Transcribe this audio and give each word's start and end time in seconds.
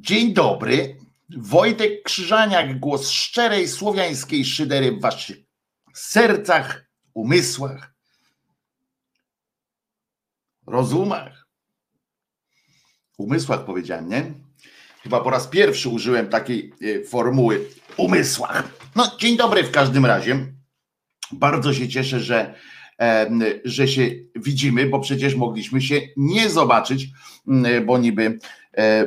Dzień 0.00 0.32
dobry. 0.32 0.96
Wojtek 1.36 2.02
Krzyżaniak, 2.02 2.78
głos 2.78 3.10
szczerej 3.10 3.68
słowiańskiej 3.68 4.44
szydery 4.44 4.92
w 4.92 5.00
waszych 5.00 5.36
sercach, 5.94 6.84
umysłach, 7.14 7.94
rozumach. 10.66 11.46
Umysłach 13.18 13.64
powiedziałem, 13.64 14.08
nie? 14.08 14.32
Chyba 15.02 15.20
po 15.20 15.30
raz 15.30 15.46
pierwszy 15.46 15.88
użyłem 15.88 16.28
takiej 16.28 16.72
e, 16.82 17.04
formuły 17.04 17.68
umysłach. 17.96 18.68
No, 18.96 19.16
dzień 19.18 19.36
dobry 19.36 19.64
w 19.64 19.70
każdym 19.70 20.06
razie. 20.06 20.46
Bardzo 21.32 21.74
się 21.74 21.88
cieszę, 21.88 22.20
że, 22.20 22.54
że 23.64 23.88
się 23.88 24.10
widzimy, 24.36 24.86
bo 24.86 25.00
przecież 25.00 25.34
mogliśmy 25.34 25.80
się 25.80 26.00
nie 26.16 26.50
zobaczyć, 26.50 27.08
bo 27.86 27.98
niby, 27.98 28.22
e, 28.26 28.38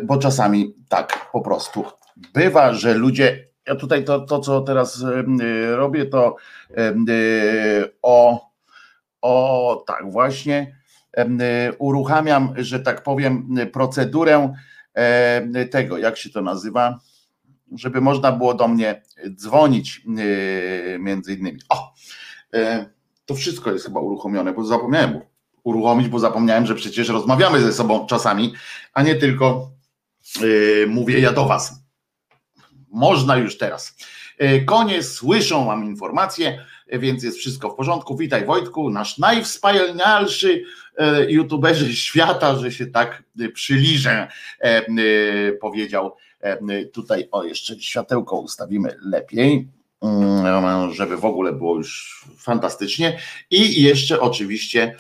bo 0.04 0.18
czasami 0.18 0.74
tak 0.90 1.30
po 1.32 1.42
prostu 1.42 1.86
bywa, 2.34 2.74
że 2.74 2.94
ludzie. 2.94 3.48
Ja 3.68 3.76
tutaj 3.76 4.04
to, 4.04 4.20
to 4.20 4.40
co 4.40 4.62
teraz 4.62 5.06
robię, 5.76 6.06
to 6.06 6.36
o, 8.02 8.50
o 9.22 9.84
tak 9.88 10.12
właśnie 10.12 10.76
uruchamiam, 11.78 12.54
że 12.58 12.80
tak 12.80 13.04
powiem, 13.04 13.56
procedurę 13.74 14.54
tego, 15.72 15.98
jak 15.98 16.18
się 16.18 16.30
to 16.30 16.42
nazywa, 16.42 17.00
żeby 17.76 18.02
można 18.02 18.32
było 18.32 18.54
do 18.54 18.68
mnie 18.68 19.02
dzwonić 19.36 20.02
między 21.00 21.34
innymi. 21.34 21.60
O, 21.70 21.94
e, 22.54 22.86
to 23.26 23.36
wszystko 23.36 23.72
jest 23.72 23.86
chyba 23.86 24.00
uruchomione, 24.00 24.54
bo 24.54 24.64
zapomniałem 24.64 25.22
uruchomić, 25.64 26.08
bo 26.08 26.20
zapomniałem, 26.20 26.66
że 26.66 26.76
przecież 26.76 27.10
rozmawiamy 27.10 27.62
ze 27.62 27.74
sobą 27.74 28.08
czasami, 28.08 28.54
a 28.94 29.04
nie 29.04 29.16
tylko 29.16 29.72
mówię 30.88 31.20
ja 31.20 31.34
do 31.34 31.46
was. 31.46 31.84
Można 32.92 33.38
już 33.38 33.58
teraz. 33.58 33.96
E, 34.38 34.60
konie 34.62 35.04
słyszą, 35.04 35.66
mam 35.66 35.86
informację, 35.86 36.66
więc 36.88 37.24
jest 37.24 37.38
wszystko 37.38 37.70
w 37.70 37.76
porządku. 37.76 38.18
Witaj 38.18 38.46
Wojtku, 38.46 38.90
nasz 38.90 39.18
najwspanialszy 39.18 40.64
e, 40.98 41.32
youtuberzy 41.32 41.96
świata, 41.96 42.56
że 42.56 42.72
się 42.72 42.86
tak 42.86 43.24
przyliżę, 43.54 44.28
e, 44.60 45.52
powiedział 45.52 46.16
tutaj, 46.94 47.28
o 47.32 47.44
jeszcze 47.44 47.80
światełko 47.80 48.40
ustawimy 48.40 48.96
lepiej, 49.02 49.68
żeby 50.92 51.18
w 51.18 51.26
ogóle 51.26 51.52
było 51.52 51.78
już 51.78 52.22
fantastycznie 52.38 53.20
i 53.52 53.84
jeszcze 53.84 54.20
oczywiście 54.22 54.96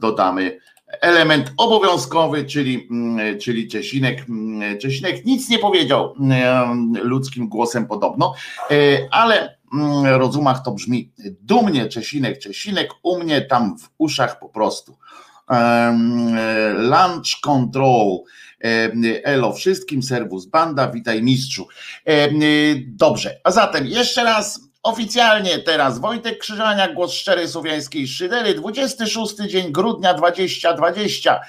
dodamy 0.00 0.58
element 1.00 1.52
obowiązkowy, 1.56 2.44
czyli, 2.44 2.88
mm, 2.90 3.38
czyli 3.38 3.68
Czesinek. 3.68 4.24
Mm, 4.28 4.78
Czesinek 4.78 5.24
nic 5.24 5.48
nie 5.48 5.58
powiedział 5.58 6.14
mm, 6.20 6.92
ludzkim 7.02 7.48
głosem 7.48 7.86
podobno, 7.86 8.34
e, 8.70 8.74
ale 9.10 9.56
rozumach 10.04 10.62
to 10.64 10.72
brzmi 10.72 11.12
dumnie 11.40 11.86
Czesinek, 11.88 12.38
Czesinek, 12.38 12.90
u 13.02 13.18
mnie 13.18 13.42
tam 13.42 13.78
w 13.78 13.90
uszach 13.98 14.38
po 14.38 14.48
prostu. 14.48 14.96
Lunch 16.74 17.40
Control. 17.42 18.18
Elo 19.24 19.52
wszystkim, 19.52 20.02
serwus 20.02 20.46
banda, 20.46 20.90
witaj 20.90 21.22
mistrzu. 21.22 21.66
Dobrze, 22.86 23.40
a 23.44 23.50
zatem 23.50 23.86
jeszcze 23.86 24.24
raz 24.24 24.60
Oficjalnie 24.84 25.58
teraz 25.58 25.98
Wojtek 25.98 26.38
Krzyżania, 26.38 26.92
głos 26.92 27.12
szczerej 27.12 27.48
słowiańskiej 27.48 28.08
szydery, 28.08 28.54
26 28.54 29.36
dzień 29.36 29.72
grudnia 29.72 30.14
2020. 30.14 31.40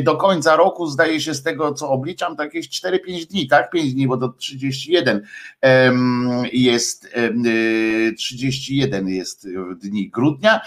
Do 0.00 0.16
końca 0.16 0.56
roku 0.56 0.86
zdaje 0.86 1.20
się 1.20 1.34
z 1.34 1.42
tego, 1.42 1.74
co 1.74 1.88
obliczam, 1.90 2.36
to 2.36 2.42
jakieś 2.42 2.68
4-5 2.68 3.26
dni, 3.26 3.48
tak? 3.48 3.70
5 3.70 3.94
dni, 3.94 4.08
bo 4.08 4.16
do 4.16 4.28
31 4.28 5.22
jest 6.52 7.08
31 8.18 9.08
y, 9.08 9.12
jest 9.12 9.48
dni 9.82 10.10
grudnia 10.10 10.60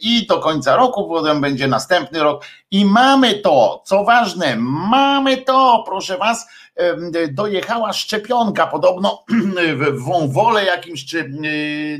i 0.00 0.26
do 0.26 0.38
końca 0.38 0.76
roku, 0.76 1.08
potem 1.08 1.40
będzie 1.40 1.68
następny 1.68 2.20
rok 2.20 2.44
i 2.70 2.84
mamy 2.84 3.34
to, 3.34 3.82
co 3.86 4.04
ważne, 4.04 4.56
mamy 4.90 5.36
to, 5.36 5.84
proszę 5.86 6.18
was, 6.18 6.46
dojechała 7.32 7.92
szczepionka, 7.92 8.66
podobno 8.66 9.24
w 9.92 10.02
wąwole 10.02 10.64
jakimś, 10.64 11.06
czy 11.06 11.30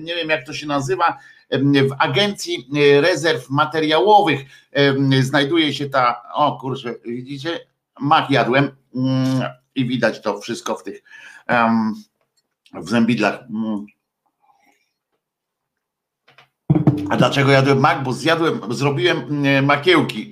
nie 0.01 0.15
wiem 0.15 0.29
jak 0.29 0.47
to 0.47 0.53
się 0.53 0.67
nazywa, 0.67 1.19
w 1.61 1.95
Agencji 1.99 2.69
Rezerw 3.01 3.51
Materiałowych 3.51 4.41
znajduje 5.21 5.75
się 5.75 5.89
ta, 5.89 6.23
o 6.33 6.59
kurczę, 6.59 6.95
widzicie, 7.05 7.61
mak 8.01 8.31
jadłem 8.31 8.71
mm, 8.95 9.43
i 9.75 9.87
widać 9.87 10.21
to 10.21 10.41
wszystko 10.41 10.77
w 10.77 10.83
tych 10.83 11.03
w 12.75 12.89
zębidlach. 12.89 13.41
Mm. 13.51 13.87
A 17.11 17.17
dlaczego 17.17 17.51
jadłem 17.51 17.81
mak? 17.81 18.03
Bo 18.03 18.13
zjadłem, 18.13 18.61
zrobiłem 18.71 19.45
makiełki. 19.63 20.31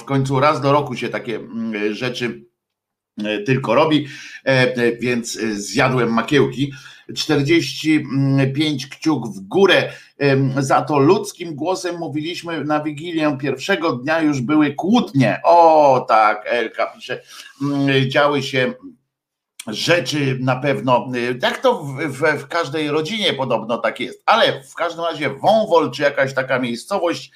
W 0.00 0.04
końcu 0.04 0.40
raz 0.40 0.60
do 0.60 0.72
roku 0.72 0.96
się 0.96 1.08
takie 1.08 1.40
rzeczy 1.90 2.44
tylko 3.46 3.74
robi, 3.74 4.06
e, 4.46 4.48
e, 4.48 4.96
więc 4.96 5.38
zjadłem 5.52 6.12
makiełki. 6.12 6.72
45 7.16 8.86
kciuk 8.86 9.28
w 9.28 9.40
górę. 9.40 9.92
Za 10.58 10.82
to 10.82 10.98
ludzkim 10.98 11.54
głosem 11.54 11.98
mówiliśmy 11.98 12.64
na 12.64 12.82
Wigilię 12.82 13.38
pierwszego 13.40 13.92
dnia 13.92 14.20
już 14.20 14.40
były 14.40 14.74
kłótnie. 14.74 15.40
O 15.44 16.04
tak, 16.08 16.42
Elka 16.46 16.86
pisze, 16.86 17.22
działy 18.08 18.42
się 18.42 18.74
rzeczy 19.66 20.38
na 20.40 20.56
pewno, 20.56 21.08
jak 21.42 21.58
to 21.58 21.82
w, 21.82 22.02
w, 22.02 22.42
w, 22.42 22.48
każdej 22.48 22.90
rodzinie 22.90 23.32
podobno 23.32 23.78
tak 23.78 24.00
jest, 24.00 24.22
ale 24.26 24.62
w 24.62 24.74
każdym 24.74 25.04
razie 25.04 25.30
Wąwol, 25.30 25.90
czy 25.90 26.02
jakaś 26.02 26.34
taka 26.34 26.58
miejscowość 26.58 27.32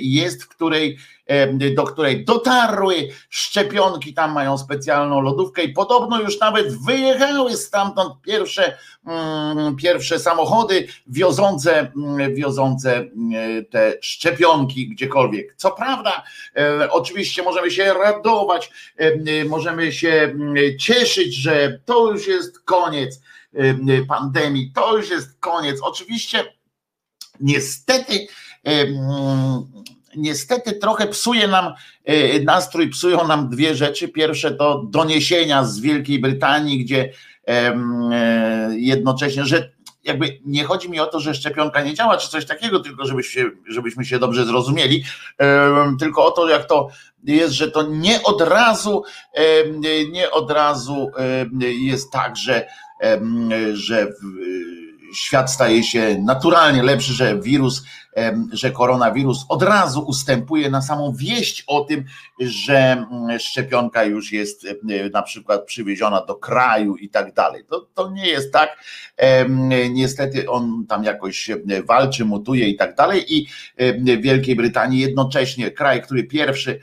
jest, 0.00 0.42
w 0.44 0.48
której 0.48 0.98
do 1.74 1.84
której 1.84 2.24
dotarły 2.24 3.08
szczepionki, 3.30 4.14
tam 4.14 4.32
mają 4.32 4.58
specjalną 4.58 5.20
lodówkę 5.20 5.62
i 5.62 5.72
podobno 5.72 6.20
już 6.20 6.40
nawet 6.40 6.84
wyjechały 6.84 7.56
stamtąd 7.56 8.22
pierwsze, 8.22 8.78
mm, 9.06 9.76
pierwsze 9.76 10.18
samochody 10.18 10.88
wiozące, 11.06 11.92
mm, 11.96 12.34
wiozące 12.34 12.96
mm, 12.96 13.64
te 13.70 13.94
szczepionki 14.00 14.88
gdziekolwiek. 14.88 15.54
Co 15.56 15.70
prawda, 15.70 16.24
oczywiście 16.90 17.42
możemy 17.42 17.70
się 17.70 17.94
radować, 17.94 18.70
możemy 19.48 19.92
się 19.92 20.34
cieszyć, 20.80 21.34
że 21.34 21.80
to 21.84 22.12
już 22.12 22.26
jest 22.28 22.60
koniec 22.60 23.20
pandemii, 24.08 24.72
to 24.74 24.96
już 24.96 25.10
jest 25.10 25.40
koniec. 25.40 25.80
Oczywiście, 25.82 26.44
niestety, 27.40 28.26
niestety 30.16 30.72
trochę 30.72 31.06
psuje 31.06 31.48
nam 31.48 31.74
e, 32.04 32.40
nastrój, 32.40 32.88
psują 32.88 33.26
nam 33.26 33.48
dwie 33.48 33.74
rzeczy. 33.74 34.08
Pierwsze 34.08 34.50
to 34.50 34.82
doniesienia 34.90 35.64
z 35.64 35.80
Wielkiej 35.80 36.18
Brytanii, 36.18 36.84
gdzie 36.84 37.12
e, 37.48 37.74
jednocześnie, 38.76 39.44
że 39.44 39.70
jakby 40.04 40.38
nie 40.44 40.64
chodzi 40.64 40.90
mi 40.90 41.00
o 41.00 41.06
to, 41.06 41.20
że 41.20 41.34
szczepionka 41.34 41.82
nie 41.82 41.94
działa, 41.94 42.16
czy 42.16 42.28
coś 42.28 42.46
takiego, 42.46 42.80
tylko 42.80 43.06
żebyśmy, 43.06 43.50
żebyśmy 43.68 44.04
się 44.04 44.18
dobrze 44.18 44.46
zrozumieli, 44.46 45.04
tylko 45.98 46.26
o 46.26 46.30
to, 46.30 46.48
jak 46.48 46.66
to 46.66 46.88
jest, 47.24 47.54
że 47.54 47.70
to 47.70 47.82
nie 47.82 48.22
od 48.22 48.40
razu, 48.40 49.02
nie 50.12 50.30
od 50.30 50.50
razu 50.50 51.10
jest 51.60 52.12
tak, 52.12 52.36
że, 52.36 52.66
że 53.72 54.06
świat 55.14 55.52
staje 55.52 55.84
się 55.84 56.18
naturalnie 56.24 56.82
lepszy, 56.82 57.12
że 57.12 57.40
wirus, 57.40 57.84
że 58.52 58.70
koronawirus 58.70 59.46
od 59.48 59.62
razu 59.62 60.00
ustępuje 60.00 60.70
na 60.70 60.82
samą 60.82 61.12
wieść 61.12 61.64
o 61.66 61.80
tym, 61.80 62.04
że 62.40 62.76
mm, 62.76 63.38
szczepionka 63.38 64.04
już 64.04 64.32
jest 64.32 64.66
na 65.12 65.22
przykład 65.22 65.64
przywieziona 65.64 66.26
do 66.26 66.34
kraju 66.34 66.96
i 66.96 67.08
tak 67.08 67.34
dalej. 67.34 67.64
To, 67.70 67.88
to 67.94 68.10
nie 68.10 68.26
jest 68.26 68.52
tak. 68.52 68.84
Niestety 69.90 70.50
on 70.50 70.86
tam 70.88 71.04
jakoś 71.04 71.50
walczy, 71.84 72.24
mutuje 72.24 72.68
i 72.68 72.76
tak 72.76 72.94
dalej. 72.94 73.34
I 73.34 73.46
w 73.78 74.22
Wielkiej 74.22 74.56
Brytanii 74.56 75.00
jednocześnie 75.00 75.70
kraj, 75.70 76.02
który 76.02 76.24
pierwszy, 76.24 76.80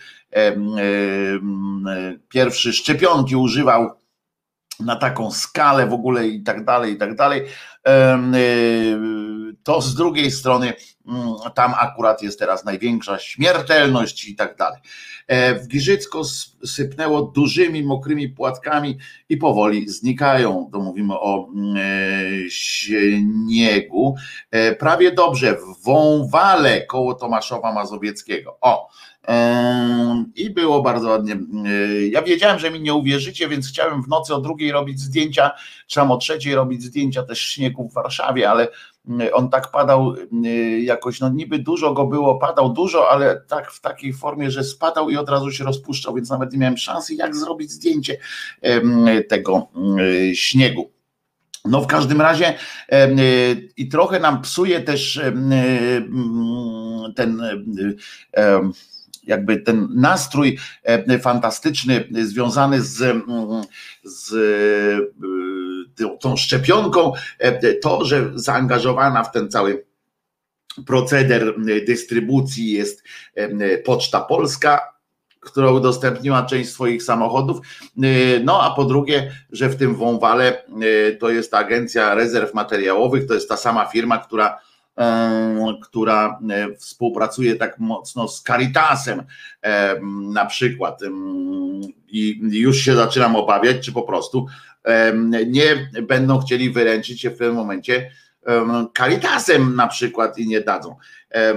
pierwszy 2.29 2.73
szczepionki 2.73 3.35
używał 3.35 4.04
na 4.79 4.95
taką 4.95 5.31
skalę 5.31 5.87
w 5.87 5.93
ogóle 5.93 6.27
i 6.27 6.43
tak 6.43 6.65
dalej, 6.65 6.93
i 6.93 6.97
tak 6.97 7.15
dalej, 7.15 7.45
to 9.63 9.81
z 9.81 9.95
drugiej 9.95 10.31
strony 10.31 10.73
mm, 11.07 11.33
tam 11.55 11.73
akurat 11.79 12.21
jest 12.21 12.39
teraz 12.39 12.65
największa 12.65 13.19
śmiertelność 13.19 14.27
i 14.27 14.35
tak 14.35 14.57
dalej. 14.57 14.81
E, 15.27 15.55
w 15.55 15.67
Giżycko 15.67 16.23
sypnęło 16.65 17.21
dużymi, 17.21 17.83
mokrymi 17.83 18.29
płatkami 18.29 18.97
i 19.29 19.37
powoli 19.37 19.89
znikają. 19.89 20.69
To 20.73 20.79
mówimy 20.79 21.13
o 21.19 21.47
mm, 21.55 21.75
e, 21.77 22.49
śniegu. 22.49 24.15
E, 24.51 24.75
prawie 24.75 25.11
dobrze, 25.11 25.53
w 25.55 25.83
Wąwale 25.85 26.81
koło 26.81 27.13
Tomaszowa 27.13 27.73
Mazowieckiego. 27.73 28.57
O, 28.61 28.89
i 30.35 30.49
było 30.49 30.81
bardzo 30.81 31.09
ładnie. 31.09 31.37
Ja 32.09 32.21
wiedziałem, 32.21 32.59
że 32.59 32.71
mi 32.71 32.81
nie 32.81 32.93
uwierzycie, 32.93 33.47
więc 33.47 33.67
chciałem 33.67 34.03
w 34.03 34.07
nocy 34.07 34.35
o 34.35 34.41
drugiej 34.41 34.71
robić 34.71 34.99
zdjęcia, 34.99 35.51
trzeba 35.87 36.07
o 36.07 36.17
trzeciej 36.17 36.55
robić 36.55 36.83
zdjęcia 36.83 37.23
też 37.23 37.39
śniegu 37.39 37.89
w 37.89 37.93
Warszawie, 37.93 38.49
ale 38.49 38.67
on 39.33 39.49
tak 39.49 39.71
padał 39.71 40.15
jakoś, 40.81 41.19
no 41.19 41.29
niby 41.29 41.59
dużo 41.59 41.93
go 41.93 42.05
było, 42.05 42.35
padał 42.35 42.73
dużo, 42.73 43.09
ale 43.09 43.41
tak 43.47 43.71
w 43.71 43.81
takiej 43.81 44.13
formie, 44.13 44.51
że 44.51 44.63
spadał 44.63 45.09
i 45.09 45.17
od 45.17 45.29
razu 45.29 45.51
się 45.51 45.63
rozpuszczał, 45.63 46.15
więc 46.15 46.29
nawet 46.29 46.53
nie 46.53 46.59
miałem 46.59 46.77
szansy, 46.77 47.15
jak 47.15 47.35
zrobić 47.35 47.71
zdjęcie 47.71 48.17
tego 49.29 49.67
śniegu. 50.33 50.91
No 51.65 51.81
w 51.81 51.87
każdym 51.87 52.21
razie 52.21 52.53
i 53.77 53.87
trochę 53.87 54.19
nam 54.19 54.41
psuje 54.41 54.81
też 54.81 55.21
ten 57.15 57.41
jakby 59.27 59.57
ten 59.57 59.87
nastrój 59.95 60.57
fantastyczny 61.21 62.07
związany 62.11 62.81
z, 62.81 63.23
z 64.03 64.33
tą 66.19 66.37
szczepionką, 66.37 67.13
to, 67.81 68.05
że 68.05 68.31
zaangażowana 68.35 69.23
w 69.23 69.31
ten 69.31 69.49
cały 69.49 69.85
proceder 70.85 71.53
dystrybucji 71.87 72.71
jest 72.71 73.03
Poczta 73.85 74.21
Polska, 74.21 74.95
która 75.39 75.71
udostępniła 75.71 76.45
część 76.45 76.69
swoich 76.69 77.03
samochodów. 77.03 77.57
No 78.43 78.61
a 78.61 78.75
po 78.75 78.85
drugie, 78.85 79.31
że 79.51 79.69
w 79.69 79.75
tym 79.75 79.95
wąwale 79.95 80.63
to 81.19 81.29
jest 81.29 81.53
Agencja 81.53 82.15
Rezerw 82.15 82.53
Materiałowych, 82.53 83.27
to 83.27 83.33
jest 83.33 83.49
ta 83.49 83.57
sama 83.57 83.85
firma, 83.85 84.17
która 84.17 84.59
która 85.83 86.39
współpracuje 86.77 87.55
tak 87.55 87.79
mocno 87.79 88.27
z 88.27 88.43
Caritasem 88.43 89.23
na 90.33 90.45
przykład 90.45 91.01
i 92.07 92.39
już 92.51 92.77
się 92.77 92.95
zaczynam 92.95 93.35
obawiać, 93.35 93.85
czy 93.85 93.91
po 93.91 94.03
prostu 94.03 94.47
nie 95.47 95.89
będą 96.01 96.39
chcieli 96.39 96.69
wyręczyć 96.69 97.21
się 97.21 97.29
w 97.29 97.37
tym 97.37 97.55
momencie 97.55 98.11
Caritasem 98.97 99.75
na 99.75 99.87
przykład 99.87 100.37
i 100.37 100.47
nie 100.47 100.61
dadzą. 100.61 100.95
E, 101.31 101.55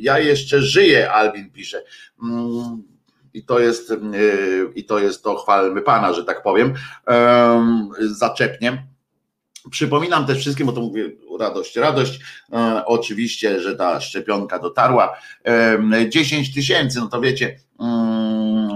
ja 0.00 0.18
jeszcze 0.18 0.62
żyję, 0.62 1.12
Albin 1.12 1.50
pisze. 1.50 1.82
I 3.34 3.44
to 3.44 3.60
jest, 3.60 3.90
e, 3.90 3.96
i 4.74 4.84
to 4.84 4.98
jest 4.98 5.22
to 5.22 5.36
chwalmy 5.36 5.82
Pana, 5.82 6.12
że 6.12 6.24
tak 6.24 6.42
powiem, 6.42 6.74
zaczepnie. 8.00 8.93
Przypominam 9.70 10.26
też 10.26 10.38
wszystkim, 10.38 10.66
bo 10.66 10.72
to 10.72 10.80
mówię 10.80 11.10
radość, 11.40 11.76
radość, 11.76 12.20
e, 12.52 12.82
oczywiście, 12.86 13.60
że 13.60 13.76
ta 13.76 14.00
szczepionka 14.00 14.58
dotarła. 14.58 15.16
10 16.08 16.54
tysięcy, 16.54 17.00
no 17.00 17.06
to 17.06 17.20
wiecie, 17.20 17.58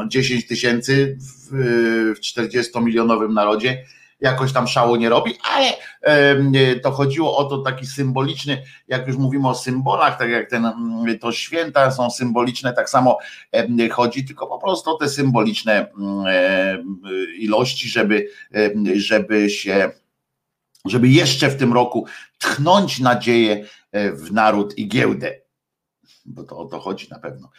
10 0.09 0.31
mm, 0.31 0.49
tysięcy 0.49 1.19
w 1.21 2.21
40-milionowym 2.21 3.33
narodzie 3.33 3.85
jakoś 4.21 4.53
tam 4.53 4.69
szału 4.69 4.97
nie 4.97 5.09
robi, 5.09 5.35
ale 5.43 5.73
to 6.83 6.91
chodziło 6.91 7.37
o 7.37 7.45
to 7.45 7.59
taki 7.59 7.87
symboliczny, 7.87 8.63
jak 8.89 9.07
już 9.07 9.17
mówimy 9.17 9.49
o 9.49 9.55
symbolach, 9.55 10.19
tak 10.19 10.31
jak 10.31 10.51
ten, 10.51 10.67
mm, 10.67 11.19
to 11.19 11.33
święta 11.33 11.91
są 11.91 12.11
symboliczne, 12.11 12.73
tak 12.73 12.91
samo 12.91 13.19
chodzi, 13.91 14.25
tylko 14.25 14.47
po 14.47 14.59
prostu 14.59 14.91
o 14.91 14.95
te 14.95 15.09
symboliczne 15.09 15.87
mm, 15.99 17.07
ilości, 17.39 17.89
żeby, 17.89 18.29
żeby 18.95 19.51
się 19.51 19.91
żeby 20.89 21.09
jeszcze 21.09 21.51
w 21.51 21.57
tym 21.57 21.73
roku 21.73 22.07
tchnąć 22.39 23.01
nadzieję 23.01 23.65
e, 23.93 24.13
w 24.13 24.33
naród 24.33 24.79
i 24.79 24.89
giełdę 24.89 25.35
bo 26.29 26.45
to 26.45 26.59
o 26.59 26.65
to 26.65 26.81
chodzi 26.81 27.09
na 27.11 27.19
pewno. 27.19 27.51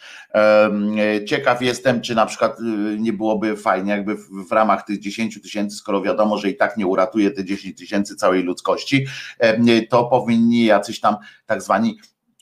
Ciekaw 1.26 1.62
jestem, 1.62 2.00
czy 2.00 2.14
na 2.14 2.26
przykład 2.26 2.60
y, 2.60 2.62
nie 2.98 3.12
byłoby 3.12 3.56
fajnie, 3.56 3.90
jakby 3.90 4.16
w 4.48 4.52
ramach 4.52 4.84
tych 4.84 5.00
10 5.00 5.42
tysięcy, 5.42 5.76
skoro 5.76 6.02
wiadomo, 6.02 6.38
że 6.38 6.50
i 6.50 6.56
tak 6.56 6.76
nie 6.76 6.86
uratuje 6.86 7.30
te 7.30 7.44
10 7.44 7.78
tysięcy 7.78 8.16
całej 8.16 8.42
ludzkości, 8.42 9.06
to 9.90 10.04
powinni 10.04 10.64
jacyś 10.64 11.00
tam 11.00 11.16
tak 11.46 11.62
zwani 11.62 11.98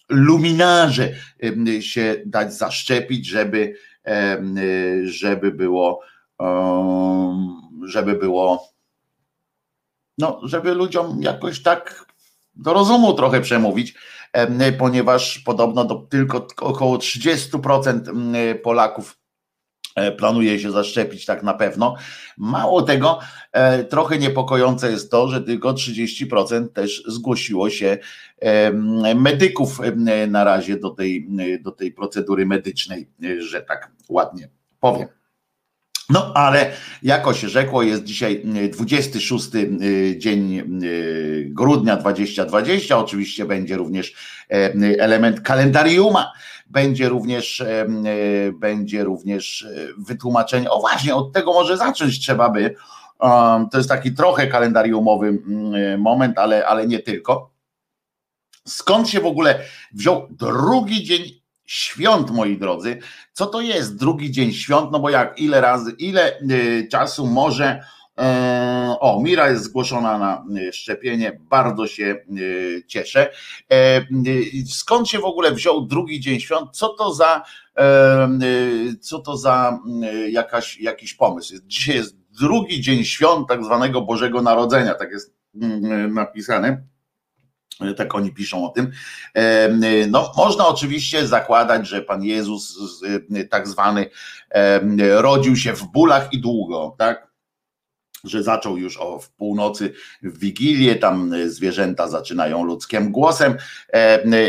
luminarze 0.08 1.14
się 1.80 2.22
dać 2.26 2.54
zaszczepić, 2.54 3.26
żeby, 3.26 3.74
żeby 5.04 5.52
było, 5.52 6.00
żeby 7.84 8.14
było, 8.14 8.68
no, 10.18 10.40
żeby 10.42 10.74
ludziom 10.74 11.22
jakoś 11.22 11.62
tak 11.62 12.06
do 12.54 12.72
rozumu 12.72 13.14
trochę 13.14 13.40
przemówić, 13.40 13.94
ponieważ 14.78 15.38
podobno 15.38 15.84
do 15.84 15.94
tylko 15.94 16.46
około 16.60 16.96
30% 16.96 18.54
Polaków 18.62 19.18
e, 19.94 20.12
planuje 20.12 20.60
się 20.60 20.70
zaszczepić 20.70 21.26
tak 21.26 21.42
na 21.42 21.54
pewno. 21.54 21.94
Mało 22.38 22.82
tego, 22.82 23.18
e, 23.52 23.84
trochę 23.84 24.18
niepokojące 24.18 24.90
jest 24.90 25.10
to, 25.10 25.28
że 25.28 25.40
tylko 25.40 25.72
30% 25.72 26.68
też 26.68 27.02
zgłosiło 27.06 27.70
się 27.70 27.98
medyków 29.14 29.80
na 30.28 30.44
razie 30.44 30.76
do 30.76 30.90
tej, 30.90 31.28
do 31.60 31.70
tej 31.70 31.92
procedury 31.92 32.46
medycznej, 32.46 33.10
że 33.38 33.62
tak 33.62 33.92
ładnie 34.08 34.48
powiem. 34.80 35.17
No, 36.10 36.32
ale 36.34 36.72
jako 37.02 37.34
się 37.34 37.48
rzekło, 37.48 37.82
jest 37.82 38.04
dzisiaj 38.04 38.42
26 38.72 39.54
y, 39.54 39.58
y, 39.58 40.18
dzień 40.18 40.58
y, 40.84 41.48
grudnia 41.50 41.96
2020. 41.96 42.98
Oczywiście 42.98 43.44
będzie 43.44 43.76
również 43.76 44.14
e, 44.50 44.72
element 44.98 45.40
kalendariuma, 45.40 46.32
będzie 46.66 47.08
również, 47.08 47.60
e, 47.60 47.86
będzie 48.52 49.04
również 49.04 49.62
e, 49.62 49.88
wytłumaczenie. 49.98 50.70
O 50.70 50.80
właśnie, 50.80 51.14
od 51.14 51.32
tego 51.32 51.52
może 51.52 51.76
zacząć 51.76 52.20
trzeba 52.20 52.50
by. 52.50 52.74
To 53.70 53.76
jest 53.78 53.88
taki 53.88 54.14
trochę 54.14 54.46
kalendariumowy 54.46 55.38
moment, 55.98 56.38
ale, 56.38 56.66
ale 56.66 56.86
nie 56.86 56.98
tylko. 56.98 57.50
Skąd 58.66 59.08
się 59.08 59.20
w 59.20 59.26
ogóle 59.26 59.60
wziął 59.92 60.28
drugi 60.30 61.04
dzień 61.04 61.37
świąt, 61.68 62.30
moi 62.30 62.58
drodzy. 62.58 62.98
Co 63.32 63.46
to 63.46 63.60
jest 63.60 63.96
drugi 63.96 64.30
dzień 64.30 64.52
świąt? 64.52 64.92
No 64.92 65.00
bo 65.00 65.10
jak 65.10 65.40
ile 65.40 65.60
razy, 65.60 65.92
ile 65.98 66.40
y, 66.40 66.88
czasu 66.90 67.26
może. 67.26 67.82
E, 68.18 68.96
o, 69.00 69.22
Mira 69.22 69.50
jest 69.50 69.64
zgłoszona 69.64 70.18
na 70.18 70.44
y, 70.60 70.72
szczepienie, 70.72 71.40
bardzo 71.40 71.86
się 71.86 72.16
y, 72.38 72.84
cieszę. 72.86 73.30
E, 73.72 74.06
skąd 74.70 75.08
się 75.08 75.18
w 75.18 75.24
ogóle 75.24 75.52
wziął 75.52 75.86
drugi 75.86 76.20
dzień 76.20 76.40
świąt? 76.40 76.70
Co 76.72 76.88
to 76.88 77.14
za, 77.14 77.42
e, 77.78 78.28
co 79.00 79.18
to 79.18 79.36
za 79.36 79.78
jakaś, 80.28 80.80
jakiś 80.80 81.14
pomysł? 81.14 81.54
Dzisiaj 81.66 81.96
jest 81.96 82.16
drugi 82.40 82.80
dzień 82.80 83.04
świąt, 83.04 83.48
tak 83.48 83.64
zwanego 83.64 84.00
Bożego 84.00 84.42
Narodzenia, 84.42 84.94
tak 84.94 85.10
jest 85.10 85.34
mm, 85.62 86.14
napisane 86.14 86.82
tak 87.96 88.14
oni 88.14 88.32
piszą 88.32 88.64
o 88.64 88.68
tym. 88.68 88.90
No, 90.08 90.32
można 90.36 90.66
oczywiście 90.68 91.26
zakładać, 91.26 91.88
że 91.88 92.02
Pan 92.02 92.24
Jezus, 92.24 92.78
tak 93.50 93.68
zwany, 93.68 94.10
rodził 94.98 95.56
się 95.56 95.72
w 95.72 95.82
bólach 95.82 96.32
i 96.32 96.40
długo, 96.40 96.94
tak? 96.98 97.28
Że 98.24 98.42
zaczął 98.42 98.76
już 98.76 98.96
o 98.96 99.18
w 99.18 99.30
północy 99.30 99.92
w 100.22 100.38
Wigilię, 100.38 100.96
tam 100.96 101.32
zwierzęta 101.46 102.08
zaczynają 102.08 102.64
ludzkim 102.64 103.12
głosem 103.12 103.56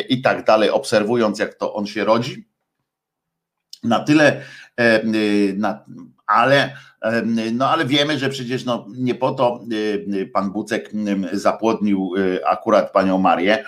i 0.09 0.21
tak 0.21 0.45
dalej, 0.45 0.69
obserwując, 0.69 1.39
jak 1.39 1.53
to 1.53 1.74
on 1.74 1.88
się 1.88 2.03
rodzi. 2.05 2.50
Na 3.83 4.00
tyle, 4.00 4.41
na, 5.57 5.86
ale 6.29 6.74
no 7.53 7.69
ale 7.69 7.86
wiemy, 7.86 8.19
że 8.19 8.29
przecież 8.29 8.65
no, 8.65 8.86
nie 8.98 9.15
po 9.15 9.31
to 9.31 9.59
pan 10.33 10.51
Bucek 10.51 10.91
zapłodnił 11.31 12.12
y, 12.17 12.45
akurat 12.45 12.91
panią 12.91 13.17
Marię 13.17 13.63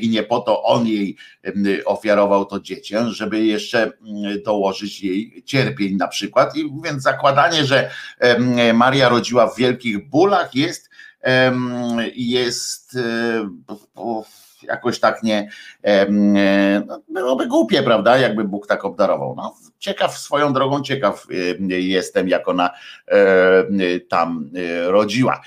i 0.00 0.08
nie 0.08 0.22
po 0.22 0.40
to 0.40 0.62
on 0.62 0.86
jej 0.86 1.16
ofiarował 1.84 2.44
to 2.44 2.60
dziecię, 2.60 3.10
żeby 3.10 3.44
jeszcze 3.44 3.92
dołożyć 4.44 5.02
jej 5.02 5.42
cierpień 5.44 5.96
na 5.96 6.08
przykład. 6.08 6.56
I 6.56 6.72
więc 6.84 7.02
zakładanie, 7.02 7.64
że 7.64 7.90
Maria 8.74 9.08
rodziła 9.08 9.46
w 9.46 9.56
wielkich 9.56 10.08
bólach 10.08 10.54
jest 10.54 10.90
jest 12.16 12.98
jakoś 14.62 15.00
tak 15.00 15.22
nie 15.22 15.50
no, 16.88 17.00
byłoby 17.08 17.46
głupie, 17.46 17.82
prawda, 17.82 18.18
jakby 18.18 18.44
Bóg 18.44 18.66
tak 18.66 18.84
obdarował. 18.84 19.34
No, 19.36 19.56
ciekaw 19.78 20.18
swoją 20.18 20.52
drogą, 20.52 20.82
ciekaw 20.82 21.26
jestem, 21.68 22.28
jak 22.28 22.48
ona 22.48 22.70
tam 24.08 24.50
rodziła. 24.86 25.40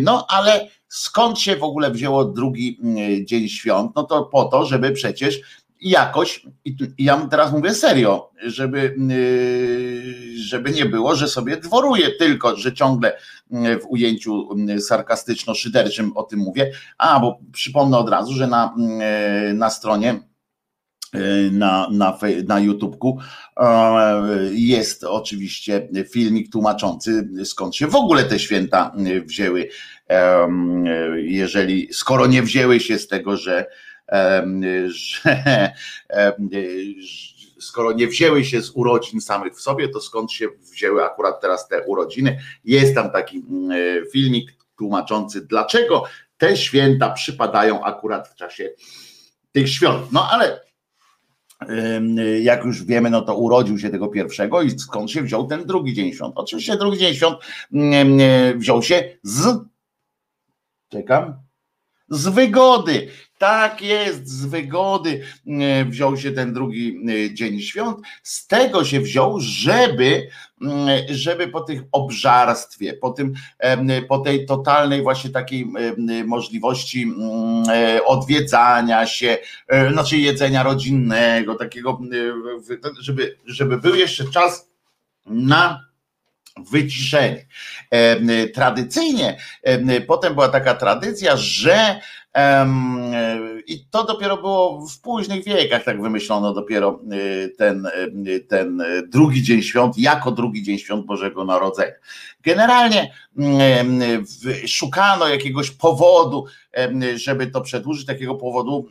No 0.00 0.26
ale 0.28 0.68
skąd 0.88 1.38
się 1.38 1.56
w 1.56 1.62
ogóle 1.62 1.90
wzięło 1.90 2.24
drugi 2.24 2.80
dzień 3.24 3.48
świąt? 3.48 3.92
No 3.96 4.02
to 4.02 4.22
po 4.22 4.44
to, 4.44 4.66
żeby 4.66 4.90
przecież 4.90 5.40
jakoś, 5.80 6.46
i 6.64 6.76
ja 6.98 7.26
teraz 7.30 7.52
mówię 7.52 7.74
serio, 7.74 8.30
żeby, 8.42 8.96
żeby 10.52 10.70
nie 10.70 10.86
było, 10.86 11.14
że 11.16 11.28
sobie 11.28 11.56
dworuję 11.56 12.10
tylko, 12.18 12.56
że 12.56 12.72
ciągle 12.72 13.18
yy, 13.50 13.78
w 13.78 13.86
ujęciu 13.86 14.48
yy, 14.56 14.80
sarkastyczno-szyderczym 14.80 16.10
o 16.14 16.22
tym 16.22 16.38
mówię. 16.38 16.70
A, 16.98 17.20
bo 17.20 17.38
przypomnę 17.52 17.98
od 17.98 18.08
razu, 18.08 18.32
że 18.32 18.46
na, 18.46 18.74
na 19.54 19.70
stronie 19.70 20.20
na, 21.52 21.88
na, 21.90 22.18
na 22.46 22.60
YouTubku 22.60 23.18
jest 24.52 25.04
oczywiście 25.04 25.88
filmik 26.10 26.52
tłumaczący, 26.52 27.28
skąd 27.44 27.76
się 27.76 27.86
w 27.86 27.96
ogóle 27.96 28.24
te 28.24 28.38
święta 28.38 28.92
wzięły, 29.24 29.68
jeżeli, 31.16 31.88
skoro 31.92 32.26
nie 32.26 32.42
wzięły 32.42 32.80
się 32.80 32.98
z 32.98 33.08
tego, 33.08 33.36
że 33.36 33.66
że 34.86 35.74
skoro 37.62 37.92
nie 37.92 38.06
wzięły 38.06 38.44
się 38.44 38.62
z 38.62 38.70
urodzin 38.70 39.20
samych 39.20 39.54
w 39.54 39.60
sobie, 39.60 39.88
to 39.88 40.00
skąd 40.00 40.32
się 40.32 40.48
wzięły 40.72 41.04
akurat 41.04 41.40
teraz 41.40 41.68
te 41.68 41.82
urodziny? 41.86 42.38
Jest 42.64 42.94
tam 42.94 43.10
taki 43.10 43.44
mm, 43.50 44.06
filmik 44.12 44.52
tłumaczący, 44.76 45.46
dlaczego 45.46 46.04
te 46.36 46.56
święta 46.56 47.10
przypadają 47.10 47.84
akurat 47.84 48.28
w 48.28 48.34
czasie 48.34 48.70
tych 49.52 49.70
świąt. 49.70 50.12
No 50.12 50.28
ale 50.30 50.60
jak 52.40 52.64
już 52.64 52.84
wiemy, 52.84 53.10
no 53.10 53.22
to 53.22 53.36
urodził 53.36 53.78
się 53.78 53.90
tego 53.90 54.08
pierwszego 54.08 54.62
i 54.62 54.78
skąd 54.78 55.10
się 55.10 55.22
wziął 55.22 55.46
ten 55.46 55.66
drugi 55.66 55.94
dzień 55.94 56.12
świąt? 56.12 56.32
Oczywiście 56.36 56.76
drugi 56.76 56.98
dzień 56.98 57.14
świąt 57.14 57.38
wziął 58.56 58.82
się 58.82 59.18
z. 59.22 59.58
Czekam. 60.88 61.51
Z 62.12 62.28
wygody. 62.28 63.08
Tak 63.38 63.82
jest, 63.82 64.28
z 64.28 64.46
wygody 64.46 65.22
e, 65.46 65.84
wziął 65.84 66.16
się 66.16 66.32
ten 66.32 66.52
drugi 66.52 66.98
e, 67.08 67.34
dzień 67.34 67.60
świąt. 67.60 67.98
Z 68.22 68.46
tego 68.46 68.84
się 68.84 69.00
wziął, 69.00 69.40
żeby, 69.40 70.28
mm, 70.62 70.88
żeby 71.08 71.48
po 71.48 71.60
tych 71.60 71.82
obżarstwie, 71.92 72.92
po, 72.92 73.10
tym, 73.10 73.32
po 74.08 74.18
tej 74.18 74.46
totalnej 74.46 75.02
właśnie 75.02 75.30
takiej 75.30 75.72
możliwości 76.26 77.02
mm, 77.02 77.64
e, 77.70 78.04
odwiedzania 78.04 79.06
się, 79.06 79.38
znaczy 79.92 80.16
jedzenia 80.16 80.62
rodzinnego, 80.62 81.54
takiego, 81.54 82.00
żeby, 83.00 83.36
żeby 83.46 83.78
był 83.78 83.94
jeszcze 83.94 84.24
czas 84.24 84.68
na 85.26 85.91
wyciszenie. 86.70 87.46
Tradycyjnie 88.54 89.36
potem 90.06 90.34
była 90.34 90.48
taka 90.48 90.74
tradycja, 90.74 91.36
że 91.36 92.00
i 93.66 93.84
to 93.90 94.04
dopiero 94.04 94.36
było 94.36 94.86
w 94.86 95.00
późnych 95.00 95.44
wiekach, 95.44 95.84
tak 95.84 96.02
wymyślono 96.02 96.54
dopiero 96.54 97.00
y, 97.12 97.54
ten, 97.58 97.86
y, 98.26 98.40
ten 98.40 98.82
drugi 99.06 99.42
dzień 99.42 99.62
świąt, 99.62 99.98
jako 99.98 100.30
drugi 100.30 100.62
dzień 100.62 100.78
świąt 100.78 101.06
Bożego 101.06 101.44
Narodzenia. 101.44 101.92
Generalnie 102.42 103.14
szukano 104.66 105.28
jakiegoś 105.28 105.70
powodu, 105.70 106.44
żeby 107.14 107.46
to 107.46 107.60
przedłużyć, 107.60 108.06
takiego 108.06 108.34
powodu, 108.34 108.88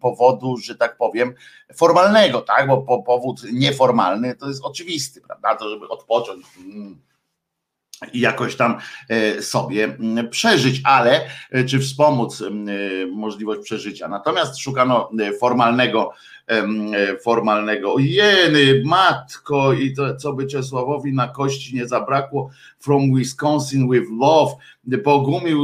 powodu, 0.00 0.56
że 0.56 0.74
tak 0.74 0.96
powiem, 0.96 1.34
formalnego, 1.74 2.40
tak? 2.40 2.68
Bo 2.68 3.02
powód 3.02 3.42
nieformalny 3.52 4.34
to 4.34 4.48
jest 4.48 4.64
oczywisty, 4.64 5.20
prawda? 5.20 5.56
To 5.56 5.70
żeby 5.70 5.88
odpocząć 5.88 6.46
mm, 6.64 6.98
i 8.12 8.20
jakoś 8.20 8.56
tam 8.56 8.78
e, 9.08 9.42
sobie 9.42 9.84
mm, 9.84 10.30
przeżyć, 10.30 10.80
ale 10.84 11.20
e, 11.50 11.64
czy 11.64 11.78
wspomóc 11.78 12.42
mm, 12.42 12.68
e, 12.68 13.06
możliwość 13.06 13.60
przeżycia. 13.64 14.08
Natomiast 14.08 14.58
szukano 14.58 15.10
formalnego, 15.40 16.12
formalnego, 17.22 17.94
jeny, 17.98 18.82
matko, 18.84 19.72
i 19.72 19.94
to, 19.94 20.16
co 20.16 20.32
by 20.32 20.46
Czesławowi 20.46 21.12
na 21.12 21.28
kości 21.28 21.76
nie 21.76 21.88
zabrakło, 21.88 22.50
from 22.80 23.14
Wisconsin 23.14 23.90
with 23.90 24.06
love, 24.20 24.52
Bogumił 25.04 25.58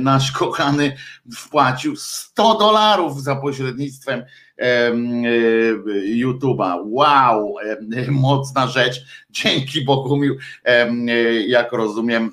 nasz 0.00 0.32
kochany 0.32 0.96
wpłacił 1.36 1.96
100 1.96 2.58
dolarów 2.58 3.22
za 3.22 3.36
pośrednictwem 3.36 4.22
YouTube'a. 6.16 6.80
Wow, 6.84 7.54
mocna 8.08 8.66
rzecz. 8.66 9.04
Dzięki 9.30 9.84
Bogumił, 9.84 10.36
jak 11.46 11.72
rozumiem, 11.72 12.32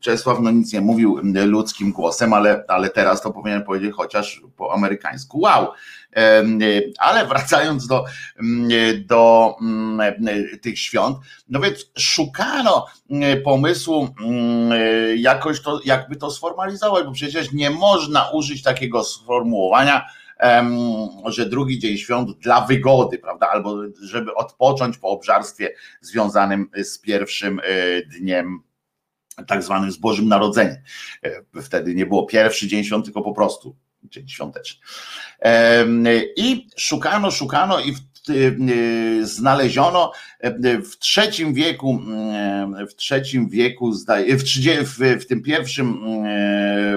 Czesław 0.00 0.38
no 0.40 0.50
nic 0.50 0.72
nie 0.72 0.80
mówił 0.80 1.20
ludzkim 1.46 1.92
głosem, 1.92 2.32
ale, 2.32 2.64
ale 2.68 2.90
teraz 2.90 3.22
to 3.22 3.32
powinien 3.32 3.62
powiedzieć 3.62 3.92
chociaż 3.94 4.42
po 4.56 4.72
amerykańsku. 4.72 5.40
Wow. 5.40 5.66
Ale 6.98 7.26
wracając 7.26 7.86
do, 7.86 8.04
do 9.06 9.56
tych 10.62 10.78
świąt, 10.78 11.18
no 11.48 11.60
więc 11.60 11.90
szukano 11.98 12.86
pomysłu 13.44 14.08
jakoś 15.16 15.62
to, 15.62 15.80
jakby 15.84 16.16
to 16.16 16.30
sformalizować, 16.30 17.04
bo 17.04 17.12
przecież 17.12 17.52
nie 17.52 17.70
można 17.70 18.30
użyć 18.30 18.62
takiego 18.62 19.04
sformułowania, 19.04 20.06
że 21.24 21.46
drugi 21.46 21.78
dzień 21.78 21.96
świąt 21.96 22.38
dla 22.38 22.60
wygody, 22.60 23.18
prawda, 23.18 23.48
albo 23.48 23.76
żeby 24.02 24.34
odpocząć 24.34 24.98
po 24.98 25.08
obżarstwie 25.08 25.74
związanym 26.00 26.70
z 26.82 26.98
pierwszym 26.98 27.60
e, 27.60 27.62
dniem 28.02 28.60
tak 29.46 29.62
zwanym 29.62 29.92
z 29.92 29.96
Bożym 29.96 30.28
Narodzeniem. 30.28 30.76
E, 31.22 31.62
wtedy 31.62 31.94
nie 31.94 32.06
było 32.06 32.26
pierwszy 32.26 32.68
dzień 32.68 32.84
świąt, 32.84 33.04
tylko 33.04 33.22
po 33.22 33.32
prostu 33.32 33.76
dzień 34.10 34.28
świąteczny. 34.28 34.80
I 36.36 36.66
szukano, 36.76 37.30
szukano 37.30 37.80
i 37.80 37.90
e, 37.90 37.94
znaleziono 39.26 40.12
w 40.92 40.98
trzecim 40.98 41.54
wieku, 41.54 42.00
w 42.90 42.94
trzecim 42.94 43.48
wieku, 43.48 43.92
w, 43.92 44.04
w, 44.84 45.22
w 45.22 45.26
tym 45.26 45.42
pierwszym, 45.42 46.00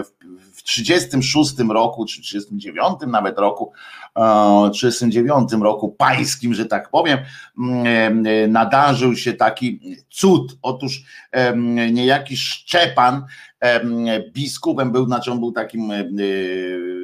w 0.04 0.19
36 0.70 1.60
roku, 1.70 2.06
czy 2.06 2.22
39 2.22 3.00
nawet 3.08 3.40
roku, 3.40 3.72
39 4.74 5.52
roku 5.62 5.90
pańskim, 5.90 6.54
że 6.54 6.66
tak 6.66 6.90
powiem, 6.90 7.20
mm, 7.60 8.26
e, 8.28 8.48
nadarzył 8.48 9.16
się 9.16 9.34
taki 9.34 9.80
cud. 10.10 10.58
Otóż 10.62 11.04
niejaki 11.92 12.38
Szczepan 12.38 13.26
biskupem 14.34 14.92
był, 14.92 15.06
znaczy 15.06 15.32
on 15.32 15.40
był 15.40 15.52
takim 15.52 15.92
e, 15.92 16.06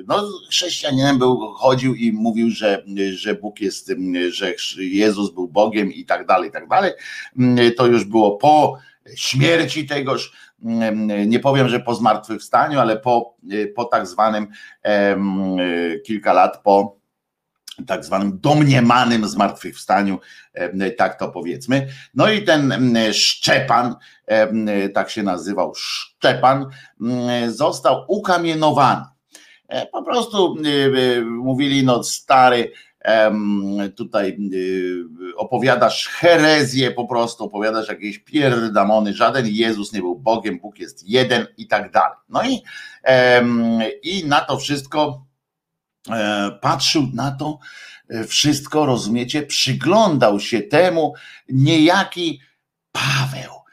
no, 0.07 0.23
chrześcijaninem 0.49 1.19
był, 1.19 1.39
chodził 1.39 1.95
i 1.95 2.11
mówił, 2.11 2.49
że, 2.49 2.83
że 3.11 3.35
Bóg 3.35 3.61
jest, 3.61 3.91
że 4.31 4.53
Jezus 4.77 5.33
był 5.33 5.47
Bogiem 5.47 5.93
i 5.93 6.05
tak 6.05 6.25
dalej, 6.25 6.49
i 6.49 6.53
tak 6.53 6.67
dalej. 6.67 6.91
To 7.77 7.87
już 7.87 8.03
było 8.03 8.37
po 8.37 8.77
śmierci 9.15 9.85
tegoż 9.85 10.33
nie 11.27 11.39
powiem, 11.39 11.69
że 11.69 11.79
po 11.79 11.95
zmartwychwstaniu, 11.95 12.79
ale 12.79 12.97
po, 12.97 13.35
po 13.75 13.85
tak 13.85 14.07
zwanym 14.07 14.47
kilka 16.05 16.33
lat 16.33 16.61
po 16.63 16.97
tak 17.87 18.05
zwanym 18.05 18.39
domniemanym 18.39 19.27
zmartwychwstaniu, 19.27 20.19
tak 20.97 21.19
to 21.19 21.29
powiedzmy. 21.29 21.87
No 22.13 22.29
i 22.29 22.43
ten 22.43 22.73
Szczepan, 23.13 23.95
tak 24.93 25.09
się 25.09 25.23
nazywał, 25.23 25.73
Szczepan, 25.75 26.65
został 27.47 28.05
ukamienowany. 28.07 29.05
E, 29.67 29.85
po 29.85 30.03
prostu 30.03 30.55
e, 30.55 31.21
mówili, 31.21 31.83
no 31.83 32.03
stary, 32.03 32.71
tutaj 33.95 34.37
y, 34.53 35.35
opowiadasz 35.37 36.07
herezję 36.07 36.91
po 36.91 37.07
prostu, 37.07 37.43
opowiadasz 37.43 37.87
jakieś 37.87 38.19
pierdamony, 38.19 39.13
żaden 39.13 39.47
Jezus 39.47 39.93
nie 39.93 39.99
był 39.99 40.15
Bogiem, 40.15 40.59
Bóg 40.59 40.79
jest 40.79 41.09
jeden 41.09 41.47
i 41.57 41.67
tak 41.67 41.91
dalej. 41.91 42.17
No 42.29 42.43
i, 42.43 42.61
i 44.03 44.25
na 44.27 44.41
to 44.41 44.57
wszystko 44.57 45.25
e, 46.09 46.51
patrzył 46.61 47.03
na 47.13 47.31
to 47.31 47.59
e, 48.09 48.23
wszystko, 48.23 48.85
rozumiecie, 48.85 49.43
przyglądał 49.43 50.39
się 50.39 50.61
temu 50.61 51.13
niejaki 51.49 52.39
Paweł 52.91 53.64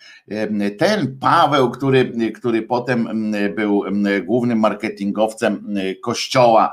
ten 0.78 1.18
Paweł, 1.20 1.70
który, 1.70 2.12
który 2.34 2.62
potem 2.62 3.32
był 3.54 3.84
głównym 4.24 4.58
marketingowcem 4.58 5.74
kościoła 6.02 6.72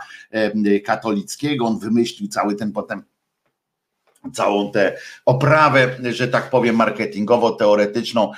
katolickiego, 0.85 1.65
on 1.65 1.79
wymyślił 1.79 2.29
cały 2.29 2.55
ten 2.55 2.71
potem 2.71 3.03
całą 4.33 4.71
tę 4.71 4.97
oprawę, 5.25 5.95
że 6.11 6.27
tak 6.27 6.49
powiem, 6.49 6.75
marketingowo-teoretyczną 6.75 8.31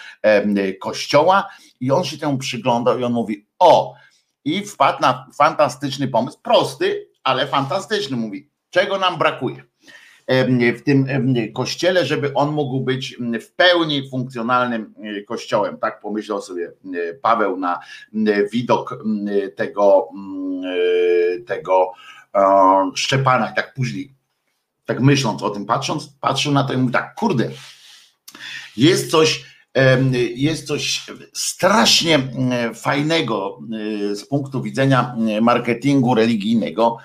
kościoła. 0.82 1.50
I 1.80 1.92
on 1.92 2.04
się 2.04 2.18
temu 2.18 2.38
przyglądał 2.38 3.00
i 3.00 3.04
on 3.04 3.14
mówi, 3.14 3.48
o, 3.60 3.94
i 4.46 4.66
wpadł 4.66 5.02
na 5.02 5.28
fantastyczny 5.36 6.08
pomysł, 6.08 6.40
prosty, 6.44 7.08
ale 7.24 7.48
fantastyczny, 7.48 8.18
mówi, 8.18 8.50
czego 8.70 8.98
nam 8.98 9.18
brakuje 9.18 9.71
w 10.76 10.82
tym 10.84 11.08
kościele, 11.54 12.06
żeby 12.06 12.34
on 12.34 12.52
mógł 12.52 12.80
być 12.80 13.18
w 13.42 13.52
pełni 13.52 14.10
funkcjonalnym 14.10 14.94
e, 15.04 15.22
kościołem. 15.22 15.78
Tak 15.78 16.00
pomyślał 16.00 16.42
sobie 16.42 16.66
e, 16.68 17.14
Paweł 17.14 17.58
na 17.58 17.80
widok 18.54 19.04
tego, 19.56 20.10
e, 20.66 21.40
tego 21.40 21.92
Szczepana 22.96 23.52
i 23.52 23.56
tak 23.56 23.74
później 23.74 24.14
tak 24.86 25.02
myśląc 25.02 25.44
o 25.44 25.50
tym, 25.50 25.66
patrząc, 25.66 26.10
patrzył 26.22 26.52
na 26.52 26.64
to 26.64 26.74
i 26.74 26.78
mówi 26.78 26.94
tak, 26.94 27.16
kurde, 27.16 27.50
jest 28.78 29.12
coś, 29.12 29.51
jest 30.36 30.68
coś 30.68 31.06
strasznie 31.34 32.20
fajnego 32.76 33.60
z 34.14 34.26
punktu 34.26 34.62
widzenia 34.62 35.16
marketingu 35.42 36.16
religijnego, 36.16 36.98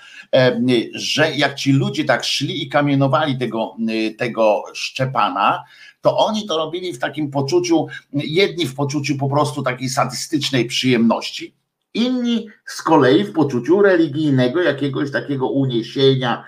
że 0.94 1.32
jak 1.37 1.54
ci 1.54 1.73
ludzie 1.73 2.04
tak 2.04 2.25
szli 2.25 2.62
i 2.62 2.68
kamienowali 2.68 3.38
tego, 3.38 3.76
tego 4.18 4.62
Szczepana, 4.75 5.64
to 6.00 6.18
oni 6.18 6.46
to 6.46 6.56
robili 6.56 6.92
w 6.92 6.99
takim 6.99 7.30
poczuciu, 7.30 7.87
jedni 8.12 8.66
w 8.66 8.75
poczuciu 8.75 9.16
po 9.16 9.28
prostu 9.28 9.62
takiej 9.62 9.88
sadystycznej 9.88 10.64
przyjemności, 10.64 11.54
inni 11.94 12.46
z 12.64 12.82
kolei 12.82 13.25
w 13.25 13.32
poczuciu 13.32 13.82
religijnego, 13.82 14.62
jakiegoś 14.62 15.12
takiego 15.12 15.49
uniesienia, 15.49 16.44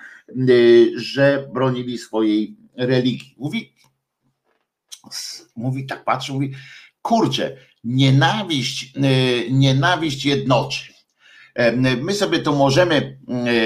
że 0.96 1.48
bronili 1.54 1.98
swojej 1.98 2.56
religii. 2.76 3.34
Mówi, 3.38 3.72
mówi 5.56 5.86
tak 5.86 6.04
patrzy, 6.04 6.32
mówi, 6.32 6.52
kurczę, 7.02 7.56
nienawiść, 7.84 8.92
y, 8.96 9.50
nienawiść 9.50 10.24
jednoczy. 10.24 10.98
My 12.00 12.14
sobie 12.14 12.38
tu 12.38 12.56
możemy 12.56 13.18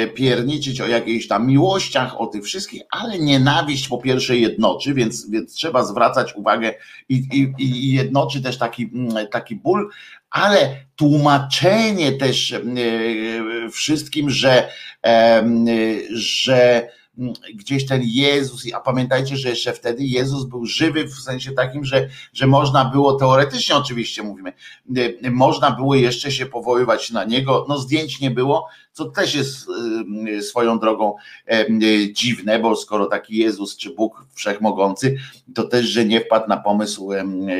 y, 0.04 0.08
pierniczyć 0.08 0.80
o 0.80 0.86
jakichś 0.86 1.26
tam 1.26 1.46
miłościach, 1.46 2.20
o 2.20 2.26
tych 2.26 2.44
wszystkich, 2.44 2.82
ale 2.90 3.18
nienawiść 3.18 3.88
po 3.88 3.98
pierwsze 3.98 4.36
jednoczy, 4.36 4.94
więc, 4.94 5.30
więc 5.30 5.54
trzeba 5.54 5.84
zwracać 5.84 6.36
uwagę 6.36 6.74
i, 7.08 7.14
i, 7.32 7.52
i 7.58 7.92
jednoczy 7.92 8.42
też 8.42 8.58
taki, 8.58 8.90
mm, 8.94 9.28
taki 9.28 9.56
ból, 9.56 9.90
ale 10.30 10.76
tłumaczenie 10.96 12.12
też 12.12 12.54
wszystkim, 13.72 14.30
że, 14.30 14.68
że 16.12 16.88
gdzieś 17.54 17.86
ten 17.86 18.02
Jezus, 18.04 18.64
a 18.74 18.80
pamiętajcie, 18.80 19.36
że 19.36 19.48
jeszcze 19.48 19.72
wtedy 19.72 20.04
Jezus 20.04 20.44
był 20.44 20.66
żywy 20.66 21.04
w 21.04 21.14
sensie 21.14 21.52
takim, 21.52 21.84
że, 21.84 22.08
że 22.32 22.46
można 22.46 22.84
było 22.84 23.14
teoretycznie 23.14 23.76
oczywiście 23.76 24.22
mówimy, 24.22 24.52
można 25.30 25.70
było 25.70 25.94
jeszcze 25.94 26.32
się 26.32 26.46
powoływać 26.46 27.10
na 27.10 27.24
niego, 27.24 27.66
no 27.68 27.78
zdjęć 27.78 28.20
nie 28.20 28.30
było, 28.30 28.68
co 28.92 29.04
też 29.04 29.34
jest 29.34 29.66
y, 30.28 30.42
swoją 30.42 30.78
drogą 30.78 31.14
y, 31.52 32.12
dziwne, 32.12 32.58
bo 32.58 32.76
skoro 32.76 33.06
taki 33.06 33.36
Jezus 33.36 33.76
czy 33.76 33.90
Bóg 33.90 34.26
wszechmogący, 34.34 35.16
to 35.54 35.64
też, 35.64 35.86
że 35.86 36.04
nie 36.04 36.20
wpadł 36.20 36.48
na 36.48 36.56
pomysł 36.56 37.10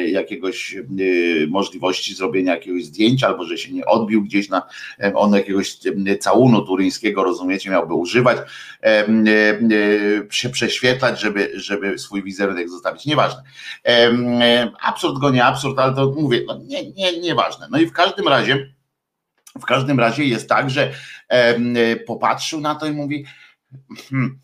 jakiegoś 0.07 0.75
y, 0.75 1.47
możliwości 1.51 2.15
zrobienia 2.15 2.55
jakiegoś 2.55 2.85
zdjęcia, 2.85 3.27
albo 3.27 3.45
że 3.45 3.59
się 3.59 3.73
nie 3.73 3.87
odbił 3.87 4.23
gdzieś 4.23 4.49
na 4.49 4.63
on 5.15 5.33
jakiegoś 5.33 5.79
całunu 6.21 6.63
turyńskiego, 6.63 7.25
rozumiecie, 7.25 7.71
miałby 7.71 7.95
używać, 7.95 8.39
się 10.31 10.49
prześwietlać, 10.49 11.21
żeby, 11.21 11.53
żeby 11.55 11.99
swój 11.99 12.23
wizerunek 12.23 12.69
zostawić. 12.69 13.07
Nieważne. 13.07 13.43
Absurd 14.83 15.19
go 15.19 15.31
nie 15.31 15.45
absurd, 15.45 15.79
ale 15.79 15.95
to 15.95 16.15
mówię, 16.17 16.43
no 16.47 16.61
nie, 16.67 16.91
nie, 16.91 17.21
nieważne. 17.21 17.69
No 17.71 17.79
i 17.79 17.87
w 17.87 17.93
każdym 17.93 18.29
razie 18.29 18.73
w 19.61 19.65
każdym 19.65 20.01
razie 20.01 20.25
jest 20.25 20.49
tak, 20.49 20.71
że 20.71 20.93
popatrzył 22.07 22.61
na 22.61 22.75
to 22.75 22.87
i 22.87 22.93
mówi. 22.93 23.25
Hmm, 24.11 24.41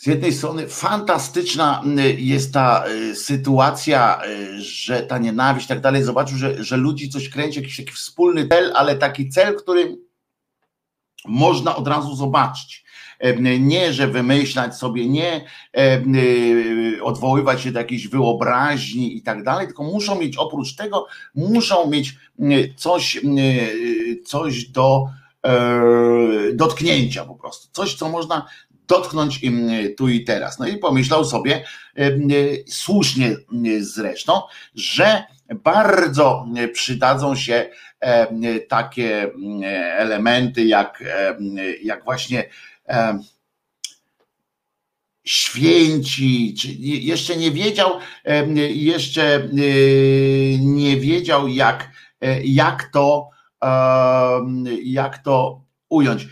z 0.00 0.06
jednej 0.06 0.32
strony 0.32 0.68
fantastyczna 0.68 1.82
jest 2.18 2.54
ta 2.54 2.84
e, 2.84 3.14
sytuacja, 3.14 4.22
e, 4.24 4.60
że 4.60 5.02
ta 5.02 5.18
nienawiść 5.18 5.66
i 5.66 5.68
tak 5.68 5.80
dalej. 5.80 6.02
Zobaczył, 6.02 6.38
że, 6.38 6.64
że 6.64 6.76
ludzi 6.76 7.10
coś 7.10 7.28
kręci, 7.28 7.60
jakiś 7.60 7.76
taki 7.76 7.92
wspólny 7.92 8.48
cel, 8.48 8.72
ale 8.76 8.96
taki 8.96 9.28
cel, 9.28 9.56
który 9.56 9.96
można 11.24 11.76
od 11.76 11.88
razu 11.88 12.16
zobaczyć. 12.16 12.84
Nie, 13.60 13.92
że 13.92 14.06
wymyślać 14.06 14.76
sobie, 14.76 15.08
nie 15.08 15.44
e, 15.76 16.02
odwoływać 17.02 17.62
się 17.62 17.72
do 17.72 17.78
jakiejś 17.78 18.08
wyobraźni 18.08 19.16
i 19.16 19.22
tak 19.22 19.42
dalej, 19.42 19.66
tylko 19.66 19.82
muszą 19.82 20.20
mieć 20.20 20.36
oprócz 20.36 20.74
tego, 20.74 21.06
muszą 21.34 21.90
mieć 21.90 22.14
coś, 22.76 23.20
coś 24.24 24.64
do 24.64 25.06
e, 25.46 25.80
dotknięcia 26.54 27.24
po 27.24 27.34
prostu. 27.34 27.68
Coś, 27.72 27.94
co 27.94 28.08
można 28.08 28.46
dotknąć 28.88 29.42
im 29.42 29.70
tu 29.96 30.08
i 30.08 30.24
teraz. 30.24 30.58
No 30.58 30.66
i 30.66 30.76
pomyślał 30.76 31.24
sobie, 31.24 31.64
słusznie 32.68 33.36
zresztą, 33.80 34.42
że 34.74 35.24
bardzo 35.54 36.46
przydadzą 36.72 37.36
się 37.36 37.70
takie 38.68 39.30
elementy 39.96 40.64
jak, 40.64 41.04
jak 41.82 42.04
właśnie 42.04 42.44
święci, 45.24 46.54
czy 46.54 46.68
jeszcze 46.78 47.36
nie 47.36 47.50
wiedział, 47.50 47.90
jeszcze 48.70 49.48
nie 50.60 50.96
wiedział 50.96 51.48
jak, 51.48 51.90
jak 52.44 52.90
to 52.92 53.30
jak 54.84 55.18
to 55.18 55.64
ująć. 55.88 56.26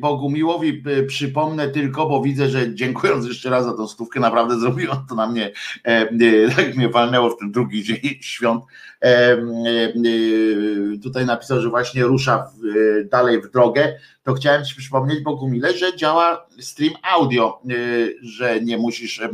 Bogumiłowi 0.00 0.82
przypomnę 1.06 1.68
tylko, 1.68 2.06
bo 2.06 2.22
widzę, 2.22 2.48
że 2.48 2.74
dziękując 2.74 3.26
jeszcze 3.26 3.50
raz 3.50 3.64
za 3.64 3.72
tą 3.72 3.88
stówkę, 3.88 4.20
naprawdę 4.20 4.60
zrobiło 4.60 5.04
to 5.08 5.14
na 5.14 5.26
mnie, 5.26 5.52
tak 6.56 6.76
mnie 6.76 6.88
walnęło 6.88 7.30
w 7.30 7.38
ten 7.38 7.52
drugi 7.52 7.84
dzień 7.84 8.18
świąt. 8.20 8.64
Tutaj 11.02 11.26
napisał, 11.26 11.60
że 11.60 11.68
właśnie 11.68 12.02
rusza 12.02 12.50
dalej 13.10 13.42
w 13.42 13.50
drogę 13.50 13.94
to 14.28 14.34
chciałem 14.34 14.64
Ci 14.64 14.76
przypomnieć, 14.76 15.20
Bogumile, 15.20 15.72
że 15.72 15.96
działa 15.96 16.46
stream 16.60 16.94
audio, 17.02 17.62
y, 17.70 18.16
że 18.22 18.60
nie 18.60 18.78
musisz 18.78 19.18
y, 19.18 19.28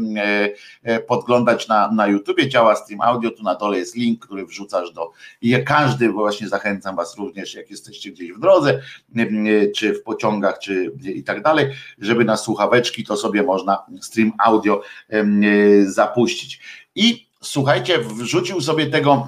y, 0.90 1.00
podglądać 1.00 1.68
na, 1.68 1.90
na 1.92 2.06
YouTubie, 2.06 2.48
działa 2.48 2.76
stream 2.76 3.00
audio, 3.00 3.30
tu 3.30 3.42
na 3.42 3.54
dole 3.54 3.78
jest 3.78 3.96
link, 3.96 4.26
który 4.26 4.46
wrzucasz 4.46 4.92
do 4.92 5.12
i 5.40 5.64
każdy, 5.64 6.08
właśnie 6.08 6.48
zachęcam 6.48 6.96
Was 6.96 7.16
również, 7.18 7.54
jak 7.54 7.70
jesteście 7.70 8.10
gdzieś 8.10 8.32
w 8.32 8.40
drodze, 8.40 8.80
czy 9.76 9.93
w 9.94 10.02
pociągach, 10.02 10.58
czy 10.58 10.92
i 11.02 11.24
tak 11.24 11.42
dalej, 11.42 11.66
żeby 11.98 12.24
na 12.24 12.36
słuchaweczki 12.36 13.04
to 13.04 13.16
sobie 13.16 13.42
można 13.42 13.86
stream 14.00 14.32
audio 14.38 14.82
zapuścić. 15.86 16.60
I 16.94 17.28
słuchajcie, 17.42 17.98
wrzucił 17.98 18.60
sobie 18.60 18.86
tego 18.86 19.26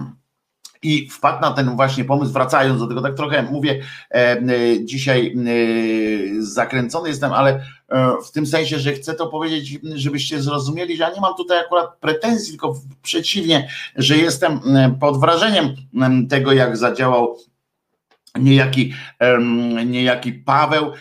i 0.83 1.09
wpadł 1.11 1.41
na 1.41 1.51
ten 1.51 1.77
właśnie 1.77 2.05
pomysł, 2.05 2.33
wracając 2.33 2.81
do 2.81 2.87
tego, 2.87 3.03
tak 3.03 3.15
trochę 3.15 3.43
mówię, 3.43 3.83
e, 4.11 4.41
dzisiaj 4.85 5.37
e, 5.37 6.43
zakręcony 6.43 7.09
jestem, 7.09 7.33
ale 7.33 7.51
e, 7.89 8.13
w 8.27 8.31
tym 8.31 8.47
sensie, 8.47 8.79
że 8.79 8.93
chcę 8.93 9.15
to 9.15 9.27
powiedzieć, 9.27 9.79
żebyście 9.95 10.43
zrozumieli, 10.43 10.97
że 10.97 11.05
ja 11.05 11.11
nie 11.11 11.21
mam 11.21 11.35
tutaj 11.35 11.59
akurat 11.59 11.97
pretensji, 12.01 12.51
tylko 12.51 12.75
przeciwnie, 13.03 13.69
że 13.97 14.17
jestem 14.17 14.61
pod 15.01 15.21
wrażeniem 15.21 15.75
tego, 16.29 16.53
jak 16.53 16.77
zadziałał 16.77 17.39
niejaki, 18.39 18.95
niejaki 19.87 20.33
Paweł, 20.33 20.93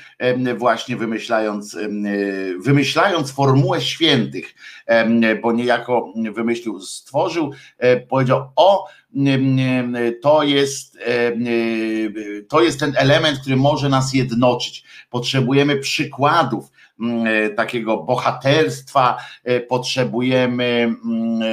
właśnie 0.57 0.97
wymyślając, 0.97 1.77
wymyślając 2.59 3.31
formułę 3.31 3.81
świętych, 3.81 4.55
bo 5.41 5.51
niejako 5.51 6.13
wymyślił, 6.33 6.79
stworzył, 6.79 7.51
powiedział: 8.09 8.51
O, 8.55 8.87
to 10.21 10.43
jest, 10.43 10.97
to 12.49 12.61
jest 12.61 12.79
ten 12.79 12.93
element, 12.97 13.39
który 13.39 13.55
może 13.55 13.89
nas 13.89 14.13
jednoczyć. 14.13 14.83
Potrzebujemy 15.09 15.77
przykładów 15.77 16.65
e, 16.65 16.74
takiego 17.55 17.97
bohaterstwa, 17.97 19.17
e, 19.43 19.60
potrzebujemy 19.60 20.65
mm, 20.65 21.41
e, 21.41 21.45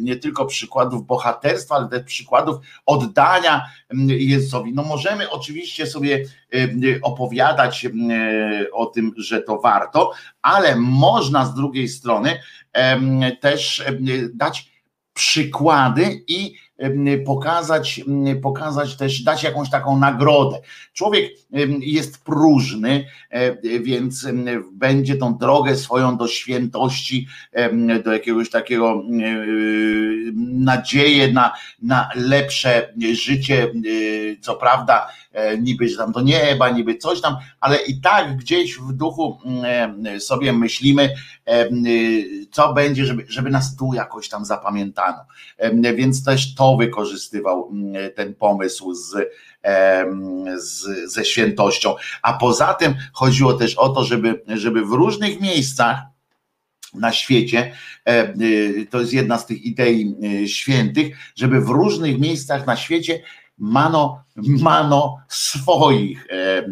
nie 0.00 0.16
tylko 0.16 0.46
przykładów 0.46 1.06
bohaterstwa, 1.06 1.74
ale 1.74 1.88
też 1.88 2.02
przykładów 2.02 2.56
oddania 2.86 3.66
mm, 3.88 4.08
Jezusowi. 4.08 4.72
No 4.74 4.82
możemy 4.82 5.30
oczywiście 5.30 5.86
sobie 5.86 6.24
opowiadać 7.02 7.86
o 8.72 8.86
tym, 8.86 9.12
że 9.16 9.42
to 9.42 9.58
warto, 9.58 10.12
ale 10.42 10.76
można 10.76 11.46
z 11.46 11.54
drugiej 11.54 11.88
strony 11.88 12.38
też 13.40 13.84
dać 14.34 14.70
przykłady 15.14 16.24
i 16.28 16.54
pokazać, 17.26 18.00
pokazać 18.42 18.96
też, 18.96 19.22
dać 19.22 19.42
jakąś 19.42 19.70
taką 19.70 19.98
nagrodę. 19.98 20.60
Człowiek 20.92 21.32
jest 21.80 22.24
próżny, 22.24 23.06
e, 23.30 23.80
więc 23.80 24.26
będzie 24.72 25.16
tą 25.16 25.38
drogę 25.38 25.76
swoją 25.76 26.16
do 26.16 26.28
świętości, 26.28 27.26
do 28.04 28.12
jakiegoś 28.12 28.50
takiego 28.50 29.02
nadzieję 30.36 31.32
na, 31.32 31.52
na 31.82 32.08
lepsze 32.14 32.94
życie, 33.12 33.72
co 34.40 34.54
prawda 34.54 35.08
niby 35.60 35.88
że 35.88 35.96
tam 35.96 36.12
do 36.12 36.20
nieba, 36.20 36.70
niby 36.70 36.96
coś 36.96 37.20
tam, 37.20 37.36
ale 37.60 37.76
i 37.76 38.00
tak 38.00 38.36
gdzieś 38.36 38.78
w 38.78 38.92
duchu 38.92 39.38
mm, 39.44 40.06
e, 40.06 40.20
sobie 40.20 40.52
myślimy, 40.52 41.14
e, 41.46 41.68
co 42.50 42.72
będzie, 42.72 43.06
żeby, 43.06 43.24
żeby 43.28 43.50
nas 43.50 43.76
tu 43.76 43.94
jakoś 43.94 44.28
tam 44.28 44.44
zapamiętano. 44.44 45.18
Więc 45.96 46.24
też 46.24 46.54
to 46.54 46.76
wykorzystywał 46.76 47.70
mm, 47.72 48.12
ten 48.14 48.34
pomysł 48.34 48.94
z, 48.94 49.16
z, 50.56 51.12
ze 51.12 51.24
świętością. 51.24 51.94
A 52.22 52.32
poza 52.32 52.74
tym 52.74 52.94
chodziło 53.12 53.54
też 53.54 53.74
o 53.74 53.88
to, 53.88 54.04
żeby, 54.04 54.42
żeby 54.46 54.84
w 54.84 54.90
różnych 54.90 55.40
miejscach 55.40 55.98
na 56.94 57.12
świecie, 57.12 57.72
to 58.90 59.00
jest 59.00 59.12
jedna 59.12 59.38
z 59.38 59.46
tych 59.46 59.62
idei 59.62 60.16
świętych, 60.46 61.16
żeby 61.36 61.60
w 61.60 61.68
różnych 61.68 62.18
miejscach 62.18 62.66
na 62.66 62.76
świecie 62.76 63.22
mano, 63.58 64.24
mano 64.36 65.18
swoich 65.28 66.26
e, 66.30 66.34
e, 66.34 66.64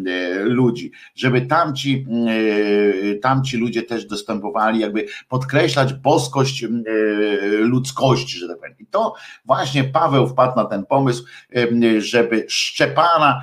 ludzi, 0.43 0.91
żeby 1.15 1.41
tamci, 1.41 2.07
e, 3.11 3.15
tamci 3.15 3.57
ludzie 3.57 3.83
też 3.83 4.05
dostępowali, 4.05 4.79
jakby 4.79 5.05
podkreślać 5.29 5.93
boskość 5.93 6.65
ludzkości, 7.59 8.37
że 8.37 8.47
tak 8.47 8.57
powiem. 8.57 8.75
I 8.79 8.85
to 8.85 9.13
właśnie 9.45 9.83
Paweł 9.83 10.27
wpadł 10.27 10.55
na 10.55 10.65
ten 10.65 10.85
pomysł, 10.85 11.25
żeby 11.97 12.45
Szczepana, 12.49 13.41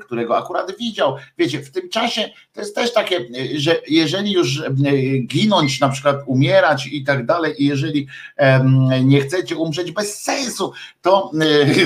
którego 0.00 0.38
akurat 0.38 0.76
widział, 0.78 1.16
wiecie, 1.38 1.62
w 1.62 1.70
tym 1.70 1.88
czasie 1.88 2.30
to 2.52 2.60
jest 2.60 2.74
też 2.74 2.92
takie, 2.92 3.26
że 3.56 3.76
jeżeli 3.88 4.32
już 4.32 4.62
ginąć, 5.26 5.80
na 5.80 5.88
przykład 5.88 6.16
umierać 6.26 6.86
i 6.86 7.04
tak 7.04 7.26
dalej, 7.26 7.54
i 7.62 7.66
jeżeli 7.66 8.06
nie 9.04 9.20
chcecie 9.20 9.56
umrzeć 9.56 9.92
bez 9.92 10.22
sensu, 10.22 10.72
to 11.02 11.30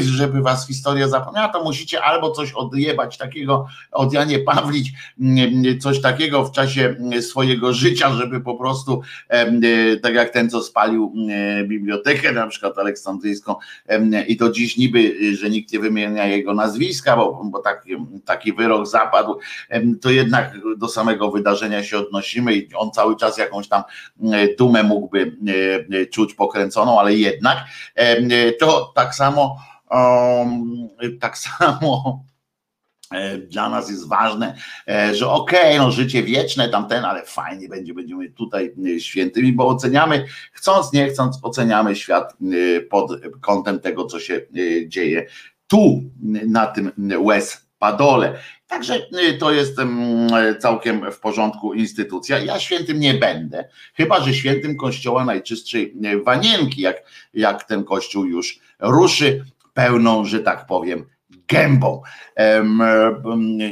żeby 0.01 0.43
was 0.43 0.67
historia 0.67 1.09
zapomniała, 1.09 1.49
to 1.55 1.65
musicie 1.65 2.03
albo 2.03 2.31
coś 2.31 2.53
odjebać 2.53 3.19
takiego 3.19 3.67
od 3.93 4.13
Janie 4.13 4.39
Pawlić, 4.39 4.93
mm, 5.21 5.81
coś 5.81 6.01
takiego 6.01 6.45
w 6.45 6.53
czasie 6.53 6.97
swojego 7.21 7.73
życia, 7.73 8.13
żeby 8.13 8.41
po 8.41 8.55
prostu, 8.55 9.03
tak 10.03 10.15
jak 10.15 10.31
ten, 10.31 10.51
co 10.51 10.63
spalił 10.63 11.13
bibliotekę, 11.65 12.33
na 12.33 12.47
przykład 12.47 12.79
aleksandryjską, 12.79 13.55
i 14.29 14.37
to 14.37 14.51
dziś 14.51 14.77
niby, 14.77 15.17
że 15.37 15.51
nikt 15.51 15.73
nie 15.73 15.79
wymienia 15.79 16.27
jego 16.27 16.55
nazwiska, 16.55 17.17
bo, 17.17 17.45
bo 17.45 17.59
taki, 17.59 17.91
taki 18.25 18.53
wyrok 18.53 18.87
zapadł, 18.87 19.39
to 20.01 20.11
jednak 20.11 20.53
do 20.77 20.89
samego 20.89 21.31
wydarzenia 21.31 21.83
się 21.83 21.99
odnosimy 21.99 22.55
i 22.55 22.75
on 22.75 22.91
cały 22.91 23.17
czas 23.17 23.39
jakąś 23.39 23.69
tam 23.69 23.83
dumę 24.59 24.83
mógłby 24.83 25.37
czuć 26.11 26.35
pokręconą, 26.35 27.01
ale 27.01 27.15
jednak 27.15 27.59
to 28.61 28.93
tak 28.95 29.15
samo 29.15 29.57
tak 31.21 31.39
samo 31.39 32.25
e, 33.11 33.39
dla 33.39 33.69
nas 33.69 33.91
jest 33.91 34.09
ważne, 34.09 34.55
e, 34.89 35.15
że 35.15 35.31
okej, 35.31 35.75
okay, 35.75 35.79
no 35.79 35.91
życie 35.91 36.23
wieczne, 36.23 36.69
tamten, 36.69 37.05
ale 37.05 37.23
fajnie 37.23 37.69
będzie, 37.69 37.95
będziemy 37.95 38.31
tutaj 38.31 38.75
e, 38.97 39.01
świętymi, 39.01 39.53
bo 39.53 39.67
oceniamy, 39.67 40.25
chcąc, 40.53 40.93
nie 40.93 41.09
chcąc, 41.09 41.39
oceniamy 41.43 41.97
świat 41.97 42.37
pod 42.91 43.11
kątem 43.41 43.81
tego, 43.81 44.05
co 44.05 44.21
się 44.21 44.41
dzieje 44.87 45.27
tu, 45.67 46.03
na 46.47 46.67
tym 46.67 46.93
łez 47.19 47.67
padole. 47.79 48.39
Także 48.67 49.07
to 49.39 49.53
jest 49.53 49.77
całkiem 50.59 51.13
w 51.13 51.21
porządku 51.21 51.75
instytucja. 51.75 52.39
Ja 52.39 52.59
świętym 52.59 53.01
nie 53.01 53.15
będę, 53.15 53.69
chyba 53.95 54.21
że 54.21 54.35
świętym 54.35 54.77
kościoła 54.77 55.25
najczystszej 55.25 55.95
wanienki, 56.25 56.81
jak, 56.81 56.97
jak 57.35 57.65
ten 57.65 57.85
kościół 57.85 58.25
już 58.25 58.61
ruszy 58.79 59.45
pełną, 59.75 60.25
że 60.25 60.41
tak 60.41 60.67
powiem, 60.67 61.07
gębą. 61.49 62.03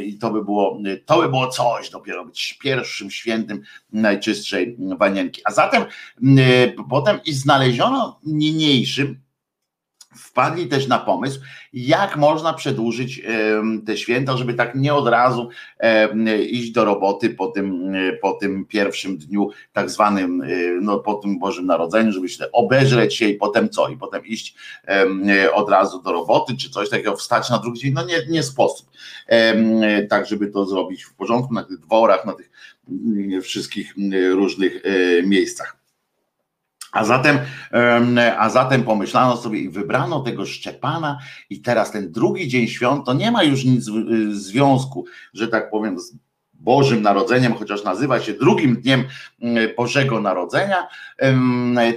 I 0.05 0.19
to 0.19 0.31
by 0.31 0.45
było, 0.45 0.79
to 1.07 1.23
by 1.23 1.29
było 1.29 1.49
coś, 1.49 1.91
dopiero 1.91 2.25
być 2.25 2.59
pierwszym 2.63 3.11
świętym 3.11 3.63
najczystszej 3.93 4.77
wanienki. 4.99 5.43
A 5.45 5.53
zatem 5.53 5.85
potem 6.91 7.21
i 7.25 7.33
znaleziono 7.33 8.21
niniejszym 8.25 9.22
wpadli 10.15 10.67
też 10.67 10.89
na 10.89 10.99
pomysł, 10.99 11.41
jak 11.73 12.17
można 12.17 12.53
przedłużyć 12.53 13.23
te 13.87 13.97
święta, 13.97 14.37
żeby 14.37 14.55
tak 14.55 14.75
nie 14.75 14.95
od 14.95 15.09
razu 15.09 15.49
iść 16.49 16.71
do 16.71 16.85
roboty 16.85 17.31
po 17.31 17.47
tym, 17.47 17.93
po 18.23 18.33
tym 18.33 18.65
pierwszym 18.65 19.19
dniu, 19.19 19.51
tak 19.73 19.91
zwanym, 19.91 20.43
e, 20.43 20.47
no 20.81 20.99
po 20.99 21.15
tym 21.15 21.39
Bożym 21.39 21.67
Narodzeniu, 21.67 22.13
żeby 22.13 22.29
się 22.29 22.53
obejrzeć 22.53 23.15
się 23.15 23.29
i 23.29 23.35
potem 23.35 23.69
co? 23.69 23.89
I 23.89 23.97
potem 23.97 24.27
iść 24.27 24.55
od 25.53 25.71
razu 25.71 26.03
do 26.03 26.13
roboty, 26.13 26.57
czy 26.57 26.71
coś 26.71 26.91
takiego, 26.91 27.17
wstać 27.17 27.51
na 27.51 27.59
drugi 27.59 27.81
dzień, 27.81 27.93
no 27.93 28.05
nie, 28.05 28.17
nie 28.29 28.43
sposób. 28.43 28.91
Tak, 30.09 30.27
żeby 30.27 30.47
to 30.47 30.67
zrobić 30.67 31.05
w 31.05 31.15
porządku, 31.15 31.55
na 31.55 31.65
tych 31.65 31.79
dworach, 31.79 32.27
na 32.27 32.33
tych 32.33 32.51
wszystkich 33.43 33.95
różnych 34.33 34.83
e, 34.85 35.23
miejscach. 35.23 35.82
A 36.93 37.05
zatem, 37.05 37.39
a 38.39 38.51
zatem 38.51 38.83
pomyślano 38.83 39.37
sobie 39.37 39.59
i 39.59 39.69
wybrano 39.69 40.21
tego 40.21 40.47
Szczepana 40.47 41.19
i 41.51 41.61
teraz 41.61 41.91
ten 41.93 42.13
drugi 42.13 42.49
dzień 42.49 42.69
świąt 42.69 43.07
to 43.07 43.13
nie 43.15 43.31
ma 43.31 43.43
już 43.43 43.65
nic 43.65 43.89
w 43.89 44.35
związku, 44.35 45.05
że 45.35 45.49
tak 45.49 45.71
powiem, 45.71 46.01
z 46.01 46.15
Bożym 46.53 47.03
Narodzeniem, 47.03 47.55
chociaż 47.55 47.85
nazywa 47.85 48.21
się 48.21 48.33
drugim 48.33 48.77
dniem 48.77 49.05
Bożego 49.77 50.21
Narodzenia, 50.21 50.89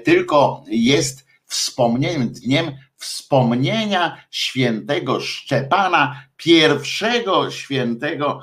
tylko 0.04 0.64
jest 0.68 1.26
wspomnieniem, 1.46 2.30
dniem 2.30 2.66
wspomnienia 2.98 4.18
świętego 4.32 5.20
Szczepana, 5.20 6.22
pierwszego 6.38 7.52
świętego 7.52 8.42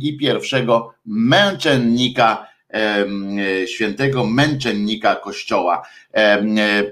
i 0.00 0.16
pierwszego 0.16 0.94
męczennika 1.06 2.51
świętego 3.66 4.26
męczennika 4.26 5.16
Kościoła, 5.16 5.82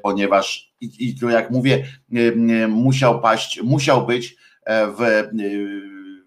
ponieważ 0.02 0.70
i, 0.80 1.18
to 1.18 1.30
jak 1.30 1.50
mówię, 1.50 1.86
musiał 2.68 3.20
paść, 3.20 3.62
musiał 3.62 4.06
być 4.06 4.36
e, 4.64 4.86
w 4.86 5.02
e, 5.02 5.30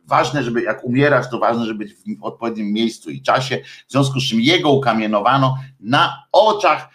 ważne, 0.06 0.44
żeby 0.44 0.62
jak 0.64 0.84
umierasz, 0.84 1.30
to 1.30 1.40
ważne, 1.40 1.66
żeby 1.66 1.86
być 1.86 1.94
w 1.94 2.24
odpowiednim 2.24 2.74
miejscu 2.74 3.10
i 3.10 3.22
czasie, 3.22 3.60
w 3.88 3.92
związku 3.92 4.20
z 4.20 4.30
czym 4.30 4.42
jego 4.42 4.72
ukamienowano 4.72 5.58
na 5.80 6.24
oczach 6.32 6.90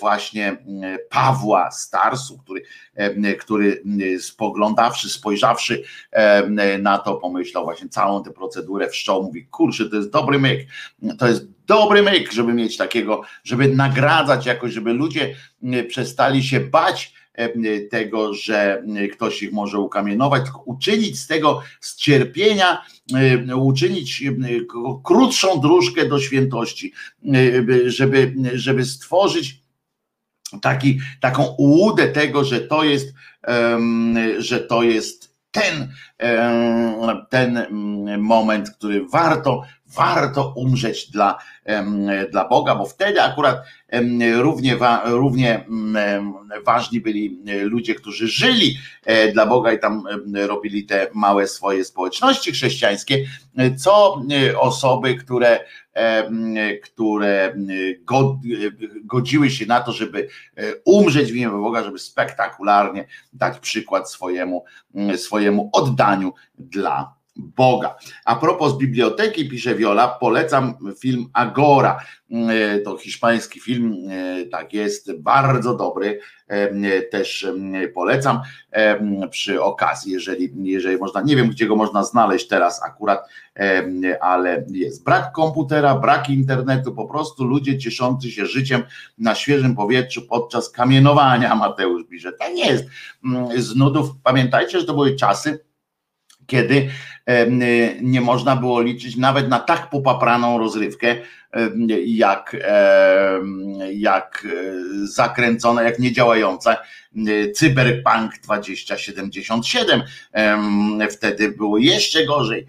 właśnie 0.00 0.48
mm, 0.48 0.98
Pawła 1.10 1.70
Starsu, 1.70 2.38
który, 2.38 2.62
który 3.38 3.82
mm, 3.86 4.20
spoglądawszy, 4.20 5.10
spojrzawszy 5.10 5.82
na 6.78 6.98
to, 6.98 7.14
pomyślał 7.14 7.64
właśnie 7.64 7.88
całą 7.88 8.22
tę 8.22 8.30
procedurę 8.30 8.88
wszczął, 8.88 9.22
mówi, 9.22 9.46
kurczę, 9.46 9.90
to 9.90 9.96
jest 9.96 10.10
dobry 10.10 10.38
myk, 10.38 10.66
to 11.18 11.28
jest 11.28 11.46
dobry 11.66 12.02
myk, 12.02 12.32
żeby 12.32 12.54
mieć 12.54 12.76
takiego, 12.76 13.22
żeby 13.44 13.68
nagradzać 13.68 14.46
jakoś, 14.46 14.72
żeby 14.72 14.92
ludzie 14.92 15.34
przestali 15.88 16.42
się 16.42 16.60
bać 16.60 17.18
tego, 17.90 18.34
że 18.34 18.82
ktoś 19.12 19.42
ich 19.42 19.52
może 19.52 19.78
ukamienować, 19.78 20.42
tylko 20.42 20.62
uczynić 20.66 21.20
z 21.20 21.26
tego, 21.26 21.62
z 21.80 21.96
cierpienia, 21.96 22.82
uczynić 23.56 24.24
krótszą 25.04 25.60
dróżkę 25.60 26.08
do 26.08 26.20
świętości, 26.20 26.92
żeby, 27.86 28.34
żeby 28.54 28.84
stworzyć 28.84 29.62
taki, 30.62 31.00
taką 31.20 31.44
ułudę 31.44 32.08
tego, 32.08 32.44
że 32.44 32.60
to 32.60 32.84
jest, 32.84 33.14
że 34.38 34.60
to 34.60 34.82
jest 34.82 35.34
ten, 35.50 35.92
ten 37.28 37.66
moment, 38.18 38.70
który 38.70 39.06
warto, 39.08 39.62
warto 39.96 40.52
umrzeć 40.56 41.10
dla, 41.10 41.38
dla 42.30 42.48
Boga, 42.48 42.74
bo 42.74 42.86
wtedy 42.86 43.22
akurat 43.22 43.56
równie, 44.36 44.76
równie 45.04 45.64
ważni 46.66 47.00
byli 47.00 47.38
ludzie, 47.62 47.94
którzy 47.94 48.28
żyli 48.28 48.78
e, 49.04 49.32
dla 49.32 49.46
Boga 49.46 49.72
i 49.72 49.78
tam 49.78 50.04
robili 50.34 50.84
te 50.84 51.06
małe 51.14 51.46
swoje 51.46 51.84
społeczności 51.84 52.52
chrześcijańskie, 52.52 53.26
co 53.76 54.22
e, 54.30 54.58
osoby, 54.58 55.14
które 55.14 55.60
które 56.82 57.54
godziły 59.04 59.50
się 59.50 59.66
na 59.66 59.80
to, 59.80 59.92
żeby 59.92 60.28
e, 60.56 60.62
umrzeć 60.84 61.32
w 61.32 61.36
imię 61.36 61.48
Boga, 61.48 61.84
żeby 61.84 61.98
spektakularnie 61.98 63.06
dać 63.32 63.58
przykład 63.58 64.10
swojemu, 64.10 64.64
swojemu 65.16 65.70
oddaniu 65.72 66.32
dla 66.58 67.17
Boga. 67.38 67.96
A 68.24 68.36
propos 68.36 68.78
biblioteki, 68.78 69.48
pisze 69.48 69.74
Viola, 69.74 70.08
polecam 70.08 70.74
film 71.00 71.26
Agora. 71.32 72.00
E, 72.30 72.78
to 72.78 72.96
hiszpański 72.96 73.60
film, 73.60 74.08
e, 74.10 74.44
tak 74.46 74.72
jest, 74.72 75.20
bardzo 75.20 75.76
dobry, 75.76 76.20
e, 76.48 77.02
też 77.02 77.46
polecam 77.94 78.40
przy 79.30 79.62
okazji, 79.62 80.12
jeżeli, 80.12 80.52
jeżeli 80.62 80.96
można, 80.96 81.20
nie 81.20 81.36
wiem 81.36 81.48
gdzie 81.48 81.66
go 81.66 81.76
można 81.76 82.04
znaleźć 82.04 82.48
teraz 82.48 82.82
akurat, 82.84 83.28
ale 84.20 84.64
jest 84.70 85.04
brak 85.04 85.32
komputera, 85.32 85.94
brak 85.94 86.30
internetu, 86.30 86.92
po 86.92 87.06
prostu 87.06 87.44
ludzie 87.44 87.78
cieszący 87.78 88.30
się 88.30 88.46
życiem 88.46 88.82
na 89.18 89.34
świeżym 89.34 89.76
powietrzu 89.76 90.22
podczas 90.22 90.70
kamienowania, 90.70 91.54
Mateusz 91.54 92.04
pisze, 92.10 92.32
tak 92.32 92.56
jest, 92.56 92.84
z 93.56 93.76
nudów, 93.76 94.10
pamiętajcie, 94.22 94.80
że 94.80 94.86
to 94.86 94.94
były 94.94 95.16
czasy, 95.16 95.64
kiedy 96.46 96.88
nie 98.00 98.20
można 98.20 98.56
było 98.56 98.80
liczyć 98.80 99.16
nawet 99.16 99.48
na 99.48 99.58
tak 99.58 99.90
popapraną 99.90 100.58
rozrywkę, 100.58 101.16
jak, 102.06 102.56
jak 103.92 104.46
e, 104.46 105.06
zakręcone, 105.06 105.84
jak 105.84 105.98
niedziałające 105.98 106.76
Cyberpunk 107.54 108.38
2077. 108.42 110.02
Wtedy 111.10 111.52
było 111.52 111.78
jeszcze 111.78 112.26
gorzej. 112.26 112.66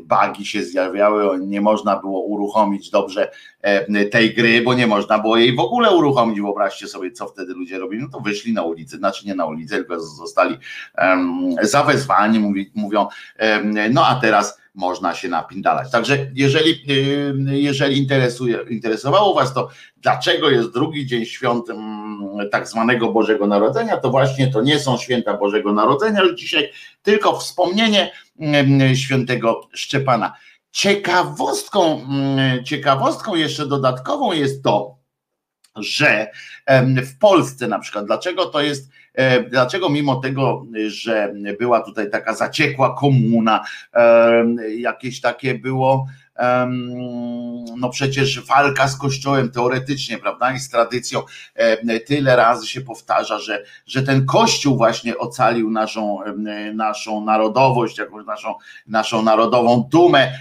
Bagi 0.00 0.46
się 0.46 0.62
zjawiały, 0.62 1.38
nie 1.46 1.60
można 1.60 1.96
było 1.96 2.20
uruchomić 2.20 2.90
dobrze 2.90 3.30
tej 4.10 4.34
gry, 4.34 4.62
bo 4.62 4.74
nie 4.74 4.86
można 4.86 5.18
było 5.18 5.36
jej 5.36 5.56
w 5.56 5.60
ogóle 5.60 5.90
uruchomić. 5.90 6.40
Wyobraźcie 6.40 6.88
sobie, 6.88 7.10
co 7.10 7.26
wtedy 7.26 7.52
ludzie 7.52 7.78
robili. 7.78 8.02
No 8.02 8.08
to 8.08 8.20
wyszli 8.20 8.52
na 8.52 8.62
ulicę, 8.62 8.96
znaczy 8.96 9.26
nie 9.26 9.34
na 9.34 9.46
ulicę, 9.46 9.76
tylko 9.76 10.00
zostali 10.00 10.56
zawezwani, 11.62 12.52
mówią, 12.74 13.06
no 13.90 14.06
a 14.06 14.14
teraz 14.14 14.62
można 14.74 15.14
się 15.14 15.28
napindalać. 15.28 15.90
Także 15.90 16.30
jeżeli, 16.34 16.70
y, 17.50 17.58
jeżeli 17.58 17.98
interesuje, 17.98 18.58
interesowało 18.70 19.34
Was 19.34 19.54
to, 19.54 19.68
dlaczego 19.96 20.50
jest 20.50 20.72
drugi 20.72 21.06
dzień 21.06 21.24
świąt 21.24 21.70
mm, 21.70 22.50
tak 22.50 22.68
zwanego 22.68 23.12
Bożego 23.12 23.46
Narodzenia, 23.46 23.96
to 23.96 24.10
właśnie 24.10 24.48
to 24.48 24.62
nie 24.62 24.78
są 24.78 24.98
święta 24.98 25.36
Bożego 25.36 25.72
Narodzenia 25.72 26.20
już 26.22 26.34
dzisiaj, 26.34 26.70
tylko 27.02 27.38
wspomnienie 27.38 28.12
mm, 28.38 28.96
świętego 28.96 29.60
Szczepana. 29.72 30.32
Ciekawostką, 30.70 32.02
mm, 32.08 32.64
ciekawostką 32.64 33.34
jeszcze 33.34 33.66
dodatkową 33.66 34.32
jest 34.32 34.62
to, 34.62 34.96
że 35.76 36.30
w 36.96 37.18
Polsce 37.18 37.68
na 37.68 37.78
przykład, 37.78 38.06
dlaczego 38.06 38.46
to 38.46 38.60
jest 38.60 38.90
dlaczego 39.50 39.88
mimo 39.88 40.16
tego, 40.16 40.66
że 40.86 41.34
była 41.58 41.80
tutaj 41.80 42.10
taka 42.10 42.34
zaciekła 42.34 42.94
komuna, 42.94 43.64
jakieś 44.76 45.20
takie 45.20 45.54
było, 45.54 46.06
no 47.76 47.90
przecież 47.90 48.40
walka 48.40 48.88
z 48.88 48.96
Kościołem 48.96 49.50
teoretycznie, 49.50 50.18
prawda, 50.18 50.52
i 50.52 50.60
z 50.60 50.68
tradycją 50.68 51.22
tyle 52.06 52.36
razy 52.36 52.66
się 52.66 52.80
powtarza, 52.80 53.38
że, 53.38 53.64
że 53.86 54.02
ten 54.02 54.26
Kościół 54.26 54.76
właśnie 54.76 55.18
ocalił 55.18 55.70
naszą, 55.70 56.18
naszą 56.74 57.24
narodowość, 57.24 57.98
jakąś 57.98 58.26
naszą, 58.26 58.54
naszą 58.86 59.22
narodową 59.22 59.88
dumę 59.90 60.32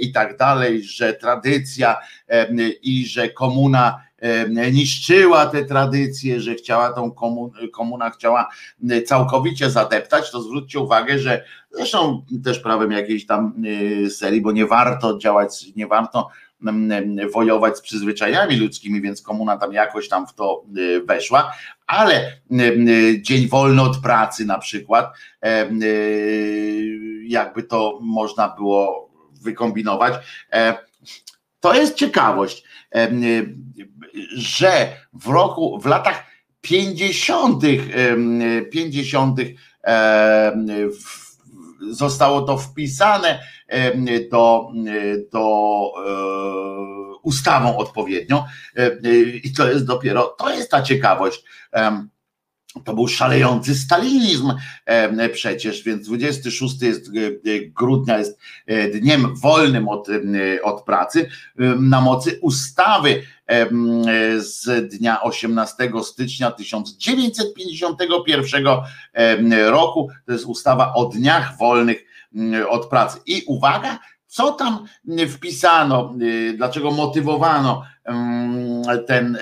i 0.00 0.12
tak 0.12 0.36
dalej, 0.36 0.82
że 0.82 1.14
tradycja 1.14 1.96
i 2.82 3.06
że 3.06 3.28
komuna 3.28 4.09
niszczyła 4.72 5.46
te 5.46 5.64
tradycje, 5.64 6.40
że 6.40 6.54
chciała 6.54 6.92
tą 6.92 7.12
komuna 7.72 8.10
chciała 8.10 8.48
całkowicie 9.06 9.70
zadeptać, 9.70 10.30
to 10.30 10.42
zwróćcie 10.42 10.78
uwagę, 10.80 11.18
że 11.18 11.44
zresztą 11.70 12.24
też 12.44 12.58
prawem 12.58 12.92
jakiejś 12.92 13.26
tam 13.26 13.54
y, 14.04 14.10
serii, 14.10 14.40
bo 14.40 14.52
nie 14.52 14.66
warto 14.66 15.18
działać, 15.18 15.66
nie 15.76 15.86
warto 15.86 16.28
wojować 17.32 17.78
z 17.78 17.80
przyzwyczajami 17.80 18.56
ludzkimi, 18.56 19.00
więc 19.00 19.22
komuna 19.22 19.56
tam 19.56 19.72
jakoś 19.72 20.08
tam 20.08 20.26
w 20.26 20.34
to 20.34 20.64
weszła, 21.04 21.52
ale 21.86 22.32
dzień 23.20 23.48
wolny 23.48 23.82
od 23.82 23.98
pracy 23.98 24.44
na 24.44 24.58
przykład, 24.58 25.14
jakby 27.22 27.62
to 27.62 27.98
można 28.02 28.48
było 28.48 29.10
wykombinować. 29.42 30.14
E, 30.52 30.78
to 31.60 31.74
jest 31.74 31.94
ciekawość 31.94 32.64
że 34.34 34.96
w 35.12 35.26
roku, 35.26 35.80
w 35.80 35.86
latach 35.86 36.24
50., 36.60 37.62
50. 38.72 39.40
zostało 41.90 42.42
to 42.42 42.58
wpisane 42.58 43.40
do, 44.30 44.72
do 45.32 45.92
e, 46.06 46.10
ustawą 47.22 47.76
odpowiednio 47.76 48.46
i 49.42 49.52
to 49.52 49.70
jest 49.70 49.86
dopiero, 49.86 50.22
to 50.38 50.50
jest 50.50 50.70
ta 50.70 50.82
ciekawość 50.82 51.44
to 52.84 52.94
był 52.94 53.08
szalejący 53.08 53.74
stalinizm 53.74 54.52
przecież, 55.32 55.82
więc 55.82 56.06
26 56.06 56.82
jest, 56.82 57.08
e, 57.08 57.10
e, 57.26 57.30
grudnia 57.60 58.18
jest 58.18 58.38
e, 58.66 58.88
dniem 58.88 59.36
wolnym 59.36 59.88
od, 59.88 60.08
od 60.62 60.84
pracy 60.84 61.28
na 61.78 62.00
mocy 62.00 62.38
ustawy 62.42 63.22
z 64.38 64.88
dnia 64.90 65.22
18 65.22 65.90
stycznia 66.02 66.50
1951 66.50 68.66
roku. 69.66 70.08
To 70.26 70.32
jest 70.32 70.44
ustawa 70.44 70.94
o 70.94 71.06
dniach 71.06 71.58
wolnych 71.58 72.04
od 72.68 72.86
pracy. 72.86 73.18
I 73.26 73.42
uwaga, 73.46 73.98
co 74.26 74.52
tam 74.52 74.84
wpisano, 75.28 76.14
dlaczego 76.56 76.90
motywowano 76.90 77.82
ten, 79.06 79.38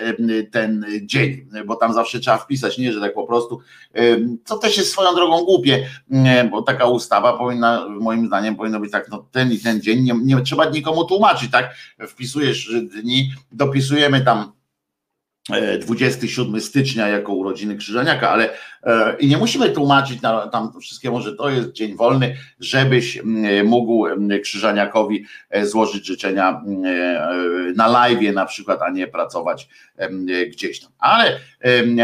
ten 0.51 0.87
dzień, 1.03 1.47
bo 1.67 1.77
tam 1.77 1.95
zawsze 1.95 2.21
trzeba 2.21 2.39
wpisać, 2.39 2.79
nie, 2.79 2.93
że 2.93 3.01
tak 3.01 3.15
po 3.15 3.27
prostu, 3.27 3.61
co 4.45 4.59
też 4.59 4.77
jest 4.77 4.91
swoją 4.91 5.15
drogą 5.15 5.45
głupie, 5.45 5.89
bo 6.51 6.63
taka 6.63 6.87
ustawa 6.87 7.39
powinna, 7.39 7.87
moim 7.89 8.27
zdaniem 8.27 8.57
powinno 8.57 8.81
być 8.81 8.93
tak, 8.93 9.09
no 9.11 9.27
ten 9.33 9.53
i 9.53 9.59
ten 9.59 9.83
dzień, 9.83 10.03
nie, 10.03 10.15
nie 10.25 10.43
trzeba 10.43 10.65
nikomu 10.65 11.05
tłumaczyć, 11.05 11.51
tak, 11.51 11.75
wpisujesz 12.09 12.71
dni, 13.03 13.33
dopisujemy 13.53 14.21
tam 14.21 14.58
27 15.81 16.55
e, 16.55 16.61
stycznia 16.61 17.09
jako 17.09 17.33
urodziny 17.33 17.77
Krzyżaniaka, 17.77 18.31
ale 18.31 18.51
e, 18.83 19.17
i 19.19 19.29
nie 19.29 19.39
musimy 19.39 19.71
tłumaczyć 19.71 20.23
na, 20.23 20.47
tam 20.47 20.73
wszystkiemu, 20.81 21.21
że 21.21 21.37
to 21.37 21.51
jest 21.51 21.73
dzień 21.73 21.97
wolny, 21.97 22.37
żebyś 22.61 23.23
mógł 23.65 24.07
Krzyżaniakowi 24.43 25.25
e, 25.51 25.67
złożyć 25.67 26.07
życzenia 26.07 26.63
na 27.77 27.89
live 27.89 28.35
na 28.35 28.47
przykład, 28.47 28.83
a 28.83 28.91
nie 28.91 29.07
pracować 29.07 29.69
gdzieś 30.51 30.81
tam. 30.81 30.91
Ale 30.99 31.41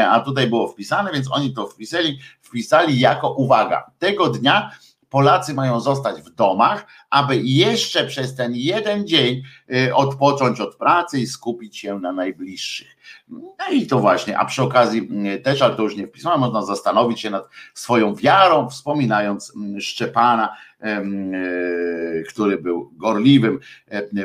a 0.08 0.20
tutaj 0.20 0.46
było 0.46 0.68
wpisane, 0.68 1.12
więc 1.12 1.32
oni 1.32 1.54
to 1.54 1.66
wpisali, 1.66 2.18
wpisali 2.40 3.00
jako 3.00 3.30
uwaga, 3.30 3.90
tego 3.98 4.28
dnia 4.28 4.70
Polacy 5.14 5.54
mają 5.54 5.80
zostać 5.80 6.22
w 6.22 6.30
domach, 6.30 6.86
aby 7.10 7.36
jeszcze 7.36 8.06
przez 8.06 8.34
ten 8.34 8.52
jeden 8.54 9.06
dzień 9.06 9.42
y, 9.74 9.94
odpocząć 9.94 10.60
od 10.60 10.76
pracy 10.76 11.20
i 11.20 11.26
skupić 11.26 11.78
się 11.78 11.98
na 11.98 12.12
najbliższych. 12.12 12.96
No 13.28 13.68
i 13.72 13.86
to 13.86 14.00
właśnie, 14.00 14.38
a 14.38 14.44
przy 14.44 14.62
okazji 14.62 15.08
y, 15.36 15.40
też, 15.40 15.62
ale 15.62 15.76
to 15.76 15.82
już 15.82 15.96
nie 15.96 16.06
wpisałem, 16.06 16.40
można 16.40 16.62
zastanowić 16.62 17.20
się 17.20 17.30
nad 17.30 17.48
swoją 17.74 18.14
wiarą, 18.14 18.68
wspominając 18.70 19.52
mm, 19.56 19.80
Szczepana, 19.80 20.56
y, 20.84 22.24
który 22.28 22.58
był 22.58 22.90
gorliwym 22.96 23.60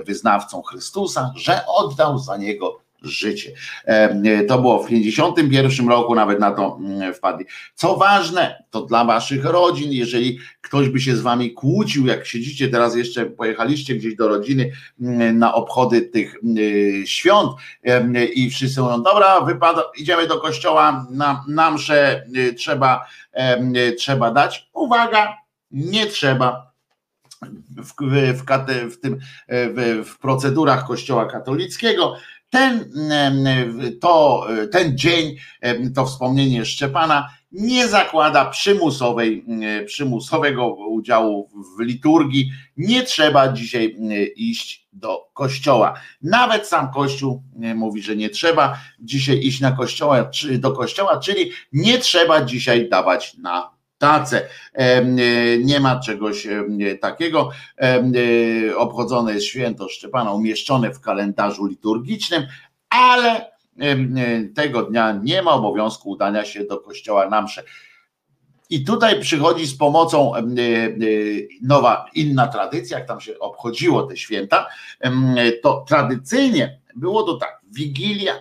wyznawcą 0.05 0.61
Chrystusa, 0.61 1.33
że 1.35 1.65
oddał 1.67 2.19
za 2.19 2.37
niego 2.37 2.88
życie. 3.01 3.51
E, 3.85 4.43
to 4.43 4.61
było 4.61 4.83
w 4.83 4.87
51 4.87 5.89
roku, 5.89 6.15
nawet 6.15 6.39
na 6.39 6.51
to 6.51 6.77
mm, 6.79 7.13
wpadli. 7.13 7.45
Co 7.75 7.97
ważne, 7.97 8.63
to 8.69 8.81
dla 8.81 9.05
waszych 9.05 9.45
rodzin, 9.45 9.91
jeżeli 9.91 10.39
ktoś 10.61 10.89
by 10.89 10.99
się 10.99 11.15
z 11.15 11.21
wami 11.21 11.53
kłócił, 11.53 12.07
jak 12.07 12.25
siedzicie 12.25 12.67
teraz 12.67 12.95
jeszcze, 12.95 13.25
pojechaliście 13.25 13.95
gdzieś 13.95 14.15
do 14.15 14.27
rodziny 14.27 14.71
mm, 15.01 15.37
na 15.37 15.53
obchody 15.53 16.01
tych 16.01 16.35
mm, 16.43 16.57
świąt 17.05 17.51
i 18.33 18.49
wszyscy 18.49 18.81
mówią, 18.81 19.03
dobra, 19.03 19.41
wypada, 19.41 19.83
idziemy 19.97 20.27
do 20.27 20.39
kościoła, 20.39 21.07
na, 21.11 21.43
na 21.47 21.71
mszę 21.71 22.25
trzeba, 22.57 23.05
trzeba 23.97 24.31
dać. 24.31 24.69
Uwaga, 24.73 25.37
nie 25.71 26.05
trzeba. 26.05 26.69
W, 27.77 27.93
w, 28.33 28.43
w, 28.91 28.99
tym, 28.99 29.19
w, 29.47 30.03
w 30.05 30.17
procedurach 30.17 30.87
Kościoła 30.87 31.25
katolickiego 31.25 32.15
ten, 32.49 32.91
to, 34.01 34.45
ten 34.71 34.97
dzień, 34.97 35.35
to 35.95 36.05
wspomnienie 36.05 36.65
Szczepana 36.65 37.29
nie 37.51 37.87
zakłada 37.87 38.45
przymusowej, 38.45 39.45
przymusowego 39.85 40.75
udziału 40.75 41.49
w 41.77 41.81
liturgii. 41.81 42.51
Nie 42.77 43.03
trzeba 43.03 43.53
dzisiaj 43.53 43.95
iść 44.35 44.87
do 44.93 45.29
kościoła. 45.33 45.93
Nawet 46.21 46.67
sam 46.67 46.91
Kościół 46.91 47.43
mówi, 47.75 48.01
że 48.01 48.15
nie 48.15 48.29
trzeba 48.29 48.77
dzisiaj 48.99 49.39
iść 49.39 49.59
na 49.59 49.71
kościoła, 49.71 50.31
do 50.59 50.71
kościoła, 50.71 51.19
czyli 51.19 51.51
nie 51.73 51.97
trzeba 51.97 52.45
dzisiaj 52.45 52.89
dawać 52.89 53.37
na 53.37 53.78
tace. 53.99 54.47
Nie 55.59 55.79
ma 55.79 55.99
czegoś 55.99 56.47
takiego. 57.01 57.51
Obchodzone 58.77 59.33
jest 59.33 59.45
święto 59.45 59.89
Szczepana, 59.89 60.31
umieszczone 60.31 60.93
w 60.93 60.99
kalendarzu 60.99 61.65
liturgicznym, 61.65 62.43
ale 62.89 63.51
tego 64.55 64.81
dnia 64.83 65.19
nie 65.23 65.41
ma 65.41 65.51
obowiązku 65.51 66.09
udania 66.09 66.45
się 66.45 66.63
do 66.63 66.77
kościoła 66.77 67.29
na 67.29 67.41
msze. 67.41 67.63
I 68.69 68.83
tutaj 68.83 69.19
przychodzi 69.21 69.67
z 69.67 69.77
pomocą 69.77 70.31
nowa, 71.61 72.05
inna 72.13 72.47
tradycja, 72.47 72.99
jak 72.99 73.07
tam 73.07 73.21
się 73.21 73.39
obchodziło 73.39 74.03
te 74.03 74.17
święta, 74.17 74.67
to 75.63 75.85
tradycyjnie 75.87 76.79
było 76.95 77.23
to 77.23 77.33
tak, 77.33 77.61
Wigilia, 77.71 78.33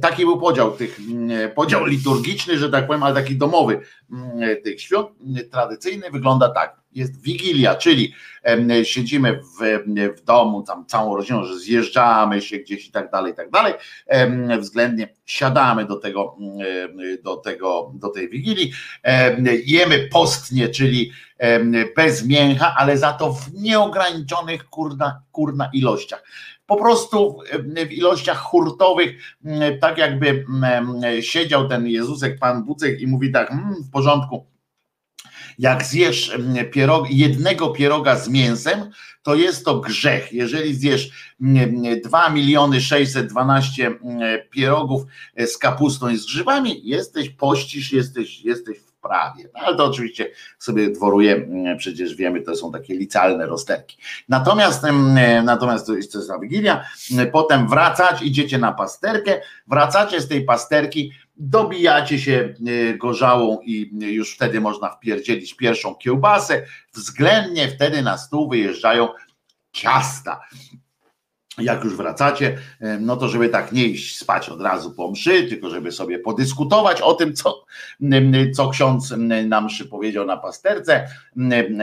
Taki 0.00 0.24
był 0.24 0.38
podział 0.38 0.72
tych, 0.72 1.00
mm, 1.00 1.50
podział 1.50 1.86
liturgiczny, 1.86 2.58
że 2.58 2.70
tak 2.70 2.86
powiem, 2.86 3.02
ale 3.02 3.14
taki 3.14 3.36
domowy 3.36 3.80
mm, 4.12 4.62
tych 4.64 4.82
świąt. 4.82 5.08
Tradycyjny 5.50 6.10
wygląda 6.10 6.48
tak. 6.48 6.80
Jest 6.92 7.22
wigilia, 7.22 7.74
czyli 7.74 8.14
siedzimy 8.82 9.40
w, 9.60 9.84
w 10.18 10.24
domu, 10.24 10.62
tam 10.62 10.86
całą 10.86 11.16
rodziną, 11.16 11.44
że 11.44 11.58
zjeżdżamy 11.58 12.42
się 12.42 12.58
gdzieś 12.58 12.88
i 12.88 12.92
tak 12.92 13.10
dalej, 13.10 13.32
i 13.32 13.36
tak 13.36 13.50
dalej. 13.50 13.74
Względnie 14.58 15.08
siadamy 15.26 15.84
do 15.84 15.96
tego, 15.96 16.36
mm, 16.40 17.22
do 17.22 17.36
tego, 17.36 17.92
do 17.94 18.08
tej 18.08 18.28
wigilii. 18.28 18.72
Jemy 19.66 20.08
postnie, 20.12 20.68
czyli 20.68 21.12
bez 21.96 22.26
mięcha, 22.26 22.74
ale 22.78 22.98
za 22.98 23.12
to 23.12 23.32
w 23.32 23.54
nieograniczonych 23.54 24.68
kurna, 24.68 25.22
kurna 25.32 25.70
ilościach 25.72 26.22
po 26.70 26.76
prostu 26.76 27.38
w 27.86 27.92
ilościach 27.92 28.38
hurtowych, 28.38 29.10
mm, 29.44 29.78
tak 29.78 29.98
jakby 29.98 30.44
mm, 30.48 31.22
siedział 31.22 31.68
ten 31.68 31.86
Jezusek, 31.86 32.38
Pan 32.38 32.64
Bucek 32.64 33.00
i 33.00 33.06
mówi 33.06 33.32
tak, 33.32 33.50
mm, 33.50 33.74
w 33.82 33.90
porządku, 33.90 34.46
jak 35.58 35.84
zjesz 35.84 36.38
pierog, 36.72 37.10
jednego 37.10 37.70
pieroga 37.70 38.16
z 38.16 38.28
mięsem, 38.28 38.90
to 39.22 39.34
jest 39.34 39.64
to 39.64 39.80
grzech. 39.80 40.32
Jeżeli 40.32 40.74
zjesz 40.74 41.10
2 42.04 42.30
miliony 42.30 42.80
612 42.80 43.90
pierogów 44.50 45.02
z 45.46 45.58
kapustą 45.58 46.08
i 46.08 46.16
z 46.16 46.26
grzybami, 46.26 46.80
jesteś, 46.84 47.30
pościsz, 47.30 47.92
jesteś, 47.92 48.44
jesteś 48.44 48.89
prawie. 49.02 49.48
No, 49.54 49.60
ale 49.60 49.76
to 49.76 49.84
oczywiście 49.84 50.30
sobie 50.58 50.90
dworuje, 50.90 51.34
mm, 51.34 51.78
przecież 51.78 52.14
wiemy, 52.14 52.40
to 52.40 52.56
są 52.56 52.72
takie 52.72 52.94
licealne 52.94 53.46
rozterki. 53.46 53.98
Natomiast, 54.28 54.84
mm, 54.84 55.44
natomiast 55.44 55.86
to 55.86 55.94
jest, 55.94 56.14
jest 56.14 56.30
Wigilia, 56.42 56.84
mm, 57.12 57.30
potem 57.30 57.68
wracać, 57.68 58.22
idziecie 58.22 58.58
na 58.58 58.72
pasterkę, 58.72 59.40
wracacie 59.66 60.20
z 60.20 60.28
tej 60.28 60.44
pasterki, 60.44 61.12
dobijacie 61.36 62.18
się 62.18 62.54
gorzałą 62.98 63.58
i 63.64 63.90
już 64.00 64.34
wtedy 64.34 64.60
można 64.60 64.90
wpierdzielić 64.90 65.54
pierwszą 65.54 65.94
kiełbasę, 65.94 66.66
względnie 66.94 67.68
wtedy 67.68 68.02
na 68.02 68.18
stół 68.18 68.48
wyjeżdżają 68.48 69.08
ciasta 69.72 70.40
jak 71.60 71.84
już 71.84 71.96
wracacie, 71.96 72.58
no 73.00 73.16
to 73.16 73.28
żeby 73.28 73.48
tak 73.48 73.72
nie 73.72 73.84
iść 73.84 74.18
spać 74.18 74.48
od 74.48 74.60
razu 74.60 74.90
po 74.90 75.10
mszy, 75.10 75.44
tylko 75.44 75.70
żeby 75.70 75.92
sobie 75.92 76.18
podyskutować 76.18 77.00
o 77.00 77.14
tym, 77.14 77.34
co, 77.34 77.64
co 78.54 78.68
ksiądz 78.68 79.14
na 79.46 79.60
mszy 79.60 79.86
powiedział 79.86 80.26
na 80.26 80.36
pasterce, 80.36 81.08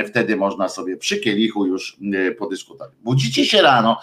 wtedy 0.09 0.35
można 0.35 0.69
sobie 0.69 0.97
przy 0.97 1.17
kielichu 1.17 1.65
już 1.65 1.97
podyskutować. 2.39 2.93
Budzicie 3.03 3.45
się 3.45 3.61
rano, 3.61 3.99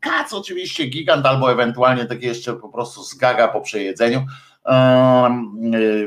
kac 0.00 0.32
oczywiście 0.32 0.86
gigant, 0.86 1.26
albo 1.26 1.52
ewentualnie 1.52 2.04
takie 2.04 2.26
jeszcze 2.26 2.54
po 2.54 2.68
prostu 2.68 3.02
zgaga 3.02 3.48
po 3.48 3.60
przejedzeniu, 3.60 4.26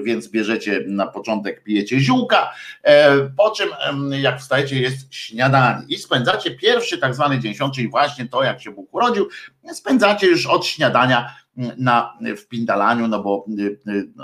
więc 0.04 0.28
bierzecie 0.28 0.84
na 0.88 1.08
początek, 1.08 1.64
pijecie 1.64 2.00
ziółka, 2.00 2.54
e, 2.84 3.18
po 3.38 3.52
czym 3.52 3.70
jak 4.10 4.40
wstajecie 4.40 4.82
jest 4.82 5.14
śniadanie 5.14 5.86
i 5.88 5.98
spędzacie 5.98 6.52
pierwszy 6.52 6.98
tak 6.98 7.16
zwany 7.16 7.40
dzień 7.40 7.54
świąt, 7.54 7.74
czyli 7.74 7.90
właśnie 7.90 8.28
to 8.28 8.44
jak 8.44 8.62
się 8.62 8.72
Bóg 8.72 8.94
urodził, 8.94 9.28
spędzacie 9.74 10.28
już 10.28 10.46
od 10.46 10.66
śniadania 10.66 11.36
na, 11.78 12.18
w 12.38 12.48
Pindalaniu, 12.48 13.08
no 13.08 13.24
bo 13.24 13.46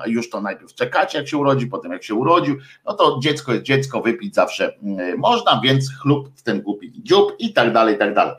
już 0.05 0.29
to 0.29 0.41
najpierw 0.41 0.73
czekacie 0.73 1.17
jak 1.17 1.27
się 1.27 1.37
urodzi, 1.37 1.67
potem 1.67 1.91
jak 1.91 2.03
się 2.03 2.15
urodził, 2.15 2.57
no 2.85 2.93
to 2.93 3.19
dziecko 3.23 3.53
jest 3.53 3.65
dziecko, 3.65 4.01
wypić 4.01 4.35
zawsze 4.35 4.73
można, 5.17 5.61
więc 5.63 5.89
chlub 6.01 6.29
w 6.35 6.43
ten 6.43 6.61
głupi 6.61 6.93
dziób 7.03 7.35
i 7.39 7.53
tak 7.53 7.73
dalej, 7.73 7.95
i 7.95 7.97
tak 7.97 8.13
dalej. 8.13 8.35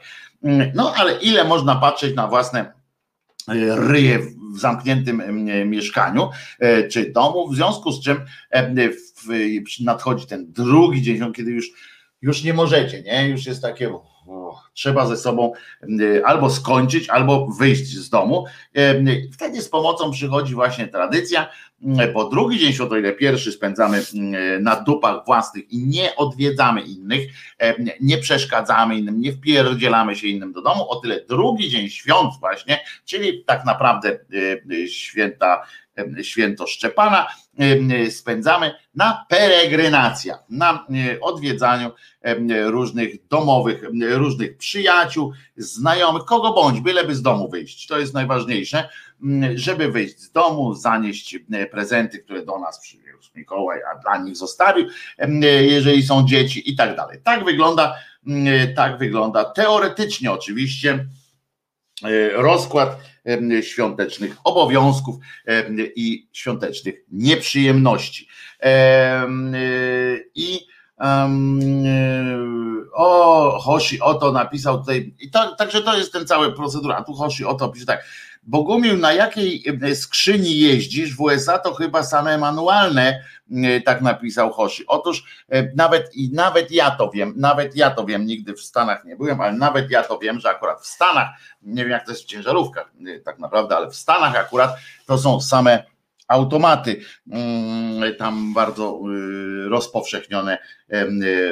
No 0.75 0.95
ale 0.97 1.19
ile 1.19 1.45
można 1.45 1.77
patrzeć 1.77 2.17
na 2.17 2.27
własne 2.27 2.78
ryje 3.77 4.19
w 4.55 4.59
zamkniętym 4.59 5.23
mieszkaniu 5.67 6.29
e, 6.59 6.89
czy 6.89 7.13
domu, 7.13 7.49
w 7.49 7.57
związku 7.57 7.93
z 7.93 8.03
czym 8.05 8.17
nadchodzi 9.81 10.27
ten 10.27 10.53
drugi 10.53 11.03
dzień, 11.03 11.33
kiedy 11.33 11.51
już, 11.51 11.67
już 12.23 12.45
nie 12.45 12.55
możecie, 12.55 13.03
nie? 13.03 13.29
Już 13.29 13.47
jest 13.47 13.63
takie 13.63 13.91
trzeba 14.79 15.07
ze 15.07 15.17
sobą 15.17 15.53
albo 16.25 16.51
skończyć, 16.51 17.09
albo 17.09 17.47
wyjść 17.47 17.87
z 17.87 18.11
domu. 18.11 18.45
Wtedy 19.33 19.63
z 19.63 19.69
pomocą 19.69 20.11
przychodzi 20.11 20.55
właśnie 20.55 20.89
tradycja, 20.89 21.49
bo 22.15 22.29
drugi 22.29 22.59
dzień 22.59 22.89
o 22.91 22.97
ile 22.97 23.13
pierwszy 23.13 23.53
spędzamy 23.53 24.03
na 24.61 24.77
dupach 24.77 25.25
własnych 25.27 25.71
i 25.71 25.79
nie 25.87 26.17
odwiedzamy 26.17 26.81
innych, 26.81 27.29
nie 28.01 28.19
przeszkadzamy 28.19 28.99
innym, 28.99 29.21
nie 29.21 29.33
wpierdzielamy 29.33 30.17
się 30.17 30.27
innym 30.27 30.53
do 30.53 30.63
domu, 30.63 30.91
o 30.91 30.97
tyle 30.97 31.21
drugi 31.29 31.69
dzień 31.69 31.89
świąt 31.89 32.35
właśnie, 32.41 32.81
czyli 33.05 33.45
tak 33.45 33.65
naprawdę 33.65 34.19
święta 34.89 35.63
święto 36.23 36.67
Szczepana, 36.67 37.27
spędzamy 38.11 38.75
na 38.95 39.27
peregrynacja, 39.29 40.39
na 40.51 40.87
odwiedzaniu 41.21 41.91
różnych 42.67 43.29
domowych, 43.29 43.83
różnych 44.11 44.57
przyjaciół, 44.69 45.33
znajomych, 45.57 46.25
kogo 46.25 46.53
bądź, 46.53 46.81
byleby 46.81 47.15
z 47.15 47.23
domu 47.23 47.49
wyjść. 47.49 47.87
To 47.87 47.99
jest 47.99 48.15
najważniejsze, 48.15 48.89
żeby 49.55 49.93
wyjść 49.93 50.21
z 50.21 50.31
domu, 50.33 50.75
zanieść 50.75 51.39
prezenty, 51.71 52.19
które 52.19 52.45
do 52.45 52.59
nas 52.59 52.81
przywiózł 52.81 53.31
Mikołaj, 53.35 53.81
a 53.93 53.99
dla 53.99 54.19
nich 54.19 54.37
zostawił, 54.37 54.89
jeżeli 55.63 56.03
są 56.03 56.27
dzieci 56.27 56.71
i 56.71 56.77
tak 56.77 56.97
dalej. 56.97 57.19
Tak 57.25 57.45
wygląda, 57.45 57.95
tak 58.77 58.99
wygląda 58.99 59.45
teoretycznie 59.45 60.33
oczywiście 60.33 61.07
rozkład 62.33 62.99
świątecznych 63.63 64.37
obowiązków 64.45 65.17
i 65.97 66.29
świątecznych 66.33 66.95
nieprzyjemności. 67.11 68.29
I 70.35 70.67
o, 72.93 73.59
Hoshi 73.63 74.01
Oto 74.01 74.33
napisał 74.33 74.79
tutaj, 74.79 75.15
i 75.21 75.31
to, 75.31 75.57
także 75.57 75.83
to 75.83 75.97
jest 75.97 76.13
ten 76.13 76.27
cały 76.27 76.53
procedura, 76.53 76.97
a 76.97 77.05
tu 77.05 77.15
Hoshi 77.15 77.45
Oto 77.45 77.69
pisze 77.69 77.87
tak, 77.87 78.05
Bogumił, 78.43 78.97
na 78.97 79.13
jakiej 79.13 79.65
skrzyni 79.95 80.59
jeździsz 80.59 81.17
w 81.17 81.21
USA, 81.21 81.59
to 81.59 81.75
chyba 81.75 82.03
same 82.03 82.39
manualne, 82.39 83.25
tak 83.85 84.03
napisał 84.03 84.53
Hoshi. 84.53 84.87
Otóż 84.87 85.25
nawet 85.77 86.15
i 86.15 86.31
nawet 86.33 86.71
ja 86.71 86.91
to 86.91 87.11
wiem, 87.11 87.35
nawet 87.37 87.77
ja 87.77 87.91
to 87.91 88.05
wiem, 88.05 88.27
nigdy 88.27 88.55
w 88.55 88.61
Stanach 88.61 89.05
nie 89.05 89.17
byłem, 89.17 89.41
ale 89.41 89.53
nawet 89.53 89.91
ja 89.91 90.03
to 90.03 90.19
wiem, 90.19 90.41
że 90.41 90.51
akurat 90.51 90.83
w 90.83 90.87
Stanach, 90.87 91.29
nie 91.63 91.83
wiem 91.83 91.91
jak 91.91 92.05
to 92.05 92.11
jest 92.11 92.23
w 92.23 92.27
ciężarówkach 92.27 92.93
tak 93.25 93.39
naprawdę, 93.39 93.77
ale 93.77 93.91
w 93.91 93.97
Stanach 93.97 94.37
akurat 94.37 94.77
to 95.07 95.19
są 95.19 95.41
same 95.41 95.85
automaty, 96.29 97.01
mm, 97.31 98.17
tam 98.19 98.55
bardzo 98.55 99.01
y, 99.65 99.69
rozpowszechnione, 99.69 100.59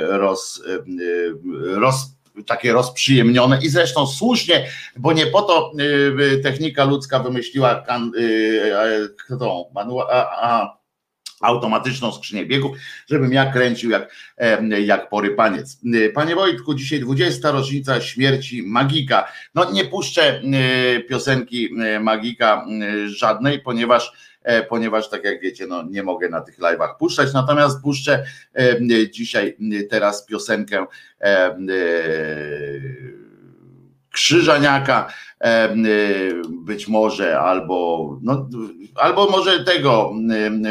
roz, 0.08 0.62
roz 1.74 2.16
takie 2.46 2.72
rozprzyjemnione 2.72 3.58
i 3.62 3.68
zresztą 3.68 4.06
słusznie, 4.06 4.66
bo 4.96 5.12
nie 5.12 5.26
po 5.26 5.42
to 5.42 5.72
y, 6.34 6.40
technika 6.42 6.84
ludzka 6.84 7.18
wymyśliła 7.18 7.74
tą 9.38 9.70
a, 10.10 10.48
a, 10.48 10.76
automatyczną 11.40 12.12
skrzynię 12.12 12.46
biegów, 12.46 12.76
żebym 13.10 13.32
ja 13.32 13.52
kręcił 13.52 13.90
jak, 13.90 14.14
jak 14.84 15.08
porypaniec. 15.08 15.80
Panie 16.14 16.34
Wojtku, 16.34 16.74
dzisiaj 16.74 17.00
20. 17.00 17.50
rocznica 17.50 18.00
śmierci 18.00 18.62
Magika. 18.62 19.32
No 19.54 19.70
nie 19.72 19.84
puszczę 19.84 20.42
piosenki 21.08 21.68
Magika 22.00 22.66
żadnej, 23.06 23.60
ponieważ 23.60 24.12
ponieważ 24.68 25.10
tak 25.10 25.24
jak 25.24 25.40
wiecie, 25.40 25.66
no 25.66 25.82
nie 25.82 26.02
mogę 26.02 26.28
na 26.28 26.40
tych 26.40 26.58
live'ach 26.58 26.96
puszczać, 26.98 27.32
natomiast 27.32 27.82
puszczę 27.82 28.24
e, 28.54 29.10
dzisiaj 29.10 29.56
teraz 29.90 30.26
piosenkę 30.26 30.86
e, 31.20 31.56
Krzyżaniaka, 34.10 35.12
być 36.48 36.88
może, 36.88 37.40
albo, 37.40 38.10
no, 38.22 38.48
albo 38.94 39.30
może 39.30 39.64
tego, 39.64 40.12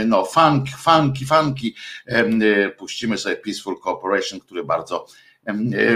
no, 0.06 0.26
funk, 0.26 0.66
funky, 0.78 1.26
funky, 1.26 1.74
puścimy 2.78 3.18
sobie 3.18 3.36
Peaceful 3.36 3.80
Corporation, 3.84 4.40
który 4.40 4.64
bardzo 4.64 5.06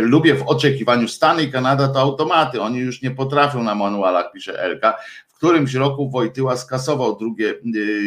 lubię 0.01 0.35
w 0.35 0.47
oczekiwaniu. 0.47 1.07
Stany 1.07 1.43
i 1.43 1.51
Kanada 1.51 1.87
to 1.87 1.99
automaty, 1.99 2.61
oni 2.61 2.77
już 2.77 3.01
nie 3.01 3.11
potrafią 3.11 3.63
na 3.63 3.75
manualach, 3.75 4.31
pisze 4.31 4.59
Elka, 4.59 4.95
którymś 5.39 5.73
roku 5.73 6.09
Wojtyła 6.09 6.57
skasował 6.57 7.17
drugie 7.17 7.53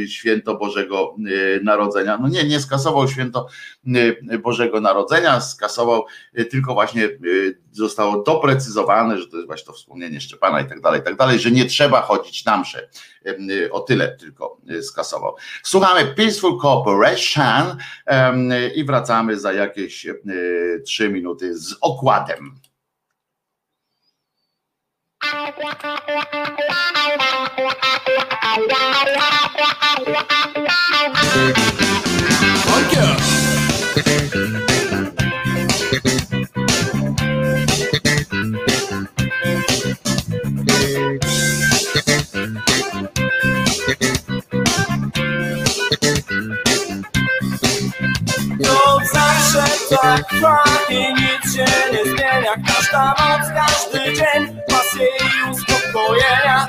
święto 0.07 0.55
Bożego 0.55 1.16
Narodzenia. 1.62 2.18
No 2.18 2.28
nie, 2.28 2.45
nie 2.45 2.61
skasował 2.61 3.09
święto 3.09 3.47
Bożego 4.43 4.80
Narodzenia, 4.80 5.41
skasował 5.41 6.05
tylko 6.51 6.74
właśnie 6.74 7.09
zostało 7.70 8.22
doprecyzowane, 8.22 9.18
że 9.18 9.26
to 9.26 9.37
jest 9.37 9.47
właśnie 9.47 9.66
to 9.66 9.72
wspomnienie 9.72 10.20
Szczepana 10.20 10.61
i 10.61 10.68
tak 10.68 10.80
dalej, 10.80 11.01
i 11.01 11.05
tak 11.05 11.16
dalej, 11.16 11.39
że 11.39 11.51
nie 11.51 11.64
trzeba 11.64 12.03
chodzić 12.03 12.45
na 12.45 12.59
msze. 12.59 12.89
O 13.70 13.80
tyle 13.80 14.16
tylko 14.16 14.61
skasował. 14.83 15.35
Słuchamy 15.62 16.07
Peaceful 16.07 16.59
Cooperation 16.59 17.76
i 18.74 18.85
wracamy 18.85 19.39
za 19.39 19.53
jakieś 19.53 20.07
trzy 20.87 21.09
minuty 21.09 21.59
z 21.59 21.76
okładem. 21.80 22.55
Tak 50.03 50.28
trwa 50.28 50.64
i 50.89 51.14
nic 51.14 51.55
się 51.55 51.64
nie 51.93 52.05
zmienia. 52.05 52.55
Każda 52.66 53.07
noc, 53.09 53.49
każdy 53.55 54.14
dzień 54.14 54.71
pasje 54.93 55.07
i 55.07 55.51
uspokojenia 55.51 56.66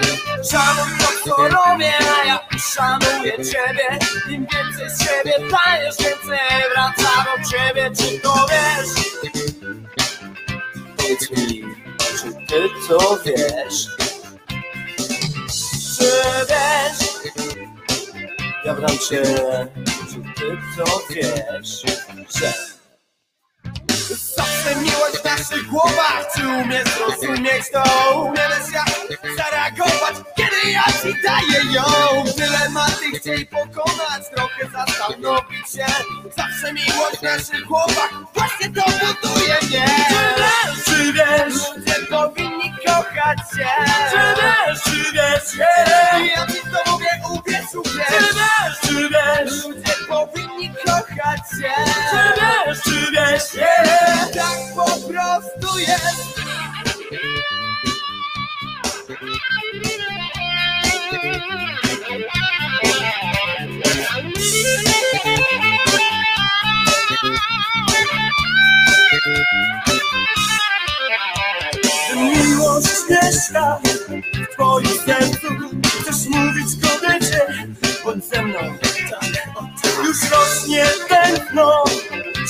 Szanuj 0.52 0.98
to 1.00 1.30
co 1.30 1.48
robię, 1.48 1.94
a 2.22 2.28
ja 2.28 2.40
szanuję 2.74 3.32
ciebie 3.32 4.00
Im 4.30 4.48
więcej 4.48 4.90
z 4.90 5.04
siebie 5.04 5.34
dajesz, 5.52 5.98
więcej 5.98 6.40
wraca 6.74 7.26
do 7.26 7.50
ciebie 7.50 7.92
Czy 7.98 8.20
to 8.20 8.46
wiesz? 8.50 9.04
Powiedz 10.98 11.32
mi, 11.32 11.64
czy 11.98 12.34
ty 12.48 12.70
to 12.88 13.20
wiesz? 13.26 13.88
Czy 15.98 16.12
wiesz? 16.50 17.10
Ja 18.66 18.74
bram 18.74 18.98
cię, 18.98 19.24
czy 20.10 20.22
ty 20.36 20.58
to 20.78 21.02
wiesz, 21.10 21.82
że 22.40 22.73
Zawsze 24.14 24.76
miłość 24.76 25.18
w 25.22 25.26
naszych 25.26 25.68
głowach. 25.68 26.28
Czy 26.36 26.48
umiesz 26.48 26.84
zrozumieć 26.84 27.64
to? 27.74 27.84
Umiesz 28.22 28.74
jak 28.74 28.90
zareagować 29.38 30.16
Kiedy 30.38 30.72
ja 30.72 30.84
ci 30.84 31.22
daję 31.24 31.74
ją? 31.74 31.84
Dylematy 32.38 33.20
chciej 33.20 33.46
pokonać. 33.46 34.24
Trochę 34.36 34.70
zastanowić 34.70 35.72
się. 35.72 35.86
Zawsze 36.38 36.74
miłość 36.74 37.18
w 37.20 37.24
naszych 37.24 37.66
głowach. 37.66 38.10
Właśnie 38.34 38.70
to 38.70 38.84
buduje 38.86 39.58
mnie. 39.64 39.86
Czy 40.86 41.14
wiesz, 41.14 41.54
ludzie 41.76 41.96
powinni 42.10 42.74
kochać 42.86 43.38
się. 43.40 43.70
Czy 44.12 44.42
wiesz, 44.42 44.84
czy 44.84 45.12
wiesz. 45.14 45.68
Ja 46.36 46.48
ci 46.48 46.62
to 46.62 46.92
mówię, 46.92 47.08
uwierz, 47.30 47.76
uwierz. 47.76 48.08
Czy 48.08 48.34
wiesz, 48.36 48.80
czy 48.82 49.10
wiesz, 49.10 49.64
ludzie 49.64 49.94
powinni 50.10 50.43
kochać 51.24 51.40
się 51.40 51.72
Czy 52.12 52.42
wiesz, 52.42 52.82
czy 52.84 53.12
wiesz, 53.12 53.54
yeah. 53.54 54.32
Tak 54.34 54.58
po 54.76 54.86
prostu 54.86 55.80
jest. 55.80 56.34
Miłość 72.16 72.88
mieszka 73.10 73.80
w 73.84 74.54
twoim 74.54 74.88
sercu. 75.06 75.48
Chcesz 76.02 76.28
mówić 76.28 76.68
kobiecie, 76.82 77.46
bądź 78.06 78.26
ze 78.26 78.42
mną 78.42 78.83
tak. 80.14 80.22
Już 80.22 80.32
rośnie 80.32 80.86
tętno, 81.10 81.84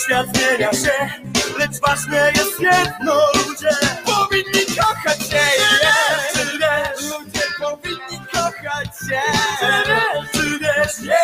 świat 0.05 0.27
zmienia 0.37 0.71
się 0.71 1.23
Lecz 1.59 1.79
ważne 1.79 2.31
jest 2.35 2.59
jedno, 2.59 3.13
ludzie 3.35 3.69
powinni 4.05 4.65
kochać 4.77 5.19
się. 5.19 5.35
Yeah. 5.35 6.33
Czy 6.33 6.45
wiesz, 6.45 7.11
ludzie 7.11 7.41
powinni 7.59 8.25
kochać 8.31 8.87
się. 8.87 9.21
Czy 9.59 9.89
wiesz, 9.89 10.31
czy 10.31 10.59
wiesz. 10.59 11.17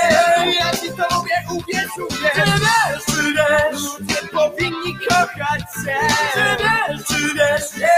Ja 0.60 0.72
ci 0.72 0.90
to 0.90 1.16
mówię, 1.16 1.36
uwierz, 1.52 1.98
uwierz 2.10 2.34
Czy 2.34 2.42
wiesz, 2.42 3.06
czy 3.06 3.34
wiesz, 3.34 3.82
ludzie 3.82 4.28
powinni 4.32 4.98
kochać 5.10 5.62
się. 5.62 5.98
Czy 6.34 6.64
wiesz, 6.64 7.06
czy 7.08 7.34
wiesz. 7.34 7.90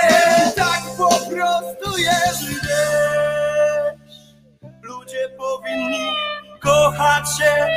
Tak 0.56 0.82
po 0.98 1.10
prostu 1.10 1.98
jest. 1.98 2.40
Czy 2.40 2.54
wiesz, 2.54 4.18
ludzie 4.84 5.30
powinni 5.38 6.12
kochać 6.60 7.38
się 7.38 7.68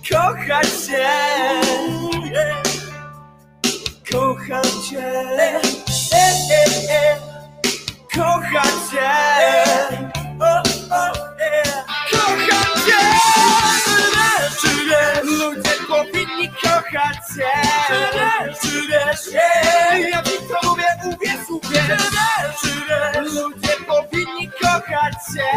Kochać 0.10 0.68
cię. 0.88 1.08
Kocham 4.12 4.64
cię. 4.90 5.08
E, 6.14 6.32
e. 6.90 7.18
Kocham 8.16 8.72
cię. 8.92 10.25
Kochać 16.96 17.18
cię. 17.36 17.52
Yeah. 19.32 20.10
ja 20.10 20.24
ci 20.24 20.32
to 20.32 20.70
mówię, 20.70 20.84
uwierz, 21.06 21.50
uwierz. 21.50 22.02
Ludzie 23.34 23.76
powinni 23.88 24.50
kochać 24.62 25.14
cię. 25.34 25.50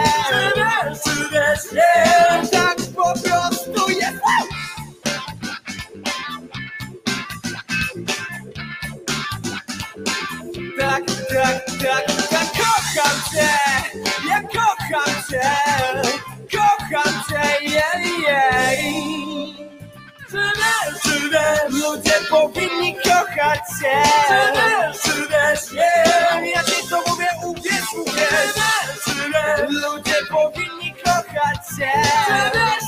Yeah. 1.75 2.51
tak 2.51 2.77
po 2.97 3.13
prostu 3.21 3.91
jest. 3.91 4.19
Tak, 10.79 11.05
tak, 11.35 11.65
tak, 11.83 12.07
tak, 12.31 12.49
kocham 12.53 13.19
cię, 13.33 13.51
ja 14.29 14.41
kocham 14.43 15.15
cię, 15.31 15.51
kocham 16.53 17.15
cię, 17.29 17.65
jej, 17.65 18.23
jej. 18.23 19.58
Czy 19.58 19.58
czy 21.03 21.21
wiesz, 21.31 21.83
ludzie 21.83 22.13
powinni 22.31 22.95
kochać 22.95 23.59
się 23.81 24.03
Czy 24.29 24.53
wiesz, 24.55 25.03
czy 25.03 25.21
wiesz, 25.29 25.73
yeah. 25.73 26.47
ja 26.55 26.65
ci 26.65 26.89
to 26.91 27.03
mówię, 27.07 27.29
uwierz, 27.45 27.93
uwierz 28.01 28.55
Czy 29.05 29.15
wiesz, 29.15 29.17
czy 29.17 29.31
wiesz, 29.31 29.71
ludzie 29.71 30.15
powinni 30.31 30.95
kochać 31.05 31.59
się 31.79 31.91
Czy 32.27 32.88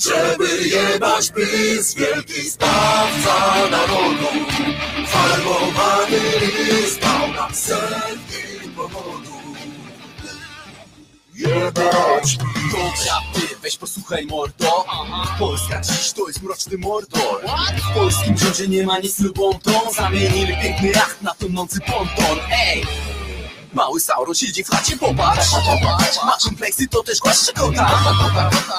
Żeby 0.00 0.68
jebać 0.68 1.30
PiS, 1.30 1.94
wielki 1.94 2.50
zbawca 2.50 3.68
narodu 3.70 4.26
Farbowany 5.06 6.20
list 6.40 7.02
nam 7.02 7.54
setki 7.54 8.68
powodów. 8.76 9.40
Jebać 11.34 12.38
Dobra, 12.72 13.20
ty 13.34 13.56
weź 13.62 13.76
posłuchaj 13.76 14.26
mordo. 14.26 14.84
Polska 15.38 15.80
dziś 15.80 16.12
to 16.12 16.28
jest 16.28 16.42
mroczny 16.42 16.78
mordor. 16.78 17.44
W 17.90 17.94
polskim 17.94 18.38
rządzie 18.38 18.68
nie 18.68 18.86
ma 18.86 18.98
nic 18.98 19.18
lubą 19.20 19.58
tą 19.58 19.92
Zamienili 19.92 20.56
piękny 20.62 20.88
jacht 20.88 21.22
na 21.22 21.34
tonący 21.34 21.80
ponton. 21.80 22.38
Ej! 22.52 22.86
Mały 23.72 24.00
Sauron 24.00 24.34
siedzi 24.34 24.64
w 24.64 24.68
chacie, 24.68 24.96
popatrz. 24.96 25.52
Ma 26.24 26.36
kompleksy, 26.44 26.88
to 26.88 27.02
też 27.02 27.18
głaszcze 27.18 27.52
kota 27.52 28.00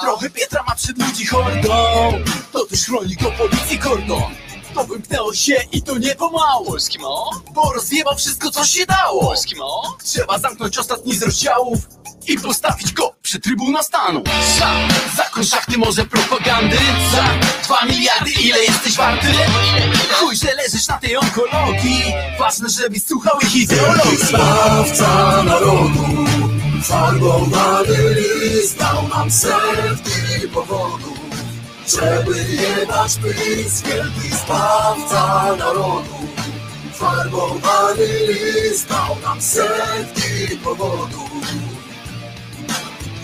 Trochę 0.00 0.30
Pietra 0.30 0.62
ma 0.68 0.74
przed 0.74 0.98
ludzi 0.98 1.26
hordą. 1.26 2.12
To 2.52 2.66
też 2.66 2.84
chroni 2.84 3.16
go 3.16 3.30
policji 3.30 3.78
kordon 3.78 4.22
to 4.74 4.84
wymknęło 4.84 5.34
się 5.34 5.54
i 5.72 5.82
to 5.82 5.98
nie 5.98 6.14
pomału. 6.14 6.66
Polski 6.66 6.98
mo? 6.98 7.30
Bo 7.54 7.72
rozjebał 7.72 8.16
wszystko 8.16 8.50
co 8.50 8.64
się 8.64 8.86
dało. 8.86 9.20
Polski 9.20 9.56
mo? 9.56 9.96
Trzeba 10.04 10.38
zamknąć 10.38 10.78
ostatni 10.78 11.14
z 11.14 11.22
rozdziałów 11.22 11.78
i 12.28 12.38
postawić 12.38 12.92
go 12.92 13.14
przy 13.22 13.40
Trybuna 13.40 13.82
Stanu. 13.82 14.22
Za 14.58 14.74
zakon 15.16 15.44
szachty 15.44 15.78
może 15.78 16.04
propagandy? 16.04 16.76
Za 17.12 17.24
dwa 17.64 17.84
miliardy 17.86 18.30
ile 18.30 18.58
jesteś 18.64 18.96
warty? 18.96 19.26
Chuj, 20.12 20.36
że 20.36 20.54
leżysz 20.54 20.88
na 20.88 20.98
tej 20.98 21.16
onkologii. 21.16 22.04
Ważne, 22.38 22.68
żebyś 22.68 23.04
słuchał 23.04 23.40
ich 23.40 23.56
ideologii. 23.56 24.16
Zbawca 24.16 25.42
narodu, 25.42 26.04
farbowany 26.82 28.14
list 28.14 28.78
dał 28.78 29.08
nam 29.08 29.30
setki 29.30 30.48
powodów, 30.54 31.18
żeby 32.00 32.44
jebać 32.44 33.16
pys, 33.16 33.82
wielki 33.82 34.28
zbawca 34.28 35.56
narodu. 35.56 36.14
Farbowany 36.92 38.06
list 38.28 38.88
dał 38.88 39.16
nam 39.22 39.40
setki 39.42 40.56
powodów, 40.64 41.30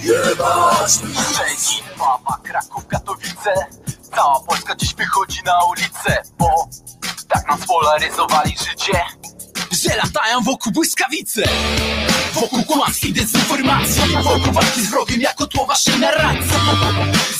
jebać. 0.02 0.90
Szczecin, 0.92 1.84
Wawa, 1.98 2.38
Kraków, 2.42 2.86
Katowice 2.86 3.54
Cała 4.16 4.40
Polska 4.40 4.76
dziś 4.76 4.94
wychodzi 4.94 5.42
na 5.44 5.64
ulicę 5.64 6.22
Bo 6.38 6.68
tak 7.28 7.48
nam 7.48 7.62
spolaryzowali 7.62 8.54
życie 8.58 9.00
Że 9.72 9.96
latają 9.96 10.40
wokół 10.40 10.72
błyskawice 10.72 11.42
Wokół 12.34 12.64
kłamstw 12.64 13.04
i 13.04 13.12
dezinformacji 13.12 14.02
Wokół 14.22 14.52
walki 14.52 14.82
z 14.82 14.90
wrogiem 14.90 15.20
jako 15.20 15.46
tło 15.46 15.66
waszej 15.66 15.98
narracji. 16.00 16.50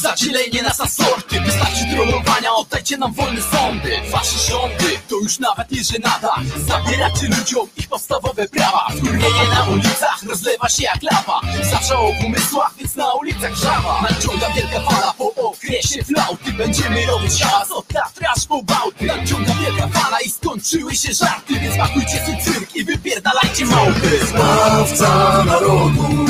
Zadzielenie 0.01 0.63
nas 0.63 0.79
na 0.79 0.87
sorty 0.89 1.41
Wystarczy 1.41 1.85
trollowania, 1.95 2.55
oddajcie 2.55 2.97
nam 2.97 3.13
wolne 3.13 3.43
sądy. 3.43 3.91
Wasze 4.11 4.51
rządy 4.51 4.99
to 5.09 5.17
już 5.17 5.39
nawet 5.39 5.71
nie 5.71 5.85
żenada. 5.85 6.35
Zabieracie 6.67 7.27
ludziom 7.29 7.69
ich 7.77 7.89
podstawowe 7.89 8.49
prawa. 8.49 8.89
Wkurwienie 8.97 9.49
na 9.55 9.65
ulicach 9.65 10.23
rozlewa 10.29 10.69
się 10.69 10.83
jak 10.83 11.03
lawa. 11.03 11.41
Zawrzało 11.71 12.13
w 12.13 12.25
umysłach, 12.25 12.75
więc 12.79 12.95
na 12.95 13.13
ulicach 13.13 13.55
żawa. 13.55 14.03
Nadciąga 14.03 14.51
wielka 14.51 14.81
fala 14.81 15.15
po 15.19 15.35
okresie 15.35 16.05
flauty. 16.05 16.53
Będziemy 16.53 17.07
robić 17.07 17.43
hałas 17.43 17.71
od 17.71 17.89
Tatry 17.89 18.27
aż 18.37 18.47
po 18.47 18.63
Bałty. 18.63 19.05
Nadciąga 19.05 19.55
wielka 19.55 19.89
fala 19.89 20.21
i 20.21 20.31
skończyły 20.31 20.97
się 20.97 21.15
żarty 21.15 21.61
Więc 21.61 21.77
pakujcie 21.77 22.18
swój 22.23 22.37
cyrk 22.45 22.77
i 22.77 22.85
wypierdalajcie 22.85 23.65
małpy 23.67 24.27
Zbawca 24.27 25.45
narodu, 25.45 26.27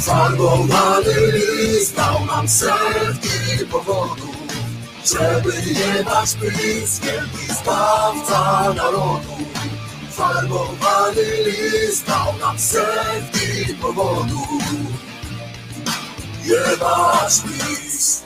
farbowany 0.00 1.14
list 1.32 1.96
dał 1.96 2.26
nam 2.26 2.48
setki 2.48 3.66
powodów, 3.70 4.36
żeby 5.04 5.52
jebać 5.66 6.34
pys, 6.34 7.00
wielki 7.00 7.54
zbawca 7.60 8.72
narodu. 8.74 9.36
Farbowany 10.10 11.22
list 11.46 12.06
dał 12.06 12.38
nam 12.40 12.58
setki 12.58 13.74
powodów, 13.74 14.62
jebać 16.44 17.42
pis. 17.42 18.25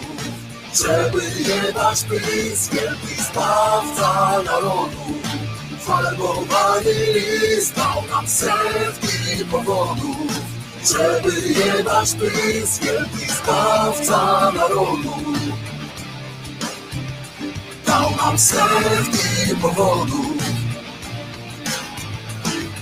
Żeby 0.73 1.21
jebać 1.39 2.03
pys, 2.03 2.69
wielki 2.69 3.23
zbawca 3.23 4.41
narodu. 4.45 4.91
Farbowany 5.79 6.93
list 7.13 7.75
dał 7.75 8.03
nam 8.11 8.27
setki 8.27 9.45
powodów. 9.51 10.31
Żeby 10.83 11.41
jebać 11.41 12.09
pys, 12.13 12.79
wielki 12.79 13.33
zbawca 13.33 14.51
narodu. 14.51 15.13
Dał 17.85 18.15
nam 18.15 18.37
setki 18.37 19.55
powodów. 19.61 20.37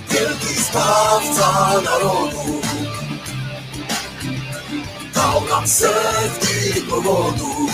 Wielki 0.09 0.53
zbawca 0.63 1.81
narodu 1.85 2.59
nam 5.30 5.67
setki 5.67 6.82
powodów 6.89 7.71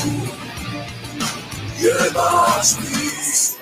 Jebać 1.80 2.76
pis 2.76 3.56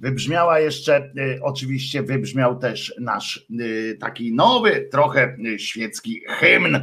Wybrzmiała 0.00 0.60
jeszcze, 0.60 1.12
y, 1.18 1.40
oczywiście 1.42 2.02
wybrzmiał 2.02 2.58
też 2.58 2.94
nasz 3.00 3.46
y, 3.60 3.96
taki 4.00 4.32
nowy, 4.32 4.88
trochę 4.92 5.36
y, 5.46 5.58
świecki 5.58 6.22
hymn. 6.28 6.80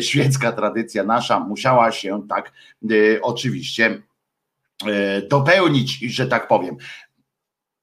Świecka 0.00 0.52
tradycja 0.52 1.04
nasza 1.04 1.40
musiała 1.40 1.92
się 1.92 2.26
tak 2.28 2.52
oczywiście 3.22 4.02
dopełnić, 5.28 5.98
że 5.98 6.26
tak 6.26 6.48
powiem. 6.48 6.76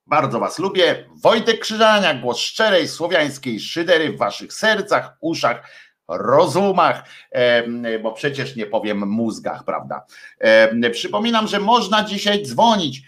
Bardzo 0.07 0.39
Was 0.39 0.59
lubię. 0.59 1.05
Wojtek 1.23 1.59
Krzyżania, 1.59 2.13
głos 2.13 2.37
szczerej 2.37 2.87
słowiańskiej 2.87 3.59
szydery 3.59 4.13
w 4.13 4.17
Waszych 4.17 4.53
sercach, 4.53 5.17
uszach, 5.21 5.71
rozumach, 6.07 7.03
em, 7.31 7.83
bo 8.03 8.11
przecież 8.11 8.55
nie 8.55 8.65
powiem 8.65 9.09
mózgach, 9.09 9.63
prawda? 9.63 10.05
Em, 10.39 10.81
Przypominam, 10.91 11.47
że 11.47 11.59
można 11.59 12.03
dzisiaj 12.03 12.43
dzwonić, 12.43 13.01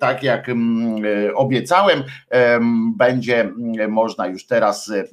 tak 0.00 0.22
jak 0.22 0.48
em, 0.48 0.96
obiecałem, 1.34 2.04
em, 2.30 2.94
będzie 2.96 3.52
można 3.88 4.26
już 4.26 4.46
teraz 4.46 4.90
e, 4.90 5.04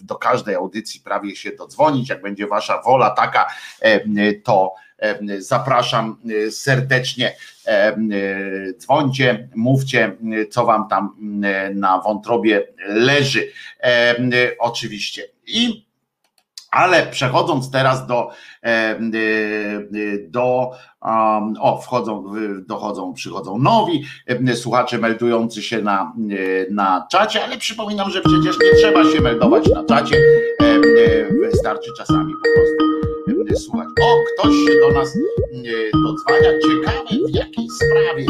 do 0.00 0.16
każdej 0.16 0.54
audycji 0.54 1.00
prawie 1.00 1.36
się 1.36 1.50
dodzwonić, 1.52 2.08
jak 2.08 2.22
będzie 2.22 2.46
Wasza 2.46 2.82
wola 2.82 3.10
taka, 3.10 3.46
to 4.44 4.74
zapraszam 5.38 6.16
e, 6.46 6.50
serdecznie 6.50 7.36
e, 7.66 7.96
dzwońcie, 8.78 9.48
mówcie, 9.54 10.16
co 10.50 10.66
wam 10.66 10.88
tam 10.88 11.16
na 11.74 12.00
wątrobie 12.00 12.66
leży. 12.88 13.48
Oczywiście. 14.58 15.22
I 15.46 15.90
ale 16.70 17.06
przechodząc 17.06 17.70
teraz 17.70 18.06
do, 18.06 18.30
do 20.28 20.70
um, 21.02 21.54
o, 21.60 21.78
wchodzą, 21.78 22.24
dochodzą, 22.66 23.12
przychodzą 23.14 23.58
nowi 23.58 24.04
słuchacze 24.54 24.98
meldujący 24.98 25.62
się 25.62 25.82
na, 25.82 26.12
na 26.70 27.06
czacie, 27.10 27.44
ale 27.44 27.58
przypominam, 27.58 28.10
że 28.10 28.20
przecież 28.20 28.56
nie 28.64 28.78
trzeba 28.78 29.04
się 29.04 29.20
meldować 29.20 29.68
na 29.68 29.84
czacie. 29.84 30.16
Wystarczy 31.40 31.90
czasami 31.98 32.32
po 32.32 32.50
prostu 32.54 32.89
słuchać. 33.60 33.88
O, 34.02 34.16
ktoś 34.34 34.54
się 34.54 34.80
do 34.80 34.90
nas 35.00 35.16
y, 35.16 35.90
dodzwania. 35.94 36.58
Ciekawe 36.58 37.26
w 37.28 37.34
jakiej 37.34 37.68
sprawie 37.68 38.26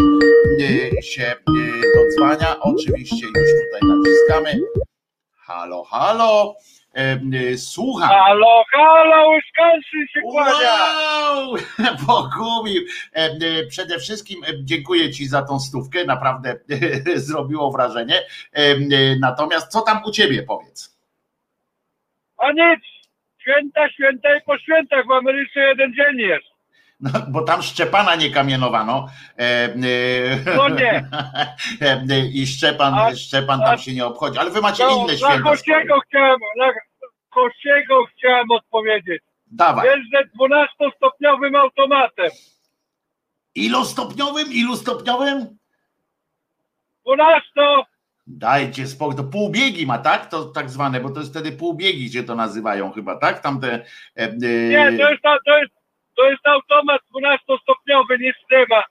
y, 0.61 1.03
się 1.03 1.23
y, 1.23 1.83
dodzwania. 1.95 2.61
Oczywiście 2.61 3.27
już 3.27 3.35
tutaj 3.35 3.89
naciskamy. 3.89 4.61
Halo, 5.37 5.85
halo. 5.85 6.55
Słucham. 7.57 8.09
Halo, 8.09 8.65
halo, 8.73 9.31
Wisconsin 9.35 10.07
się 10.13 10.21
kłania! 10.21 10.71
Wow! 12.09 12.67
Y, 13.17 13.67
Przede 13.69 13.99
wszystkim 13.99 14.41
dziękuję 14.63 15.11
Ci 15.11 15.27
za 15.27 15.43
tą 15.43 15.61
stówkę, 15.61 16.05
naprawdę 16.05 16.57
zrobiło 17.17 17.71
wrażenie. 17.71 18.23
Natomiast 19.21 19.73
co 19.73 19.81
tam 19.81 20.01
u 20.05 20.11
Ciebie 20.11 20.43
powiedz? 20.43 21.01
A 22.39 22.53
nic, 22.53 22.90
święta, 23.51 23.89
święta 23.91 24.37
i 24.37 24.41
po 24.43 24.59
świętach. 24.59 25.07
W 25.07 25.13
Ameryce 25.13 25.61
jeden 25.61 25.95
dzień 25.95 26.17
jest. 26.19 26.47
No, 27.01 27.11
bo 27.29 27.43
tam 27.43 27.63
Szczepana 27.63 28.15
nie 28.15 28.31
kamienowano. 28.31 29.09
E, 29.39 29.43
e, 29.43 30.57
No 30.57 30.69
nie. 30.69 30.93
e, 31.83 32.05
e, 32.11 32.19
I 32.33 32.47
Szczepan, 32.47 32.95
A- 32.95 33.17
Szczepan 33.17 33.61
tam 33.61 33.79
się 33.79 33.95
nie 33.95 34.07
obchodzi. 34.07 34.39
Ale 34.39 34.51
wy 34.51 34.61
macie 34.61 34.85
No, 34.85 34.91
inne 34.97 35.13
na 35.13 35.19
święta. 35.19 35.43
Kościego 35.51 36.01
chciałem, 36.01 36.41
na 36.59 36.73
Kościego 37.31 38.05
chciałem 38.05 38.51
odpowiedzieć. 38.51 39.23
Dawaj. 39.47 39.87
Jeżdżę 39.89 40.19
12-stopniowym 40.41 41.57
automatem. 41.57 42.31
Ilostopniowym? 43.55 44.53
Ilustopniowym? 44.53 45.59
12 47.07 47.51
Dajcie 48.39 48.87
spokój, 48.87 49.17
to 49.17 49.25
półbiegi 49.25 49.87
ma, 49.87 49.99
tak? 49.99 50.27
To 50.27 50.45
tak 50.45 50.71
zwane, 50.71 51.01
bo 51.01 51.11
to 51.11 51.21
jest 51.21 51.31
wtedy 51.31 51.53
półbiegi, 51.53 52.07
gdzie 52.07 52.23
to 52.25 52.35
nazywają 52.35 52.93
chyba, 52.93 53.19
tak? 53.19 53.41
Tam 53.41 53.61
te. 53.61 53.73
E, 53.75 53.85
e, 54.17 54.29
Nie, 54.69 54.99
to 54.99 55.11
jest, 55.11 55.23
to 55.47 55.59
jest, 55.59 55.73
to 56.17 56.31
jest 56.31 56.47
automat 56.47 57.01
12-stopniowy, 57.15 58.19
nic 58.21 58.35
nie 58.51 58.65
ma. 58.71 58.83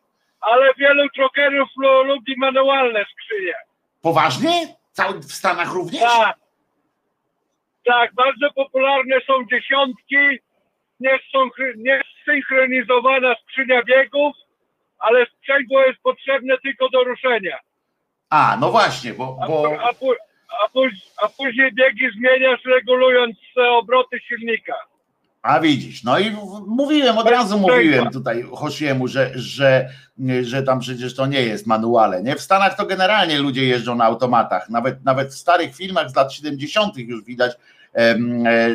Ale 0.41 0.69
wielu 0.77 1.09
trokerów 1.09 1.69
lu- 1.77 2.03
lubi 2.03 2.35
manualne 2.37 3.05
skrzynie. 3.05 3.53
Poważnie? 4.01 4.51
Cały, 4.91 5.19
w 5.19 5.31
Stanach 5.33 5.73
również? 5.73 6.01
Tak. 6.01 6.37
Tak, 7.85 8.13
bardzo 8.13 8.53
popularne 8.55 9.15
są 9.27 9.33
dziesiątki, 9.51 10.15
niesynchro- 11.01 11.73
niesynchronizowana 11.77 13.35
skrzynia 13.43 13.83
biegów, 13.83 14.35
ale 14.99 15.25
sprzęgło 15.25 15.81
jest 15.81 15.99
potrzebne 16.01 16.57
tylko 16.57 16.89
do 16.89 17.03
ruszenia. 17.03 17.57
A, 18.29 18.57
no 18.61 18.71
właśnie, 18.71 19.13
bo. 19.13 19.37
A, 19.41 19.47
bo 19.47 19.77
a, 19.79 19.89
a, 19.89 20.67
a 21.21 21.27
później 21.27 21.73
biegi 21.73 22.05
zmieniasz 22.17 22.65
regulując 22.65 23.37
obroty 23.71 24.19
silnika. 24.27 24.73
a 25.41 25.59
widzisz, 25.59 26.03
no 26.03 26.19
i 26.19 26.31
mówiłem, 26.67 27.17
od 27.17 27.27
razu 27.29 27.59
mówiłem 27.59 28.09
tutaj 28.09 28.45
Hosiemu, 28.53 29.07
że, 29.07 29.31
że, 29.35 29.89
że 30.41 30.63
tam 30.63 30.79
przecież 30.79 31.15
to 31.15 31.25
nie 31.25 31.41
jest 31.41 31.67
manuale. 31.67 32.23
Nie? 32.23 32.35
W 32.35 32.41
Stanach 32.41 32.77
to 32.77 32.85
generalnie 32.85 33.39
ludzie 33.39 33.65
jeżdżą 33.65 33.95
na 33.95 34.03
automatach. 34.05 34.69
Nawet, 34.69 35.05
nawet 35.05 35.29
w 35.29 35.37
starych 35.37 35.75
filmach 35.75 36.09
z 36.09 36.15
lat 36.15 36.33
70. 36.33 36.97
już 36.97 37.23
widać, 37.23 37.51
e, 37.95 38.15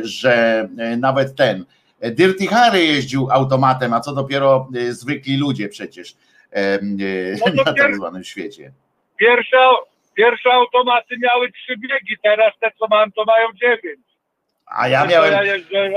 że 0.02 0.68
e, 0.78 0.96
nawet 0.96 1.36
ten. 1.36 1.64
e, 2.00 2.10
Dirty 2.10 2.46
Harry 2.46 2.84
jeździł 2.84 3.28
automatem, 3.30 3.92
a 3.92 4.00
co 4.00 4.14
dopiero 4.14 4.68
zwykli 4.90 5.36
ludzie 5.36 5.68
przecież 5.68 6.16
No 7.46 7.52
na 7.64 7.72
tak 7.72 7.96
zwanym 7.96 8.24
świecie. 8.24 8.72
Pierwsze, 9.16 9.56
pierwsze 10.14 10.52
automaty 10.52 11.14
miały 11.22 11.52
trzy 11.52 11.76
biegi, 11.76 12.16
teraz 12.22 12.52
te 12.60 12.70
co 12.78 12.86
mam 12.90 13.12
to 13.12 13.24
mają 13.24 13.48
dziewięć. 13.52 14.04
A 14.66 14.88
ja 14.88 15.06
miałem, 15.06 15.32
Ja 15.32 15.42
jeżdżę 15.42 15.90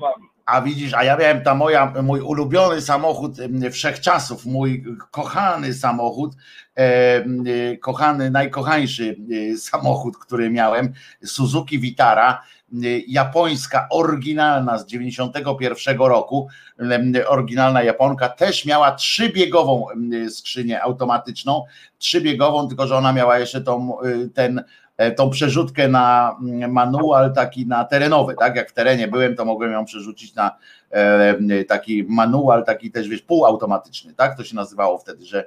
mam. 0.00 0.28
A 0.46 0.60
widzisz, 0.60 0.94
a 0.94 1.04
ja 1.04 1.16
miałem 1.16 1.42
ta 1.42 1.54
moja, 1.54 1.92
mój 2.02 2.20
ulubiony 2.20 2.80
samochód 2.80 3.32
wszechczasów, 3.72 4.46
mój 4.46 4.84
kochany 5.10 5.74
samochód, 5.74 6.32
e, 6.76 7.76
kochany, 7.76 8.30
najkochańszy 8.30 9.16
e, 9.52 9.56
samochód, 9.56 10.18
który 10.18 10.50
miałem, 10.50 10.92
Suzuki 11.24 11.78
Vitara, 11.78 12.42
japońska, 13.08 13.86
oryginalna 13.90 14.78
z 14.78 14.86
91 14.86 16.08
roku, 16.08 16.48
em, 16.78 17.12
oryginalna 17.26 17.82
Japonka, 17.82 18.28
też 18.28 18.64
miała 18.66 18.92
trzybiegową 18.92 19.90
em, 19.90 20.30
skrzynię 20.30 20.82
automatyczną, 20.82 21.64
trzybiegową, 21.98 22.68
tylko 22.68 22.86
że 22.86 22.96
ona 22.96 23.12
miała 23.12 23.38
jeszcze 23.38 23.60
tą, 23.60 24.02
y, 24.02 24.28
ten, 24.34 24.64
e, 24.96 25.12
tą 25.12 25.30
przerzutkę 25.30 25.88
na 25.88 26.36
mm, 26.42 26.72
manual 26.72 27.34
taki 27.34 27.66
na 27.66 27.84
terenowy, 27.84 28.34
tak? 28.38 28.56
Jak 28.56 28.70
w 28.70 28.74
terenie 28.74 29.08
byłem, 29.08 29.36
to 29.36 29.44
mogłem 29.44 29.72
ją 29.72 29.84
przerzucić 29.84 30.34
na 30.34 30.56
e, 30.90 31.64
taki 31.64 32.04
manual, 32.08 32.64
taki 32.64 32.90
też 32.90 33.08
wiesz, 33.08 33.22
półautomatyczny, 33.22 34.14
tak? 34.14 34.36
To 34.36 34.44
się 34.44 34.56
nazywało 34.56 34.98
wtedy, 34.98 35.24
że 35.24 35.46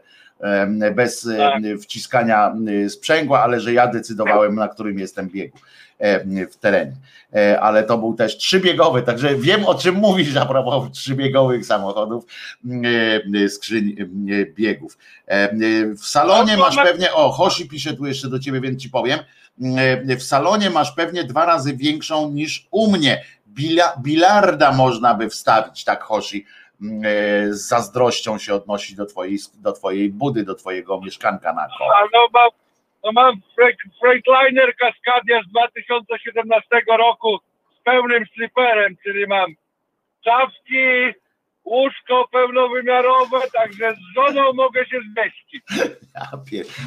bez 0.95 1.27
Tak. 1.37 1.63
wciskania 1.81 2.55
sprzęgła, 2.89 3.43
ale 3.43 3.59
że 3.59 3.73
ja 3.73 3.87
decydowałem, 3.87 4.55
na 4.55 4.67
którym 4.67 4.99
jestem 4.99 5.29
biegu 5.29 5.57
w 6.51 6.57
terenie. 6.57 6.93
E, 7.35 7.61
Ale 7.61 7.83
to 7.83 7.97
był 7.97 8.13
też 8.13 8.37
trzybiegowy, 8.37 9.01
także 9.01 9.35
wiem 9.35 9.65
o 9.65 9.75
czym 9.75 9.95
mówisz 9.95 10.35
a 10.35 10.45
propos 10.45 10.91
trzybiegowych 10.91 11.65
samochodów, 11.65 12.25
e, 13.43 13.49
skrzyń 13.49 13.95
e, 13.99 14.45
biegów. 14.45 14.97
E, 15.27 15.49
W 15.95 16.05
salonie 16.05 16.57
masz 16.57 16.75
pewnie, 16.75 17.13
o, 17.13 17.29
Hoshi 17.31 17.67
pisze 17.69 17.93
tu 17.93 18.05
jeszcze 18.05 18.27
do 18.29 18.39
ciebie, 18.39 18.61
więc 18.61 18.81
ci 18.81 18.89
powiem. 18.89 19.19
E, 20.09 20.15
W 20.15 20.23
salonie 20.23 20.69
masz 20.69 20.91
pewnie 20.91 21.23
dwa 21.23 21.45
razy 21.45 21.77
większą 21.77 22.31
niż 22.31 22.67
u 22.71 22.91
mnie. 22.91 23.23
Bila, 23.47 23.93
bilarda 24.01 24.71
można 24.71 25.13
by 25.15 25.29
wstawić, 25.29 25.83
tak 25.83 26.03
Hoshi 26.03 26.45
e, 26.81 27.53
z 27.53 27.67
zazdrością 27.67 28.37
się 28.37 28.53
odnosi 28.53 28.95
do 28.95 29.05
twojej, 29.05 29.37
do 29.57 29.71
twojej 29.71 30.09
budy, 30.09 30.43
do 30.43 30.55
twojego 30.55 31.01
mieszkanka 31.01 31.53
na 31.53 31.67
koło. 31.77 31.89
No 32.13 32.19
no 33.03 33.11
mam 33.11 33.35
Freight- 33.57 33.99
Freightliner 34.01 34.75
Cascadia 34.75 35.41
z 35.43 35.49
2017 35.49 36.67
roku 36.97 37.39
z 37.79 37.83
pełnym 37.83 38.25
sliperem, 38.33 38.95
czyli 39.03 39.27
mam 39.27 39.49
czapki, 40.25 41.13
łóżko 41.65 42.27
pełnowymiarowe, 42.31 43.39
także 43.53 43.91
z 43.91 44.15
żoną 44.15 44.53
mogę 44.53 44.85
się 44.85 44.99
zmieścić. 45.13 45.63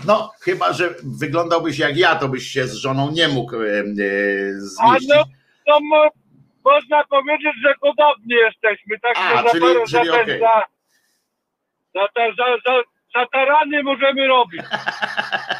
No, 0.06 0.30
chyba, 0.40 0.72
że 0.72 0.94
wyglądałbyś 1.20 1.78
jak 1.78 1.96
ja, 1.96 2.14
to 2.14 2.28
byś 2.28 2.46
się 2.48 2.66
z 2.66 2.74
żoną 2.74 3.10
nie 3.10 3.28
mógł 3.28 3.56
e, 3.56 3.68
e, 3.68 3.84
zmieścić. 4.52 5.10
A 5.12 5.16
no, 5.16 5.24
no 5.66 5.78
mo, 5.80 6.08
można 6.64 7.04
powiedzieć, 7.04 7.52
że 7.64 7.74
podobnie 7.80 8.36
jesteśmy, 8.36 8.98
tak 9.00 9.16
A, 9.18 9.42
że 9.42 9.48
czyli- 9.50 9.64
za, 9.86 10.00
czyli 10.00 10.40
za, 10.40 10.62
za, 11.94 12.06
za, 12.16 12.26
za, 12.36 12.56
za, 12.66 12.82
za 13.14 13.26
tarany 13.26 13.82
możemy 13.82 14.26
robić. 14.26 14.62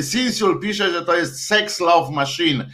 Sinsul 0.00 0.60
pisze, 0.60 0.92
że 0.92 1.04
to 1.04 1.16
jest 1.16 1.46
Sex 1.46 1.80
Love 1.80 2.14
Machine, 2.14 2.70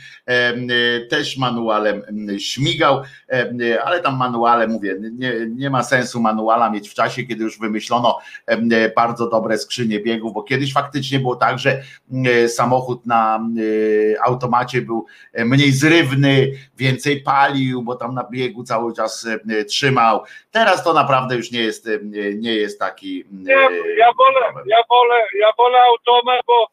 też 1.10 1.36
manualem 1.36 2.02
śmigał, 2.38 3.02
e, 3.28 3.54
e, 3.72 3.82
ale 3.82 4.00
tam 4.00 4.16
manuale, 4.16 4.68
mówię, 4.68 4.96
nie, 5.00 5.32
nie 5.48 5.70
ma 5.70 5.82
sensu 5.82 6.20
manuala 6.20 6.70
mieć 6.70 6.88
w 6.88 6.94
czasie, 6.94 7.22
kiedy 7.22 7.44
już 7.44 7.58
wymyślono 7.58 8.18
e, 8.48 8.52
e, 8.52 8.88
bardzo 8.88 9.28
dobre 9.28 9.58
skrzynie 9.58 10.00
biegów, 10.00 10.34
bo 10.34 10.42
kiedyś 10.42 10.72
faktycznie 10.72 11.18
było 11.18 11.36
tak, 11.36 11.58
że 11.58 11.82
e, 12.26 12.48
samochód 12.48 13.06
na 13.06 13.36
e, 13.36 14.22
automacie 14.22 14.82
był 14.82 15.06
e, 15.32 15.44
mniej 15.44 15.72
zrywny, 15.72 16.52
więcej 16.76 17.22
palił, 17.22 17.82
bo 17.82 17.96
tam 17.96 18.14
na 18.14 18.24
biegu 18.30 18.64
cały 18.64 18.94
czas 18.94 19.26
e, 19.48 19.64
trzymał. 19.64 20.20
Teraz 20.50 20.84
to 20.84 20.92
naprawdę 20.92 21.36
już 21.36 21.50
nie 21.50 21.60
jest, 21.60 21.88
e, 21.88 21.98
nie 22.34 22.54
jest 22.54 22.78
taki. 22.78 23.24
Nie, 23.32 23.54
e, 23.54 23.96
ja 23.98 24.12
wolę, 24.12 24.64
ja 24.66 24.78
wolę, 24.90 25.26
ja 25.40 25.52
wolę 25.58 25.78
automat, 25.78 26.40
bo 26.46 26.66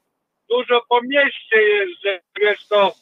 dużo 0.49 0.81
po 0.89 1.01
mieście 1.01 1.61
jeżdżę, 1.61 2.19
wiesz, 2.41 2.67
to 2.67 2.93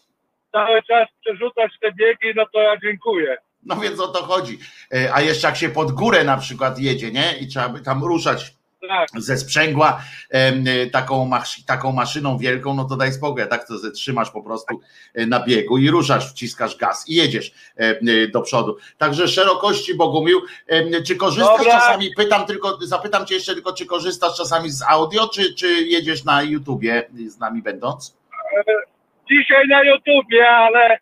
cały 0.52 0.84
czas 0.84 1.08
przerzucać 1.22 1.72
te 1.82 1.92
biegi, 1.92 2.34
no 2.36 2.46
to 2.54 2.62
ja 2.62 2.78
dziękuję. 2.84 3.38
No 3.64 3.76
więc 3.76 4.00
o 4.00 4.08
to 4.08 4.24
chodzi. 4.24 4.60
E, 4.94 5.14
A 5.14 5.22
jeszcze 5.22 5.48
jak 5.48 5.58
się 5.58 5.70
pod 5.70 5.92
górę 5.92 6.24
na 6.24 6.38
przykład 6.38 6.80
jedzie, 6.80 7.12
nie? 7.12 7.38
I 7.38 7.48
trzeba 7.48 7.70
by 7.70 7.82
tam 7.82 8.04
ruszać 8.04 8.54
Tak, 8.88 9.10
ze 9.18 9.38
sprzęgła 9.38 10.02
e, 10.30 10.88
taką, 10.88 11.26
masz, 11.26 11.66
taką 11.66 11.92
maszyną 11.92 12.38
wielką, 12.38 12.74
no 12.74 12.86
to 12.86 12.96
daj 12.96 13.14
spokój, 13.14 13.44
tak 13.50 13.68
to 13.68 13.74
trzymasz 13.92 14.32
po 14.32 14.44
prostu 14.44 14.80
e, 15.14 15.26
na 15.26 15.40
biegu 15.40 15.78
i 15.78 15.90
ruszasz, 15.90 16.32
wciskasz 16.32 16.78
gaz 16.78 17.10
i 17.10 17.16
jedziesz 17.16 17.52
do 18.34 18.42
przodu. 18.42 18.78
Także 18.98 19.28
szerokości 19.28 19.96
Bogumił, 19.96 20.42
czy 21.08 21.16
korzystasz 21.16 21.58
Dobra. 21.58 21.72
czasami, 21.72 22.12
pytam 22.18 22.46
tylko, 22.46 22.78
zapytam 22.82 23.26
cię 23.26 23.36
jeszcze 23.36 23.54
tylko, 23.54 23.74
czy 23.74 23.86
korzystasz 23.86 24.38
czasami 24.38 24.70
z 24.70 24.82
audio, 24.82 25.28
czy, 25.28 25.54
czy 25.54 25.68
jedziesz 25.68 26.24
na 26.24 26.44
YouTubie 26.44 27.10
z 27.28 27.40
nami 27.40 27.62
będąc? 27.62 28.18
Dzisiaj 29.32 29.68
na 29.68 29.84
YouTubie, 29.84 30.50
ale 30.50 30.98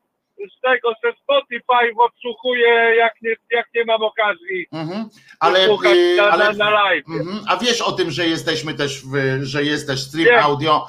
z 0.58 0.62
tego 0.62 0.94
ze 1.04 1.12
Spotify 1.24 1.94
odsłuchuję, 1.98 2.96
jak 2.98 3.14
nie, 3.22 3.36
jak 3.52 3.66
nie 3.76 3.86
mam 3.86 4.04
okazji 4.04 4.66
Mhm. 4.72 5.10
Ale, 5.40 5.60
e, 5.60 6.16
na, 6.18 6.24
ale 6.24 6.54
na, 6.54 6.70
live. 6.70 7.06
Mhm. 7.10 7.40
A 7.48 7.58
wiesz 7.58 7.82
o 7.82 7.92
tym, 7.92 8.12
że 8.12 8.28
jesteśmy 8.28 8.74
też, 8.74 9.02
w, 9.06 9.40
że 9.44 9.64
jest 9.64 9.88
też 9.88 10.04
stream 10.04 10.26
Wiem. 10.26 10.44
audio, 10.44 10.88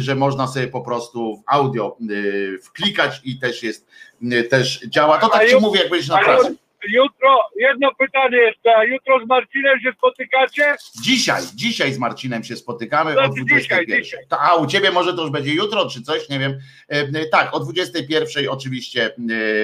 że 0.00 0.14
można 0.14 0.46
sobie 0.46 0.66
po 0.66 0.80
prostu 0.80 1.36
w 1.36 1.42
audio 1.54 1.96
e, 2.00 2.58
wklikać 2.58 3.20
i 3.24 3.38
też 3.38 3.62
jest, 3.62 3.88
e, 4.32 4.42
też 4.42 4.80
działa. 4.80 5.18
To 5.18 5.26
A 5.26 5.38
tak 5.38 5.48
ci 5.48 5.54
ju- 5.54 5.60
mówię, 5.60 5.80
jak 5.80 5.90
byś 5.90 6.08
na 6.08 6.16
A 6.20 6.24
pracy. 6.24 6.56
Ju- 6.84 7.06
jutro, 7.06 7.38
jedno 7.56 7.94
pytanie 7.94 8.36
jeszcze, 8.36 8.76
a 8.76 8.84
jutro 8.84 9.24
z 9.24 9.28
Marcinem 9.28 9.80
się 9.80 9.92
spotykacie? 9.92 10.76
Dzisiaj, 11.02 11.42
dzisiaj 11.54 11.92
z 11.92 11.98
Marcinem 11.98 12.44
się 12.44 12.56
spotykamy 12.56 13.12
Znaczy 13.12 13.28
o 13.28 13.32
21. 13.32 13.60
dzisiaj, 13.84 14.02
dzisiaj. 14.02 14.20
A 14.30 14.54
u 14.54 14.66
ciebie 14.66 14.90
może 14.90 15.14
to 15.14 15.22
już 15.22 15.30
będzie 15.30 15.54
jutro, 15.54 15.88
czy 15.90 16.02
coś, 16.02 16.28
nie 16.28 16.38
wiem. 16.38 16.58
E, 16.88 17.26
Tak, 17.26 17.54
o 17.54 17.60
21 17.60 18.48
oczywiście 18.48 19.06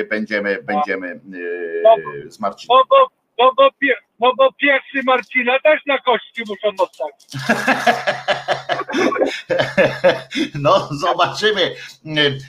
e, 0.01 0.05
będziemy, 0.05 0.63
będziemy 0.63 1.21
e, 2.27 2.31
z 2.31 2.41
Marcinem. 2.41 2.79
No 2.79 2.85
bo, 2.91 3.07
no 3.39 3.53
bo, 3.57 3.71
no 4.21 4.33
bo 4.39 4.53
piesy 4.53 5.05
Marcina 5.07 5.61
też 5.61 5.81
na 5.87 5.99
kości 5.99 6.43
muszą 6.49 6.77
dostać. 6.77 7.15
No, 10.55 10.89
zobaczymy. 11.01 11.75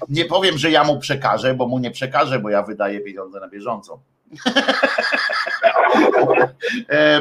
Nie 0.09 0.25
powiem, 0.25 0.57
że 0.57 0.71
ja 0.71 0.83
mu 0.83 0.99
przekażę, 0.99 1.53
bo 1.53 1.67
mu 1.67 1.79
nie 1.79 1.91
przekażę, 1.91 2.39
bo 2.39 2.49
ja 2.49 2.63
wydaję 2.63 2.99
pieniądze 2.99 3.39
na 3.39 3.47
bieżąco. 3.49 3.99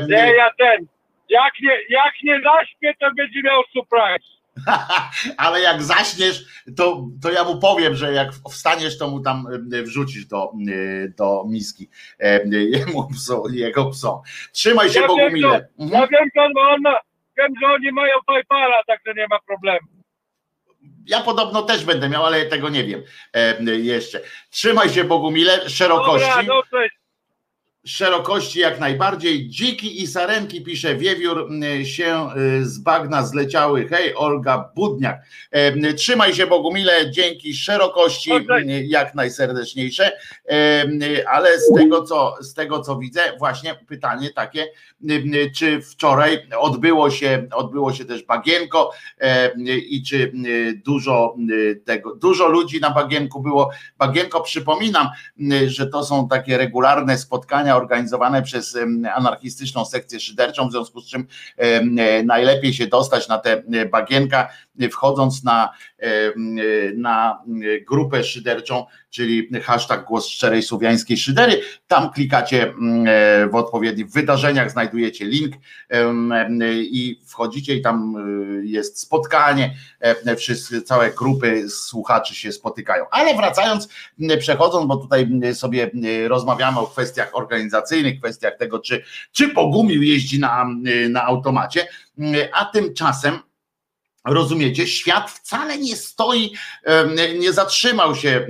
Nie, 0.08 0.32
ja 0.36 0.50
ten. 0.58 0.86
Jak 1.28 1.52
nie, 1.62 1.78
jak 1.88 2.12
nie 2.22 2.40
zaśpię, 2.44 2.94
to 3.00 3.06
będzie 3.16 3.42
miał 3.42 3.62
surprise. 3.72 4.42
Ale 5.44 5.60
jak 5.60 5.82
zaśniesz, 5.82 6.44
to, 6.76 7.06
to 7.22 7.30
ja 7.32 7.44
mu 7.44 7.58
powiem, 7.58 7.94
że 7.94 8.12
jak 8.12 8.28
wstaniesz, 8.50 8.98
to 8.98 9.08
mu 9.08 9.20
tam 9.20 9.46
wrzucisz 9.70 10.26
do, 10.26 10.52
e, 10.68 11.08
do 11.08 11.44
miski 11.48 11.88
jemu 12.50 13.08
pso, 13.08 13.42
jego 13.52 13.90
psom. 13.90 14.20
Trzymaj 14.52 14.90
się 14.90 15.00
Ja 15.00 15.08
wiem, 15.08 15.16
Bogumile. 15.16 15.48
Ja 15.78 15.84
Mhm. 15.84 16.08
wiem, 16.10 16.28
że 16.36 16.42
on, 16.42 16.80
ma, 16.80 16.96
wiem, 17.38 17.52
że 17.60 17.66
oni 17.66 17.92
mają 17.92 18.14
PayPala, 18.26 18.82
także 18.86 19.14
nie 19.14 19.26
ma 19.30 19.38
problemu. 19.46 19.86
Ja 21.06 21.20
podobno 21.20 21.62
też 21.62 21.84
będę 21.84 22.08
miał, 22.08 22.26
ale 22.26 22.46
tego 22.46 22.68
nie 22.68 22.84
wiem 22.84 23.02
jeszcze. 23.66 24.20
Trzymaj 24.50 24.88
się 24.88 25.04
Bogumile, 25.04 25.70
szerokości. 25.70 26.28
Dobra, 26.28 26.42
no 26.42 26.62
cześć. 26.70 27.01
Szerokości 27.86 28.60
jak 28.60 28.80
najbardziej. 28.80 29.48
Dziki 29.48 30.02
i 30.02 30.06
sarenki, 30.06 30.62
pisze 30.62 30.96
Wiewiór, 30.96 31.48
się 31.84 32.28
y, 32.36 32.66
z 32.66 32.78
bagna 32.78 33.26
zleciały. 33.26 33.88
Hej, 33.88 34.14
Olga 34.14 34.70
Budniak. 34.76 35.22
E, 35.50 35.94
Trzymaj 35.94 36.34
się 36.34 36.46
Bogumile, 36.46 37.10
dzięki 37.10 37.54
szerokości 37.54 38.30
jak 38.84 39.14
najserdeczniejsze. 39.14 40.12
E, 40.48 40.84
Ale 41.28 41.58
z 41.60 41.74
tego, 41.74 42.02
co, 42.02 42.34
z 42.40 42.54
tego 42.54 42.80
co 42.80 42.96
widzę, 42.96 43.20
właśnie 43.38 43.74
pytanie 43.74 44.30
takie, 44.30 44.66
czy 45.56 45.82
wczoraj 45.82 46.48
odbyło 46.58 47.10
się, 47.10 47.48
odbyło 47.54 47.92
się 47.92 48.04
też 48.04 48.22
bagienko 48.24 48.90
e, 49.20 49.50
i 49.88 50.02
czy 50.02 50.32
dużo 50.86 51.36
tego, 51.84 52.14
dużo 52.14 52.48
ludzi 52.48 52.80
na 52.80 52.90
bagienku 52.90 53.40
było. 53.40 53.70
Bagienko 53.98 54.40
przypominam, 54.40 55.08
że 55.66 55.86
to 55.86 56.04
są 56.04 56.28
takie 56.28 56.58
regularne 56.58 57.18
spotkania 57.18 57.71
organizowane 57.76 58.42
przez 58.42 58.78
anarchistyczną 59.14 59.84
sekcję 59.84 60.20
szyderczą, 60.20 60.68
w 60.68 60.72
związku 60.72 61.00
z 61.00 61.08
czym 61.08 61.26
e, 61.56 62.22
najlepiej 62.22 62.74
się 62.74 62.86
dostać 62.86 63.28
na 63.28 63.38
te 63.38 63.52
e, 63.52 63.86
bagienka, 63.86 64.48
wchodząc 64.90 65.44
na, 65.44 65.72
e, 65.98 66.08
na 66.94 67.42
grupę 67.88 68.24
szyderczą, 68.24 68.86
czyli 69.12 69.48
hashtag 69.62 70.04
głos 70.04 70.28
szczerej 70.28 70.62
słowiańskiej 70.62 71.16
szydery. 71.16 71.60
Tam 71.86 72.12
klikacie 72.12 72.62
mm, 72.62 73.06
e, 73.08 73.48
w 73.48 73.54
odpowiednich 73.54 74.10
wydarzeniach, 74.10 74.70
znajdujecie 74.70 75.24
link 75.24 75.54
i 76.80 77.20
wchodzicie 77.26 77.74
i 77.74 77.82
tam 77.82 78.16
e, 78.16 78.64
jest 78.64 79.00
spotkanie, 79.00 79.74
e, 80.00 80.36
wszyscy, 80.36 80.82
całe 80.82 81.10
grupy 81.10 81.68
słuchaczy 81.68 82.34
się 82.34 82.52
spotykają. 82.52 83.04
Ale 83.10 83.34
wracając, 83.34 83.88
m, 84.20 84.38
przechodząc, 84.38 84.86
bo 84.86 84.96
tutaj 84.96 85.22
m, 85.22 85.54
sobie 85.54 85.90
m, 85.94 86.02
rozmawiamy 86.28 86.78
o 86.78 86.86
kwestiach 86.86 87.30
organizacyjnych, 87.32 88.18
kwestiach 88.20 88.56
tego, 88.56 88.78
czy, 88.78 89.02
czy 89.32 89.48
Bogumił 89.48 90.02
jeździ 90.02 90.40
na, 90.40 90.62
m, 90.62 90.84
na 91.12 91.24
automacie, 91.24 91.86
a 92.52 92.64
tymczasem 92.64 93.38
Rozumiecie, 94.24 94.86
świat 94.86 95.30
wcale 95.30 95.78
nie 95.78 95.96
stoi, 95.96 96.52
nie 97.38 97.52
zatrzymał 97.52 98.14
się 98.14 98.46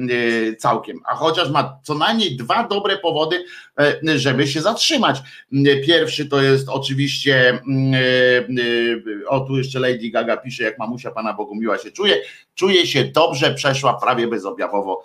całkiem, 0.58 1.00
a 1.08 1.14
chociaż 1.14 1.50
ma 1.50 1.78
co 1.82 1.94
najmniej 1.94 2.36
dwa 2.36 2.68
dobre 2.68 2.98
powody, 2.98 3.44
żeby 4.16 4.46
się 4.46 4.60
zatrzymać. 4.60 5.18
Pierwszy 5.86 6.26
to 6.26 6.42
jest 6.42 6.68
oczywiście, 6.68 7.62
o 9.28 9.40
tu 9.40 9.58
jeszcze 9.58 9.80
Lady 9.80 10.10
Gaga 10.10 10.36
pisze, 10.36 10.62
jak 10.64 10.78
mamusia 10.78 11.10
pana 11.10 11.32
Bogumiła 11.32 11.78
się 11.78 11.90
czuje, 11.90 12.22
czuje 12.54 12.86
się 12.86 13.04
dobrze, 13.04 13.54
przeszła 13.54 13.94
prawie 13.94 14.26
bezobjawowo, 14.26 15.04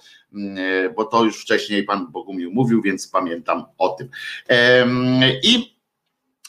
bo 0.96 1.06
to 1.06 1.24
już 1.24 1.42
wcześniej 1.42 1.84
pan 1.84 2.12
Bogumił 2.12 2.52
mówił, 2.52 2.82
więc 2.82 3.08
pamiętam 3.08 3.66
o 3.78 3.90
tym. 3.90 4.10
I 5.44 5.77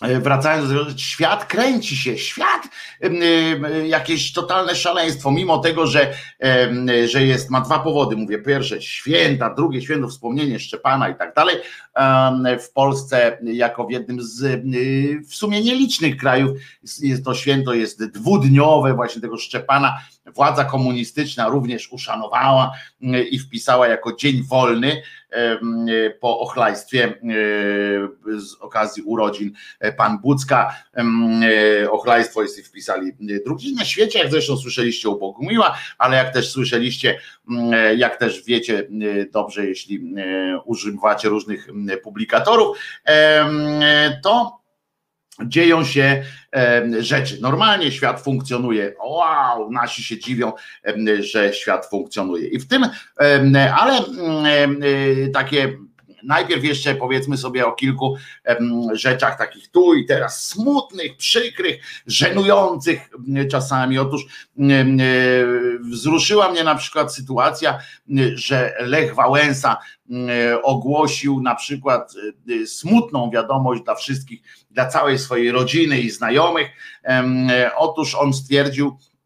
wracając, 0.01 0.73
do- 0.73 0.99
świat 0.99 1.45
kręci 1.45 1.97
się, 1.97 2.19
świat 2.19 2.63
em, 3.01 3.15
jakieś 3.87 4.33
totalne 4.33 4.75
szaleństwo, 4.77 5.31
mimo 5.31 5.59
tego, 5.59 5.87
że, 5.87 6.15
że 7.07 7.25
jest, 7.25 7.51
ma 7.51 7.61
dwa 7.61 7.79
powody, 7.79 8.17
mówię, 8.17 8.39
pierwsze 8.39 8.83
święta, 8.83 9.55
drugie 9.55 9.83
święto 9.83 10.09
wspomnienie 10.09 10.59
Szczepana 10.61 11.09
i 11.09 11.15
tak 11.15 11.35
dalej, 11.35 11.57
w 12.61 12.73
Polsce 12.73 13.39
jako 13.43 13.87
w 13.87 13.91
jednym 13.91 14.23
z 14.23 14.43
y, 14.43 14.63
w 15.29 15.35
sumie 15.35 15.61
nielicznych 15.63 16.17
krajów 16.17 16.59
jest- 17.03 17.25
to 17.25 17.35
święto 17.35 17.75
jest 17.75 18.05
dwudniowe 18.05 18.95
właśnie 18.95 19.23
tego 19.23 19.39
Szczepana, 19.39 19.99
władza 20.27 20.65
komunistyczna 20.65 21.49
również 21.49 21.93
uszanowała 21.93 22.73
i 23.31 23.39
wpisała 23.39 23.89
jako 23.89 24.17
dzień 24.17 24.43
wolny 24.43 25.03
po 26.21 26.41
ochlajstwie 26.41 27.15
z 28.37 28.55
okazji 28.61 29.03
urodzin 29.03 29.53
e, 29.81 29.93
pan 29.93 30.19
Bucka, 30.19 30.75
e, 30.97 31.91
ochlajstwo 31.91 32.43
jest 32.43 32.67
wpisali 32.67 33.13
drugi. 33.45 33.75
Na 33.75 33.85
świecie, 33.85 34.19
jak 34.19 34.31
zresztą 34.31 34.57
słyszeliście 34.57 35.09
u 35.09 35.19
Bogumiła, 35.19 35.79
ale 35.99 36.17
jak 36.17 36.33
też 36.33 36.51
słyszeliście, 36.51 37.19
e, 37.73 37.95
jak 37.95 38.17
też 38.17 38.45
wiecie 38.45 38.89
dobrze, 39.33 39.67
jeśli 39.67 40.15
używacie 40.65 41.29
różnych 41.29 41.69
publikatorów, 42.03 42.79
to 44.23 44.59
dzieją 45.47 45.85
się 45.85 46.23
em, 46.51 47.03
rzeczy. 47.03 47.39
Normalnie 47.41 47.93
świat 47.93 48.21
funkcjonuje. 48.21 48.95
Wow, 49.05 49.71
nasi 49.71 50.03
się 50.03 50.19
dziwią, 50.19 50.53
em, 50.83 51.23
że 51.23 51.53
świat 51.53 51.87
funkcjonuje. 51.87 52.49
I 52.49 52.59
w 52.59 52.69
tym, 52.69 52.87
em, 53.19 53.57
ale 53.77 53.99
e, 53.99 55.29
takie 55.33 55.79
najpierw 56.23 56.65
jeszcze 56.65 56.95
powiedzmy 56.95 57.37
sobie 57.37 57.67
o 57.67 57.73
kilku 57.73 58.17
rzeczach 58.93 59.39
takich 59.39 59.71
tu 59.71 59.95
i 59.95 60.07
teraz 60.07 60.45
smutnych, 60.45 61.17
przykrych, 61.17 61.83
żenujących 62.07 63.11
czasami. 63.51 63.99
Otóż 63.99 64.23
e, 64.23 64.85
wzruszyła 65.81 66.51
mnie 66.51 66.65
na 66.65 66.75
przykład 66.75 67.15
sytuacja, 67.15 67.79
że 68.35 68.75
Lech 68.81 69.15
Wałęsa 69.15 69.77
e, 70.11 70.63
ogłosił 70.63 71.41
na 71.41 71.55
przykład 71.55 72.15
e, 72.63 72.67
smutną 72.67 73.31
wiadomość 73.31 73.83
dla 73.83 73.95
wszystkich, 73.95 74.43
dla 74.71 74.87
całej 74.87 75.19
swojej 75.19 75.51
rodziny 75.51 76.01
i 76.01 76.11
znajomych. 76.11 76.69
E, 77.05 77.71
Otóż 77.77 78.15
on 78.15 78.33
stwierdził, 78.33 78.89
e, 78.89 79.18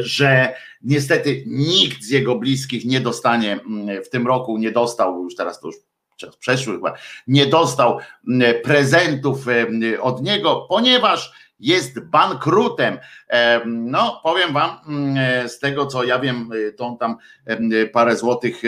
że 0.00 0.54
niestety 0.82 1.44
nikt 1.46 2.02
z 2.02 2.10
jego 2.10 2.34
bliskich 2.34 2.84
nie 2.84 3.00
dostanie 3.00 3.52
mm, 3.52 4.04
w 4.04 4.08
tym 4.08 4.26
roku, 4.26 4.58
nie 4.58 4.72
dostał, 4.72 5.24
już 5.24 5.34
teraz 5.34 5.60
to 5.60 5.66
już 5.66 5.76
czas 6.16 6.36
przeszły 6.36 6.74
chyba, 6.74 6.94
nie 7.26 7.46
dostał 7.46 7.98
mm, 8.28 8.62
prezentów 8.62 9.48
em, 9.48 9.80
od 10.00 10.22
niego, 10.22 10.66
ponieważ 10.68 11.49
jest 11.60 12.00
bankrutem. 12.00 12.98
Em, 13.28 13.90
No, 13.90 14.20
powiem 14.22 14.52
wam, 14.52 14.70
mm, 14.88 15.48
z 15.48 15.58
tego 15.58 15.86
co 15.86 16.04
ja 16.04 16.18
wiem, 16.18 16.50
to 16.76 16.86
on 16.86 16.98
tam 16.98 17.16
em, 17.46 17.70
parę 17.92 18.16
złotych 18.16 18.62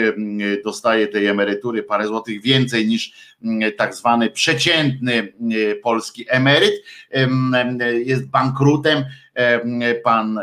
dostaje 0.63 1.07
tej 1.07 1.27
emerytury, 1.27 1.83
parę 1.83 2.07
złotych 2.07 2.41
więcej 2.41 2.87
niż 2.87 3.13
mm, 3.43 3.71
tak 3.77 3.95
zwany 3.95 4.29
przeciętny 4.29 5.33
y, 5.53 5.79
polski 5.83 6.25
emeryt. 6.29 6.73
Em, 7.09 7.53
em, 7.55 7.79
Jest 8.05 8.29
bankrutem 8.29 9.05
em, 9.33 9.81
pan, 10.03 10.39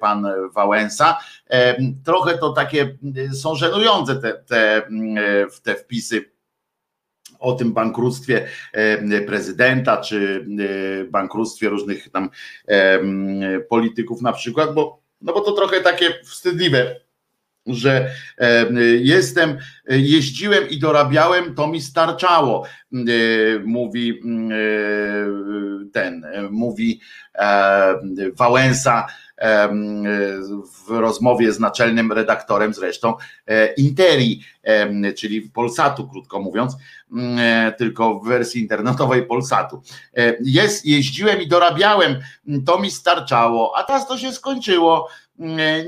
pan 0.00 0.26
Wałęsa. 0.54 1.18
Trochę 2.04 2.38
to 2.38 2.52
takie 2.52 2.96
są 3.42 3.54
żenujące 3.54 4.16
te, 4.16 4.32
te, 4.32 4.86
mm, 4.86 5.16
te 5.62 5.74
wpisy 5.74 6.33
o 7.44 7.52
tym 7.52 7.72
bankructwie 7.72 8.46
e, 8.72 9.20
prezydenta, 9.20 9.96
czy 9.96 10.46
e, 11.00 11.04
bankructwie 11.04 11.68
różnych 11.68 12.10
tam 12.10 12.30
e, 12.68 13.00
polityków 13.60 14.22
na 14.22 14.32
przykład, 14.32 14.74
bo, 14.74 15.02
no 15.20 15.32
bo 15.32 15.40
to 15.40 15.52
trochę 15.52 15.80
takie 15.80 16.14
wstydliwe, 16.24 17.00
że 17.66 18.10
jestem, 19.00 19.58
jeździłem 19.88 20.68
i 20.68 20.78
dorabiałem, 20.78 21.54
to 21.54 21.66
mi 21.66 21.80
starczało, 21.80 22.66
mówi 23.64 24.20
ten, 25.92 26.26
mówi 26.50 27.00
Wałęsa 28.36 29.06
w 30.86 30.90
rozmowie 30.90 31.52
z 31.52 31.60
naczelnym 31.60 32.12
redaktorem 32.12 32.74
zresztą 32.74 33.14
e, 33.46 33.72
Interi, 33.72 34.44
czyli 35.16 35.42
Polsatu, 35.42 36.08
krótko 36.08 36.40
mówiąc, 36.40 36.76
e, 37.38 37.74
tylko 37.78 38.20
w 38.20 38.28
wersji 38.28 38.60
internetowej 38.60 39.26
Polsatu. 39.26 39.82
E, 40.16 40.36
Jest, 40.40 40.86
jeździłem 40.86 41.42
i 41.42 41.48
dorabiałem, 41.48 42.16
to 42.66 42.78
mi 42.78 42.90
starczało, 42.90 43.72
a 43.76 43.82
teraz 43.82 44.08
to 44.08 44.18
się 44.18 44.32
skończyło. 44.32 45.08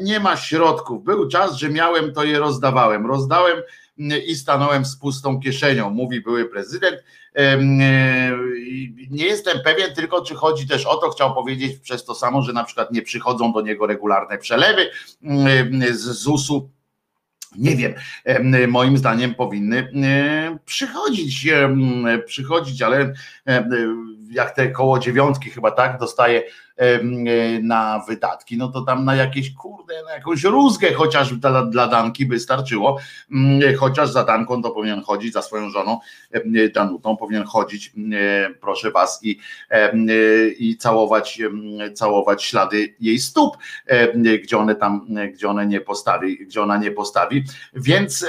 nie 0.02 0.20
ma 0.20 0.36
środków. 0.36 1.04
Był 1.04 1.28
czas, 1.28 1.54
że 1.56 1.70
miałem, 1.70 2.12
to 2.12 2.24
je 2.24 2.38
rozdawałem. 2.38 3.06
Rozdałem 3.06 3.56
i 4.26 4.34
stanąłem 4.34 4.84
z 4.84 4.96
pustą 4.96 5.40
kieszenią, 5.40 5.90
mówi 5.90 6.20
były 6.20 6.44
prezydent. 6.44 6.96
Nie 9.10 9.26
jestem 9.26 9.58
pewien 9.64 9.94
tylko, 9.94 10.22
czy 10.22 10.34
chodzi 10.34 10.68
też 10.68 10.86
o 10.86 10.96
to, 10.96 11.10
chciał 11.10 11.34
powiedzieć 11.34 11.78
przez 11.78 12.04
to 12.04 12.14
samo, 12.14 12.42
że 12.42 12.52
na 12.52 12.64
przykład 12.64 12.92
nie 12.92 13.02
przychodzą 13.02 13.52
do 13.52 13.60
niego 13.60 13.86
regularne 13.86 14.38
przelewy 14.38 14.90
z 15.92 16.02
ZUS-u 16.02 16.70
nie 17.58 17.76
wiem, 17.76 17.94
moim 18.68 18.98
zdaniem 18.98 19.34
powinny 19.34 19.88
przychodzić, 20.64 21.48
przychodzić, 22.26 22.82
ale 22.82 23.12
jak 24.30 24.50
te 24.50 24.70
koło 24.70 24.98
dziewiątki 24.98 25.50
chyba 25.50 25.70
tak 25.70 25.98
dostaje 25.98 26.42
na 27.62 28.04
wydatki, 28.08 28.56
no 28.56 28.68
to 28.68 28.80
tam 28.82 29.04
na 29.04 29.14
jakieś 29.14 29.54
kurde, 29.54 30.02
na 30.02 30.12
jakąś 30.12 30.44
rózgę 30.44 30.92
chociaż 30.92 31.36
dla, 31.36 31.62
dla 31.62 31.86
Danki 31.88 32.26
by 32.26 32.40
starczyło, 32.40 32.98
chociaż 33.78 34.10
za 34.10 34.24
Danką 34.24 34.62
to 34.62 34.70
powinien 34.70 35.02
chodzić, 35.02 35.32
za 35.32 35.42
swoją 35.42 35.70
żoną 35.70 35.98
Danutą 36.74 37.16
powinien 37.16 37.44
chodzić, 37.44 37.92
proszę 38.60 38.90
was, 38.90 39.20
i, 39.22 39.38
i 40.58 40.76
całować, 40.76 41.40
całować 41.94 42.44
ślady 42.44 42.94
jej 43.00 43.18
stóp, 43.18 43.56
gdzie 44.42 44.58
one 44.58 44.74
tam, 44.74 45.06
gdzie 45.34 45.48
one 45.48 45.66
nie 45.66 45.80
postawi, 45.80 46.46
gdzie 46.46 46.62
ona 46.62 46.76
nie 46.76 46.90
postawi, 46.90 47.44
więc, 47.74 48.26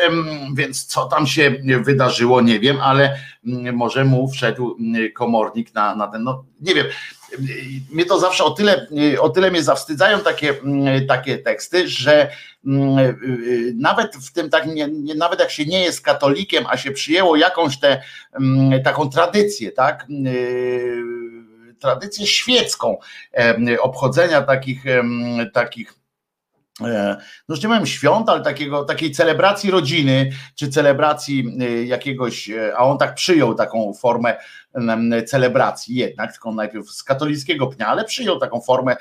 więc 0.54 0.86
co 0.86 1.06
tam 1.06 1.28
się 1.28 1.56
wydarzyło, 1.84 2.42
nie 2.42 2.60
wiem, 2.60 2.78
ale 2.82 3.18
może 3.74 4.06
mu 4.06 4.28
wszedł 4.28 4.78
komornik 5.16 5.74
na, 5.74 5.96
na 5.96 6.08
ten, 6.08 6.24
no 6.24 6.46
nie 6.62 6.76
wiem, 6.76 6.86
mnie 7.92 8.06
to 8.06 8.20
zawsze 8.20 8.44
o 8.44 8.52
tyle, 8.52 8.88
o 9.20 9.30
tyle 9.30 9.52
mnie 9.52 9.64
zawstydzają 9.64 10.20
takie, 10.20 10.54
takie 11.08 11.38
teksty, 11.38 11.88
że 11.88 12.32
mm, 12.66 13.20
nawet 13.76 14.16
w 14.16 14.32
tym 14.32 14.50
tak, 14.50 14.68
nie, 14.68 14.88
nawet 15.16 15.40
jak 15.40 15.52
się 15.52 15.66
nie 15.66 15.84
jest 15.84 16.02
katolikiem, 16.02 16.66
a 16.70 16.78
się 16.78 16.92
przyjęło 16.92 17.36
jakąś 17.36 17.80
tę 17.80 18.02
mm, 18.40 18.84
taką 18.84 19.10
tradycję, 19.10 19.72
tak? 19.72 20.08
Tradycję 21.80 22.28
świecką 22.28 22.98
obchodzenia 23.82 24.42
takich, 24.42 24.84
takich 25.54 25.98
E, 26.82 27.18
no 27.50 27.56
już 27.56 27.64
nie 27.64 27.70
powiem 27.70 27.86
świąt, 27.86 28.30
ale 28.30 28.44
takiego, 28.44 28.84
takiej 28.84 29.12
celebracji 29.12 29.72
rodziny, 29.72 30.32
czy 30.56 30.70
celebracji 30.70 31.58
jakiegoś, 31.86 32.50
e, 32.50 32.78
a 32.78 32.80
on 32.80 32.98
tak 32.98 33.16
przyjął 33.16 33.56
taką 33.56 33.94
formę 33.94 34.38
celebracji 35.28 35.96
jednak, 35.96 36.32
tylko 36.32 36.52
najpierw 36.52 36.90
z 36.90 37.04
katolickiego 37.04 37.68
pnia, 37.68 37.88
ale 37.88 38.06
przyjął 38.06 38.40
taką 38.40 38.62
formę 38.62 38.96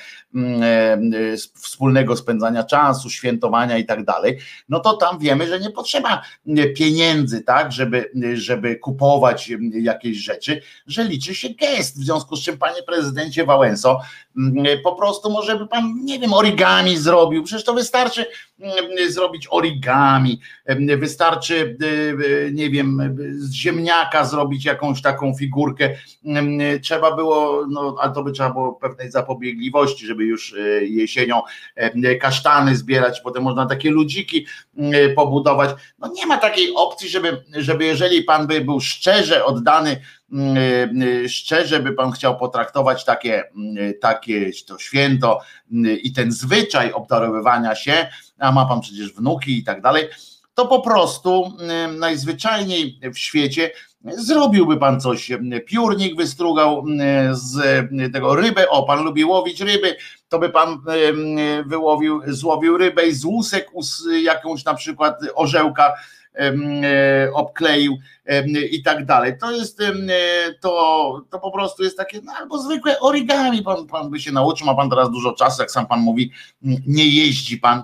wspólnego 1.54 2.16
spędzania 2.16 2.64
czasu, 2.64 3.10
świętowania 3.10 3.78
i 3.78 3.86
tak 3.86 4.04
dalej, 4.04 4.38
no 4.68 4.80
to 4.80 4.96
tam 4.96 5.18
wiemy, 5.18 5.46
że 5.46 5.60
nie 5.60 5.70
potrzeba 5.70 6.22
pieniędzy, 6.76 7.42
tak, 7.42 7.72
żeby, 7.72 8.10
żeby 8.34 8.76
kupować 8.76 9.52
jakieś 9.72 10.16
rzeczy, 10.16 10.62
że 10.86 11.04
liczy 11.04 11.34
się 11.34 11.48
gest, 11.48 12.00
w 12.00 12.04
związku 12.04 12.36
z 12.36 12.42
czym 12.42 12.58
panie 12.58 12.82
prezydencie 12.82 13.44
Wałęso, 13.44 14.00
po 14.84 14.94
prostu 14.94 15.30
może 15.30 15.58
by 15.58 15.66
pan, 15.66 15.94
nie 16.04 16.18
wiem, 16.18 16.32
origami 16.32 16.96
zrobił, 16.96 17.42
przecież 17.42 17.64
to 17.64 17.74
wystarczy 17.74 18.20
mm, 18.20 18.26
zrobić 19.08 19.46
origami, 19.50 20.40
wystarczy, 20.98 21.76
y, 21.82 21.86
y, 21.86 22.50
nie 22.54 22.70
wiem, 22.70 23.16
z 23.30 23.52
ziemniaka 23.52 24.24
zrobić 24.24 24.64
jakąś 24.64 25.02
taką 25.02 25.34
figurkę. 25.34 25.96
Trzeba 26.82 27.16
było, 27.16 27.66
no, 27.70 27.96
ale 28.00 28.12
to 28.12 28.22
by 28.22 28.32
trzeba 28.32 28.50
było 28.50 28.72
pewnej 28.72 29.10
zapobiegliwości, 29.10 30.06
żeby 30.06 30.24
już 30.24 30.52
y, 30.52 30.86
jesienią 30.90 31.42
kasztany 32.20 32.76
zbierać, 32.76 33.20
potem 33.20 33.42
można 33.42 33.66
takie 33.66 33.90
ludziki 33.90 34.46
pobudować. 35.16 35.70
No 35.98 36.12
nie 36.12 36.26
ma 36.26 36.38
takiej 36.38 36.74
opcji, 36.74 37.08
żeby, 37.08 37.44
żeby 37.52 37.84
jeżeli 37.84 38.22
pan 38.22 38.46
by 38.46 38.60
był 38.60 38.80
szczerze 38.80 39.44
oddany 39.44 40.00
szczerze 41.28 41.80
by 41.80 41.92
pan 41.92 42.12
chciał 42.12 42.36
potraktować 42.36 43.04
takie, 43.04 43.44
mm, 43.50 43.94
takie 44.00 44.50
to 44.66 44.78
święto 44.78 45.40
mm, 45.72 45.98
i 45.98 46.12
ten 46.12 46.32
zwyczaj 46.32 46.92
obdarowywania 46.92 47.74
się, 47.74 48.08
a 48.38 48.52
ma 48.52 48.66
pan 48.66 48.80
przecież 48.80 49.12
wnuki 49.12 49.58
i 49.58 49.64
tak 49.64 49.82
dalej, 49.82 50.08
to 50.54 50.66
po 50.66 50.80
prostu 50.80 51.52
najzwyczajniej 51.98 53.00
w 53.14 53.18
świecie 53.18 53.70
zrobiłby 54.04 54.76
pan 54.76 55.00
coś, 55.00 55.30
piórnik 55.66 56.16
wystrugał 56.16 56.84
z 57.30 57.86
tego 58.12 58.34
rybę, 58.34 58.68
o 58.68 58.82
pan 58.82 59.04
lubi 59.04 59.24
łowić 59.24 59.60
ryby, 59.60 59.96
to 60.28 60.38
by 60.38 60.48
pan 60.48 60.78
wyłowił, 61.66 62.20
złowił 62.26 62.76
rybę 62.76 63.06
i 63.06 63.14
z 63.14 63.24
łusek 63.24 63.70
jakąś 64.22 64.64
na 64.64 64.74
przykład 64.74 65.20
orzełka 65.34 65.94
obkleił 67.34 67.96
i 68.70 68.82
tak 68.82 69.04
dalej. 69.04 69.38
To 69.40 69.50
jest 69.50 69.82
to, 70.60 71.24
to 71.30 71.38
po 71.38 71.50
prostu 71.50 71.82
jest 71.82 71.96
takie, 71.96 72.20
no 72.24 72.32
albo 72.38 72.58
zwykłe 72.58 73.00
origami, 73.00 73.62
pan, 73.62 73.86
pan 73.86 74.10
by 74.10 74.20
się 74.20 74.32
nauczył, 74.32 74.66
ma 74.66 74.74
pan 74.74 74.90
teraz 74.90 75.10
dużo 75.10 75.32
czasu, 75.32 75.62
jak 75.62 75.70
sam 75.70 75.86
pan 75.86 76.00
mówi, 76.00 76.32
nie 76.86 77.08
jeździ 77.08 77.58
pan 77.58 77.82